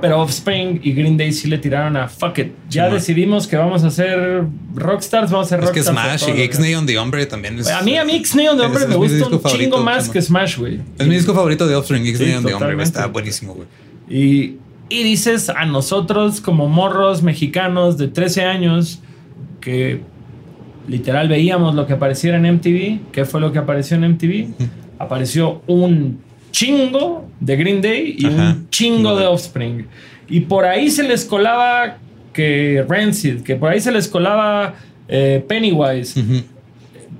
Pero 0.00 0.20
Offspring 0.20 0.80
y 0.82 0.92
Green 0.92 1.16
Day 1.16 1.32
sí 1.32 1.48
le 1.48 1.58
tiraron 1.58 1.96
a 1.96 2.08
fuck 2.08 2.38
it. 2.38 2.52
Ya 2.68 2.84
man. 2.84 2.94
decidimos 2.94 3.46
que 3.46 3.56
vamos 3.56 3.84
a 3.84 3.90
ser 3.90 4.44
rockstars, 4.74 5.30
vamos 5.30 5.46
a 5.46 5.50
ser 5.50 5.64
Es 5.64 5.70
que 5.70 5.80
rockstars. 5.82 6.22
Smash 6.22 6.36
y 6.36 6.42
X-Nay 6.42 6.74
on 6.74 6.86
the 6.86 6.98
Hombre 6.98 7.24
también 7.26 7.56
es. 7.58 7.68
A 7.70 7.82
mí, 7.82 7.96
a 7.96 8.04
mí 8.04 8.16
X-Nay 8.16 8.48
on 8.48 8.58
the 8.58 8.64
Hombre 8.64 8.86
me 8.88 8.96
gusta 8.96 9.28
un 9.28 9.40
favorito, 9.40 9.48
chingo 9.56 9.78
más 9.78 10.08
que 10.08 10.20
Smash, 10.20 10.58
güey. 10.58 10.80
Es 10.98 11.06
mi 11.06 11.14
disco 11.14 11.32
favorito 11.34 11.66
de 11.68 11.76
Offspring, 11.76 12.04
X-Nay 12.06 12.30
Sí, 12.30 12.36
on 12.36 12.44
the 12.44 12.54
Hombre. 12.54 12.82
Está 12.82 13.06
buenísimo, 13.06 13.54
güey. 13.54 13.68
Y, 14.10 14.56
y 14.88 15.02
dices 15.04 15.50
a 15.50 15.66
nosotros 15.66 16.40
como 16.40 16.68
morros 16.68 17.22
mexicanos 17.22 17.96
de 17.96 18.08
13 18.08 18.44
años 18.44 19.00
que 19.60 20.02
literal 20.88 21.28
veíamos 21.28 21.74
lo 21.74 21.86
que 21.86 21.92
apareciera 21.94 22.36
en 22.38 22.54
MTV. 22.54 23.10
¿Qué 23.12 23.24
fue 23.24 23.40
lo 23.40 23.52
que 23.52 23.58
apareció 23.58 23.96
en 23.96 24.12
MTV? 24.12 24.46
Apareció 24.98 25.62
un 25.68 26.18
chingo 26.50 27.28
de 27.38 27.56
Green 27.56 27.80
Day 27.80 28.16
y 28.18 28.26
Ajá. 28.26 28.50
un 28.56 28.68
chingo 28.70 29.16
de 29.16 29.26
Offspring. 29.26 29.86
Y 30.28 30.40
por 30.40 30.64
ahí 30.64 30.90
se 30.90 31.04
les 31.04 31.24
colaba 31.24 31.98
que 32.32 32.84
Rancid, 32.88 33.42
que 33.42 33.54
por 33.56 33.70
ahí 33.70 33.80
se 33.80 33.92
les 33.92 34.08
colaba 34.08 34.74
eh, 35.06 35.44
Pennywise. 35.46 36.20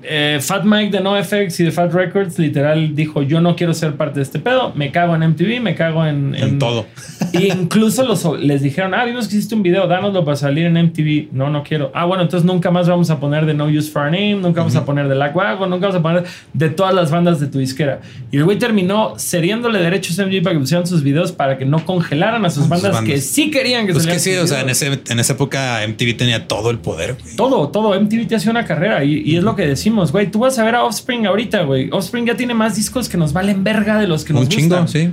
Eh, 0.01 0.39
Fat 0.41 0.63
Mike 0.63 0.95
de 0.95 1.03
NoFX 1.03 1.59
y 1.59 1.65
de 1.65 1.71
Fat 1.71 1.91
Records 1.91 2.39
literal 2.39 2.95
dijo 2.95 3.21
yo 3.21 3.41
no 3.41 3.57
quiero 3.57 3.73
ser 3.73 3.95
parte 3.95 4.19
de 4.19 4.23
este 4.23 4.39
pedo, 4.39 4.71
me 4.73 4.91
cago 4.91 5.13
en 5.15 5.29
MTV, 5.31 5.59
me 5.61 5.75
cago 5.75 6.05
en, 6.05 6.35
En 6.35 6.57
todo. 6.57 6.85
Y 7.33 7.47
incluso 7.51 8.03
los, 8.03 8.25
les 8.39 8.61
dijeron, 8.61 8.93
ah, 8.93 9.03
vimos 9.03 9.27
que 9.27 9.35
hiciste 9.35 9.55
un 9.55 9.63
video, 9.63 9.87
dánoslo 9.87 10.23
para 10.23 10.37
salir 10.37 10.65
en 10.65 10.73
MTV. 10.73 11.33
No, 11.33 11.49
no 11.49 11.63
quiero. 11.63 11.91
Ah, 11.93 12.05
bueno, 12.05 12.23
entonces 12.23 12.45
nunca 12.45 12.71
más 12.71 12.87
vamos 12.87 13.09
a 13.09 13.19
poner 13.19 13.45
de 13.45 13.53
No 13.53 13.65
Use 13.65 13.91
for 13.91 14.03
a 14.03 14.05
Name, 14.05 14.35
nunca 14.35 14.61
vamos 14.61 14.75
a 14.75 14.85
poner 14.85 15.07
de 15.09 15.15
La 15.15 15.29
Wagon, 15.29 15.69
nunca 15.69 15.87
vamos 15.87 15.99
a 15.99 16.01
poner 16.01 16.23
de 16.53 16.69
todas 16.69 16.93
las 16.93 17.11
bandas 17.11 17.39
de 17.39 17.47
tu 17.47 17.59
disquera. 17.59 17.99
Y 18.31 18.37
el 18.37 18.45
güey 18.45 18.57
terminó 18.57 19.15
cediéndole 19.17 19.79
derechos 19.79 20.17
a 20.19 20.25
MTV 20.25 20.43
para 20.43 20.53
que 20.53 20.59
pusieran 20.59 20.87
sus 20.87 21.03
videos 21.03 21.31
para 21.31 21.57
que 21.57 21.65
no 21.65 21.85
congelaran 21.85 22.45
a 22.45 22.49
sus 22.49 22.69
bandas, 22.69 22.93
bandas. 22.93 23.13
que 23.13 23.21
sí 23.21 23.51
querían 23.51 23.85
que 23.85 23.93
Pues 23.93 24.03
salieran 24.03 24.23
que 24.23 24.31
sí, 24.31 24.37
o 24.37 24.47
sea, 24.47 24.61
en, 24.61 24.69
ese, 24.69 24.99
en 25.09 25.19
esa 25.19 25.33
época 25.33 25.81
MTV 25.87 26.15
tenía 26.17 26.47
todo 26.47 26.69
el 26.71 26.79
poder, 26.79 27.17
güey. 27.21 27.35
Todo, 27.35 27.67
todo. 27.69 27.99
MTV 27.99 28.27
te 28.27 28.35
hace 28.35 28.49
una 28.49 28.65
carrera 28.65 29.03
y, 29.03 29.21
y 29.25 29.35
es 29.35 29.43
lo 29.43 29.55
que 29.55 29.65
decimos, 29.89 30.11
güey. 30.11 30.29
Tú 30.31 30.39
vas 30.39 30.57
a 30.59 30.63
ver 30.63 30.75
a 30.75 30.83
Offspring 30.83 31.25
ahorita, 31.25 31.63
güey. 31.63 31.89
Offspring 31.91 32.25
ya 32.25 32.35
tiene 32.35 32.53
más 32.53 32.75
discos 32.75 33.09
que 33.09 33.17
nos 33.17 33.33
valen 33.33 33.63
verga 33.63 33.99
de 33.99 34.07
los 34.07 34.23
que 34.23 34.33
nos 34.33 34.43
Un 34.43 34.49
chingo, 34.49 34.79
gustan. 34.81 34.87
sí. 34.87 35.11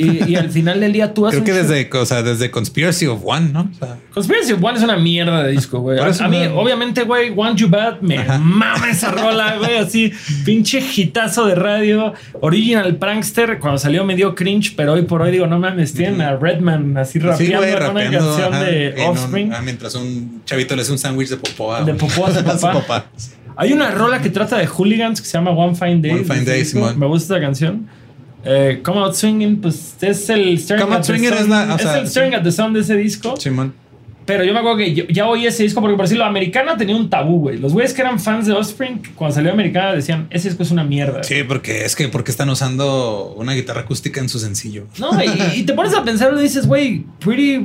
Y, 0.00 0.30
y 0.30 0.36
al 0.36 0.48
final 0.48 0.78
del 0.78 0.92
día 0.92 1.12
tú 1.12 1.26
haces 1.26 1.42
Creo 1.42 1.56
que 1.56 1.60
desde, 1.60 1.90
o 1.98 2.06
sea, 2.06 2.22
desde 2.22 2.52
Conspiracy 2.52 3.06
of 3.06 3.20
One, 3.24 3.48
¿no? 3.52 3.68
O 3.68 3.74
sea, 3.84 3.96
Conspiracy 4.14 4.52
of 4.52 4.62
One 4.62 4.78
es 4.78 4.84
una 4.84 4.96
mierda 4.96 5.42
de 5.42 5.50
disco, 5.50 5.80
güey. 5.80 5.98
A, 5.98 6.28
mí, 6.28 6.38
obviamente, 6.54 7.02
güey, 7.02 7.30
Want 7.30 7.58
You 7.58 7.68
Bad 7.68 8.00
me 8.02 8.16
Ajá. 8.18 8.38
mama 8.38 8.88
esa 8.88 9.10
rola, 9.10 9.56
güey. 9.58 9.76
Así, 9.78 10.12
pinche 10.44 10.78
hitazo 10.94 11.46
de 11.46 11.56
radio. 11.56 12.14
Original 12.40 12.94
Prankster, 12.94 13.58
cuando 13.58 13.78
salió 13.78 14.04
me 14.04 14.14
dio 14.14 14.36
cringe, 14.36 14.74
pero 14.76 14.92
hoy 14.92 15.02
por 15.02 15.20
hoy 15.20 15.32
digo, 15.32 15.48
no 15.48 15.58
mames, 15.58 15.92
tienen 15.94 16.20
a 16.20 16.36
Redman 16.36 16.96
así 16.96 17.14
sí, 17.14 17.18
rapeando 17.18 17.56
güey, 17.56 17.70
en 17.70 17.76
una 17.76 17.86
rapeando. 17.88 18.18
canción 18.20 18.54
ajá, 18.54 18.62
de 18.62 18.88
en 18.90 19.00
un- 19.00 19.06
Offspring. 19.08 19.52
ah, 19.52 19.62
mientras 19.64 19.94
un 19.96 20.42
chavito 20.44 20.76
le 20.76 20.82
hace 20.82 20.92
un 20.92 20.98
sándwich 20.98 21.28
de 21.30 21.38
popoa. 21.38 21.78
De 21.82 21.92
güey. 21.94 21.96
popó 22.08 22.26
a 22.26 22.32
su 22.32 22.38
A 22.48 22.54
su 22.56 22.60
papá. 22.60 23.06
Hay 23.60 23.72
una 23.72 23.90
rola 23.90 24.22
que 24.22 24.30
trata 24.30 24.56
de 24.56 24.66
hooligans 24.66 25.20
que 25.20 25.26
se 25.26 25.32
llama 25.36 25.50
One 25.50 25.74
Fine 25.74 25.96
Day. 26.00 26.12
One 26.12 26.24
Fine 26.24 26.44
Day. 26.44 26.64
Simón. 26.64 26.98
Me 26.98 27.06
gusta 27.06 27.34
esa 27.36 27.44
canción. 27.44 27.88
Eh, 28.44 28.80
Come 28.84 29.00
Out 29.00 29.14
Swinging, 29.14 29.60
pues 29.60 29.96
es 30.00 30.30
el 30.30 30.56
Staring, 30.58 30.82
Come 30.84 30.94
Out 30.96 31.00
at, 31.02 31.06
the 31.06 31.12
Swinging 31.18 31.28
Sun, 31.30 31.38
es 31.42 31.48
la- 31.48 31.72
o 31.72 31.76
es 31.76 31.82
sea, 31.82 31.98
el 31.98 32.06
Staring 32.06 32.34
at 32.34 32.42
the 32.44 32.52
Sun 32.52 32.72
de 32.72 32.80
ese 32.80 32.94
disco. 32.96 33.36
Simón. 33.36 33.74
Pero 34.28 34.44
yo 34.44 34.52
me 34.52 34.58
acuerdo 34.58 34.76
que 34.76 34.94
yo- 34.94 35.04
ya 35.08 35.26
oí 35.26 35.46
ese 35.46 35.62
disco 35.62 35.80
porque 35.80 35.96
por 35.96 36.04
decirlo, 36.04 36.24
Americana 36.26 36.76
tenía 36.76 36.94
un 36.94 37.08
tabú, 37.08 37.40
güey. 37.40 37.56
Los 37.56 37.72
güeyes 37.72 37.94
que 37.94 38.02
eran 38.02 38.20
fans 38.20 38.46
de 38.46 38.52
Offspring, 38.52 39.00
cuando 39.14 39.34
salió 39.34 39.50
Americana 39.50 39.94
decían, 39.94 40.26
ese 40.28 40.50
disco 40.50 40.62
es 40.62 40.70
una 40.70 40.84
mierda. 40.84 41.22
Sí, 41.24 41.42
porque 41.48 41.86
es 41.86 41.96
que 41.96 42.08
porque 42.08 42.30
están 42.30 42.50
usando 42.50 43.34
una 43.38 43.54
guitarra 43.54 43.80
acústica 43.80 44.20
en 44.20 44.28
su 44.28 44.38
sencillo. 44.38 44.86
No, 44.98 45.10
y, 45.24 45.60
y 45.60 45.62
te 45.62 45.72
pones 45.72 45.94
a 45.94 46.04
pensar 46.04 46.34
y 46.38 46.42
dices, 46.42 46.66
güey, 46.66 47.06
Pretty, 47.18 47.58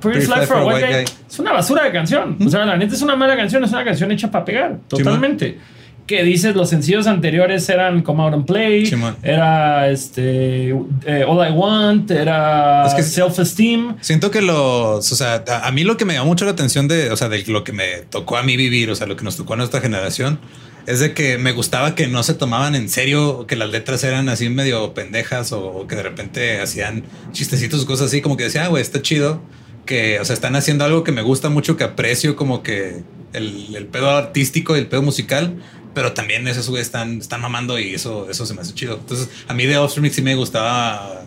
Pretty, 0.00 0.20
Fly 0.26 0.46
for 0.46 0.58
a 0.58 0.64
White 0.64 0.86
Guy, 0.86 1.04
es 1.28 1.38
una 1.40 1.52
basura 1.52 1.82
de 1.82 1.90
canción. 1.90 2.36
O 2.46 2.48
sea, 2.48 2.64
la 2.64 2.76
neta 2.76 2.94
es 2.94 3.02
una 3.02 3.16
mala 3.16 3.36
canción, 3.36 3.64
es 3.64 3.72
una 3.72 3.84
canción 3.84 4.12
hecha 4.12 4.30
para 4.30 4.44
pegar, 4.44 4.78
totalmente. 4.88 5.58
Que 6.06 6.22
dices, 6.22 6.54
los 6.54 6.70
sencillos 6.70 7.06
anteriores 7.06 7.68
eran 7.68 8.02
Come 8.02 8.22
Out 8.22 8.34
and 8.34 8.46
Play, 8.46 8.88
era 9.22 9.90
este, 9.90 10.68
eh, 10.70 11.24
All 11.26 11.48
I 11.48 11.52
Want, 11.52 12.10
era 12.10 12.86
Es 12.86 12.94
que- 12.94 13.02
Self 13.02 13.38
Esteem. 13.40 13.96
Siento 14.00 14.30
que 14.30 14.40
los, 14.42 15.10
o 15.12 15.16
sea, 15.16 15.42
a, 15.48 15.66
a 15.66 15.72
mí 15.72 15.82
lo 15.84 15.96
que 15.96 16.04
me 16.04 16.14
llamó 16.14 16.26
mucho 16.26 16.44
la 16.44 16.52
atención 16.52 16.86
de, 16.88 17.10
o 17.10 17.16
sea, 17.16 17.28
de 17.28 17.42
lo 17.48 17.64
que 17.64 17.72
me 17.72 18.02
tocó 18.08 18.36
a 18.36 18.42
mí 18.42 18.56
vivir, 18.56 18.90
o 18.90 18.94
sea, 18.94 19.06
lo 19.06 19.16
que 19.16 19.24
nos 19.24 19.36
tocó 19.36 19.54
a 19.54 19.56
nuestra 19.56 19.80
generación, 19.80 20.38
es 20.86 21.00
de 21.00 21.12
que 21.14 21.36
me 21.38 21.50
gustaba 21.50 21.96
que 21.96 22.06
no 22.06 22.22
se 22.22 22.34
tomaban 22.34 22.76
en 22.76 22.88
serio, 22.88 23.44
que 23.48 23.56
las 23.56 23.70
letras 23.70 24.04
eran 24.04 24.28
así 24.28 24.48
medio 24.48 24.94
pendejas 24.94 25.50
o, 25.50 25.60
o 25.66 25.86
que 25.88 25.96
de 25.96 26.04
repente 26.04 26.60
hacían 26.60 27.02
chistecitos, 27.32 27.84
cosas 27.84 28.06
así, 28.06 28.20
como 28.20 28.36
que 28.36 28.44
decía, 28.44 28.66
ah, 28.66 28.68
güey, 28.68 28.82
está 28.82 29.02
chido, 29.02 29.40
que, 29.84 30.20
o 30.20 30.24
sea, 30.24 30.34
están 30.34 30.54
haciendo 30.54 30.84
algo 30.84 31.02
que 31.02 31.10
me 31.10 31.22
gusta 31.22 31.48
mucho, 31.48 31.76
que 31.76 31.82
aprecio 31.82 32.36
como 32.36 32.62
que 32.62 33.02
el, 33.32 33.74
el 33.74 33.86
pedo 33.86 34.10
artístico 34.10 34.76
y 34.76 34.78
el 34.78 34.86
pedo 34.86 35.02
musical. 35.02 35.56
Pero 35.96 36.12
también 36.12 36.46
esos 36.46 36.68
güeyes 36.68 36.88
están, 36.88 37.20
están 37.20 37.40
mamando 37.40 37.78
y 37.78 37.94
eso, 37.94 38.28
eso 38.30 38.44
se 38.44 38.52
me 38.52 38.60
hace 38.60 38.74
chido. 38.74 38.96
Entonces, 39.00 39.30
a 39.48 39.54
mí 39.54 39.64
de 39.64 39.78
Offspring 39.78 40.12
sí 40.12 40.20
me 40.20 40.34
gustaba 40.34 41.22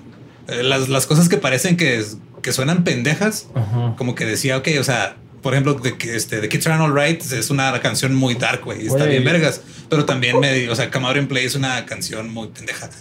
eh, 0.47 0.61
las, 0.61 0.89
las 0.89 1.07
cosas 1.07 1.27
que 1.27 1.37
parecen 1.37 1.75
que, 1.75 2.03
que 2.43 2.51
suenan 2.53 2.83
pendejas, 2.83 3.47
Ajá. 3.55 3.95
como 3.97 4.13
que 4.13 4.27
decía, 4.27 4.57
ok, 4.57 4.67
o 4.79 4.83
sea, 4.83 5.17
por 5.41 5.53
ejemplo, 5.55 5.73
de 5.73 5.97
que 5.97 6.15
este, 6.15 6.39
The 6.39 6.49
Kids 6.49 6.67
Are 6.67 6.83
All 6.83 6.93
Right 6.93 7.19
es 7.33 7.49
una 7.49 7.79
canción 7.81 8.13
muy 8.13 8.35
dark, 8.35 8.61
güey, 8.63 8.85
está 8.85 9.05
bien 9.05 9.23
vergas, 9.23 9.61
pero 9.89 10.05
también 10.05 10.39
me, 10.39 10.69
o 10.69 10.75
sea, 10.75 10.91
Come 10.91 11.07
Out 11.07 11.17
and 11.17 11.27
Play 11.29 11.45
es 11.45 11.55
una 11.55 11.83
canción 11.87 12.31
muy 12.31 12.49
pendeja. 12.49 12.91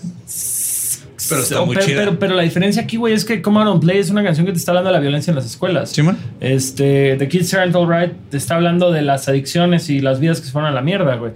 Pero 1.29 1.43
está 1.43 1.61
O- 1.61 1.67
muy 1.67 1.75
pero, 1.75 1.87
chida. 1.87 1.99
pero, 1.99 2.19
pero 2.19 2.35
la 2.35 2.43
diferencia 2.45 2.81
aquí, 2.83 2.97
güey, 2.97 3.13
es 3.13 3.25
que 3.27 3.43
Come 3.43 3.59
Out 3.61 3.69
and 3.75 3.81
Play 3.83 3.99
es 3.99 4.09
una 4.09 4.23
canción 4.25 4.47
que 4.47 4.53
te 4.53 4.59
está 4.59 4.71
hablando 4.71 4.89
de 4.89 4.95
la 4.95 5.01
violencia 5.01 5.31
en 5.33 5.37
las 5.37 5.45
escuelas. 5.45 5.93
Este, 6.41 7.17
The 7.19 7.29
Kids 7.29 7.53
Aren't 7.53 7.77
Alright 7.77 8.13
te 8.31 8.37
está 8.39 8.55
hablando 8.55 8.91
de 8.91 9.03
las 9.03 9.29
adicciones 9.29 9.91
y 9.91 10.01
las 10.01 10.21
vidas 10.21 10.41
que 10.41 10.47
se 10.47 10.53
fueron 10.53 10.71
a 10.71 10.75
la 10.75 10.81
mierda, 10.81 11.17
güey. 11.17 11.33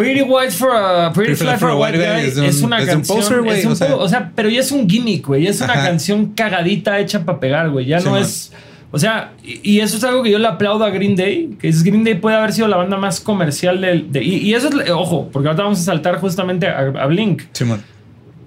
Pretty 0.00 0.22
White 0.22 0.50
for 0.52 0.70
a 0.74 1.12
Pretty, 1.12 1.34
Fly 1.34 1.56
for 1.58 1.70
a 1.70 1.76
White 1.76 1.98
Guy 1.98 2.26
es, 2.26 2.36
un- 2.60 2.66
una 2.66 2.78
es 2.80 2.84
un 2.88 3.02
canción. 3.02 3.44
güey, 3.44 3.64
o 3.66 3.74
sea. 3.74 3.88
po- 3.88 3.96
o 3.98 4.08
sea, 4.08 4.32
pero 4.34 4.48
ya 4.48 4.60
es 4.60 4.72
un 4.72 4.88
gimmick, 4.88 5.26
güey. 5.26 5.46
Es 5.46 5.60
una 5.60 5.72
Ajá. 5.74 5.84
canción 5.86 6.26
cagadita 6.34 6.98
hecha 6.98 7.24
para 7.24 7.40
pegar, 7.40 7.70
güey. 7.70 7.86
Ya 7.86 7.98
Sí, 8.00 8.06
no 8.06 8.12
man. 8.12 8.22
es. 8.22 8.52
O 8.92 8.98
sea, 8.98 9.32
y, 9.44 9.60
y 9.76 9.80
eso 9.80 9.96
es 9.98 10.04
algo 10.04 10.22
que 10.22 10.30
yo 10.32 10.38
le 10.40 10.48
aplaudo 10.48 10.84
a 10.84 10.90
Green 10.90 11.14
Day. 11.14 11.56
Que 11.60 11.68
es 11.68 11.82
Green 11.84 12.02
Day 12.02 12.14
puede 12.14 12.36
haber 12.36 12.52
sido 12.52 12.66
la 12.68 12.76
banda 12.76 12.96
más 12.96 13.20
comercial 13.20 13.80
del. 13.80 14.10
de- 14.10 14.22
y, 14.24 14.36
y 14.38 14.54
eso 14.54 14.68
es. 14.68 14.90
Ojo, 14.90 15.28
porque 15.32 15.48
ahorita 15.48 15.62
vamos 15.62 15.78
a 15.80 15.82
saltar 15.84 16.18
justamente 16.18 16.66
a, 16.66 16.78
a 16.80 17.06
Blink. 17.06 17.42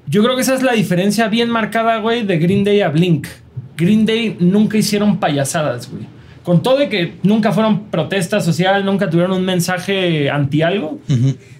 Yo 0.08 0.22
creo 0.22 0.36
que 0.36 0.41
esa 0.41 0.54
es 0.56 0.62
la 0.64 0.74
diferencia 0.74 1.28
bien 1.30 1.49
marcada, 1.49 1.97
güey, 1.99 2.24
de 2.24 2.38
Green 2.38 2.64
Day 2.64 2.82
a 2.82 2.89
Blink. 2.89 3.28
Green 3.78 4.06
Day 4.06 4.36
nunca 4.39 4.78
hicieron 4.78 5.18
payasadas, 5.18 5.89
güey. 5.89 6.04
Con 6.44 6.62
todo 6.62 6.78
de 6.78 6.89
que 6.89 7.14
nunca 7.24 7.52
fueron 7.52 7.86
protesta 7.86 8.41
social, 8.41 8.86
nunca 8.86 9.10
tuvieron 9.10 9.32
un 9.32 9.46
mensaje 9.46 10.30
anti 10.30 10.62
algo, 10.62 11.00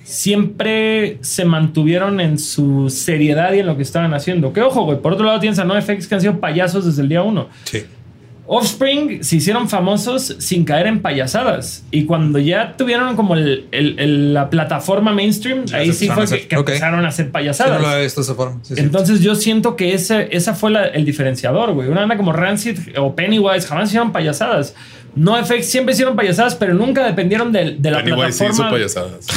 siempre 0.04 1.18
se 1.22 1.46
mantuvieron 1.46 2.20
en 2.20 2.38
su 2.38 2.90
seriedad 2.90 3.54
y 3.54 3.60
en 3.60 3.68
lo 3.68 3.78
que 3.78 3.84
estaban 3.84 4.14
haciendo. 4.14 4.52
Que 4.52 4.62
ojo, 4.62 4.84
güey, 4.84 5.00
por 5.00 5.14
otro 5.14 5.26
lado 5.26 5.40
tienes 5.40 5.60
a 5.60 5.64
NoFX 5.64 6.08
que 6.08 6.16
han 6.16 6.22
sido 6.22 6.40
payasos 6.40 6.86
desde 6.86 7.02
el 7.02 7.10
día 7.10 7.24
uno. 7.24 7.48
Sí. 7.64 7.84
Offspring 8.56 9.24
se 9.24 9.38
hicieron 9.38 9.68
famosos 9.70 10.36
sin 10.39 10.64
caer 10.66 10.88
en 10.88 11.01
payasadas. 11.01 11.84
Y 11.91 12.06
cuando 12.06 12.39
ya 12.39 12.76
tuvieron 12.78 13.16
como 13.16 13.36
el- 13.36 13.68
el- 13.72 13.99
el- 13.99 14.34
la 14.34 14.49
plataforma 14.49 15.12
mainstream, 15.14 15.66
Ya 15.66 15.78
ahí 15.78 15.91
sí 15.93 16.08
fue 16.10 16.26
que, 16.28 16.47
que 16.47 16.56
empezaron 16.56 17.04
a 17.06 17.08
hacer 17.10 17.26
Sí, 17.28 17.32
payasadas. 17.32 17.74
no 17.74 17.80
lo 17.80 17.88
había 17.88 18.04
visto 18.04 18.22
de 18.22 18.26
esa 18.26 18.36
forma. 18.36 18.60
Sí, 18.64 18.76
sí. 18.76 18.82
Entonces 18.82 19.22
yo 19.22 19.36
siento 19.36 19.76
que 19.76 19.93
ese, 19.93 20.30
esa 20.36 20.54
fue 20.54 20.72
la- 20.72 20.86
el 20.86 21.06
diferenciador, 21.06 21.74
güey. 21.74 21.88
Una 21.89 22.01
banda 22.01 22.18
como 22.18 22.32
Rancid 22.34 22.78
o 22.97 23.16
Pennywise 23.16 23.68
jamás 23.68 23.89
hicieron 23.89 24.12
payasadas. 24.12 24.76
No 25.16 25.36
FX 25.45 25.66
siempre 25.68 25.93
hicieron 25.93 26.16
payasadas, 26.16 26.55
pero 26.55 26.74
nunca 26.74 27.05
dependieron 27.05 27.51
de, 27.51 27.76
de 27.78 27.91
la 27.91 28.03
Pennywise 28.03 28.32
sí 28.32 28.45
hizo 28.45 28.64
plataforma. 28.64 28.72
payasadas. 28.72 29.28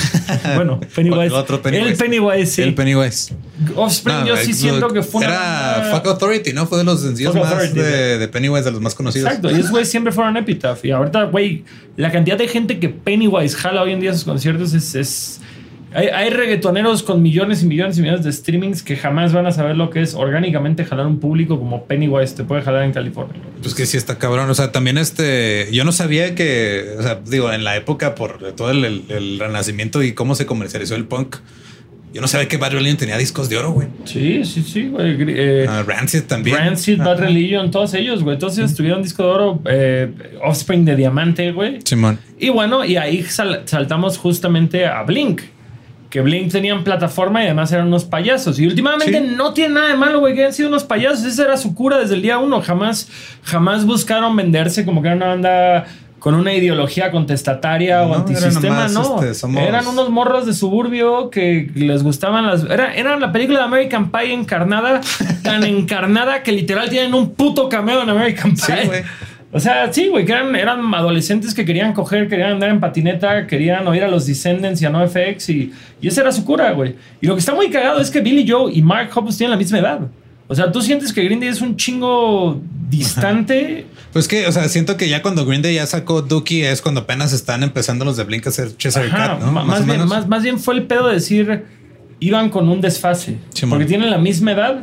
bueno, 0.56 0.80
Pennywise. 0.94 1.34
Otro 1.34 1.60
Pennywise. 1.60 1.90
El 1.90 1.96
Pennywise, 1.98 2.46
sí. 2.46 2.62
El 2.62 2.74
Pennywise. 2.74 3.34
Offspring, 3.74 4.16
No, 4.20 4.26
yo 4.26 4.36
sí 4.38 4.54
siento 4.54 4.88
que 4.88 5.02
fue 5.02 5.20
una 5.24 5.28
Era 5.34 5.78
banda- 5.82 5.96
Fuck 5.98 6.06
Authority, 6.06 6.52
¿no? 6.54 6.66
Fue 6.66 6.78
de 6.78 6.84
los 6.84 7.02
sencillos 7.02 7.32
Fuck 7.34 7.42
más 7.42 7.52
Authority, 7.52 7.78
de, 7.78 8.18
de 8.18 8.28
Pennywise, 8.28 8.64
de 8.64 8.70
los 8.72 8.80
más 8.80 8.94
conocidos. 8.94 9.26
Exacto, 9.28 9.50
y 9.50 9.54
esos 9.60 9.70
güeyes 9.70 9.90
siempre 9.90 10.12
fueron 10.12 10.36
Epitaph. 10.38 10.82
Y 10.84 10.92
ahorita, 10.92 11.24
güey, 11.24 11.64
la 11.96 12.10
cantidad 12.10 12.38
de 12.38 12.48
gente 12.48 12.78
que 12.78 12.88
Pennywise 12.88 13.54
jala 13.56 13.82
hoy 13.82 13.92
en 13.92 14.00
día 14.00 14.12
a 14.12 14.14
sus 14.14 14.24
conciertos 14.24 14.72
es. 14.72 14.94
es- 14.94 15.40
hay, 15.96 16.08
hay 16.08 16.30
reggaetoneros 16.30 17.02
con 17.02 17.22
millones 17.22 17.62
y 17.62 17.66
millones 17.66 17.98
y 17.98 18.02
millones 18.02 18.24
de 18.24 18.32
streamings 18.32 18.82
que 18.82 18.96
jamás 18.96 19.32
van 19.32 19.46
a 19.46 19.50
saber 19.52 19.76
lo 19.76 19.90
que 19.90 20.02
es 20.02 20.14
orgánicamente 20.14 20.84
jalar 20.84 21.06
un 21.06 21.18
público 21.18 21.58
como 21.58 21.84
Pennywise 21.86 22.34
te 22.34 22.44
puede 22.44 22.62
jalar 22.62 22.84
en 22.84 22.92
California. 22.92 23.40
Pues 23.62 23.74
que 23.74 23.86
sí 23.86 23.96
está 23.96 24.18
cabrón. 24.18 24.48
O 24.50 24.54
sea, 24.54 24.72
también 24.72 24.98
este, 24.98 25.68
yo 25.72 25.84
no 25.84 25.92
sabía 25.92 26.34
que, 26.34 26.94
o 26.98 27.02
sea, 27.02 27.20
digo, 27.28 27.52
en 27.52 27.64
la 27.64 27.76
época 27.76 28.14
por 28.14 28.52
todo 28.52 28.70
el, 28.70 28.84
el- 28.84 29.02
el 29.08 29.38
renacimiento 29.38 30.02
y 30.02 30.12
cómo 30.12 30.34
se 30.34 30.46
comercializó 30.46 30.94
el 30.94 31.04
punk, 31.06 31.36
yo 32.14 32.22
no 32.22 32.28
sabía 32.28 32.48
que 32.48 32.56
Bad 32.56 32.72
Religion 32.72 32.96
tenía 32.96 33.18
discos 33.18 33.48
de 33.50 33.58
oro, 33.58 33.72
güey. 33.72 33.88
Sí, 34.04 34.42
sí, 34.44 34.62
sí, 34.62 34.88
güey. 34.88 35.16
Eh, 35.28 35.66
Ah, 35.68 35.82
Rancid 35.86 36.22
también. 36.22 36.56
Rancid, 36.56 36.98
Bad 36.98 37.14
Ajá. 37.16 37.24
Religion, 37.26 37.70
todos 37.70 37.92
ellos, 37.92 38.22
güey. 38.22 38.38
Todos 38.38 38.56
ellos 38.56 38.74
tuvieron 38.74 39.02
disco 39.02 39.22
de 39.24 39.28
oro, 39.28 39.62
eh, 39.68 40.10
Offspring 40.42 40.84
de 40.86 40.96
diamante, 40.96 41.52
güey. 41.52 41.78
Simón. 41.84 42.18
Y 42.38 42.48
bueno, 42.48 42.84
y 42.86 42.96
ahí 42.96 43.22
sal- 43.24 43.62
saltamos 43.66 44.16
justamente 44.16 44.86
a 44.86 45.02
Blink. 45.02 45.42
Que 46.16 46.22
Blink 46.22 46.50
tenían 46.50 46.82
plataforma 46.82 47.42
y 47.42 47.44
además 47.44 47.70
eran 47.72 47.88
unos 47.88 48.06
payasos. 48.06 48.58
Y 48.58 48.66
últimamente 48.66 49.18
Sí. 49.20 49.34
no 49.36 49.52
tiene 49.52 49.74
nada 49.74 49.88
de 49.88 49.96
malo, 49.96 50.20
güey, 50.20 50.32
que 50.34 50.40
hayan 50.40 50.54
sido 50.54 50.70
unos 50.70 50.82
payasos. 50.82 51.26
Esa 51.26 51.44
era 51.44 51.58
su 51.58 51.74
cura 51.74 51.98
desde 51.98 52.14
el 52.14 52.22
día 52.22 52.38
uno. 52.38 52.62
Jamás, 52.62 53.06
jamás 53.42 53.84
buscaron 53.84 54.34
venderse 54.34 54.86
como 54.86 55.02
que 55.02 55.08
era 55.08 55.16
una 55.18 55.26
banda 55.26 55.84
con 56.18 56.34
una 56.34 56.54
ideología 56.54 57.10
contestataria 57.10 57.98
No, 58.00 58.12
o 58.12 58.14
antisistema, 58.14 58.88
no. 58.88 59.20
este, 59.20 59.34
somos- 59.34 59.62
Eran 59.62 59.86
unos 59.86 60.08
morros 60.08 60.46
de 60.46 60.54
suburbio 60.54 61.28
que 61.28 61.70
les 61.74 62.02
gustaban 62.02 62.46
las. 62.46 62.64
Era, 62.64 62.94
era 62.94 63.18
la 63.18 63.30
película 63.30 63.58
de 63.58 63.64
American 63.66 64.10
Pie 64.10 64.32
encarnada, 64.32 65.02
tan 65.42 65.62
encarnada 65.64 66.42
que 66.42 66.50
literal 66.52 66.88
tienen 66.88 67.12
un 67.12 67.32
puto 67.34 67.68
cameo 67.68 68.02
en 68.02 68.08
American 68.08 68.54
Pie. 68.54 68.64
Sí, 68.80 68.86
güey. 68.86 69.02
O 69.56 69.60
sea, 69.60 69.90
sí, 69.90 70.08
güey, 70.08 70.26
que 70.26 70.32
eran, 70.32 70.54
eran 70.54 70.94
adolescentes 70.94 71.54
que 71.54 71.64
querían 71.64 71.94
coger, 71.94 72.28
querían 72.28 72.52
andar 72.52 72.68
en 72.68 72.78
patineta, 72.78 73.46
querían 73.46 73.88
oír 73.88 74.04
a 74.04 74.08
los 74.08 74.26
Descendants 74.26 74.82
y 74.82 74.84
a 74.84 74.90
NoFX 74.90 75.48
y, 75.48 75.72
y 75.98 76.08
esa 76.08 76.20
era 76.20 76.30
su 76.30 76.44
cura, 76.44 76.72
güey. 76.72 76.94
Y 77.22 77.26
lo 77.26 77.32
que 77.34 77.40
está 77.40 77.54
muy 77.54 77.70
cagado 77.70 77.98
es 77.98 78.10
que 78.10 78.20
Billy 78.20 78.46
Joe 78.46 78.70
y 78.70 78.82
Mark 78.82 79.08
Hoppus 79.14 79.38
tienen 79.38 79.52
la 79.52 79.56
misma 79.56 79.78
edad. 79.78 80.00
O 80.46 80.54
sea, 80.54 80.70
tú 80.70 80.82
sientes 80.82 81.10
que 81.10 81.24
Green 81.24 81.40
Day 81.40 81.48
es 81.48 81.62
un 81.62 81.74
chingo 81.74 82.60
distante. 82.90 83.86
Pues 84.12 84.28
que, 84.28 84.46
o 84.46 84.52
sea, 84.52 84.68
siento 84.68 84.98
que 84.98 85.08
ya 85.08 85.22
cuando 85.22 85.46
Green 85.46 85.62
Day 85.62 85.76
ya 85.76 85.86
sacó 85.86 86.20
Dookie 86.20 86.66
es 86.66 86.82
cuando 86.82 87.00
apenas 87.00 87.32
están 87.32 87.62
empezando 87.62 88.04
los 88.04 88.18
de 88.18 88.24
Blink 88.24 88.44
a 88.44 88.50
hacer 88.50 88.76
Cheshire 88.76 89.06
Ajá, 89.06 89.38
Cat, 89.38 89.40
¿no? 89.40 89.52
Más, 89.52 89.64
más, 89.64 89.86
bien, 89.86 90.06
más, 90.06 90.28
más 90.28 90.42
bien 90.42 90.58
fue 90.58 90.74
el 90.74 90.82
pedo 90.82 91.08
de 91.08 91.14
decir, 91.14 91.64
iban 92.20 92.50
con 92.50 92.68
un 92.68 92.82
desfase. 92.82 93.38
Porque 93.70 93.86
tienen 93.86 94.10
la 94.10 94.18
misma 94.18 94.52
edad, 94.52 94.82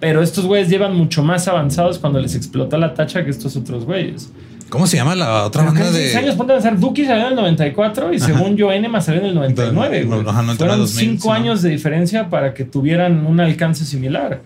pero 0.00 0.22
estos 0.22 0.46
güeyes 0.46 0.68
llevan 0.68 0.96
mucho 0.96 1.22
más 1.22 1.46
avanzados 1.46 1.98
cuando 1.98 2.18
les 2.20 2.34
explotó 2.34 2.78
la 2.78 2.94
tacha 2.94 3.24
que 3.24 3.30
estos 3.30 3.56
otros 3.56 3.84
güeyes. 3.84 4.32
¿Cómo 4.70 4.86
se 4.86 4.96
llama 4.96 5.16
la 5.16 5.44
otra 5.44 5.62
Pero 5.62 5.74
banda 5.74 5.90
de 5.90 6.04
seis 6.04 6.16
años, 6.16 6.36
ponte 6.36 6.52
a 6.52 6.56
pensar, 6.56 6.78
Duki 6.78 7.04
salió 7.04 7.24
en 7.24 7.30
el 7.30 7.36
94 7.36 8.12
y 8.14 8.20
según 8.20 8.56
yo, 8.56 8.72
Enema 8.72 9.00
salió 9.00 9.20
en 9.20 9.26
el 9.26 9.34
99. 9.34 10.04
No, 10.04 10.16
güey. 10.16 10.28
ajá, 10.28 10.42
no, 10.42 10.54
Fueron 10.54 10.78
2000, 10.78 11.08
cinco 11.10 11.28
¿no? 11.28 11.34
años 11.34 11.62
de 11.62 11.70
diferencia 11.70 12.30
para 12.30 12.54
que 12.54 12.64
tuvieran 12.64 13.26
un 13.26 13.40
alcance 13.40 13.84
similar. 13.84 14.40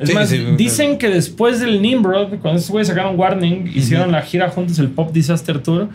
Es 0.00 0.08
Sí, 0.08 0.14
más, 0.14 0.28
sí, 0.28 0.44
dicen 0.56 0.98
que 0.98 1.08
después 1.08 1.60
del 1.60 1.80
Nimrod, 1.82 2.28
cuando 2.40 2.58
estos 2.58 2.70
güeyes 2.70 2.88
sacaron 2.88 3.18
Warning, 3.18 3.70
hicieron 3.74 4.12
la 4.12 4.22
gira 4.22 4.48
juntos, 4.48 4.78
el 4.80 4.88
Pop 4.88 5.12
Disaster 5.12 5.60
Tour. 5.62 5.88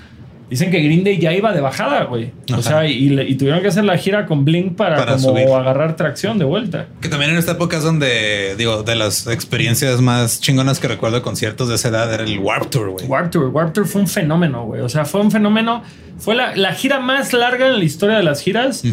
Dicen 0.54 0.70
que 0.70 0.80
Green 0.82 1.04
Day 1.04 1.18
ya 1.18 1.34
iba 1.34 1.52
de 1.52 1.62
bajada, 1.62 2.04
güey. 2.04 2.30
O 2.56 2.62
sea, 2.62 2.86
y, 2.88 3.34
tuvieron 3.34 3.64
que 3.64 3.70
hacer 3.70 3.84
la 3.86 3.98
gira 3.98 4.28
con 4.28 4.46
Blink 4.46 4.76
para, 4.76 4.98
Para 4.98 5.14
como 5.14 5.30
subir. 5.30 5.48
agarrar 5.48 5.96
tracción 5.96 6.38
de 6.38 6.46
vuelta. 6.46 6.86
Que 7.02 7.10
también 7.10 7.32
en 7.32 7.38
esta 7.38 7.54
época 7.54 7.78
es 7.78 7.84
donde, 7.84 8.54
digo, 8.56 8.84
de 8.84 8.96
las 8.96 9.26
experiencias 9.26 10.00
más 10.00 10.42
chingonas 10.42 10.80
que 10.80 10.88
recuerdo 10.88 11.16
de 11.16 11.22
conciertos 11.24 11.70
de 11.70 11.74
esa 11.74 11.90
edad 11.90 12.14
era 12.14 12.24
el 12.24 12.38
Warp 12.38 12.70
Tour, 12.70 12.92
güey. 12.92 13.08
Warp 13.08 13.32
Tour. 13.32 13.48
Warp 13.48 13.74
Tour 13.74 13.88
fue 13.88 14.02
un 14.02 14.08
fenómeno, 14.08 14.66
güey. 14.68 14.82
O 14.82 14.90
sea, 14.90 15.06
fue 15.06 15.22
un 15.22 15.32
fenómeno. 15.32 15.82
Fue 16.20 16.36
la, 16.36 16.56
la 16.56 16.76
gira 16.76 17.00
más 17.00 17.34
larga 17.34 17.70
en 17.70 17.80
la 17.80 17.84
historia 17.84 18.18
de 18.18 18.22
las 18.22 18.40
giras, 18.40 18.84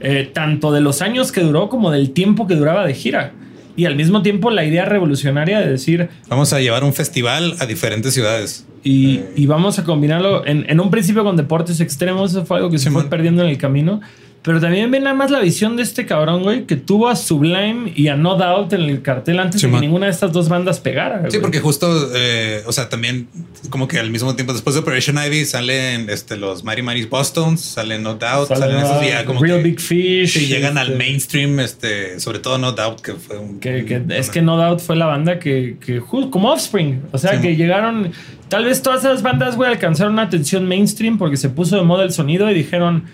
eh, 0.00 0.30
tanto 0.32 0.72
de 0.72 0.80
los 0.80 1.02
años 1.02 1.32
que 1.32 1.42
duró 1.42 1.68
como 1.68 1.90
del 1.90 2.12
tiempo 2.12 2.46
que 2.46 2.54
duraba 2.54 2.86
de 2.86 2.94
gira. 2.94 3.32
Y 3.80 3.86
al 3.86 3.96
mismo 3.96 4.20
tiempo 4.20 4.50
la 4.50 4.62
idea 4.62 4.84
revolucionaria 4.84 5.58
de 5.60 5.70
decir, 5.70 6.10
Vamos 6.28 6.52
a 6.52 6.60
llevar 6.60 6.84
un 6.84 6.92
festival 6.92 7.54
a 7.60 7.64
diferentes 7.64 8.12
ciudades. 8.12 8.66
y, 8.84 9.20
y 9.34 9.46
vamos 9.46 9.78
a 9.78 9.84
combinarlo 9.84 10.46
en, 10.46 10.66
en 10.68 10.80
un 10.80 10.90
principio 10.90 11.24
con 11.24 11.34
deportes 11.34 11.80
extremos, 11.80 12.32
eso 12.32 12.44
fue 12.44 12.58
algo 12.58 12.68
que 12.70 12.78
se 12.78 12.90
fue 12.90 13.08
perdiendo 13.08 13.40
en 13.42 13.48
el 13.48 13.56
camino. 13.56 14.02
Pero 14.42 14.58
también 14.58 14.90
ven 14.90 15.02
nada 15.02 15.14
más 15.14 15.30
la 15.30 15.40
visión 15.40 15.76
de 15.76 15.82
este 15.82 16.06
cabrón, 16.06 16.42
güey, 16.42 16.64
que 16.64 16.74
tuvo 16.76 17.08
a 17.08 17.16
Sublime 17.16 17.92
y 17.94 18.08
a 18.08 18.16
No 18.16 18.36
Doubt 18.36 18.72
en 18.72 18.80
el 18.82 19.02
cartel 19.02 19.38
antes 19.38 19.60
de 19.60 19.68
Simón. 19.68 19.80
que 19.80 19.86
ninguna 19.86 20.06
de 20.06 20.12
estas 20.12 20.32
dos 20.32 20.48
bandas 20.48 20.80
pegara. 20.80 21.18
Sí, 21.24 21.28
güey. 21.28 21.40
porque 21.42 21.60
justo, 21.60 22.10
eh, 22.14 22.62
o 22.66 22.72
sea, 22.72 22.88
también 22.88 23.28
como 23.68 23.86
que 23.86 23.98
al 23.98 24.10
mismo 24.10 24.34
tiempo 24.36 24.54
después 24.54 24.72
de 24.74 24.80
Operation 24.80 25.18
Ivy 25.22 25.44
salen 25.44 26.08
este, 26.08 26.38
los 26.38 26.64
Mighty 26.64 26.80
Mighty 26.80 27.04
Boston's, 27.04 27.60
salen 27.60 28.02
No 28.02 28.14
Doubt, 28.14 28.48
Sale, 28.48 28.60
salen 28.60 28.78
esos 28.78 29.06
ya 29.06 29.26
como 29.26 29.42
Real 29.42 29.58
que 29.58 29.62
Big 29.64 29.80
Fish. 29.80 30.32
sí, 30.32 30.46
llegan 30.46 30.78
al 30.78 30.92
este, 30.92 30.98
mainstream, 30.98 31.60
este, 31.60 32.18
sobre 32.18 32.38
todo 32.38 32.56
No 32.56 32.72
Doubt, 32.72 33.02
que 33.02 33.12
fue 33.16 33.36
un... 33.36 33.60
Que, 33.60 33.84
que 33.84 34.02
es 34.16 34.30
que 34.30 34.40
No 34.40 34.56
Doubt 34.56 34.80
fue 34.80 34.96
la 34.96 35.04
banda 35.04 35.38
que, 35.38 35.76
que 35.84 36.00
como 36.00 36.50
Offspring, 36.50 37.02
o 37.12 37.18
sea, 37.18 37.32
Sí, 37.36 37.42
que 37.42 37.50
mo. 37.50 37.56
llegaron, 37.58 38.12
tal 38.48 38.64
vez 38.64 38.80
todas 38.80 39.00
esas 39.04 39.20
bandas, 39.20 39.56
güey, 39.56 39.70
alcanzaron 39.70 40.14
una 40.14 40.22
atención 40.22 40.66
mainstream 40.66 41.18
porque 41.18 41.36
se 41.36 41.50
puso 41.50 41.76
de 41.76 41.82
moda 41.82 42.04
el 42.04 42.12
sonido 42.12 42.50
y 42.50 42.54
dijeron, 42.54 43.04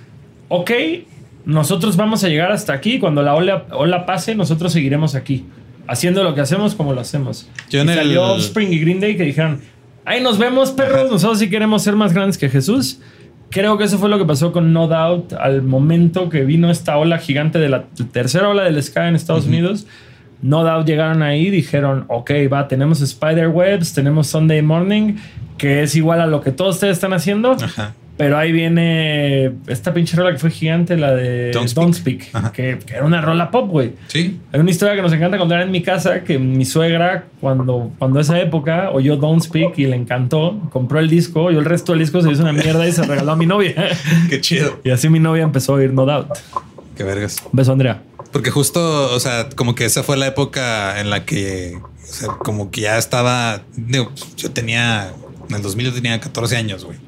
ok, 0.48 0.70
nosotros 1.46 1.96
vamos 1.96 2.22
a 2.24 2.28
llegar 2.28 2.52
hasta 2.52 2.72
aquí, 2.74 2.98
cuando 2.98 3.22
la 3.22 3.34
ola, 3.34 3.64
ola 3.70 4.04
pase, 4.04 4.34
nosotros 4.34 4.72
seguiremos 4.72 5.14
aquí, 5.14 5.46
haciendo 5.86 6.22
lo 6.24 6.34
que 6.34 6.42
hacemos 6.42 6.74
como 6.74 6.92
lo 6.92 7.00
hacemos. 7.00 7.48
Yo 7.70 7.82
y 7.84 7.88
el- 7.88 7.94
salió 7.94 8.22
Offspring 8.24 8.72
y 8.72 8.78
Green 8.80 9.00
Day 9.00 9.16
que 9.16 9.22
dijeron, 9.22 9.60
ahí 10.04 10.20
nos 10.20 10.36
vemos, 10.38 10.72
perros, 10.72 11.02
Ajá. 11.02 11.08
nosotros 11.12 11.38
sí 11.38 11.48
queremos 11.48 11.82
ser 11.82 11.96
más 11.96 12.12
grandes 12.12 12.36
que 12.36 12.48
Jesús. 12.50 13.00
Creo 13.48 13.78
que 13.78 13.84
eso 13.84 13.96
fue 13.98 14.08
lo 14.08 14.18
que 14.18 14.24
pasó 14.24 14.52
con 14.52 14.72
No 14.72 14.88
Doubt 14.88 15.32
al 15.34 15.62
momento 15.62 16.28
que 16.28 16.44
vino 16.44 16.68
esta 16.68 16.96
ola 16.98 17.18
gigante 17.18 17.60
de 17.60 17.68
la 17.68 17.84
tercera 18.12 18.48
ola 18.48 18.64
del 18.64 18.82
Sky 18.82 19.00
en 19.08 19.14
Estados 19.14 19.46
Unidos. 19.46 19.86
No 20.42 20.64
Doubt 20.64 20.84
llegaron 20.86 21.22
ahí 21.22 21.46
y 21.46 21.50
dijeron, 21.50 22.06
ok, 22.08 22.30
va, 22.52 22.66
tenemos 22.66 22.98
Spiderwebs, 22.98 23.94
tenemos 23.94 24.26
Sunday 24.26 24.62
Morning, 24.62 25.14
que 25.58 25.82
es 25.84 25.94
igual 25.94 26.20
a 26.20 26.26
lo 26.26 26.40
que 26.40 26.50
todos 26.50 26.74
ustedes 26.74 26.96
están 26.96 27.12
haciendo, 27.12 27.52
Ajá. 27.52 27.94
Pero 28.16 28.38
ahí 28.38 28.50
viene 28.50 29.52
esta 29.66 29.92
pinche 29.92 30.16
rola 30.16 30.32
que 30.32 30.38
fue 30.38 30.50
gigante, 30.50 30.96
la 30.96 31.14
de 31.14 31.50
Don't 31.50 31.70
Don't 31.72 31.94
Speak. 31.94 32.30
Que, 32.52 32.78
que 32.78 32.94
era 32.94 33.04
una 33.04 33.20
rola 33.20 33.50
pop, 33.50 33.68
güey. 33.70 33.92
Sí. 34.08 34.40
Hay 34.52 34.60
una 34.60 34.70
historia 34.70 34.94
que 34.94 35.02
nos 35.02 35.12
encanta 35.12 35.36
contar 35.36 35.60
en 35.60 35.70
mi 35.70 35.82
casa 35.82 36.24
que 36.24 36.38
mi 36.38 36.64
suegra, 36.64 37.26
cuando, 37.40 37.92
cuando 37.98 38.18
esa 38.20 38.40
época 38.40 38.90
oyó 38.90 39.16
Don't 39.16 39.42
Speak 39.42 39.78
y 39.78 39.86
le 39.86 39.96
encantó, 39.96 40.60
compró 40.72 40.98
el 40.98 41.10
disco 41.10 41.50
y 41.50 41.56
el 41.56 41.64
resto 41.64 41.92
del 41.92 42.00
disco 42.00 42.22
se 42.22 42.30
hizo 42.32 42.42
una 42.42 42.52
mierda 42.52 42.88
y 42.88 42.92
se 42.92 43.02
regaló 43.02 43.32
a 43.32 43.36
mi 43.36 43.46
novia. 43.46 43.74
Qué 44.30 44.40
chido. 44.40 44.80
y 44.82 44.90
así 44.90 45.08
mi 45.08 45.18
novia 45.18 45.42
empezó 45.42 45.74
a 45.74 45.76
oír 45.76 45.92
No 45.92 46.06
Doubt. 46.06 46.30
Qué 46.96 47.04
vergas. 47.04 47.36
Un 47.44 47.50
beso, 47.52 47.72
Andrea. 47.72 48.02
Porque 48.32 48.50
justo, 48.50 49.14
o 49.14 49.20
sea, 49.20 49.48
como 49.54 49.74
que 49.74 49.84
esa 49.84 50.02
fue 50.02 50.16
la 50.16 50.26
época 50.26 51.00
en 51.00 51.10
la 51.10 51.24
que, 51.24 51.78
o 51.78 52.12
sea, 52.12 52.28
como 52.28 52.70
que 52.70 52.82
ya 52.82 52.96
estaba, 52.96 53.62
digo, 53.76 54.10
yo 54.36 54.50
tenía, 54.50 55.12
en 55.48 55.56
el 55.56 55.62
2000 55.62 55.86
yo 55.86 55.92
tenía 55.92 56.18
14 56.18 56.56
años, 56.56 56.84
güey. 56.84 56.98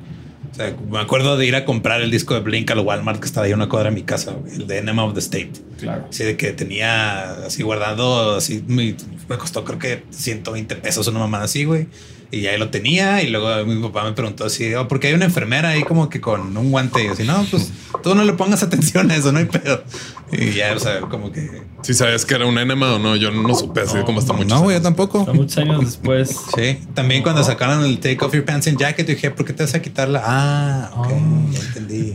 Sea, 0.59 0.77
me 0.91 0.99
acuerdo 0.99 1.37
de 1.37 1.47
ir 1.47 1.55
a 1.55 1.65
comprar 1.65 2.01
el 2.01 2.11
disco 2.11 2.35
de 2.35 2.41
Blink 2.41 2.69
al 2.73 2.81
Walmart 2.81 3.21
que 3.21 3.27
estaba 3.27 3.47
ahí 3.47 3.53
a 3.53 3.55
una 3.55 3.69
cuadra 3.69 3.91
de 3.91 3.95
mi 3.95 4.03
casa, 4.03 4.37
el 4.53 4.67
de 4.67 4.79
Enema 4.79 5.05
of 5.05 5.15
the 5.15 5.21
State. 5.21 5.53
Claro. 5.79 6.07
Así 6.11 6.25
de 6.25 6.37
que 6.37 6.53
tenía 6.53 7.45
así 7.47 7.63
guardado, 7.63 8.37
así 8.37 8.65
me, 8.67 8.97
me 9.29 9.39
costó 9.39 9.65
creo 9.65 9.79
que 9.79 10.03
120 10.11 10.75
pesos 10.77 11.07
una 11.07 11.21
mamada 11.21 11.45
así, 11.45 11.65
güey. 11.65 11.87
Y 12.31 12.47
ahí 12.47 12.59
lo 12.59 12.69
tenía 12.69 13.23
y 13.23 13.31
luego 13.31 13.65
mi 13.65 13.81
papá 13.83 14.05
me 14.05 14.13
preguntó 14.13 14.45
así, 14.45 14.75
oh, 14.75 14.87
porque 14.87 15.07
hay 15.07 15.15
una 15.15 15.25
enfermera 15.25 15.71
ahí 15.71 15.83
como 15.83 16.11
que 16.11 16.21
con 16.21 16.55
un 16.57 16.71
guante 16.71 17.03
y 17.03 17.07
yo 17.07 17.13
así, 17.13 17.25
no, 17.25 17.43
pues 17.51 17.73
tú 18.03 18.15
no 18.15 18.23
le 18.23 18.35
pongas 18.35 18.63
atención 18.63 19.11
a 19.11 19.17
eso, 19.17 19.33
no 19.33 19.39
hay 19.39 19.47
pedo. 19.47 19.83
Y 20.31 20.51
ya, 20.53 20.75
o 20.77 20.79
sea, 20.79 21.01
como 21.01 21.33
que... 21.33 21.63
Si 21.83 21.95
sabías 21.95 22.27
que 22.27 22.35
era 22.35 22.45
un 22.45 22.59
enema 22.59 22.93
o 22.95 22.99
no, 22.99 23.17
yo 23.17 23.31
no 23.31 23.55
supe 23.55 23.81
así 23.81 23.97
como 24.05 24.19
hasta 24.19 24.35
mucho. 24.35 24.55
No, 24.55 24.61
güey, 24.61 24.77
yo 24.77 24.83
tampoco. 24.83 25.21
Hasta 25.21 25.33
muchos 25.33 25.57
años 25.57 25.81
después. 25.87 26.37
Sí, 26.55 26.79
también 26.93 27.23
cuando 27.23 27.43
sacaron 27.43 27.83
el 27.85 27.99
Take 27.99 28.19
Off 28.23 28.35
Your 28.35 28.45
Pants 28.45 28.67
and 28.69 28.79
Jacket, 28.79 29.07
dije, 29.07 29.31
¿por 29.31 29.47
qué 29.47 29.55
te 29.55 29.63
vas 29.63 29.75
a 29.75 29.81
quitarla? 29.81 30.23
Ah, 30.23 30.91
ok, 30.97 31.07
Oh. 31.13 31.51
ya 31.51 31.61
entendí. 31.61 32.15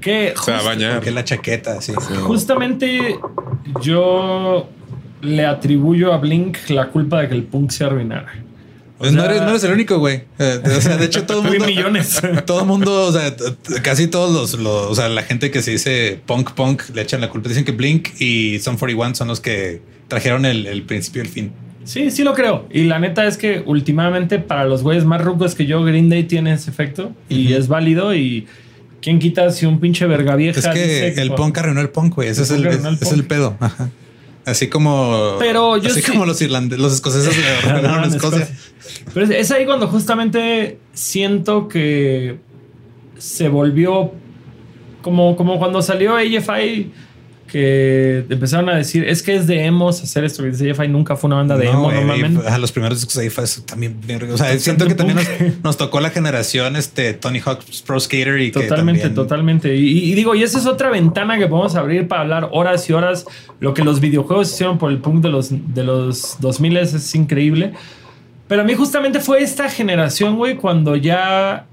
Que 0.00 0.34
O 0.36 0.42
sea, 0.42 0.58
a 0.58 0.62
bañar. 0.62 0.94
Porque 0.96 1.12
la 1.12 1.22
chaqueta, 1.22 1.80
sí. 1.80 1.92
justamente 2.24 3.16
yo 3.80 4.68
le 5.22 5.46
atribuyo 5.46 6.12
a 6.12 6.18
Blink 6.18 6.58
la 6.68 6.88
culpa 6.88 7.20
de 7.22 7.28
que 7.28 7.34
el 7.34 7.44
punk 7.44 7.70
se 7.70 7.84
arruinara. 7.84 8.43
O 8.98 9.10
no, 9.10 9.24
eres, 9.24 9.42
no 9.42 9.50
eres 9.50 9.64
el 9.64 9.72
único, 9.72 9.98
güey. 9.98 10.22
Eh, 10.38 10.60
o 10.64 10.80
sea, 10.80 10.96
de 10.96 11.06
hecho, 11.06 11.24
todo 11.24 11.42
el 11.42 11.48
mundo. 11.50 11.66
millones. 11.66 12.20
Todo 12.46 12.60
el 12.60 12.66
mundo, 12.66 13.06
o 13.06 13.12
sea, 13.12 13.34
casi 13.82 14.06
todos 14.06 14.32
los, 14.32 14.60
los- 14.62 14.90
o 14.90 14.94
sea, 14.94 15.08
la 15.08 15.22
gente 15.22 15.50
que 15.50 15.62
se 15.62 15.72
dice 15.72 16.20
punk 16.26 16.52
punk 16.52 16.82
le 16.94 17.02
echan 17.02 17.20
la 17.20 17.28
culpa. 17.28 17.48
Dicen 17.48 17.64
que 17.64 17.72
Blink 17.72 18.20
y 18.20 18.60
Son 18.60 18.76
41 18.76 19.14
son 19.16 19.28
los 19.28 19.40
que 19.40 19.82
trajeron 20.08 20.44
el, 20.44 20.66
el 20.66 20.82
principio 20.84 21.22
y 21.22 21.26
el 21.26 21.30
fin. 21.32 21.52
Sí, 21.84 22.10
sí 22.10 22.22
lo 22.22 22.32
creo. 22.34 22.66
Y 22.70 22.84
la 22.84 22.98
neta 22.98 23.26
es 23.26 23.36
que 23.36 23.62
últimamente 23.66 24.38
para 24.38 24.64
los 24.64 24.82
güeyes 24.82 25.04
más 25.04 25.20
rucos 25.22 25.54
que 25.54 25.66
yo, 25.66 25.82
Green 25.84 26.08
Day 26.08 26.22
tiene 26.24 26.52
ese 26.54 26.70
efecto 26.70 27.12
y 27.28 27.52
es 27.52 27.68
válido 27.68 28.14
y 28.14 28.46
¿Quién 29.02 29.18
quita 29.18 29.50
si 29.50 29.66
un 29.66 29.80
pinche 29.80 30.06
verga 30.06 30.34
vieja 30.34 30.58
Es 30.60 30.66
que 30.68 30.82
dice 31.10 31.20
el 31.20 31.34
punk 31.34 31.58
arruinó 31.58 31.82
el 31.82 31.90
punk, 31.90 32.14
güey. 32.14 32.28
Ese 32.30 32.40
El 32.54 32.66
es 32.66 32.82
el, 32.86 32.94
es, 33.02 33.12
el 33.12 33.24
pedo. 33.24 33.54
Ajá. 33.60 33.90
Así 34.46 34.68
como. 34.68 35.36
Pero 35.38 35.76
yo 35.78 35.90
así 35.90 36.02
sí- 36.02 36.10
como 36.12 36.26
los 36.26 36.40
irlandeses, 36.42 36.82
los 36.82 36.92
escoceses 36.94 37.34
Escocia. 37.66 38.06
Escocia. 38.42 38.48
Pero 39.14 39.26
es, 39.26 39.30
es 39.30 39.50
ahí 39.50 39.64
cuando 39.64 39.88
justamente 39.88 40.78
siento 40.92 41.68
que 41.68 42.38
se 43.18 43.48
volvió 43.48 44.12
como, 45.02 45.36
como 45.36 45.58
cuando 45.58 45.80
salió 45.82 46.16
AFI 46.16 46.92
que 47.46 48.24
empezaron 48.28 48.68
a 48.68 48.76
decir 48.76 49.04
es 49.04 49.22
que 49.22 49.36
es 49.36 49.46
de 49.46 49.64
emos 49.64 50.02
hacer 50.02 50.24
esto. 50.24 50.46
Y 50.46 50.50
dice, 50.50 50.88
nunca 50.88 51.16
fue 51.16 51.28
una 51.28 51.36
banda 51.36 51.56
de 51.56 51.66
emo, 51.68 51.90
no 51.90 52.02
güey, 52.02 52.04
mamen. 52.04 52.40
A 52.46 52.58
los 52.58 52.72
primeros 52.72 53.00
discos 53.00 53.32
fue 53.32 53.44
eso 53.44 53.62
también. 53.62 53.96
O 54.32 54.36
sea, 54.36 54.58
siento 54.58 54.86
que 54.86 54.94
también 54.94 55.18
nos, 55.62 55.76
tocó 55.76 56.00
la 56.00 56.10
generación 56.10 56.76
este 56.76 57.14
Tony 57.14 57.40
Hawk's 57.40 57.82
Pro 57.82 57.98
Skater 58.00 58.40
y 58.40 58.50
que 58.50 58.60
Totalmente, 58.60 59.02
también- 59.02 59.14
totalmente. 59.14 59.76
Y, 59.76 60.10
y 60.10 60.14
digo, 60.14 60.34
y 60.34 60.42
esa 60.42 60.58
es 60.58 60.66
otra 60.66 60.90
ventana 60.90 61.38
que 61.38 61.46
podemos 61.46 61.74
abrir 61.74 62.08
para 62.08 62.22
hablar 62.22 62.48
horas 62.52 62.88
y 62.88 62.92
horas. 62.92 63.26
Lo 63.60 63.74
que 63.74 63.84
los 63.84 64.00
videojuegos 64.00 64.52
hicieron 64.52 64.78
por 64.78 64.90
el 64.90 64.98
punk 64.98 65.22
de 65.22 65.28
los, 65.30 65.50
de 65.50 65.84
los 65.84 66.36
2000 66.40 66.76
es 66.76 67.14
increíble. 67.14 67.72
Pero 68.48 68.62
a 68.62 68.64
mí 68.64 68.74
justamente 68.74 69.20
fue 69.20 69.42
esta 69.42 69.70
generación, 69.70 70.36
güey, 70.36 70.56
cuando 70.56 70.96
ya 70.96 71.66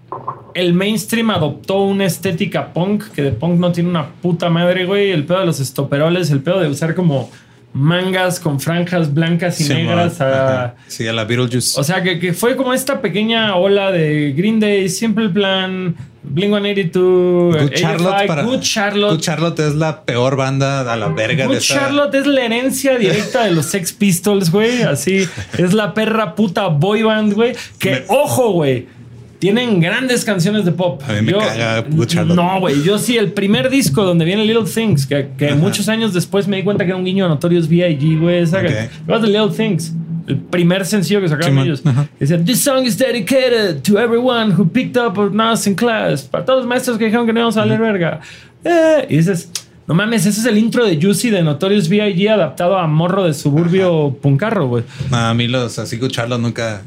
el 0.53 0.73
mainstream 0.73 1.29
adoptó 1.31 1.79
una 1.83 2.05
estética 2.05 2.73
punk, 2.73 3.05
que 3.11 3.21
de 3.21 3.31
punk 3.31 3.59
no 3.59 3.71
tiene 3.71 3.89
una 3.89 4.07
puta 4.21 4.49
madre, 4.49 4.85
güey. 4.85 5.11
El 5.11 5.25
pedo 5.25 5.39
de 5.39 5.45
los 5.45 5.59
estoperoles, 5.59 6.29
el 6.31 6.41
pedo 6.41 6.59
de 6.59 6.69
usar 6.69 6.95
como 6.95 7.29
mangas 7.73 8.39
con 8.41 8.59
franjas 8.59 9.13
blancas 9.13 9.59
y 9.61 9.63
Sí, 9.63 9.73
negras. 9.73 10.19
mon. 10.19 10.27
a- 10.27 10.31
Ajá. 10.63 10.75
Sí, 10.87 11.07
a 11.07 11.13
la 11.13 11.23
Beetlejuice. 11.23 11.79
o 11.79 11.83
sea, 11.83 12.03
que, 12.03 12.19
que 12.19 12.33
fue 12.33 12.55
como 12.57 12.73
esta 12.73 13.01
pequeña 13.01 13.55
ola 13.55 13.91
de 13.91 14.33
Green 14.35 14.59
Day, 14.59 14.89
Simple 14.89 15.29
Plan, 15.29 15.95
Blink 16.23 16.51
182, 16.51 17.55
Good 17.57 17.71
Charlotte 17.73 18.27
para 18.27 18.43
Good 18.43 18.59
Charlotte. 18.59 19.11
Good 19.13 19.21
Charlotte 19.21 19.59
es 19.59 19.75
la 19.75 20.03
peor 20.03 20.35
banda 20.35 20.91
a 20.91 20.95
la 20.97 21.07
verga 21.07 21.45
Good 21.45 21.53
de 21.53 21.59
esa. 21.59 21.75
Charlotte 21.79 22.13
es 22.15 22.27
la 22.27 22.43
herencia 22.45 22.97
directa 22.97 23.45
de 23.45 23.51
los 23.51 23.67
Sex 23.67 23.93
Pistols, 23.93 24.51
güey. 24.51 24.81
Así 24.83 25.25
es 25.57 25.73
la 25.73 25.93
perra 25.93 26.35
puta 26.35 26.67
boy 26.67 27.03
band, 27.03 27.33
güey. 27.33 27.53
Que, 27.79 27.91
Me- 27.91 28.03
ojo, 28.09 28.51
güey. 28.51 28.87
Tienen 29.41 29.79
grandes 29.79 30.23
canciones 30.23 30.65
de 30.65 30.71
pop. 30.71 31.01
A 31.07 31.13
mí 31.13 31.23
me 31.23 31.33
caga 31.33 31.83
Charlotte. 32.05 32.35
No, 32.35 32.59
güey. 32.59 32.83
Yo 32.83 32.99
sí, 32.99 33.17
el 33.17 33.31
primer 33.31 33.71
disco 33.71 34.03
donde 34.03 34.23
viene 34.23 34.45
Little 34.45 34.71
Things, 34.71 35.07
que, 35.07 35.55
muchos 35.57 35.89
años 35.89 36.13
después 36.13 36.47
me 36.47 36.57
di 36.57 36.63
cuenta 36.63 36.83
que 36.85 36.91
era 36.91 36.97
un 36.97 37.03
guiño 37.03 37.25
a 37.25 37.27
Notorious 37.27 37.67
B.I.G., 37.67 38.19
güey. 38.19 38.43
Esa 38.43 38.59
Ok. 38.59 38.69
What 39.07 39.21
the 39.21 39.27
Little 39.27 39.49
Things. 39.49 39.93
El 40.27 40.37
primer 40.37 40.85
sencillo 40.85 41.19
que 41.21 41.27
sacaron 41.27 41.57
ellos. 41.57 41.81
Dice, 42.19 42.37
This 42.37 42.63
song 42.63 42.85
is 42.85 42.95
dedicated 42.99 43.81
to 43.81 43.97
everyone 43.97 44.53
who 44.55 44.63
picked 44.63 44.95
up 44.95 45.17
us 45.17 45.65
in 45.65 45.73
class. 45.73 46.21
Para 46.21 46.45
todos 46.45 46.59
los 46.59 46.67
maestros 46.67 46.99
que 46.99 47.05
dijeron 47.05 47.25
que 47.25 47.33
no 47.33 47.39
íbamos 47.39 47.57
a 47.57 47.65
leer 47.65 47.81
verga. 47.81 48.19
Eh, 48.63 49.07
y 49.09 49.17
dices, 49.17 49.49
no 49.87 49.95
mames, 49.95 50.27
ese 50.27 50.39
es 50.39 50.45
el 50.45 50.59
intro 50.59 50.85
de 50.85 51.01
Juicy 51.01 51.31
de 51.31 51.41
Notorious 51.41 51.89
B.I.G. 51.89 52.29
adaptado 52.29 52.77
a 52.77 52.85
morro 52.85 53.23
de 53.23 53.33
suburbio 53.33 54.15
puncarro, 54.21 54.67
güey. 54.67 54.83
No, 55.09 55.17
a 55.17 55.33
mí 55.33 55.47
los 55.47 55.79
así 55.79 55.99
Charlotte 56.09 56.39
nunca. 56.39 56.83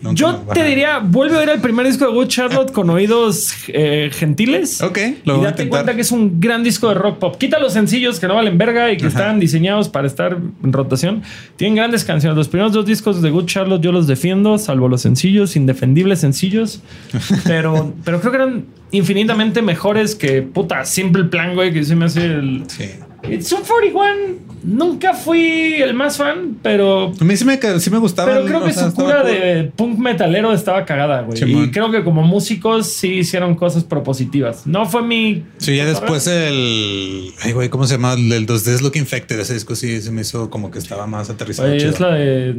Nunca 0.00 0.14
Yo 0.16 0.34
te 0.52 0.64
diría, 0.64 0.98
vuelve 0.98 1.36
a 1.36 1.40
ver 1.40 1.48
el 1.50 1.60
primer 1.60 1.86
disco 1.86 2.06
de 2.06 2.12
Good 2.12 2.28
Charlotte 2.28 2.72
con 2.72 2.88
oídos 2.90 3.52
eh, 3.68 4.10
gentiles. 4.12 4.82
Ok, 4.82 4.98
lo 5.24 5.34
y 5.34 5.36
voy 5.38 5.46
a 5.46 5.50
date 5.50 5.62
intentar. 5.62 5.68
cuenta 5.68 5.94
que 5.94 6.02
es 6.02 6.10
un 6.12 6.40
gran 6.40 6.62
disco 6.62 6.88
de 6.88 6.94
rock 6.94 7.18
pop. 7.18 7.36
Quita 7.38 7.58
los 7.58 7.72
sencillos 7.72 8.20
que 8.20 8.26
no 8.28 8.34
valen 8.34 8.58
verga 8.58 8.90
y 8.92 8.96
que 8.96 9.06
Ajá. 9.06 9.18
están 9.18 9.40
diseñados 9.40 9.88
para 9.88 10.06
estar 10.06 10.36
en 10.62 10.72
rotación. 10.72 11.22
Tienen 11.56 11.76
grandes 11.76 12.04
canciones. 12.04 12.36
Los 12.36 12.48
primeros 12.48 12.72
dos 12.72 12.86
discos 12.86 13.22
de 13.22 13.30
Good 13.30 13.46
Charlotte 13.46 13.82
yo 13.82 13.92
los 13.92 14.06
defiendo, 14.06 14.58
salvo 14.58 14.88
los 14.88 15.02
sencillos, 15.02 15.56
indefendibles 15.56 16.20
sencillos. 16.20 16.82
pero, 17.44 17.94
pero 18.04 18.20
creo 18.20 18.32
que 18.32 18.36
eran 18.38 18.64
infinitamente 18.92 19.62
mejores 19.62 20.14
que 20.14 20.42
puta 20.42 20.84
Simple 20.84 21.24
Plan, 21.24 21.54
güey, 21.54 21.72
que 21.72 21.84
se 21.84 21.96
me 21.96 22.06
hace 22.06 22.24
el. 22.24 22.64
Sí. 22.68 22.90
It's 23.22 23.52
un 23.52 23.62
41. 23.62 24.46
Nunca 24.62 25.14
fui 25.14 25.74
el 25.80 25.94
más 25.94 26.16
fan, 26.16 26.56
pero 26.60 27.12
A 27.20 27.24
mí 27.24 27.36
sí 27.36 27.44
me, 27.44 27.56
sí 27.78 27.88
me 27.90 27.98
gustaba. 27.98 28.32
pero 28.32 28.44
creo 28.46 28.64
que 28.64 28.72
sea, 28.72 28.90
su 28.90 28.96
cura 28.96 29.22
cool. 29.22 29.30
de 29.30 29.72
punk 29.76 29.98
metalero 29.98 30.52
estaba 30.52 30.84
cagada, 30.84 31.22
güey. 31.22 31.38
Simón. 31.38 31.64
Y 31.66 31.70
creo 31.70 31.92
que 31.92 32.02
como 32.02 32.22
músicos 32.22 32.88
sí 32.88 33.18
hicieron 33.18 33.54
cosas 33.54 33.84
propositivas. 33.84 34.66
No 34.66 34.84
fue 34.86 35.02
mi. 35.02 35.44
Sí, 35.58 35.76
ya 35.76 35.84
después 35.86 36.26
el. 36.26 37.30
Ay, 37.44 37.52
güey, 37.52 37.68
¿cómo 37.68 37.86
se 37.86 37.94
llama? 37.94 38.14
El 38.14 38.28
del 38.28 38.46
2D's 38.46 38.82
Look 38.82 38.96
Infected. 38.96 39.38
Ese 39.38 39.54
disco 39.54 39.76
sí 39.76 40.00
se 40.02 40.10
me 40.10 40.22
hizo 40.22 40.50
como 40.50 40.72
que 40.72 40.80
estaba 40.80 41.06
más 41.06 41.30
aterrizado. 41.30 41.68
Oye, 41.70 41.86
es 41.88 42.00
la 42.00 42.12
de, 42.14 42.54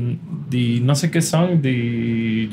de 0.49 0.79
no 0.81 0.95
sé 0.95 1.11
qué 1.11 1.21
song. 1.21 1.61
The. 1.61 2.47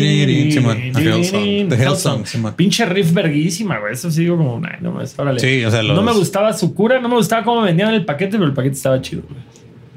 The 0.00 1.76
Hell 1.82 1.96
Song. 1.96 2.24
Pinche 2.56 2.86
riff 2.86 3.12
verguísima, 3.12 3.78
güey. 3.78 3.92
Eso 3.92 4.10
sí 4.10 4.22
digo 4.22 4.36
como, 4.36 4.60
no 4.80 4.92
más, 4.92 5.14
órale. 5.18 5.40
Sí, 5.40 5.64
o 5.64 5.70
sea, 5.70 5.82
los- 5.82 5.96
No 5.96 6.02
me 6.02 6.12
gustaba 6.12 6.52
su 6.52 6.74
cura, 6.74 7.00
no 7.00 7.08
me 7.08 7.16
gustaba 7.20 7.44
cómo 7.44 7.62
vendían 7.62 7.94
el 7.94 8.04
paquete, 8.04 8.32
pero 8.32 8.44
el 8.46 8.52
paquete 8.54 8.76
estaba 8.76 9.00
chido, 9.00 9.22
güey. 9.28 9.40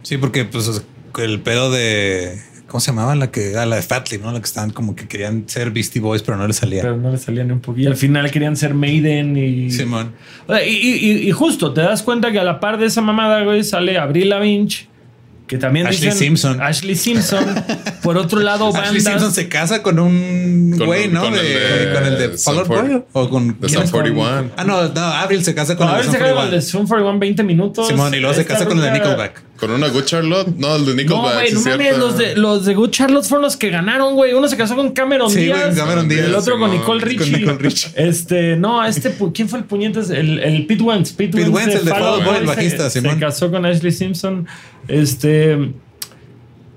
Sí, 0.03 0.17
porque 0.17 0.45
pues 0.45 0.83
el 1.21 1.39
pedo 1.41 1.71
de. 1.71 2.37
¿Cómo 2.67 2.81
se 2.81 2.91
llamaba? 2.91 3.15
La 3.15 3.29
que. 3.31 3.55
Ah, 3.57 3.65
la 3.65 3.75
de 3.77 3.81
Fatley, 3.83 4.19
¿no? 4.19 4.31
La 4.31 4.39
que 4.39 4.45
estaban 4.45 4.71
como 4.71 4.95
que 4.95 5.07
querían 5.07 5.47
ser 5.47 5.69
Beastie 5.71 6.01
Boys, 6.01 6.23
pero 6.23 6.37
no 6.37 6.47
les 6.47 6.55
salía. 6.57 6.81
Pero 6.81 6.97
no 6.97 7.11
le 7.11 7.17
salía 7.17 7.43
ni 7.43 7.51
un 7.51 7.59
poquito. 7.59 7.87
Y 7.87 7.91
al 7.91 7.95
final 7.97 8.29
querían 8.31 8.55
ser 8.57 8.73
Maiden 8.73 9.37
y. 9.37 9.69
Simón. 9.69 10.11
O 10.47 10.53
sea, 10.55 10.65
y, 10.65 10.71
y- 10.75 11.27
y 11.27 11.31
justo 11.31 11.71
te 11.73 11.81
das 11.81 12.01
cuenta 12.03 12.31
que 12.31 12.39
a 12.39 12.43
la 12.43 12.59
par 12.59 12.77
de 12.79 12.87
esa 12.87 13.01
mamada, 13.01 13.43
güey, 13.43 13.63
sale 13.63 13.97
Avril 13.99 14.29
Lavinch, 14.29 14.87
que 15.47 15.57
también 15.57 15.87
Ashley 15.87 16.09
dicen- 16.09 16.17
Simpson. 16.17 16.61
Ashley 16.61 16.95
Simpson. 16.95 17.45
Por 18.01 18.17
otro 18.17 18.39
lado, 18.41 18.65
bandas. 18.71 18.87
Ashley 18.89 19.01
Simpson 19.01 19.31
se 19.33 19.47
casa 19.49 19.83
con 19.83 19.99
un 19.99 20.75
Con- 20.77 20.87
güey, 20.87 21.07
¿no? 21.09 21.21
con 21.23 21.33
de, 21.33 21.39
el 21.39 21.87
de 21.89 21.93
con 21.93 22.03
el 22.05 22.17
de 22.17 22.37
40. 22.43 22.63
Boy 22.81 23.03
o 23.13 23.29
con 23.29 23.47
De 23.47 23.53
¿quién 23.67 23.69
Sum 23.71 23.83
es? 23.83 23.91
41. 23.91 24.51
Ah, 24.57 24.63
no, 24.63 24.87
no, 24.89 25.01
Avril 25.01 25.43
se 25.43 25.53
casa 25.53 25.75
con 25.75 25.87
a 25.87 25.91
el 25.91 25.97
de 25.97 26.03
se 26.03 26.07
Sum 26.11 26.15
acaba 26.15 26.29
el 26.29 26.35
41. 26.49 26.55
de 26.55 26.61
Zoom 26.61 26.87
41 26.87 27.19
20 27.19 27.43
minutos. 27.43 27.87
Simón, 27.87 28.13
y 28.13 28.19
luego 28.19 28.33
se 28.35 28.45
casa 28.45 28.65
con 28.65 28.77
el 28.77 28.83
de 28.85 28.91
Nickelback. 28.91 29.41
Con 29.65 29.75
una 29.75 29.87
Good 29.89 30.03
Charlotte. 30.05 30.47
No, 30.57 30.75
el 30.75 30.85
de 30.85 30.91
No, 30.91 30.97
Nickelback. 31.01 31.33
güey, 31.33 31.51
no 31.53 31.59
mames, 31.61 31.77
cierto. 31.81 31.97
los 31.99 32.17
de, 32.17 32.35
los 32.35 32.65
de 32.65 32.73
Good 32.75 32.89
Charlotte 32.91 33.25
fueron 33.25 33.43
los 33.43 33.57
que 33.57 33.69
ganaron, 33.69 34.13
güey. 34.15 34.33
Uno 34.33 34.47
se 34.47 34.57
casó 34.57 34.75
con 34.75 34.91
Cameron 34.91 35.29
Sí, 35.29 35.47
güey, 35.47 35.59
Díaz. 35.59 35.75
Cameron 35.75 36.07
Díaz, 36.09 36.25
El 36.25 36.35
otro 36.35 36.59
con 36.59 36.71
Nicole 36.71 36.99
con 37.01 37.09
Richie. 37.09 37.37
Nicole 37.39 37.57
Richie. 37.57 37.89
Este, 37.95 38.55
no, 38.55 38.83
este, 38.85 39.15
¿quién 39.33 39.49
fue 39.49 39.59
el 39.59 39.65
puñetas? 39.65 40.09
El, 40.09 40.39
el 40.39 40.65
Pete 40.65 40.83
Wentz. 40.83 41.11
Pete, 41.13 41.37
Pete 41.37 41.49
Wentz, 41.49 41.75
el 41.75 41.85
de 41.85 41.91
Fall 41.91 42.23
Boy, 42.23 42.35
el 42.35 42.41
se- 42.41 42.45
bajista, 42.47 42.89
se, 42.89 43.01
Simón. 43.01 43.19
casó 43.19 43.49
con 43.51 43.65
Ashley 43.65 43.91
Simpson. 43.91 44.47
Este, 44.87 45.71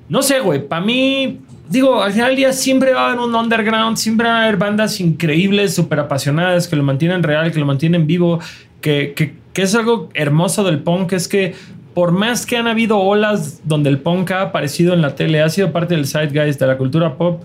no 0.08 0.22
sé, 0.22 0.40
güey. 0.40 0.66
Para 0.66 0.84
mí, 0.84 1.40
digo, 1.68 2.02
al 2.02 2.12
final 2.12 2.28
del 2.28 2.36
día 2.36 2.52
siempre 2.52 2.92
va 2.92 3.02
a 3.02 3.06
haber 3.12 3.20
un 3.20 3.34
underground, 3.34 3.96
siempre 3.96 4.28
va 4.28 4.38
a 4.40 4.42
haber 4.44 4.56
bandas 4.56 5.00
increíbles, 5.00 5.74
súper 5.74 5.98
apasionadas, 6.00 6.68
que 6.68 6.76
lo 6.76 6.82
mantienen 6.82 7.22
real, 7.22 7.50
que 7.50 7.58
lo 7.58 7.66
mantienen 7.66 8.06
vivo, 8.06 8.38
que, 8.80 9.12
que, 9.16 9.34
que 9.52 9.62
es 9.62 9.74
algo 9.74 10.08
hermoso 10.14 10.62
del 10.64 10.80
punk, 10.80 11.12
es 11.12 11.26
que 11.28 11.54
por 11.96 12.12
más 12.12 12.44
que 12.44 12.58
han 12.58 12.66
habido 12.66 12.98
olas 12.98 13.62
donde 13.64 13.88
el 13.88 13.98
punk 14.00 14.30
ha 14.30 14.42
aparecido 14.42 14.92
en 14.92 15.00
la 15.00 15.14
tele, 15.14 15.40
ha 15.40 15.48
sido 15.48 15.72
parte 15.72 15.94
del 15.94 16.06
zeitgeist 16.06 16.60
de 16.60 16.66
la 16.66 16.76
cultura 16.76 17.16
pop, 17.16 17.44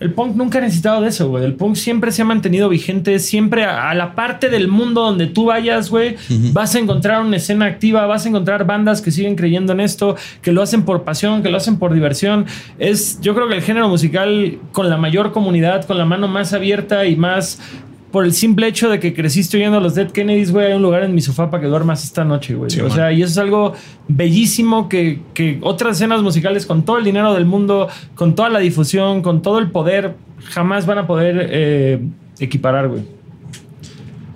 el 0.00 0.12
punk 0.12 0.34
nunca 0.34 0.58
ha 0.58 0.60
necesitado 0.60 1.02
de 1.02 1.08
eso, 1.08 1.28
güey. 1.28 1.44
El 1.44 1.54
punk 1.54 1.76
siempre 1.76 2.10
se 2.10 2.20
ha 2.20 2.24
mantenido 2.24 2.68
vigente, 2.68 3.20
siempre 3.20 3.64
a, 3.64 3.88
a 3.88 3.94
la 3.94 4.16
parte 4.16 4.50
del 4.50 4.66
mundo 4.66 5.02
donde 5.02 5.28
tú 5.28 5.46
vayas, 5.46 5.88
güey, 5.88 6.16
vas 6.52 6.74
a 6.74 6.80
encontrar 6.80 7.22
una 7.22 7.36
escena 7.36 7.66
activa, 7.66 8.04
vas 8.06 8.26
a 8.26 8.28
encontrar 8.28 8.66
bandas 8.66 9.00
que 9.00 9.12
siguen 9.12 9.36
creyendo 9.36 9.72
en 9.72 9.78
esto, 9.78 10.16
que 10.42 10.50
lo 10.50 10.62
hacen 10.62 10.82
por 10.82 11.04
pasión, 11.04 11.44
que 11.44 11.48
lo 11.48 11.56
hacen 11.56 11.78
por 11.78 11.94
diversión. 11.94 12.44
Es, 12.78 13.20
yo 13.20 13.36
creo 13.36 13.48
que 13.48 13.54
el 13.54 13.62
género 13.62 13.88
musical 13.88 14.58
con 14.72 14.90
la 14.90 14.96
mayor 14.96 15.30
comunidad, 15.30 15.86
con 15.86 15.96
la 15.96 16.04
mano 16.04 16.26
más 16.26 16.52
abierta 16.52 17.06
y 17.06 17.14
más 17.14 17.60
por 18.16 18.24
el 18.24 18.32
simple 18.32 18.66
hecho 18.66 18.88
de 18.88 18.98
que 18.98 19.12
creciste 19.12 19.58
oyendo 19.58 19.76
a 19.76 19.80
los 19.82 19.94
Dead 19.94 20.10
Kennedys, 20.10 20.50
güey, 20.50 20.68
hay 20.68 20.72
un 20.72 20.80
lugar 20.80 21.02
en 21.02 21.14
mi 21.14 21.20
sofá 21.20 21.50
para 21.50 21.60
que 21.60 21.68
duermas 21.68 22.02
esta 22.02 22.24
noche, 22.24 22.54
güey. 22.54 22.70
Sí, 22.70 22.80
o 22.80 22.84
man. 22.84 22.92
sea, 22.92 23.12
y 23.12 23.20
eso 23.20 23.30
es 23.32 23.36
algo 23.36 23.74
bellísimo 24.08 24.88
que, 24.88 25.20
que 25.34 25.58
otras 25.60 25.96
escenas 25.96 26.22
musicales 26.22 26.64
con 26.64 26.82
todo 26.86 26.96
el 26.96 27.04
dinero 27.04 27.34
del 27.34 27.44
mundo, 27.44 27.90
con 28.14 28.34
toda 28.34 28.48
la 28.48 28.60
difusión, 28.60 29.20
con 29.20 29.42
todo 29.42 29.58
el 29.58 29.70
poder, 29.70 30.14
jamás 30.44 30.86
van 30.86 30.96
a 30.96 31.06
poder 31.06 31.46
eh, 31.50 32.00
equiparar, 32.38 32.88
güey. 32.88 33.02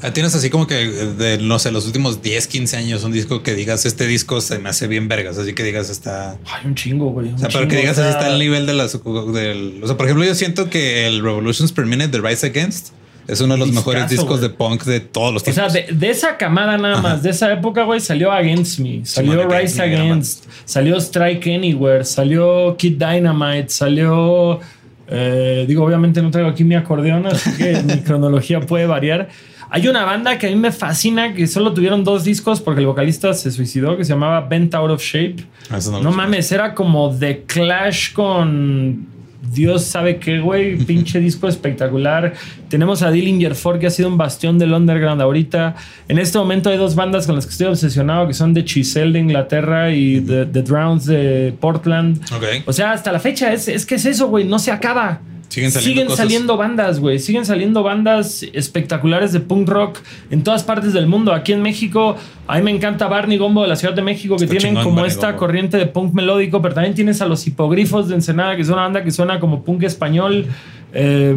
Ah, 0.02 0.10
Tienes 0.10 0.34
así 0.34 0.50
como 0.50 0.66
que 0.66 0.74
de, 0.74 1.38
no 1.38 1.58
sé, 1.58 1.72
los 1.72 1.86
últimos 1.86 2.20
10, 2.20 2.48
15 2.48 2.76
años, 2.76 3.02
un 3.02 3.12
disco 3.12 3.42
que 3.42 3.54
digas, 3.54 3.86
este 3.86 4.06
disco 4.06 4.42
se 4.42 4.58
me 4.58 4.68
hace 4.68 4.88
bien 4.88 5.08
vergas, 5.08 5.38
así 5.38 5.54
que 5.54 5.62
digas, 5.62 5.88
está... 5.88 6.32
Hay 6.32 6.66
un 6.66 6.74
chingo, 6.74 7.12
güey. 7.12 7.32
O 7.32 7.38
sea, 7.38 7.48
pero 7.48 7.66
que 7.66 7.76
digas 7.76 7.96
así 7.96 8.10
está 8.10 8.30
el 8.30 8.38
nivel 8.38 8.66
de 8.66 8.74
las... 8.74 8.92
Del, 8.92 9.80
o 9.82 9.86
sea, 9.86 9.96
por 9.96 10.04
ejemplo, 10.04 10.26
yo 10.26 10.34
siento 10.34 10.68
que 10.68 11.06
el 11.06 11.22
Revolutions 11.22 11.72
Per 11.72 11.86
Minute 11.86 12.08
de 12.08 12.20
Rise 12.20 12.48
Against 12.48 12.99
es 13.30 13.40
uno 13.40 13.54
de 13.54 13.58
los 13.60 13.68
Discazo, 13.68 13.88
mejores 13.90 14.10
discos 14.10 14.38
güey. 14.38 14.40
de 14.42 14.50
punk 14.50 14.84
de 14.84 15.00
todos 15.00 15.32
los 15.32 15.42
O 15.42 15.44
tiempos. 15.44 15.72
sea, 15.72 15.82
de, 15.86 15.92
de 15.92 16.10
esa 16.10 16.36
camada 16.36 16.76
nada 16.78 16.94
Ajá. 16.94 17.02
más, 17.02 17.22
de 17.22 17.30
esa 17.30 17.52
época, 17.52 17.84
güey, 17.84 18.00
salió 18.00 18.32
Against 18.32 18.78
Me, 18.80 19.04
salió 19.06 19.48
Rise 19.48 19.80
Against 19.82 20.44
salió 20.64 20.96
Strike 20.98 21.46
Anywhere, 21.46 22.04
salió 22.04 22.76
Kid 22.76 22.98
Dynamite, 22.98 23.68
salió. 23.70 24.60
eh, 25.08 25.64
digo, 25.66 25.84
obviamente 25.84 26.22
no 26.22 26.30
traigo 26.30 26.50
aquí 26.50 26.62
mi 26.64 26.74
acordeón, 26.76 27.26
así 27.26 27.50
que 27.56 27.82
mi 27.82 27.98
cronología 28.04 28.60
puede 28.60 28.86
variar. 28.86 29.28
Hay 29.72 29.86
una 29.86 30.04
banda 30.04 30.36
que 30.36 30.48
a 30.48 30.50
mí 30.50 30.56
me 30.56 30.72
fascina 30.72 31.32
que 31.32 31.46
solo 31.46 31.72
tuvieron 31.72 32.02
dos 32.02 32.24
discos 32.24 32.60
porque 32.60 32.80
el 32.80 32.86
vocalista 32.88 33.32
se 33.34 33.52
suicidó, 33.52 33.96
que 33.96 34.04
se 34.04 34.12
llamaba 34.12 34.40
Bent 34.40 34.74
Out 34.74 34.90
of 34.90 35.00
Shape. 35.02 35.36
Ah, 35.70 35.76
Eso 35.78 35.92
No 35.92 36.00
lo- 36.02 36.10
mames, 36.12 36.50
era 36.50 36.74
como 36.74 37.16
The 37.16 37.44
Clash 37.46 38.12
con 38.12 39.06
Dios 39.42 39.84
sabe 39.84 40.18
qué, 40.18 40.40
güey. 40.40 40.76
Pinche 40.84 41.20
disco 41.20 41.48
espectacular. 41.48 42.34
Tenemos 42.68 43.02
a 43.02 43.10
Dillinger 43.10 43.54
Ford, 43.54 43.78
que 43.78 43.86
ha 43.86 43.90
sido 43.90 44.08
un 44.08 44.18
bastión 44.18 44.58
del 44.58 44.72
underground 44.72 45.20
ahorita. 45.20 45.76
En 46.08 46.18
este 46.18 46.38
momento 46.38 46.70
hay 46.70 46.76
dos 46.76 46.94
bandas 46.94 47.26
con 47.26 47.36
las 47.36 47.46
que 47.46 47.52
estoy 47.52 47.66
obsesionado, 47.68 48.26
que 48.26 48.34
son 48.34 48.54
The 48.54 48.64
Chisel 48.64 49.12
de 49.12 49.20
Inglaterra 49.20 49.90
y 49.90 50.20
The, 50.20 50.46
The 50.46 50.62
Drowns 50.62 51.06
de 51.06 51.54
Portland. 51.60 52.20
Ok. 52.32 52.44
O 52.66 52.72
sea, 52.72 52.92
hasta 52.92 53.12
la 53.12 53.20
fecha 53.20 53.52
es, 53.52 53.68
es 53.68 53.86
que 53.86 53.96
es 53.96 54.06
eso, 54.06 54.28
güey. 54.28 54.44
No 54.44 54.58
se 54.58 54.70
acaba. 54.70 55.20
Siguen 55.50 55.70
saliendo 55.72 56.02
Siguen 56.02 56.16
saliendo 56.16 56.56
bandas, 56.56 57.00
güey. 57.00 57.18
Siguen 57.18 57.44
saliendo 57.44 57.82
bandas 57.82 58.44
espectaculares 58.52 59.32
de 59.32 59.40
punk 59.40 59.68
rock 59.68 59.98
en 60.30 60.44
todas 60.44 60.62
partes 60.62 60.92
del 60.92 61.06
mundo. 61.08 61.34
Aquí 61.34 61.52
en 61.52 61.60
México, 61.60 62.16
a 62.46 62.56
mí 62.56 62.62
me 62.62 62.70
encanta 62.70 63.08
Barney 63.08 63.36
Gombo 63.36 63.62
de 63.62 63.68
la 63.68 63.74
Ciudad 63.76 63.92
de 63.94 64.02
México, 64.02 64.36
que 64.36 64.44
Está 64.44 64.52
tienen 64.56 64.70
chingón 64.70 64.84
como 64.84 64.96
Barney 64.96 65.10
esta 65.10 65.26
Gombo. 65.32 65.38
corriente 65.40 65.76
de 65.76 65.86
punk 65.86 66.14
melódico, 66.14 66.62
pero 66.62 66.74
también 66.74 66.94
tienes 66.94 67.20
a 67.20 67.26
los 67.26 67.44
hipogrifos 67.46 68.08
de 68.08 68.14
Ensenada, 68.14 68.54
que 68.54 68.62
es 68.62 68.68
una 68.68 68.82
banda 68.82 69.02
que 69.02 69.10
suena 69.10 69.40
como 69.40 69.64
punk 69.64 69.82
español. 69.82 70.46
Eh, 70.92 71.34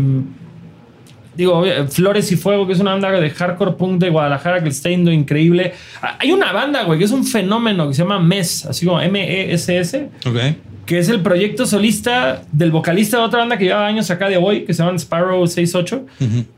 Digo, 1.36 1.64
Flores 1.90 2.32
y 2.32 2.36
Fuego, 2.36 2.68
que 2.68 2.74
es 2.74 2.80
una 2.80 2.92
banda 2.92 3.10
de 3.10 3.28
hardcore 3.32 3.72
punk 3.72 4.00
de 4.00 4.12
Guadalajara 4.12 4.62
que 4.62 4.70
está 4.70 4.90
yendo 4.90 5.12
increíble. 5.12 5.74
Hay 6.20 6.32
una 6.32 6.52
banda, 6.52 6.84
güey, 6.84 7.00
que 7.00 7.06
es 7.06 7.12
un 7.12 7.26
fenómeno 7.26 7.88
que 7.88 7.96
se 7.96 8.04
llama 8.04 8.20
MES, 8.20 8.68
así 8.68 8.86
como 8.86 9.02
M-E-S-S, 9.02 10.10
Ok. 10.28 10.38
Que 10.86 11.00
es 11.00 11.10
el 11.10 11.22
proyecto 11.22 11.66
solista 11.66 12.44
del 12.52 12.72
vocalista 12.72 13.18
de 13.18 13.24
otra 13.24 13.40
banda 13.40 13.58
que 13.58 13.66
lleva 13.66 13.86
años 13.86 14.12
acá 14.12 14.28
de 14.28 14.38
hoy, 14.38 14.66
que 14.66 14.74
se 14.74 14.84
llama 14.84 14.98
Sparrow 14.98 15.46
68. 15.46 16.06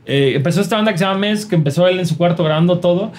Eh, 0.04 0.32
empezó 0.34 0.60
esta 0.60 0.76
banda 0.76 0.92
que 0.92 0.98
se 0.98 1.04
llama 1.04 1.18
Mes, 1.18 1.46
que 1.46 1.54
empezó 1.54 1.86
él 1.86 2.00
en 2.00 2.06
su 2.06 2.16
cuarto 2.16 2.42
grabando 2.42 2.78
todo. 2.78 3.12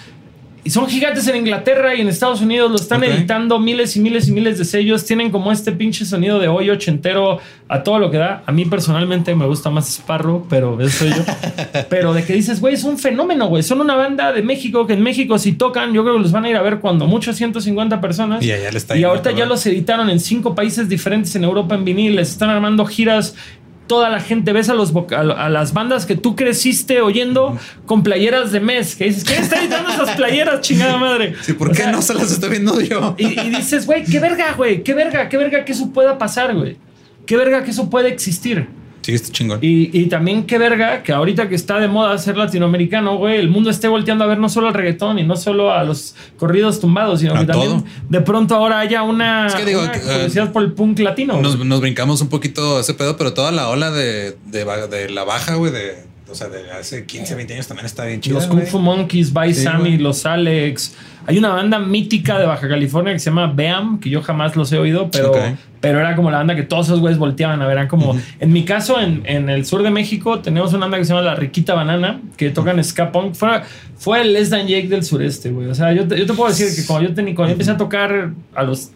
Y 0.67 0.69
son 0.69 0.85
gigantes 0.85 1.25
en 1.29 1.37
Inglaterra 1.37 1.95
y 1.95 2.01
en 2.01 2.09
Estados 2.09 2.41
Unidos, 2.41 2.69
lo 2.69 2.75
están 2.75 3.01
editando 3.01 3.57
miles 3.57 3.95
y 3.95 4.01
miles 4.01 4.27
y 4.27 4.33
miles 4.33 4.57
de 4.57 4.65
sellos. 4.65 5.05
Tienen 5.05 5.31
como 5.31 5.49
este 5.49 5.71
pinche 5.71 6.03
sonido 6.03 6.39
de 6.39 6.49
hoy 6.49 6.69
ochentero 6.69 7.39
a 7.69 7.83
todo 7.83 7.99
lo 7.99 8.11
que 8.11 8.17
da. 8.17 8.43
A 8.45 8.51
mí 8.51 8.65
personalmente 8.65 9.33
me 9.33 9.45
gusta 9.45 9.69
más 9.69 9.87
Sparrow, 9.87 10.45
pero 10.49 10.77
eso 10.81 11.05
soy 11.05 11.11
yo. 11.11 11.23
pero 11.89 12.13
de 12.13 12.25
que 12.25 12.33
dices, 12.33 12.59
güey, 12.59 12.73
es 12.73 12.83
un 12.83 12.97
fenómeno, 12.97 13.47
güey. 13.47 13.63
Son 13.63 13.79
una 13.79 13.95
banda 13.95 14.33
de 14.33 14.41
México 14.41 14.85
que 14.85 14.91
en 14.91 15.03
México 15.03 15.39
si 15.39 15.53
tocan, 15.53 15.93
yo 15.93 16.03
creo 16.03 16.17
que 16.17 16.23
los 16.23 16.33
van 16.33 16.43
a 16.43 16.49
ir 16.49 16.57
a 16.57 16.61
ver 16.61 16.79
cuando 16.79 17.07
mucho 17.07 17.31
150 17.31 18.01
personas. 18.01 18.43
Y 18.43 18.51
allá 18.51 18.69
le 18.69 18.77
está 18.77 18.97
Y 18.97 19.05
ahorita 19.05 19.31
ya 19.31 19.45
los 19.45 19.65
editaron 19.65 20.09
en 20.09 20.19
cinco 20.19 20.53
países 20.53 20.89
diferentes 20.89 21.33
en 21.37 21.45
Europa 21.45 21.75
en 21.75 21.85
vinil. 21.85 22.17
Les 22.17 22.31
están 22.31 22.49
armando 22.49 22.85
giras. 22.85 23.35
Toda 23.87 24.09
la 24.09 24.19
gente, 24.19 24.51
ves 24.53 24.69
a, 24.69 24.73
los 24.73 24.93
a 24.95 25.19
a 25.19 25.49
las 25.49 25.73
bandas 25.73 26.05
que 26.05 26.15
tú 26.15 26.35
creciste 26.35 27.01
oyendo 27.01 27.57
con 27.85 28.03
playeras 28.03 28.51
de 28.51 28.59
mes. 28.59 28.95
Que 28.95 29.05
dices, 29.05 29.23
¿quién 29.23 29.41
está 29.41 29.61
editando 29.61 29.89
esas 29.89 30.15
playeras, 30.15 30.61
chingada 30.61 30.97
madre? 30.97 31.35
Sí, 31.41 31.53
¿por 31.53 31.69
O 31.69 31.71
qué 31.71 31.83
sea, 31.83 31.91
no 31.91 32.01
se 32.01 32.13
las 32.13 32.31
estoy 32.31 32.49
viendo 32.49 32.79
yo? 32.81 33.15
Y, 33.17 33.39
y 33.39 33.49
dices, 33.49 33.85
güey, 33.85 34.03
qué 34.03 34.19
verga, 34.19 34.53
güey, 34.53 34.83
qué 34.83 34.93
verga, 34.93 35.29
qué 35.29 35.37
verga 35.37 35.63
que 35.65 35.71
eso 35.71 35.91
pueda 35.91 36.17
pasar, 36.17 36.53
güey. 36.53 36.77
Qué 37.25 37.35
verga 37.37 37.63
que 37.63 37.71
eso 37.71 37.89
puede 37.89 38.09
existir. 38.09 38.67
Sí, 39.07 39.13
está 39.13 39.31
chingón. 39.31 39.59
Y, 39.61 39.97
y 39.97 40.07
también 40.07 40.43
qué 40.43 40.57
verga 40.57 41.01
que 41.01 41.13
ahorita 41.13 41.47
que 41.47 41.55
está 41.55 41.79
de 41.79 41.87
moda 41.87 42.17
ser 42.17 42.35
latinoamericano, 42.35 43.15
güey, 43.15 43.37
el 43.37 43.47
mundo 43.47 43.69
esté 43.69 43.87
volteando 43.87 44.25
a 44.25 44.27
ver 44.27 44.37
no 44.37 44.49
solo 44.49 44.67
al 44.67 44.73
reggaetón 44.73 45.17
y 45.17 45.23
no 45.23 45.37
solo 45.37 45.71
a 45.71 45.85
los 45.85 46.13
corridos 46.37 46.81
tumbados, 46.81 47.21
sino 47.21 47.33
A 47.33 47.39
que 47.39 47.45
también 47.45 47.85
de 48.09 48.19
pronto 48.19 48.53
ahora 48.53 48.79
haya 48.79 49.03
una, 49.03 49.47
Es 49.47 49.55
que 49.55 49.63
digo, 49.63 49.79
una 49.79 49.95
eh, 49.95 50.01
curiosidad 50.01 50.51
por 50.51 50.61
el 50.61 50.73
punk 50.73 50.99
latino. 50.99 51.41
Nos, 51.41 51.57
nos 51.57 51.79
brincamos 51.79 52.19
un 52.19 52.27
poquito 52.27 52.81
ese 52.81 52.95
pedo, 52.95 53.15
pero 53.15 53.33
toda 53.33 53.53
la 53.53 53.69
ola 53.69 53.91
de, 53.91 54.35
de, 54.47 54.65
de 54.89 55.09
la 55.09 55.23
baja, 55.23 55.55
güey, 55.55 55.71
de, 55.71 56.03
o 56.29 56.35
sea, 56.35 56.47
de 56.49 56.69
hace 56.71 57.05
15, 57.05 57.35
20 57.35 57.53
años 57.53 57.67
también 57.67 57.85
está 57.85 58.05
bien 58.05 58.19
chido. 58.21 58.35
los 58.35 58.47
Kung 58.47 58.63
Fu 58.63 58.79
Monkeys, 58.79 59.31
By 59.33 59.53
Sí, 59.53 59.63
Sammy, 59.63 59.97
los 59.97 60.25
Alex. 60.25 60.95
Hay 61.25 61.37
una 61.37 61.49
banda 61.49 61.79
mítica 61.79 62.39
de 62.39 62.45
Baja 62.45 62.67
California 62.69 63.11
que 63.13 63.19
se 63.19 63.29
llama 63.29 63.47
Beam, 63.53 63.99
que 63.99 64.09
yo 64.09 64.21
jamás 64.21 64.55
los 64.55 64.71
he 64.71 64.77
oído, 64.77 65.09
pero, 65.11 65.31
pero 65.81 65.99
era 65.99 66.15
como 66.15 66.31
la 66.31 66.37
banda 66.37 66.55
que 66.55 66.63
todos 66.63 66.87
esos 66.87 66.99
güeyes 67.01 67.17
volteaban 67.19 67.61
a 67.61 67.65
ver. 67.67 67.73
Eran 67.77 67.87
como, 67.89 68.17
en 68.39 68.51
mi 68.53 68.63
caso, 68.63 68.99
en, 68.99 69.23
en 69.25 69.49
el 69.49 69.65
sur 69.65 69.83
de 69.83 69.89
México, 69.89 70.39
tenemos 70.39 70.71
una 70.71 70.81
banda 70.85 70.97
que 70.99 71.05
se 71.05 71.09
llama 71.13 71.21
La 71.25 71.35
Riquita 71.35 71.73
Banana, 71.73 72.21
que 72.37 72.49
tocan 72.49 72.81
ska 72.83 73.11
punk. 73.11 73.33
Fue, 73.35 73.49
fue 73.97 74.21
el 74.21 74.33
Les 74.33 74.49
Dan 74.49 74.67
Jake 74.67 74.87
del 74.87 75.03
sureste, 75.03 75.49
güey. 75.51 75.67
O 75.67 75.75
sea, 75.75 75.91
yo 75.93 76.07
te, 76.07 76.17
yo 76.17 76.25
te 76.25 76.33
puedo 76.33 76.49
decir 76.49 76.67
que 76.73 76.85
cuando 76.87 77.09
yo, 77.09 77.13
teni- 77.15 77.35
cuando 77.35 77.47
yo 77.47 77.51
empecé 77.53 77.71
a 77.71 77.77
tocar 77.77 78.31
a 78.55 78.63
los 78.63 78.91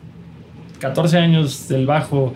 14 0.80 1.18
años 1.18 1.68
del 1.68 1.86
bajo. 1.86 2.34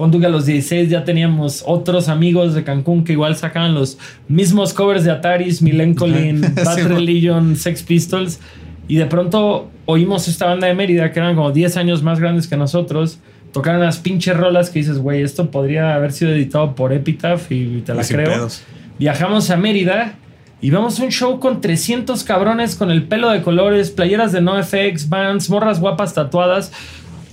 Pon 0.00 0.10
tú 0.10 0.18
que 0.18 0.24
a 0.24 0.30
los 0.30 0.46
16 0.46 0.88
ya 0.88 1.04
teníamos 1.04 1.62
otros 1.66 2.08
amigos 2.08 2.54
de 2.54 2.64
Cancún 2.64 3.04
que 3.04 3.12
igual 3.12 3.36
sacaban 3.36 3.74
los 3.74 3.98
mismos 4.28 4.72
covers 4.72 5.04
de 5.04 5.10
Ataris, 5.10 5.60
Milencolin, 5.60 6.40
Bad 6.64 6.76
Sí, 6.76 6.82
Religion, 6.84 7.54
Sex 7.54 7.82
Pistols. 7.82 8.40
Y 8.88 8.96
de 8.96 9.04
pronto 9.04 9.68
oímos 9.84 10.26
esta 10.26 10.46
banda 10.46 10.68
de 10.68 10.74
Mérida, 10.74 11.12
que 11.12 11.18
eran 11.18 11.36
como 11.36 11.52
10 11.52 11.76
años 11.76 12.02
más 12.02 12.18
grandes 12.18 12.48
que 12.48 12.56
nosotros. 12.56 13.18
Tocaron 13.52 13.82
las 13.82 13.98
pinches 13.98 14.34
rolas 14.34 14.70
que 14.70 14.78
dices, 14.78 14.96
güey, 14.96 15.20
esto 15.20 15.50
podría 15.50 15.94
haber 15.94 16.12
sido 16.12 16.32
editado 16.32 16.74
por 16.74 16.94
Epitaph 16.94 17.52
y 17.52 17.82
te 17.82 17.92
la 17.92 18.02
creo. 18.02 18.32
pedos. 18.32 18.62
Viajamos 18.98 19.50
a 19.50 19.58
Mérida 19.58 20.14
y 20.62 20.70
vemos 20.70 20.98
un 20.98 21.10
show 21.10 21.38
con 21.38 21.60
300 21.60 22.24
cabrones 22.24 22.74
con 22.74 22.90
el 22.90 23.02
pelo 23.02 23.28
de 23.28 23.42
colores, 23.42 23.90
playeras 23.90 24.32
de 24.32 24.40
NoFX, 24.40 25.10
bands, 25.10 25.50
morras 25.50 25.78
guapas 25.78 26.14
tatuadas. 26.14 26.72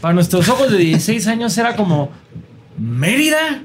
Para 0.02 0.14
nuestros 0.14 0.50
ojos 0.50 0.70
de 0.70 0.78
16 0.78 1.28
años 1.28 1.58
era 1.58 1.76
como, 1.78 2.12
¿Mérida? 2.78 3.64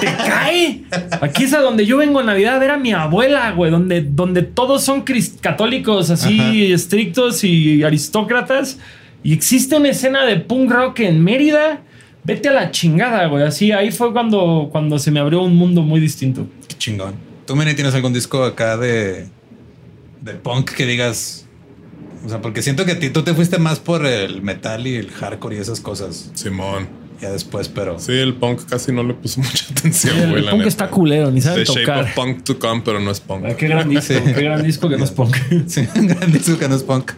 ¿Te 0.00 0.06
cae? 0.06 0.82
Aquí 1.20 1.44
es 1.44 1.54
a 1.54 1.60
donde 1.60 1.86
yo 1.86 1.96
vengo 1.96 2.20
en 2.20 2.26
Navidad 2.26 2.56
a 2.56 2.58
ver 2.58 2.70
a 2.70 2.78
mi 2.78 2.92
abuela, 2.92 3.52
güey, 3.52 3.70
donde, 3.70 4.02
donde 4.02 4.42
todos 4.42 4.82
son 4.82 5.04
católicos 5.40 6.10
así 6.10 6.40
Ajá. 6.40 6.52
estrictos 6.74 7.44
y 7.44 7.82
aristócratas. 7.82 8.78
Y 9.22 9.32
existe 9.32 9.76
una 9.76 9.90
escena 9.90 10.24
de 10.26 10.36
punk 10.36 10.70
rock 10.70 11.00
en 11.00 11.22
Mérida. 11.22 11.82
Vete 12.24 12.48
a 12.48 12.52
la 12.52 12.70
chingada, 12.70 13.26
güey. 13.26 13.44
Así 13.44 13.72
ahí 13.72 13.90
fue 13.90 14.12
cuando, 14.12 14.68
cuando 14.70 14.98
se 14.98 15.10
me 15.10 15.20
abrió 15.20 15.42
un 15.42 15.56
mundo 15.56 15.82
muy 15.82 16.00
distinto. 16.00 16.46
Qué 16.68 16.76
chingón. 16.76 17.14
¿Tú, 17.46 17.56
Meni, 17.56 17.74
tienes 17.74 17.94
algún 17.94 18.12
disco 18.12 18.44
acá 18.44 18.76
de, 18.76 19.28
de 20.20 20.32
punk 20.34 20.70
que 20.70 20.86
digas? 20.86 21.46
O 22.24 22.28
sea, 22.28 22.40
porque 22.40 22.62
siento 22.62 22.84
que 22.84 22.92
a 22.92 22.98
ti 22.98 23.10
tú 23.10 23.22
te 23.22 23.34
fuiste 23.34 23.58
más 23.58 23.80
por 23.80 24.06
el 24.06 24.42
metal 24.42 24.86
y 24.86 24.96
el 24.96 25.10
hardcore 25.10 25.56
y 25.56 25.58
esas 25.58 25.80
cosas 25.80 26.30
Simón. 26.34 27.01
Ya 27.22 27.30
después, 27.30 27.68
pero 27.68 27.98
Sí, 27.98 28.12
el 28.12 28.34
punk 28.34 28.62
casi 28.68 28.92
no 28.92 29.02
le 29.04 29.14
puso 29.14 29.40
mucha 29.42 29.64
atención, 29.70 30.18
el 30.18 30.30
güey. 30.30 30.42
la 30.42 30.50
punk 30.50 30.58
neta. 30.58 30.68
está 30.68 30.90
culero, 30.90 31.30
ni 31.30 31.40
sabe 31.40 31.64
The 31.64 31.72
Shape 31.72 31.80
tocar. 31.86 32.04
of 32.04 32.14
Punk 32.14 32.44
to 32.44 32.58
Come, 32.58 32.82
pero 32.84 33.00
no 33.00 33.10
es 33.10 33.20
punk. 33.20 33.44
Ah, 33.46 33.54
Qué 33.56 33.68
gran 33.68 33.88
disco, 33.88 34.12
Sí. 34.14 34.32
qué 34.34 34.42
gran 34.42 34.62
disco 34.62 34.88
que 34.88 34.96
nos 34.98 35.10
ponga. 35.12 35.38
sí, 35.66 35.88
un 35.94 36.08
gran 36.08 36.30
disco 36.32 36.58
que 36.58 36.68
no 36.68 36.74
es 36.74 36.82
punk. 36.82 37.12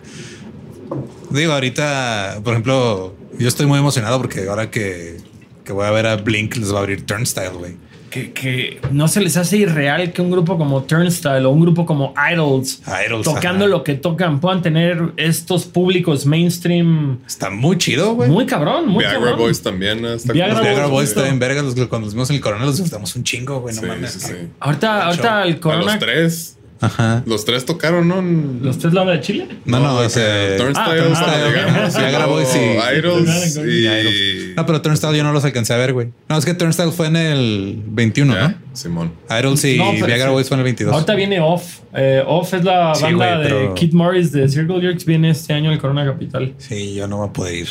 Digo, 1.31 1.53
ahorita, 1.53 2.41
por 2.45 2.53
ejemplo, 2.53 3.17
yo 3.39 3.49
estoy 3.49 3.67
muy 3.67 3.79
emocionado 3.79 4.19
porque 4.21 4.47
ahora 4.49 4.71
que, 4.71 5.17
que 5.65 5.73
voy 5.73 5.87
a 5.87 5.91
ver 5.91 6.07
a 6.07 6.17
Blink 6.17 6.57
les 6.57 6.73
va 6.73 6.77
a 6.77 6.81
abrir 6.81 7.05
Turnstile, 7.07 7.49
güey. 7.49 7.77
Que, 8.15 8.31
que 8.33 8.81
no 8.93 9.09
se 9.09 9.21
les 9.21 9.37
hace 9.37 9.57
irreal 9.57 10.13
que 10.13 10.23
un 10.23 10.31
grupo 10.31 10.57
como 10.57 10.85
Turnstile 10.85 11.45
o 11.47 11.51
un 11.51 11.61
grupo 11.63 11.85
como 11.85 12.15
Idols, 12.33 12.81
Idols, 13.09 13.25
tocando 13.25 13.65
ajá. 13.65 13.71
lo 13.73 13.83
que 13.83 13.95
tocan, 13.95 14.39
puedan 14.41 14.63
tener 14.63 15.13
estos 15.17 15.65
públicos 15.65 16.25
mainstream 16.25 17.19
Está 17.27 17.51
muy 17.51 17.77
chido, 17.77 18.15
güey. 18.15 18.31
muy 18.31 18.47
cabrón, 18.47 18.87
muy 18.87 19.01
Viagra 19.03 19.19
cabrón. 19.19 19.39
Boys 19.41 19.63
también. 19.63 20.05
Está 20.05 20.33
Viagra 20.33 20.53
Los 20.55 20.61
cool. 20.61 20.69
Viagra 20.69 20.87
Boys, 20.87 20.93
Boys 20.93 21.09
está 21.09 21.29
en 21.29 21.39
verga. 21.41 21.63
Los, 21.63 21.75
cuando 21.89 22.05
los 22.07 22.15
vimos 22.15 22.31
en 22.31 22.37
el 22.37 22.43
coronel 22.43 22.67
los 22.67 22.77
disfrutamos 22.77 23.17
un 23.17 23.25
chingo, 23.25 23.61
güey. 23.61 23.75
No 23.75 23.81
Sí, 23.81 23.87
mames. 23.89 24.13
sí, 24.13 24.21
sí. 24.21 24.35
Ahorita, 24.61 25.07
ahorita 25.07 25.43
el 25.43 25.55
A 25.55 25.61
Corona. 25.61 25.85
los 25.85 25.99
tres. 25.99 26.57
Ajá. 26.85 27.23
Los 27.27 27.45
tres 27.45 27.65
tocaron, 27.65 28.09
¿no? 28.09 28.23
¿Los 28.65 28.79
tres 28.79 28.93
la 28.95 29.01
banda 29.01 29.15
de 29.15 29.21
Chile? 29.23 29.49
No, 29.65 29.81
no, 29.81 29.95
güey, 29.95 30.07
ese. 30.07 30.57
Turnstile, 30.59 31.01
Ah, 31.01 31.03
Turnstile, 31.05 31.45
ok. 31.45 31.55
llegamos, 31.55 31.95
y 31.95 31.99
Viagra 31.99 32.19
luego 32.19 32.33
Boys 32.35 32.55
y- 32.57 32.99
Idols 32.99 33.57
y 33.57 33.61
y... 33.71 33.87
Idols. 33.87 34.57
No, 34.57 34.67
pero 34.67 34.83
Turnstile 34.83 35.17
yo 35.17 35.23
no 35.25 35.33
los 35.33 35.45
alcancé 35.45 35.73
a 35.75 35.77
ver, 35.77 35.93
güey. 35.93 36.09
No, 36.29 36.37
es 36.39 36.45
que 36.45 36.55
Turnstile 36.55 36.91
fue 36.93 37.07
en 37.09 37.17
el 37.17 37.83
21, 37.87 38.35
Ya, 38.35 38.49
¿no? 38.49 38.55
Simón. 38.73 39.13
Idols 39.31 39.65
y 39.65 39.77
No, 39.79 39.93
Viagra 39.93 40.27
sí. 40.27 40.31
Boys 40.33 40.49
fue 40.49 40.55
en 40.57 40.61
el 40.61 40.65
22. 40.65 40.93
Ahorita 40.95 41.15
viene 41.15 41.41
Off. 41.41 41.79
Eh, 41.95 42.23
Off 42.27 42.55
es 42.55 42.65
la 42.65 42.95
Sí, 42.95 43.03
banda 43.05 43.39
de 43.39 43.71
Kid 43.75 43.93
Morris 43.93 44.33
de 44.33 44.49
Circle 44.49 44.81
Jerks. 44.81 45.05
Viene 45.05 45.31
este 45.31 45.53
año 45.53 45.73
el 45.73 45.79
Corona 45.79 46.05
Capital. 46.05 46.55
Sí, 46.59 46.95
yo 46.95 47.07
no 47.09 47.19
voy 47.19 47.29
a 47.29 47.33
poder 47.33 47.55
ir. 47.55 47.69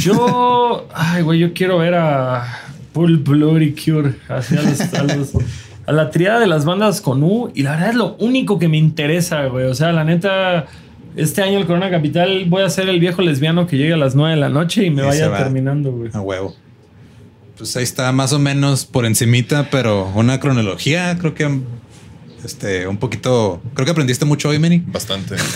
Yo, 0.00 0.88
ay, 0.94 1.22
güey, 1.22 1.38
yo 1.40 1.52
quiero 1.52 1.78
ver 1.78 1.94
a 1.94 2.60
Full 2.94 3.16
Bloody 3.18 3.72
Cure, 3.74 4.14
así 4.28 4.56
a, 4.56 4.62
los- 4.62 4.80
a 4.94 5.02
los- 5.04 5.32
a 5.88 5.92
la 5.92 6.10
triada 6.10 6.38
de 6.38 6.46
las 6.46 6.66
bandas 6.66 7.00
con 7.00 7.22
U, 7.22 7.50
y 7.54 7.62
la 7.62 7.70
verdad 7.70 7.88
es 7.88 7.94
lo 7.94 8.14
único 8.18 8.58
que 8.58 8.68
me 8.68 8.76
interesa, 8.76 9.46
güey. 9.46 9.64
O 9.64 9.74
sea, 9.74 9.90
la 9.90 10.04
neta, 10.04 10.66
este 11.16 11.40
año 11.40 11.58
el 11.58 11.64
Corona 11.64 11.90
Capital 11.90 12.44
voy 12.46 12.62
a 12.62 12.68
ser 12.68 12.90
el 12.90 13.00
viejo 13.00 13.22
lesbiano 13.22 13.66
que 13.66 13.78
llegue 13.78 13.94
a 13.94 13.96
las 13.96 14.14
9 14.14 14.34
de 14.34 14.40
la 14.40 14.50
noche 14.50 14.84
y 14.84 14.90
me 14.90 15.00
Y 15.00 15.06
vaya 15.06 15.30
va. 15.30 15.38
terminando, 15.38 15.90
güey. 15.90 16.10
A 16.12 16.20
huevo. 16.20 16.54
Pues 17.56 17.74
ahí 17.74 17.84
está 17.84 18.12
más 18.12 18.34
o 18.34 18.38
menos 18.38 18.84
por 18.84 19.06
encimita, 19.06 19.68
pero 19.70 20.12
una 20.14 20.38
cronología, 20.40 21.16
creo 21.18 21.34
que 21.34 21.58
este, 22.44 22.86
un 22.86 22.98
poquito, 22.98 23.62
creo 23.72 23.86
que 23.86 23.92
aprendiste 23.92 24.26
mucho 24.26 24.50
hoy, 24.50 24.58
Meni. 24.58 24.82
Bastante. 24.86 25.36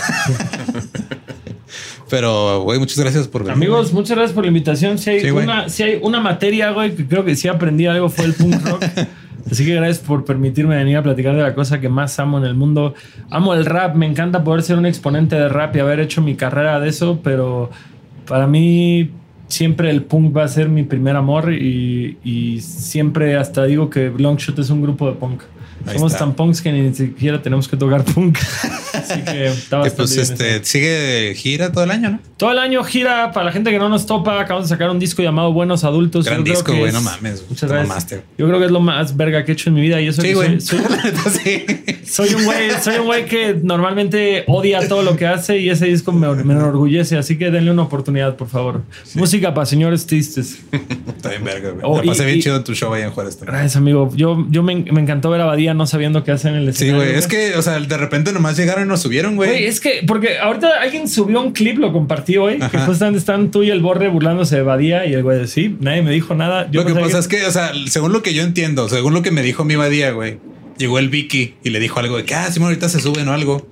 Pero, 2.09 2.63
güey, 2.63 2.79
muchas 2.79 2.99
gracias 2.99 3.27
por 3.27 3.43
venir. 3.43 3.57
Amigos, 3.57 3.93
muchas 3.95 4.17
gracias 4.17 4.35
por 4.35 4.45
la 4.45 4.49
invitación. 4.49 4.99
Si 4.99 5.09
hay, 5.09 5.21
Sí, 5.21 5.31
una, 5.31 5.69
si 5.71 5.83
hay 5.83 5.99
una 6.03 6.21
materia, 6.21 6.71
güey, 6.71 6.95
que 6.95 7.07
creo 7.07 7.25
que 7.25 7.35
sí 7.37 7.49
aprendí 7.49 7.87
algo 7.87 8.11
fue 8.11 8.27
el 8.27 8.35
punk 8.35 8.63
rock. 8.67 8.85
Así 9.51 9.65
que 9.67 9.75
gracias 9.75 9.99
por 9.99 10.25
permitirme 10.25 10.77
venir 10.77 10.97
a 10.97 11.03
platicar 11.03 11.35
de 11.35 11.43
la 11.43 11.55
cosa 11.55 11.81
que 11.81 11.89
más 11.89 12.19
amo 12.19 12.39
en 12.39 12.45
el 12.45 12.55
mundo. 12.55 12.95
Amo 13.31 13.55
el 13.55 13.67
rap, 13.67 13.97
me 13.97 14.07
encanta 14.07 14.45
poder 14.45 14.63
ser 14.63 14.79
un 14.79 14.87
exponente 14.87 15.37
de 15.37 15.49
rap 15.49 15.75
y 15.77 15.81
haber 15.81 16.01
hecho 16.01 16.23
mi 16.23 16.37
carrera 16.37 16.79
de 16.81 16.89
eso, 16.89 17.21
pero 17.23 17.71
para 18.27 18.47
mí 18.47 19.11
siempre 19.49 19.91
el 19.91 20.03
punk 20.05 20.37
va 20.37 20.45
a 20.45 20.49
ser 20.49 20.69
mi 20.69 20.83
primer 20.85 21.17
amor 21.17 21.53
y, 21.53 22.19
y 22.25 22.61
siempre 22.61 23.37
hasta 23.37 23.65
digo 23.65 23.91
que 23.91 24.13
Longshot 24.17 24.59
es 24.59 24.71
un 24.71 24.81
grupo 24.81 25.07
de 25.09 25.15
punk. 25.15 25.43
Ahí 25.87 25.95
Somos 25.95 26.13
está. 26.13 26.25
tan 26.25 26.35
punks 26.35 26.63
que 26.63 26.73
ni 26.73 26.95
siquiera 26.95 27.43
tenemos 27.43 27.67
que 27.67 27.77
tocar 27.77 28.05
punk. 28.05 28.39
Así 29.13 29.23
que 29.25 29.47
está 29.47 29.79
bastante 29.79 29.97
pues 29.97 30.11
bien 30.17 30.23
este 30.33 30.57
eso. 30.57 30.65
sigue 30.65 31.35
gira 31.37 31.73
todo 31.73 31.85
el 31.85 31.91
año, 31.91 32.11
¿no? 32.11 32.21
Todo 32.37 32.51
el 32.53 32.59
año 32.59 32.83
gira 32.85 33.31
para 33.33 33.47
la 33.47 33.53
gente 33.53 33.71
que 33.71 33.79
no 33.79 33.89
nos 33.89 34.07
topa. 34.07 34.41
Acabamos 34.41 34.69
de 34.69 34.75
sacar 34.75 34.91
un 34.91 34.99
disco 34.99 35.23
llamado 35.23 35.53
Buenos 35.53 35.85
Adultos. 35.85 36.25
Gran 36.25 36.39
Yo 36.39 36.45
creo 36.45 36.55
disco, 36.57 36.73
que 36.73 36.79
güey, 36.79 36.89
es- 36.89 36.95
no 36.95 37.01
mames, 37.03 37.45
Muchas 37.49 37.71
gracias. 37.71 38.23
Yo 38.39 38.47
creo 38.49 38.59
que 38.59 38.67
es 38.67 38.71
lo 38.73 38.81
más 38.81 39.17
verga 39.17 39.45
que 39.45 39.53
he 39.53 39.55
hecho 39.55 39.69
en 39.71 39.75
mi 39.75 39.81
vida 39.83 40.01
y 40.01 40.09
eso 40.09 40.23
Sí, 40.23 40.33
güey. 40.33 40.61
soy, 40.61 40.79
soy- 40.81 41.33
sí. 41.45 41.65
soy 42.05 42.35
un 42.35 42.45
güey, 42.45 42.71
soy 42.83 42.97
un 42.97 43.07
güey 43.07 43.27
que 43.27 43.55
normalmente 43.63 44.45
odia 44.49 44.89
todo 44.89 45.03
lo 45.03 45.17
que 45.17 45.27
hace 45.27 45.59
y 45.59 45.71
ese 45.71 45.87
disco 45.87 46.13
me, 46.13 46.27
me 46.45 46.55
enorgullece. 46.55 47.17
Así 47.17 47.37
que 47.39 47.51
denle 47.51 47.71
una 47.71 47.83
oportunidad, 47.83 48.37
por 48.37 48.49
favor. 48.49 48.83
Música 49.15 49.55
para 49.55 49.67
señores 49.67 50.07
tristes. 50.07 50.59
Está 51.07 51.31
bien 51.31 51.45
verga, 51.45 51.71
güey. 51.71 51.83
Oh, 51.85 52.03
pasé 52.03 52.23
y- 52.23 52.27
bien 52.27 52.39
y- 52.39 52.43
chido 52.43 52.63
tu 52.65 52.75
show 52.75 52.93
ahí 52.93 53.03
en 53.03 53.11
Juárez 53.11 53.37
también. 53.37 53.55
Gracias, 53.55 53.77
amigo. 53.77 54.11
Yo, 54.15 54.47
yo 54.51 54.63
me, 54.63 54.75
me 54.77 55.01
encantó 55.01 55.31
ver 55.31 55.41
a 55.41 55.45
Badía 55.47 55.75
no 55.75 55.87
sabiendo 55.87 56.25
qué 56.25 56.33
hacer 56.33 56.53
en 56.55 56.59
el 56.63 56.75
Sí, 56.75 56.85
escenario. 56.85 57.03
güey. 57.05 57.15
Es 57.19 57.27
que, 57.27 57.55
o 57.57 57.63
sea, 57.63 57.79
de 57.79 57.97
repente 57.97 58.33
nomás 58.33 58.57
llegaron 58.57 58.85
y 58.85 58.89
nos 58.89 59.02
subieron, 59.03 59.37
Güey, 59.37 59.51
güey. 59.51 59.65
es 59.67 59.81
que, 59.81 60.03
porque 60.07 60.39
ahorita 60.39 60.81
alguien 60.81 61.09
subió 61.09 61.41
un 61.43 61.53
clip, 61.53 61.79
lo 61.79 61.93
compartí 61.93 62.37
hoy, 62.39 62.59
que 62.59 62.65
Ajá. 62.65 62.87
justamente 62.87 63.19
están 63.19 63.51
tú 63.51 63.63
y 63.63 63.71
el 63.71 63.81
Borre 63.81 64.09
burlándose 64.09 64.57
de 64.57 64.63
Badía 64.63 65.05
y 65.07 65.13
el 65.13 65.23
güey 65.23 65.39
de 65.39 65.47
sí, 65.49 65.77
nadie 65.81 66.03
me 66.03 66.11
dijo 66.13 66.35
nada. 66.35 66.71
Yo 66.71 66.83
Lo 66.83 66.87
que 66.87 66.95
pasa 66.99 67.19
es 67.19 67.29
que, 67.29 67.45
o 67.45 67.51
sea, 67.51 67.73
según 67.89 68.13
lo 68.13 68.23
que 68.23 68.33
yo 68.35 68.43
entiendo, 68.43 68.89
según 68.89 69.13
lo 69.15 69.23
que 69.23 69.31
me 69.31 69.43
dijo 69.43 69.65
mi 69.65 69.77
badía, 69.77 70.13
güey, 70.13 70.39
llegó 70.79 70.99
el 70.99 71.09
Vicky 71.11 71.55
y 71.63 71.71
le 71.71 71.81
dijo 71.81 72.01
algo 72.01 72.17
de 72.17 72.25
que, 72.25 72.35
ah, 72.35 72.51
Simón, 72.51 72.69
ahorita 72.69 72.89
se 72.89 73.01
suben 73.01 73.29
o 73.29 73.33
algo. 73.33 73.67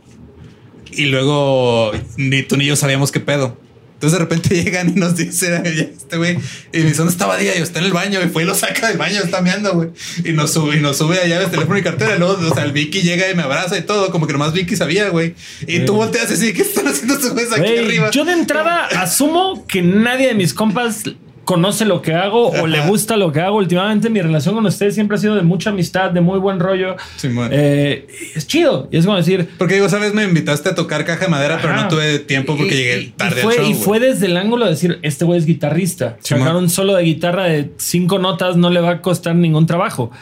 Y 0.92 1.06
luego 1.06 1.92
ni 2.16 2.42
tú 2.42 2.56
ni 2.56 2.66
yo 2.66 2.74
sabíamos 2.76 3.12
qué 3.12 3.20
pedo. 3.20 3.56
Entonces 4.00 4.18
de 4.18 4.24
repente 4.24 4.54
llegan 4.64 4.88
y 4.88 4.92
nos 4.98 5.14
dice 5.14 5.58
"Oye, 5.58 5.92
este 5.94 6.16
güey, 6.16 6.38
y 6.72 6.78
me 6.78 6.84
dice, 6.84 6.96
¿dónde 6.96 7.12
está 7.12 7.26
Badía? 7.26 7.54
Y 7.54 7.58
yo, 7.58 7.64
está 7.64 7.80
en 7.80 7.84
el 7.84 7.92
baño, 7.92 8.18
y 8.24 8.28
fue 8.28 8.44
y 8.44 8.46
lo 8.46 8.54
saca 8.54 8.88
del 8.88 8.96
baño, 8.96 9.20
está 9.22 9.42
meando, 9.42 9.74
güey. 9.74 9.90
Y 10.24 10.32
nos 10.32 10.54
sube, 10.54 10.78
y 10.78 10.80
nos 10.80 10.96
sube 10.96 11.20
a 11.20 11.26
llaves, 11.26 11.50
teléfono 11.50 11.78
y 11.78 11.82
cartera. 11.82 12.16
Y 12.16 12.18
luego, 12.18 12.38
o 12.50 12.54
sea, 12.54 12.64
el 12.64 12.72
Vicky 12.72 13.02
llega 13.02 13.30
y 13.30 13.34
me 13.34 13.42
abraza 13.42 13.76
y 13.76 13.82
todo, 13.82 14.10
como 14.10 14.26
que 14.26 14.32
nomás 14.32 14.54
Vicky 14.54 14.74
sabía, 14.74 15.10
güey. 15.10 15.34
Y 15.66 15.80
tú 15.80 15.94
volteas 15.94 16.30
así, 16.30 16.54
¿qué 16.54 16.62
están 16.62 16.88
haciendo 16.88 17.14
estos 17.14 17.32
güeyes 17.34 17.52
aquí 17.52 17.76
arriba? 17.76 18.10
yo 18.10 18.24
de 18.24 18.32
entrada 18.32 18.86
asumo 18.86 19.66
que 19.66 19.82
nadie 19.82 20.28
de 20.28 20.34
mis 20.34 20.54
compas 20.54 21.04
conoce 21.50 21.84
lo 21.84 22.00
que 22.00 22.14
hago 22.14 22.48
o 22.50 22.68
le 22.68 22.78
Ajá. 22.78 22.88
gusta 22.88 23.16
lo 23.16 23.32
que 23.32 23.40
hago. 23.40 23.56
Últimamente 23.56 24.08
mi 24.08 24.22
relación 24.22 24.54
con 24.54 24.64
ustedes 24.66 24.94
siempre 24.94 25.16
ha 25.16 25.20
sido 25.20 25.34
de 25.34 25.42
mucha 25.42 25.70
amistad, 25.70 26.12
de 26.12 26.20
muy 26.20 26.38
buen 26.38 26.60
rollo. 26.60 26.94
Simón. 27.16 27.48
Eh, 27.50 28.06
es 28.36 28.46
chido. 28.46 28.88
Y 28.92 28.98
es 28.98 29.04
como 29.04 29.16
decir, 29.16 29.48
Porque 29.58 29.74
digo, 29.74 29.88
sabes, 29.88 30.14
me 30.14 30.22
invitaste 30.22 30.68
a 30.68 30.76
tocar 30.76 31.04
caja 31.04 31.24
de 31.24 31.28
madera, 31.32 31.58
pero 31.60 31.72
Ajá. 31.74 31.82
no 31.82 31.88
tuve 31.88 32.20
tiempo 32.20 32.56
porque 32.56 32.72
Y- 32.74 32.76
llegué 32.78 33.12
tarde 33.16 33.40
y 33.40 33.42
fue, 33.42 33.54
al 33.54 33.60
show. 33.62 33.70
y 33.70 33.74
fue 33.74 33.98
desde 33.98 34.26
el 34.26 34.36
ángulo 34.36 34.66
de 34.66 34.70
decir, 34.70 35.00
este 35.02 35.24
güey 35.24 35.40
es 35.40 35.46
guitarrista. 35.46 36.18
Simón. 36.20 36.42
Sacar 36.44 36.56
un 36.56 36.70
solo 36.70 36.94
de 36.94 37.02
guitarra 37.02 37.46
de 37.46 37.72
cinco 37.78 38.20
notas 38.20 38.56
no 38.56 38.70
le 38.70 38.80
va 38.80 38.90
a 38.90 39.02
costar 39.02 39.34
ningún 39.34 39.66
trabajo. 39.66 40.12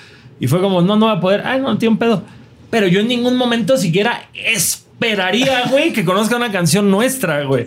Y 0.40 0.46
fue 0.46 0.62
como, 0.62 0.80
no, 0.80 0.96
no 0.96 1.06
va 1.08 1.12
a 1.12 1.20
poder. 1.20 1.42
Ay, 1.44 1.60
no, 1.60 1.76
tiene 1.76 1.92
un 1.92 1.98
pedo. 1.98 2.22
Pero 2.70 2.86
yo 2.86 3.00
en 3.00 3.08
ningún 3.08 3.36
momento 3.36 3.76
siquiera 3.76 4.30
esperaría, 4.32 5.64
güey, 5.70 5.92
que 5.92 6.04
conozca 6.06 6.36
una 6.36 6.50
canción 6.50 6.90
nuestra, 6.90 7.42
güey. 7.44 7.66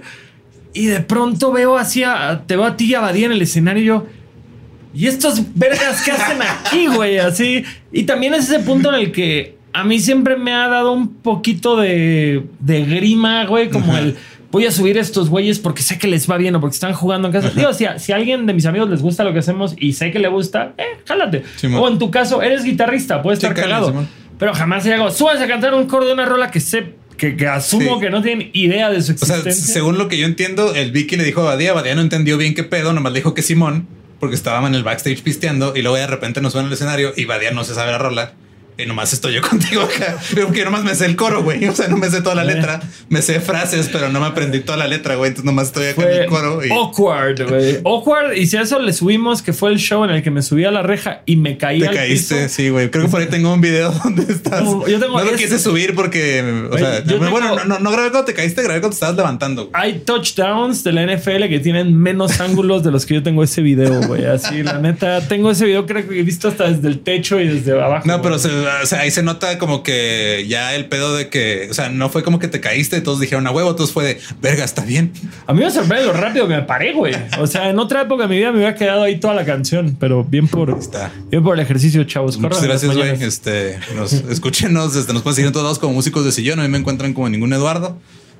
Y 0.73 0.85
de 0.85 1.01
pronto 1.01 1.51
veo 1.51 1.77
así, 1.77 2.03
a- 2.03 2.43
te 2.47 2.55
veo 2.55 2.65
a 2.65 2.77
ti 2.77 2.85
y 2.85 2.95
a 2.95 3.01
Badía 3.01 3.25
en 3.27 3.31
el 3.33 3.41
escenario 3.41 3.83
y 3.83 3.85
yo... 3.85 4.05
¿Y 4.93 5.07
estos 5.07 5.41
vergas 5.55 6.01
qué 6.03 6.11
hacen 6.11 6.39
aquí, 6.41 6.87
güey? 6.87 7.17
Así. 7.17 7.63
Y 7.93 8.03
también 8.03 8.33
es 8.33 8.49
ese 8.49 8.59
punto 8.59 8.89
en 8.93 8.95
el 8.95 9.11
que 9.13 9.55
a 9.71 9.85
mí 9.85 9.99
siempre 10.01 10.35
me 10.35 10.53
ha 10.53 10.67
dado 10.67 10.91
un 10.91 11.13
poquito 11.15 11.77
de, 11.77 12.43
de 12.59 12.83
grima, 12.83 13.45
güey, 13.45 13.69
como 13.69 13.93
Ajá. 13.93 14.01
el 14.01 14.17
voy 14.51 14.65
a 14.65 14.71
subir 14.71 14.97
a 14.97 15.01
estos 15.01 15.29
güeyes 15.29 15.59
porque 15.59 15.81
sé 15.81 15.97
que 15.97 16.09
les 16.09 16.29
va 16.29 16.35
bien 16.35 16.53
o 16.55 16.59
porque 16.59 16.73
están 16.73 16.91
jugando 16.91 17.29
en 17.29 17.31
casa. 17.33 17.51
Digo, 17.55 17.71
si 17.73 17.85
a, 17.85 17.99
si 17.99 18.11
a 18.11 18.17
alguien 18.17 18.45
de 18.45 18.53
mis 18.53 18.65
amigos 18.65 18.89
les 18.89 19.01
gusta 19.01 19.23
lo 19.23 19.31
que 19.31 19.39
hacemos 19.39 19.75
y 19.79 19.93
sé 19.93 20.11
que 20.11 20.19
le 20.19 20.27
gusta, 20.27 20.73
eh, 20.77 20.83
jálate. 21.05 21.43
O 21.79 21.87
en 21.87 21.97
tu 21.97 22.11
caso, 22.11 22.41
eres 22.41 22.65
guitarrista, 22.65 23.21
puedes 23.21 23.39
Sí, 23.39 23.45
estar 23.45 23.63
cagado. 23.63 24.05
Pero 24.37 24.53
jamás 24.53 24.83
se 24.83 24.93
hago, 24.93 25.07
a 25.07 25.47
cantar 25.47 25.73
un 25.73 25.85
coro 25.85 26.05
de 26.05 26.11
una 26.11 26.25
rola 26.25 26.51
que 26.51 26.59
sé, 26.59 26.95
que, 27.21 27.35
que 27.37 27.45
asumo 27.47 27.95
Sí. 27.95 28.01
que 28.01 28.09
no 28.09 28.21
tienen 28.23 28.49
idea 28.53 28.89
de 28.89 28.99
su 29.01 29.13
O 29.13 29.17
sea, 29.17 29.37
existencia. 29.37 29.73
según 29.75 29.99
lo 29.99 30.07
que 30.07 30.17
yo 30.17 30.25
entiendo, 30.25 30.73
el 30.73 30.91
Vicky 30.91 31.15
le 31.17 31.23
dijo 31.23 31.41
a 31.41 31.53
Badía, 31.53 31.71
Badía 31.73 31.93
no 31.93 32.01
entendió 32.01 32.35
bien 32.37 32.55
qué 32.55 32.63
pedo, 32.63 32.93
nomás 32.93 33.13
le 33.13 33.19
dijo 33.19 33.35
que 33.35 33.43
Simón, 33.43 33.87
porque 34.19 34.35
estábamos 34.35 34.69
en 34.71 34.75
el 34.75 34.83
backstage 34.83 35.21
pisteando 35.21 35.73
y 35.75 35.83
luego 35.83 35.97
de 35.97 36.07
repente 36.07 36.41
nos 36.41 36.53
suena 36.53 36.67
el 36.67 36.73
escenario 36.73 37.13
y 37.15 37.25
Badía 37.25 37.51
no 37.51 37.63
se 37.63 37.75
sabe 37.75 37.91
la 37.91 37.99
rola. 37.99 38.33
Y 38.83 38.85
nomás 38.87 39.13
estoy 39.13 39.33
yo 39.35 39.41
contigo 39.49 39.81
acá. 39.81 40.17
Porque 40.43 40.63
nomás 40.65 40.83
me 40.83 40.95
sé 40.95 41.05
el 41.05 41.15
coro, 41.15 41.43
güey. 41.43 41.65
O 41.67 41.75
sea, 41.75 41.87
no 41.87 41.97
me 41.97 42.09
sé 42.09 42.21
toda 42.21 42.35
la 42.35 42.43
Eh. 42.43 42.55
letra. 42.55 42.81
Me 43.09 43.21
sé 43.21 43.39
frases, 43.39 43.89
pero 43.91 44.09
no 44.09 44.19
me 44.19 44.25
aprendí 44.27 44.59
toda 44.61 44.77
la 44.77 44.87
letra, 44.87 45.15
güey. 45.15 45.29
Entonces 45.29 45.45
nomás 45.45 45.67
estoy 45.67 45.87
acá 45.87 46.03
en 46.11 46.21
el 46.23 46.27
coro. 46.27 46.65
Y 46.65 46.71
awkward, 46.71 47.47
güey. 47.49 47.77
Awkward. 47.85 48.33
Y 48.37 48.47
si 48.47 48.57
a 48.57 48.61
eso 48.61 48.79
le 48.79 48.93
subimos, 48.93 49.41
que 49.41 49.53
fue 49.53 49.71
el 49.71 49.77
show 49.79 50.03
en 50.03 50.11
el 50.11 50.23
que 50.23 50.31
me 50.31 50.41
subí 50.41 50.65
a 50.65 50.71
la 50.71 50.81
reja 50.81 51.21
y 51.25 51.35
me 51.35 51.57
caí 51.57 51.79
te 51.79 51.87
al 51.87 51.95
caíste. 51.95 52.35
piso. 52.35 52.49
Sí, 52.49 52.69
güey. 52.69 52.89
Creo 52.91 53.05
que 53.05 53.11
por 53.11 53.21
ahí 53.21 53.27
tengo 53.27 53.53
un 53.53 53.61
video 53.61 53.91
donde 54.03 54.31
estás. 54.31 54.63
No, 54.63 54.87
yo 54.87 54.99
tengo 54.99 55.17
no 55.19 55.25
lo 55.25 55.35
quise 55.37 55.59
subir 55.59 55.95
porque, 55.95 56.41
o 56.65 56.69
Güey, 56.69 56.83
sea, 56.83 57.03
yo 57.03 57.17
bueno, 57.19 57.39
tengo- 57.39 57.55
no, 57.55 57.65
no, 57.65 57.79
no 57.79 57.91
grabé 57.91 58.09
cuando 58.11 58.25
te 58.25 58.33
caíste, 58.33 58.61
grabé 58.63 58.79
cuando 58.79 58.89
te 58.91 58.95
estabas 58.95 59.15
levantando. 59.15 59.69
Hay 59.73 59.99
touchdowns 59.99 60.83
de 60.83 60.91
la 60.93 61.03
NFL 61.03 61.47
que 61.49 61.59
tienen 61.59 61.97
menos 61.97 62.39
ángulos 62.39 62.83
de 62.83 62.91
los 62.91 63.05
que 63.05 63.15
yo 63.15 63.23
tengo 63.23 63.43
ese 63.43 63.61
video, 63.61 64.01
güey. 64.07 64.25
Así, 64.25 64.63
la 64.63 64.79
neta, 64.79 65.27
tengo 65.27 65.51
ese 65.51 65.65
video 65.65 65.85
creo 65.85 66.07
que 66.07 66.19
he 66.19 66.23
visto 66.23 66.47
hasta 66.47 66.69
desde 66.71 66.87
el 66.87 66.99
techo 66.99 67.39
y 67.39 67.47
desde 67.47 67.71
abajo. 67.81 68.07
No, 68.07 68.21
pero 68.21 68.37
se- 68.39 68.49
o 68.83 68.85
sea, 68.85 69.01
ahí 69.01 69.11
se 69.11 69.23
nota 69.23 69.57
como 69.57 69.83
que 69.83 70.45
ya 70.47 70.75
el 70.75 70.87
pedo 70.87 71.15
de 71.15 71.29
que, 71.29 71.67
o 71.69 71.73
sea, 71.73 71.89
no 71.89 72.09
fue 72.09 72.23
como 72.23 72.39
que 72.39 72.47
te 72.47 72.59
caíste 72.59 72.97
y 72.97 73.01
todos 73.01 73.19
dijeron 73.19 73.47
a 73.47 73.51
huevo, 73.51 73.75
todos 73.75 73.91
fue 73.91 74.03
de 74.03 74.19
verga, 74.41 74.63
está 74.63 74.83
bien. 74.83 75.11
A 75.47 75.53
mí 75.53 75.61
me 75.61 75.71
sorprende 75.71 76.05
lo 76.05 76.13
rápido 76.13 76.47
que 76.47 76.55
me 76.55 76.61
paré, 76.63 76.93
güey. 76.93 77.15
O 77.39 77.47
sea, 77.47 77.69
en 77.69 77.79
otra 77.79 78.01
época 78.01 78.23
de 78.23 78.29
mi 78.29 78.37
vida 78.37 78.51
me 78.51 78.57
hubiera 78.57 78.75
quedado 78.75 79.03
ahí 79.03 79.19
toda 79.19 79.33
la 79.33 79.45
canción, 79.45 79.97
pero 79.99 80.23
bien 80.23 80.47
por, 80.47 80.69
Está. 80.77 81.11
bien 81.29 81.43
por 81.43 81.55
el 81.55 81.61
ejercicio, 81.61 82.03
chavos. 82.03 82.37
Muchas 82.37 82.59
Corran 82.59 82.69
gracias, 82.69 82.95
güey. 82.95 83.23
Este, 83.23 83.79
nos, 83.95 84.13
escúchenos, 84.29 84.95
este, 84.95 85.13
nos 85.13 85.21
pueden 85.21 85.35
seguir 85.35 85.47
en 85.47 85.53
todos 85.53 85.65
lados 85.65 85.79
como 85.79 85.93
músicos 85.93 86.25
de 86.25 86.31
sillón. 86.31 86.59
A 86.59 86.63
mí 86.63 86.69
me 86.69 86.77
encuentran 86.77 87.13
como 87.13 87.29
ningún 87.29 87.53
Eduardo. 87.53 87.97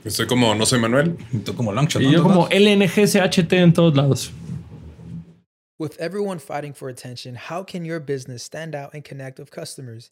Soy 0.07 0.25
como 0.25 0.55
no 0.55 0.65
soy 0.65 0.79
Manuel. 0.79 1.15
Y 1.31 1.39
tú 1.39 1.55
como 1.55 1.71
Longshot. 1.71 2.01
Y 2.01 2.05
¿no? 2.05 2.11
yo 2.11 2.23
como. 2.23 2.47
LNGCHT 2.49 3.53
en 3.53 3.73
todos 3.73 3.95
lados. 3.95 4.31
With 5.79 5.99
everyone 5.99 6.39
fighting 6.39 6.73
for 6.73 6.89
attention, 6.89 7.35
how 7.35 7.63
can 7.63 7.85
your 7.85 7.99
business 7.99 8.43
stand 8.43 8.75
out 8.75 8.93
and 8.93 9.03
connect 9.03 9.39
with 9.39 9.49
customers? 9.49 10.11